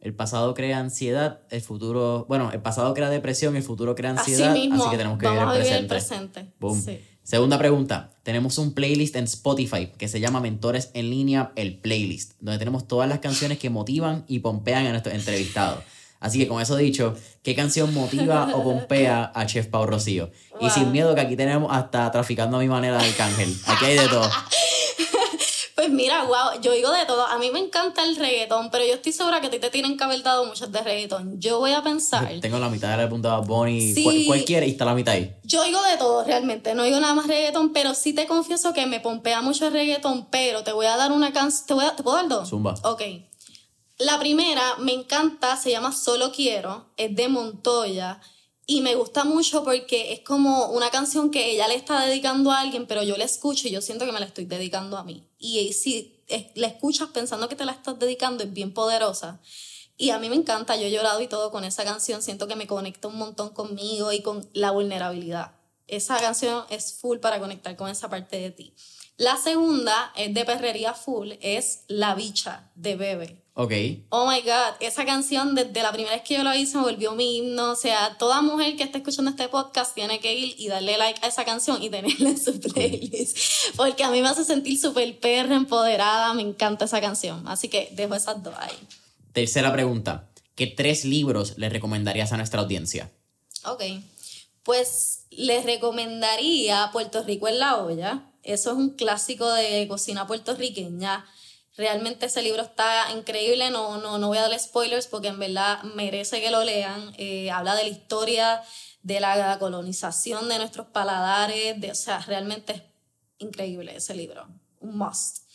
El 0.03 0.13
pasado 0.13 0.53
crea 0.53 0.79
ansiedad, 0.79 1.39
el 1.49 1.61
futuro, 1.61 2.25
bueno, 2.27 2.51
el 2.51 2.61
pasado 2.61 2.93
crea 2.93 3.09
depresión, 3.09 3.55
el 3.55 3.63
futuro 3.63 3.95
crea 3.95 4.11
ansiedad, 4.11 4.51
así, 4.51 4.67
mismo, 4.67 4.91
que 4.91 4.97
tenemos 4.97 5.17
que 5.17 5.29
vivir 5.29 5.41
el 5.41 5.47
presente. 5.47 5.77
el 5.77 5.87
presente. 5.87 6.45
Boom. 6.59 6.83
Segunda 7.23 7.57
pregunta, 7.57 8.09
tenemos 8.21 8.57
un 8.57 8.73
playlist 8.73 9.15
en 9.15 9.23
Spotify 9.23 9.93
que 9.97 10.09
se 10.09 10.19
llama 10.19 10.41
Mentores 10.41 10.91
en 10.93 11.09
línea, 11.09 11.53
el 11.55 11.77
playlist, 11.77 12.33
donde 12.41 12.59
tenemos 12.59 12.85
todas 12.85 13.07
las 13.07 13.19
canciones 13.19 13.59
que 13.59 13.69
motivan 13.69 14.25
y 14.27 14.39
pompean 14.39 14.87
a 14.87 14.89
nuestros 14.89 15.15
entrevistados. 15.15 15.85
Así 16.19 16.37
que 16.37 16.49
con 16.49 16.61
eso 16.61 16.75
dicho, 16.75 17.15
¿qué 17.41 17.55
canción 17.55 17.93
motiva 17.93 18.49
o 18.55 18.63
pompea 18.65 19.31
a 19.33 19.45
Chef 19.45 19.67
Pau 19.67 19.85
Rocío? 19.85 20.31
Y 20.59 20.69
sin 20.69 20.91
miedo 20.91 21.15
que 21.15 21.21
aquí 21.21 21.37
tenemos 21.37 21.71
hasta 21.73 22.11
traficando 22.11 22.57
a 22.57 22.59
mi 22.59 22.67
manera 22.67 22.97
de 22.97 23.07
Arcángel. 23.07 23.55
Aquí 23.67 23.85
hay 23.85 23.97
de 23.97 24.07
todo. 24.09 24.29
Pues 25.83 25.91
mira, 25.91 26.23
wow, 26.23 26.61
yo 26.61 26.71
digo 26.71 26.91
de 26.91 27.05
todo. 27.05 27.25
A 27.25 27.37
mí 27.37 27.51
me 27.51 27.59
encanta 27.59 28.05
el 28.05 28.15
reggaetón, 28.15 28.71
pero 28.71 28.85
yo 28.85 28.93
estoy 28.93 29.11
segura 29.11 29.41
que 29.41 29.47
a 29.47 29.49
ti 29.49 29.59
te 29.59 29.69
tienen 29.69 29.97
que 29.97 30.03
haber 30.05 30.23
dado 30.23 30.45
muchas 30.45 30.71
de 30.71 30.79
reggaetón. 30.79 31.41
Yo 31.41 31.59
voy 31.59 31.73
a 31.73 31.83
pensar. 31.83 32.39
tengo 32.39 32.57
la 32.57 32.69
mitad 32.69 32.91
de 32.91 33.03
la 33.03 33.09
punta 33.09 33.35
de 33.35 33.45
Bonnie, 33.45 33.93
sí, 33.93 34.23
cualquiera, 34.25 34.65
y 34.65 34.69
está 34.69 34.85
la 34.85 34.95
mitad 34.95 35.13
ahí. 35.13 35.35
Yo 35.43 35.61
digo 35.65 35.83
de 35.83 35.97
todo 35.97 36.23
realmente, 36.23 36.73
no 36.73 36.83
digo 36.83 37.01
nada 37.01 37.13
más 37.15 37.27
reggaetón, 37.27 37.73
pero 37.73 37.95
sí 37.95 38.13
te 38.13 38.27
confieso 38.27 38.71
que 38.71 38.85
me 38.85 39.01
pompea 39.01 39.41
mucho 39.41 39.67
el 39.67 39.73
reggaetón, 39.73 40.29
pero 40.29 40.63
te 40.63 40.71
voy 40.71 40.85
a 40.85 40.95
dar 40.95 41.11
una 41.11 41.33
canción. 41.33 41.67
¿Te, 41.67 41.73
voy 41.73 41.83
a... 41.83 41.97
¿Te 41.97 42.01
puedo 42.01 42.15
dar 42.15 42.29
dos? 42.29 42.47
Zumba. 42.47 42.75
Ok. 42.83 43.01
La 43.97 44.17
primera 44.19 44.77
me 44.79 44.93
encanta, 44.93 45.57
se 45.57 45.69
llama 45.69 45.91
Solo 45.91 46.31
Quiero, 46.31 46.85
es 46.95 47.13
de 47.13 47.27
Montoya. 47.27 48.21
Y 48.65 48.79
me 48.79 48.95
gusta 48.95 49.25
mucho 49.25 49.65
porque 49.65 50.13
es 50.13 50.21
como 50.21 50.67
una 50.67 50.89
canción 50.89 51.29
que 51.29 51.51
ella 51.51 51.67
le 51.67 51.75
está 51.75 52.05
dedicando 52.05 52.51
a 52.51 52.61
alguien, 52.61 52.85
pero 52.87 53.03
yo 53.03 53.17
la 53.17 53.25
escucho 53.25 53.67
y 53.67 53.71
yo 53.71 53.81
siento 53.81 54.05
que 54.05 54.13
me 54.13 54.21
la 54.21 54.25
estoy 54.25 54.45
dedicando 54.45 54.97
a 54.97 55.03
mí. 55.03 55.27
Y 55.43 55.73
si 55.73 56.23
la 56.55 56.67
escuchas 56.67 57.09
pensando 57.09 57.49
que 57.49 57.57
te 57.57 57.65
la 57.65 57.73
estás 57.73 57.99
dedicando, 57.99 58.45
es 58.45 58.53
bien 58.53 58.73
poderosa. 58.73 59.41
Y 59.97 60.11
a 60.11 60.17
mí 60.17 60.29
me 60.29 60.37
encanta, 60.37 60.77
yo 60.77 60.83
he 60.87 60.91
llorado 60.91 61.19
y 61.19 61.27
todo 61.27 61.51
con 61.51 61.65
esa 61.65 61.83
canción, 61.83 62.23
siento 62.23 62.47
que 62.47 62.55
me 62.55 62.65
conecta 62.65 63.09
un 63.09 63.17
montón 63.17 63.49
conmigo 63.49 64.13
y 64.13 64.21
con 64.21 64.49
la 64.53 64.71
vulnerabilidad. 64.71 65.51
Esa 65.87 66.17
canción 66.17 66.63
es 66.69 66.93
full 66.93 67.17
para 67.17 67.41
conectar 67.41 67.75
con 67.75 67.89
esa 67.89 68.09
parte 68.09 68.39
de 68.39 68.51
ti. 68.51 68.73
La 69.17 69.35
segunda 69.35 70.13
es 70.15 70.33
de 70.33 70.45
perrería 70.45 70.93
full, 70.93 71.33
es 71.41 71.83
La 71.89 72.15
bicha 72.15 72.71
de 72.75 72.95
Bebe. 72.95 73.42
Ok. 73.55 73.71
Oh 74.09 74.27
my 74.27 74.41
God, 74.41 74.75
esa 74.79 75.05
canción 75.05 75.53
desde 75.53 75.83
la 75.83 75.91
primera 75.91 76.15
vez 76.15 76.23
que 76.23 76.33
yo 76.33 76.43
la 76.43 76.53
vi 76.53 76.65
se 76.65 76.77
me 76.77 76.83
volvió 76.83 77.13
mi 77.13 77.37
himno. 77.37 77.71
O 77.71 77.75
sea, 77.75 78.17
toda 78.17 78.41
mujer 78.41 78.75
que 78.75 78.83
esté 78.83 78.97
escuchando 78.97 79.29
este 79.29 79.47
podcast 79.47 79.93
tiene 79.93 80.19
que 80.19 80.33
ir 80.33 80.55
y 80.57 80.69
darle 80.69 80.97
like 80.97 81.19
a 81.23 81.27
esa 81.27 81.45
canción 81.45 81.81
y 81.83 81.91
tenerla 81.91 82.29
en 82.29 82.43
su 82.43 82.59
playlist. 82.59 83.37
Porque 83.75 84.03
a 84.03 84.09
mí 84.09 84.21
me 84.21 84.29
hace 84.29 84.43
sentir 84.43 84.79
súper 84.79 85.19
perra, 85.19 85.55
empoderada, 85.55 86.33
me 86.33 86.41
encanta 86.41 86.85
esa 86.85 86.99
canción. 86.99 87.47
Así 87.47 87.67
que 87.67 87.89
dejo 87.91 88.15
esas 88.15 88.41
dos 88.41 88.55
ahí. 88.57 88.75
Tercera 89.33 89.71
pregunta. 89.71 90.29
¿Qué 90.55 90.65
tres 90.65 91.05
libros 91.05 91.53
le 91.57 91.69
recomendarías 91.69 92.31
a 92.31 92.37
nuestra 92.37 92.61
audiencia? 92.61 93.11
Ok. 93.65 93.83
Pues 94.63 95.25
les 95.29 95.63
recomendaría 95.63 96.89
Puerto 96.91 97.21
Rico 97.21 97.47
en 97.47 97.59
la 97.59 97.77
olla. 97.77 98.31
Eso 98.41 98.71
es 98.71 98.77
un 98.77 98.91
clásico 98.91 99.47
de 99.51 99.87
cocina 99.87 100.25
puertorriqueña 100.25 101.25
Realmente 101.75 102.27
ese 102.27 102.43
libro 102.43 102.61
está 102.61 103.11
increíble, 103.11 103.71
no, 103.71 103.97
no, 103.97 104.19
no 104.19 104.27
voy 104.27 104.37
a 104.37 104.41
darle 104.41 104.59
spoilers 104.59 105.07
porque 105.07 105.29
en 105.29 105.39
verdad 105.39 105.81
merece 105.83 106.39
que 106.39 106.51
lo 106.51 106.63
lean. 106.63 107.13
Eh, 107.17 107.49
habla 107.49 107.75
de 107.75 107.83
la 107.83 107.89
historia 107.89 108.63
de 109.01 109.19
la 109.19 109.57
colonización 109.59 110.47
de 110.49 110.59
nuestros 110.59 110.87
paladares, 110.87 111.79
de, 111.79 111.91
o 111.91 111.95
sea, 111.95 112.19
realmente 112.19 112.73
es 112.73 112.83
increíble 113.39 113.95
ese 113.95 114.15
libro, 114.15 114.47
un 114.79 114.97
must, 114.97 115.49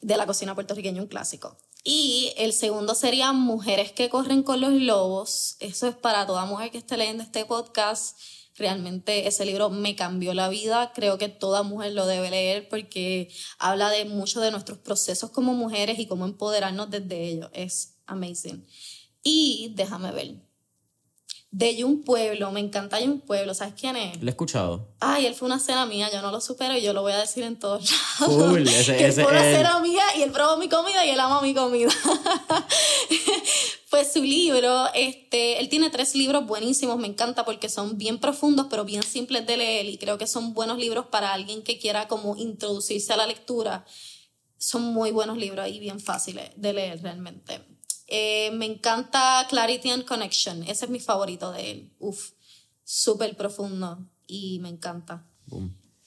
de 0.00 0.16
la 0.16 0.26
cocina 0.26 0.54
puertorriqueña, 0.54 1.02
un 1.02 1.08
clásico. 1.08 1.56
Y 1.84 2.32
el 2.36 2.52
segundo 2.52 2.94
sería 2.94 3.32
Mujeres 3.32 3.92
que 3.92 4.10
corren 4.10 4.42
con 4.42 4.60
los 4.60 4.72
lobos. 4.72 5.56
Eso 5.60 5.86
es 5.86 5.94
para 5.94 6.26
toda 6.26 6.44
mujer 6.44 6.70
que 6.70 6.78
esté 6.78 6.96
leyendo 6.96 7.22
este 7.22 7.44
podcast 7.44 8.18
Realmente 8.58 9.26
ese 9.28 9.44
libro 9.44 9.70
me 9.70 9.94
cambió 9.94 10.34
la 10.34 10.48
vida. 10.48 10.92
Creo 10.94 11.16
que 11.18 11.28
toda 11.28 11.62
mujer 11.62 11.92
lo 11.92 12.06
debe 12.06 12.30
leer 12.30 12.68
porque 12.68 13.28
habla 13.58 13.90
de 13.90 14.04
mucho 14.04 14.40
de 14.40 14.50
nuestros 14.50 14.78
procesos 14.78 15.30
como 15.30 15.54
mujeres 15.54 15.98
y 15.98 16.06
cómo 16.06 16.24
empoderarnos 16.24 16.90
desde 16.90 17.28
ellos. 17.28 17.50
Es 17.52 17.94
amazing. 18.06 18.66
Y 19.22 19.72
déjame 19.74 20.12
ver 20.12 20.48
de 21.50 21.82
un 21.84 22.02
Pueblo, 22.02 22.50
me 22.52 22.60
encanta 22.60 22.98
un 22.98 23.20
Pueblo, 23.20 23.54
¿sabes 23.54 23.74
quién 23.78 23.96
es? 23.96 24.20
Lo 24.20 24.26
he 24.26 24.30
escuchado. 24.30 24.88
Ay, 25.00 25.26
él 25.26 25.34
fue 25.34 25.46
una 25.46 25.58
cena 25.58 25.86
mía, 25.86 26.10
yo 26.12 26.20
no 26.20 26.30
lo 26.30 26.40
supero 26.40 26.76
y 26.76 26.82
yo 26.82 26.92
lo 26.92 27.00
voy 27.02 27.12
a 27.12 27.18
decir 27.18 27.42
en 27.42 27.58
todos 27.58 27.90
lados. 27.90 28.36
Cool, 28.36 28.68
ese, 28.68 29.04
él 29.04 29.12
fue 29.12 29.26
una 29.26 29.42
cena 29.42 29.80
mía 29.80 30.02
y 30.16 30.22
él 30.22 30.30
probó 30.30 30.58
mi 30.58 30.68
comida 30.68 31.04
y 31.06 31.10
él 31.10 31.20
ama 31.20 31.40
mi 31.40 31.54
comida. 31.54 31.90
pues 33.90 34.12
su 34.12 34.22
libro, 34.22 34.86
este, 34.94 35.58
él 35.60 35.68
tiene 35.68 35.88
tres 35.88 36.14
libros 36.14 36.46
buenísimos, 36.46 36.98
me 36.98 37.06
encanta 37.06 37.44
porque 37.44 37.68
son 37.68 37.96
bien 37.96 38.18
profundos 38.18 38.66
pero 38.68 38.84
bien 38.84 39.02
simples 39.02 39.46
de 39.46 39.56
leer 39.56 39.86
y 39.86 39.96
creo 39.96 40.18
que 40.18 40.26
son 40.26 40.52
buenos 40.52 40.78
libros 40.78 41.06
para 41.06 41.32
alguien 41.32 41.62
que 41.62 41.78
quiera 41.78 42.06
como 42.06 42.36
introducirse 42.36 43.12
a 43.12 43.16
la 43.16 43.26
lectura. 43.26 43.86
Son 44.58 44.82
muy 44.82 45.10
buenos 45.10 45.38
libros 45.38 45.68
y 45.68 45.78
bien 45.78 46.00
fáciles 46.00 46.50
de 46.56 46.72
leer 46.72 47.02
realmente. 47.02 47.60
Eh, 48.08 48.50
me 48.52 48.66
encanta 48.66 49.46
Clarity 49.48 49.90
and 49.90 50.04
Connection. 50.04 50.62
Ese 50.64 50.86
es 50.86 50.90
mi 50.90 51.00
favorito 51.00 51.52
de 51.52 51.70
él. 51.70 51.92
Uf, 51.98 52.32
súper 52.84 53.36
profundo 53.36 54.06
y 54.26 54.58
me 54.60 54.68
encanta. 54.68 55.26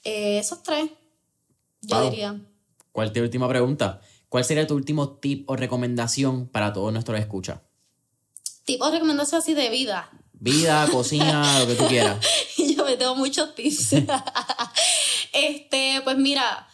Eh, 0.04 0.38
esos 0.38 0.62
tres, 0.62 0.90
yo 1.82 2.10
diría. 2.10 2.40
¿Cuál 2.92 3.08
es 3.08 3.14
tu 3.14 3.22
última 3.22 3.48
pregunta? 3.48 4.02
¿Cuál 4.30 4.44
sería 4.44 4.68
tu 4.68 4.76
último 4.76 5.18
tip 5.18 5.50
o 5.50 5.56
recomendación 5.56 6.48
para 6.48 6.74
todos 6.74 6.92
nuestros 6.92 7.20
escuchas? 7.20 7.60
Tip 8.72 8.82
o 8.82 8.90
recomendación 8.90 9.42
así 9.42 9.54
de 9.54 9.70
vida. 9.70 10.10
Vida, 10.34 10.88
cocina, 10.92 11.60
lo 11.60 11.68
que 11.68 11.76
tú 11.76 11.88
quieras. 11.88 12.26
yo 12.58 12.86
me 12.86 12.96
tengo 12.96 13.16
muchos 13.16 13.54
tips. 13.54 13.94
este, 15.34 16.02
pues 16.04 16.18
mira, 16.18 16.68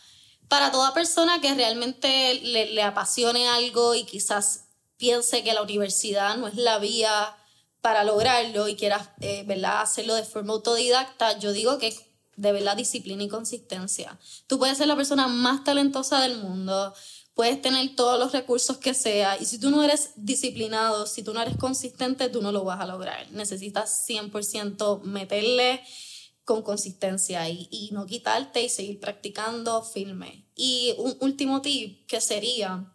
para 0.48 0.72
toda 0.72 0.94
persona 0.94 1.42
que 1.42 1.54
realmente 1.56 2.36
le, 2.36 2.72
le 2.72 2.84
apasione 2.84 3.48
algo 3.48 3.96
y 3.96 4.04
quizás 4.04 4.66
piense 4.98 5.44
que 5.44 5.54
la 5.54 5.64
universidad 5.64 6.38
no 6.38 6.48
es 6.48 6.56
la 6.56 6.78
vía 6.78 7.36
para 7.82 8.04
lograrlo 8.04 8.68
y 8.68 8.76
quieras 8.76 9.10
eh, 9.22 9.44
¿verdad? 9.48 9.82
hacerlo 9.82 10.14
de 10.16 10.24
forma 10.24 10.54
autodidacta, 10.54 11.40
yo 11.40 11.52
digo 11.52 11.78
que 11.78 11.96
de 12.36 12.52
verdad 12.52 12.78
disciplina 12.78 13.24
y 13.24 13.28
consistencia. 13.28 14.18
Tú 14.46 14.60
puedes 14.60 14.78
ser 14.78 14.88
la 14.88 14.96
persona 14.96 15.28
más 15.28 15.64
talentosa 15.64 16.22
del 16.22 16.38
mundo, 16.38 16.94
puedes 17.38 17.62
tener 17.62 17.96
todos 17.96 18.20
los 18.20 18.32
recursos 18.32 18.80
que 18.80 18.96
sea 18.96 19.38
y 19.40 19.46
si 19.46 19.60
tú 19.60 19.70
no 19.70 19.84
eres 19.84 20.10
disciplinado, 20.16 21.06
si 21.06 21.22
tú 21.22 21.36
no 21.36 21.42
eres 21.42 21.56
consistente, 21.56 22.30
tú 22.30 22.42
no 22.42 22.52
lo 22.52 22.64
vas 22.64 22.82
a 22.82 22.88
lograr. 22.88 23.32
Necesitas 23.32 24.10
100% 24.10 25.04
meterle 25.04 25.84
con 26.46 26.64
consistencia 26.64 27.48
y, 27.48 27.68
y 27.70 27.92
no 27.92 28.08
quitarte 28.08 28.64
y 28.64 28.70
seguir 28.70 29.00
practicando 29.00 29.84
firme. 29.84 30.48
Y 30.56 30.96
un 30.98 31.16
último 31.20 31.62
tip 31.62 32.08
que 32.08 32.22
sería, 32.22 32.92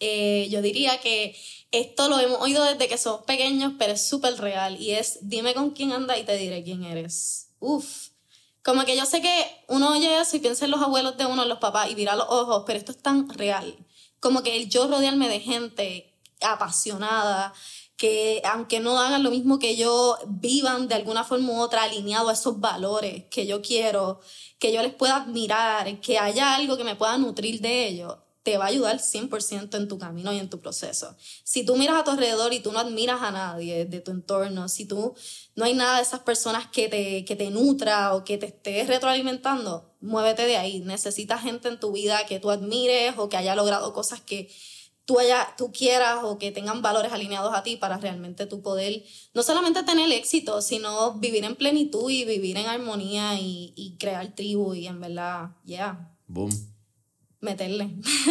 eh, 0.00 0.48
yo 0.50 0.62
diría 0.62 0.98
que 1.02 1.36
esto 1.72 2.08
lo 2.08 2.18
hemos 2.18 2.40
oído 2.40 2.64
desde 2.64 2.88
que 2.88 2.96
somos 2.96 3.26
pequeños, 3.26 3.74
pero 3.78 3.92
es 3.92 4.08
súper 4.08 4.38
real 4.38 4.80
y 4.80 4.92
es 4.92 5.18
dime 5.20 5.52
con 5.52 5.72
quién 5.72 5.92
anda 5.92 6.18
y 6.18 6.24
te 6.24 6.38
diré 6.38 6.64
quién 6.64 6.84
eres. 6.84 7.50
Uf. 7.60 8.15
Como 8.66 8.84
que 8.84 8.96
yo 8.96 9.06
sé 9.06 9.22
que 9.22 9.64
uno 9.68 9.92
oye 9.92 10.20
eso 10.20 10.36
y 10.36 10.40
piensa 10.40 10.64
en 10.64 10.72
los 10.72 10.82
abuelos 10.82 11.16
de 11.16 11.24
uno, 11.24 11.44
en 11.44 11.48
los 11.48 11.58
papás 11.58 11.88
y 11.88 11.94
mira 11.94 12.16
los 12.16 12.26
ojos, 12.28 12.64
pero 12.66 12.76
esto 12.76 12.90
es 12.90 12.98
tan 12.98 13.28
real. 13.28 13.76
Como 14.18 14.42
que 14.42 14.56
el 14.56 14.68
yo 14.68 14.88
rodearme 14.88 15.28
de 15.28 15.38
gente 15.38 16.12
apasionada, 16.40 17.54
que 17.96 18.42
aunque 18.44 18.80
no 18.80 18.98
hagan 18.98 19.22
lo 19.22 19.30
mismo 19.30 19.60
que 19.60 19.76
yo, 19.76 20.18
vivan 20.26 20.88
de 20.88 20.96
alguna 20.96 21.22
forma 21.22 21.52
u 21.52 21.60
otra 21.60 21.84
alineado 21.84 22.28
a 22.28 22.32
esos 22.32 22.58
valores 22.58 23.26
que 23.30 23.46
yo 23.46 23.62
quiero, 23.62 24.18
que 24.58 24.72
yo 24.72 24.82
les 24.82 24.92
pueda 24.92 25.14
admirar, 25.14 26.00
que 26.00 26.18
haya 26.18 26.56
algo 26.56 26.76
que 26.76 26.82
me 26.82 26.96
pueda 26.96 27.16
nutrir 27.18 27.60
de 27.60 27.86
ellos 27.86 28.16
te 28.46 28.58
va 28.58 28.66
a 28.66 28.68
ayudar 28.68 29.00
100% 29.00 29.76
en 29.76 29.88
tu 29.88 29.98
camino 29.98 30.32
y 30.32 30.38
en 30.38 30.48
tu 30.48 30.60
proceso. 30.60 31.16
Si 31.42 31.66
tú 31.66 31.74
miras 31.74 31.96
a 31.96 32.04
tu 32.04 32.12
alrededor 32.12 32.52
y 32.52 32.60
tú 32.60 32.70
no 32.70 32.78
admiras 32.78 33.20
a 33.20 33.32
nadie 33.32 33.86
de 33.86 34.00
tu 34.00 34.12
entorno, 34.12 34.68
si 34.68 34.86
tú 34.86 35.16
no 35.56 35.64
hay 35.64 35.74
nada 35.74 35.96
de 35.96 36.02
esas 36.02 36.20
personas 36.20 36.68
que 36.68 36.88
te, 36.88 37.24
que 37.24 37.34
te 37.34 37.50
nutra 37.50 38.14
o 38.14 38.22
que 38.22 38.38
te 38.38 38.46
estés 38.46 38.86
retroalimentando, 38.86 39.96
muévete 40.00 40.46
de 40.46 40.58
ahí. 40.58 40.78
Necesitas 40.78 41.42
gente 41.42 41.66
en 41.66 41.80
tu 41.80 41.90
vida 41.90 42.24
que 42.26 42.38
tú 42.38 42.52
admires 42.52 43.14
o 43.18 43.28
que 43.28 43.36
haya 43.36 43.56
logrado 43.56 43.92
cosas 43.92 44.20
que 44.20 44.48
tú, 45.06 45.18
haya, 45.18 45.52
tú 45.58 45.72
quieras 45.72 46.20
o 46.22 46.38
que 46.38 46.52
tengan 46.52 46.82
valores 46.82 47.12
alineados 47.12 47.52
a 47.52 47.64
ti 47.64 47.76
para 47.76 47.98
realmente 47.98 48.46
tu 48.46 48.62
poder 48.62 49.02
no 49.34 49.42
solamente 49.42 49.82
tener 49.82 50.12
éxito, 50.12 50.62
sino 50.62 51.14
vivir 51.14 51.42
en 51.42 51.56
plenitud 51.56 52.08
y 52.08 52.24
vivir 52.24 52.58
en 52.58 52.66
armonía 52.66 53.40
y, 53.40 53.72
y 53.74 53.96
crear 53.96 54.36
tribu 54.36 54.72
y 54.74 54.86
en 54.86 55.00
verdad, 55.00 55.48
yeah. 55.64 56.14
Boom 56.28 56.75
meterle. 57.40 57.90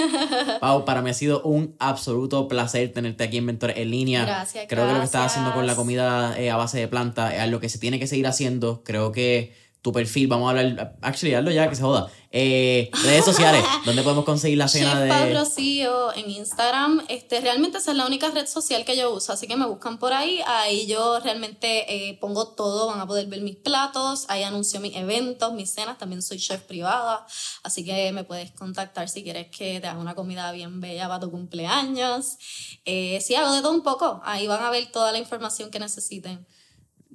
Pau, 0.61 0.85
para 0.85 1.01
mí 1.01 1.09
ha 1.09 1.13
sido 1.13 1.41
un 1.43 1.75
absoluto 1.79 2.47
placer 2.47 2.91
tenerte 2.91 3.23
aquí 3.23 3.37
en 3.37 3.45
Mentores 3.45 3.77
en 3.77 3.91
línea. 3.91 4.25
Gracias. 4.25 4.65
Creo 4.67 4.87
que 4.87 4.93
lo 4.93 4.99
que 4.99 5.05
estás 5.05 5.31
haciendo 5.31 5.53
con 5.53 5.67
la 5.67 5.75
comida 5.75 6.39
eh, 6.39 6.51
a 6.51 6.57
base 6.57 6.79
de 6.79 6.87
planta 6.87 7.35
es 7.35 7.49
lo 7.49 7.59
que 7.59 7.69
se 7.69 7.79
tiene 7.79 7.99
que 7.99 8.07
seguir 8.07 8.27
haciendo. 8.27 8.83
Creo 8.83 9.11
que 9.11 9.53
tu 9.85 9.91
perfil, 9.91 10.27
vamos 10.27 10.47
a 10.47 10.49
hablar, 10.49 10.95
actually, 10.99 11.35
hazlo 11.35 11.51
ya, 11.51 11.69
que 11.69 11.75
se 11.75 11.83
joda. 11.83 12.09
Eh, 12.31 12.89
redes 13.03 13.23
sociales, 13.23 13.63
¿dónde 13.85 14.01
podemos 14.01 14.25
conseguir 14.25 14.57
la 14.57 14.67
cena 14.67 14.99
de...? 14.99 15.31
Rocío 15.31 16.11
en 16.15 16.27
Instagram. 16.27 17.03
Este, 17.07 17.39
realmente 17.39 17.77
esa 17.77 17.91
es 17.91 17.97
la 17.97 18.07
única 18.07 18.31
red 18.31 18.47
social 18.47 18.83
que 18.83 18.97
yo 18.97 19.13
uso, 19.13 19.31
así 19.31 19.45
que 19.45 19.55
me 19.55 19.67
buscan 19.67 19.99
por 19.99 20.11
ahí. 20.11 20.41
Ahí 20.47 20.87
yo 20.87 21.19
realmente 21.19 21.85
eh, 22.09 22.17
pongo 22.19 22.47
todo, 22.47 22.87
van 22.87 22.99
a 22.99 23.05
poder 23.05 23.27
ver 23.27 23.41
mis 23.41 23.57
platos, 23.57 24.25
ahí 24.27 24.41
anuncio 24.41 24.79
mis 24.79 24.95
eventos, 24.95 25.53
mis 25.53 25.69
cenas, 25.69 25.99
también 25.99 26.23
soy 26.23 26.39
chef 26.39 26.63
privada, 26.63 27.23
así 27.61 27.85
que 27.85 28.11
me 28.11 28.23
puedes 28.23 28.49
contactar 28.53 29.07
si 29.07 29.23
quieres 29.23 29.55
que 29.55 29.79
te 29.79 29.85
haga 29.85 29.99
una 29.99 30.15
comida 30.15 30.51
bien 30.51 30.81
bella 30.81 31.07
para 31.07 31.19
tu 31.19 31.29
cumpleaños. 31.29 32.37
Eh, 32.85 33.19
sí, 33.21 33.35
hago 33.35 33.53
de 33.53 33.61
todo 33.61 33.71
un 33.71 33.83
poco, 33.83 34.19
ahí 34.25 34.47
van 34.47 34.63
a 34.63 34.71
ver 34.71 34.91
toda 34.91 35.11
la 35.11 35.19
información 35.19 35.69
que 35.69 35.77
necesiten. 35.77 36.47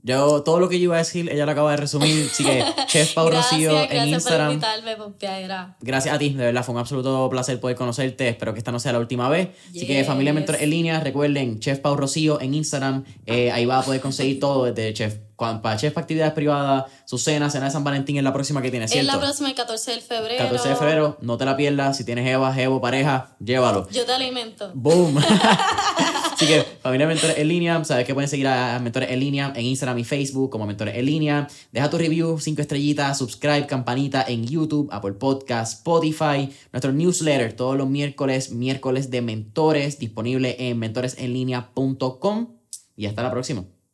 Yo, 0.03 0.43
todo 0.43 0.61
lo 0.61 0.69
que 0.69 0.79
yo 0.79 0.85
iba 0.85 0.97
a 0.97 0.99
decir, 0.99 1.31
ella 1.31 1.45
lo 1.45 1.53
acaba 1.53 1.71
de 1.73 1.77
resumir. 1.77 2.29
Así 2.31 2.45
que, 2.45 2.65
Chef 2.87 3.13
Pau 3.15 3.31
Rocío 3.31 3.73
en 3.91 4.09
Instagram. 4.09 4.59
Gracias 4.59 4.85
por 4.85 4.97
invitarme, 4.99 5.75
Gracias 5.81 6.15
a 6.15 6.19
ti, 6.19 6.31
de 6.31 6.45
verdad, 6.45 6.65
fue 6.65 6.75
un 6.75 6.81
absoluto 6.81 7.29
placer 7.31 7.61
poder 7.61 7.77
conocerte. 7.77 8.29
Espero 8.29 8.53
que 8.53 8.59
esta 8.59 8.73
no 8.73 8.81
sea 8.81 8.93
la 8.93 8.99
última 8.99 9.29
vez. 9.29 9.51
Así 9.71 9.87
que, 9.87 10.03
familia 10.05 10.33
Mentor 10.33 10.57
en 10.61 10.71
línea, 10.71 11.01
recuerden, 11.01 11.61
Chef 11.61 11.79
Pau 11.81 11.97
Rocío 11.97 12.41
en 12.41 12.55
Instagram. 12.55 13.05
Eh, 13.27 13.51
ahí 13.51 13.67
va 13.67 13.79
a 13.79 13.83
poder 13.83 14.01
conseguir 14.01 14.41
todo 14.41 14.65
desde 14.65 14.95
Chef 14.95 15.19
para 15.63 15.77
Chef 15.77 15.97
actividades 15.97 16.35
privadas, 16.35 16.85
su 17.07 17.17
cena, 17.17 17.49
cena 17.49 17.65
de 17.65 17.71
San 17.71 17.83
Valentín 17.83 18.17
es 18.19 18.23
la 18.23 18.33
próxima 18.33 18.61
que 18.61 18.71
tienes, 18.71 18.91
¿cierto? 18.91 19.11
Es 19.11 19.15
la 19.15 19.21
próxima, 19.21 19.49
el 19.49 19.55
14 19.55 19.91
de 19.93 20.01
febrero. 20.01 20.45
14 20.45 20.69
de 20.69 20.77
febrero, 20.77 21.19
no 21.23 21.39
te 21.39 21.45
la 21.45 21.57
pierdas. 21.57 21.97
Si 21.97 22.05
tienes 22.05 22.29
Eva, 22.29 22.55
Evo, 22.61 22.81
pareja, 22.81 23.35
llévalo. 23.41 23.89
Yo 23.91 24.05
te 24.05 24.13
alimento. 24.13 24.71
Boom. 24.75 25.19
Así 26.33 26.47
que, 26.47 26.63
familia 26.83 27.07
Mentores 27.07 27.39
en 27.39 27.49
línea, 27.49 27.85
sabes 27.85 28.07
que 28.07 28.15
pueden 28.15 28.29
seguir 28.29 28.49
a 28.49 28.79
Mentores 28.79 29.11
en 29.11 29.21
línea 29.21 29.53
en 29.55 29.65
Instagram 29.65 29.99
y 29.99 30.05
Facebook 30.05 30.51
como 30.51 30.67
Mentores 30.67 30.95
en 30.95 31.07
línea. 31.07 31.49
Deja 31.73 31.91
tu 31.91 31.99
review, 31.99 32.39
5 32.39 32.61
estrellitas, 32.61 33.19
subscribe, 33.19 33.67
campanita 33.67 34.25
en 34.27 34.47
YouTube, 34.47 34.89
Apple 34.93 35.13
Podcast, 35.13 35.79
Spotify, 35.79 36.51
nuestro 36.73 36.93
newsletter 36.93 37.55
todos 37.55 37.77
los 37.77 37.89
miércoles, 37.89 38.53
miércoles 38.53 39.11
de 39.11 39.23
mentores, 39.23 39.99
disponible 39.99 40.57
en 40.59 40.79
mentoresenlinea.com. 40.79 42.57
Y 42.97 43.07
hasta 43.07 43.23
la 43.23 43.31
próxima. 43.31 43.65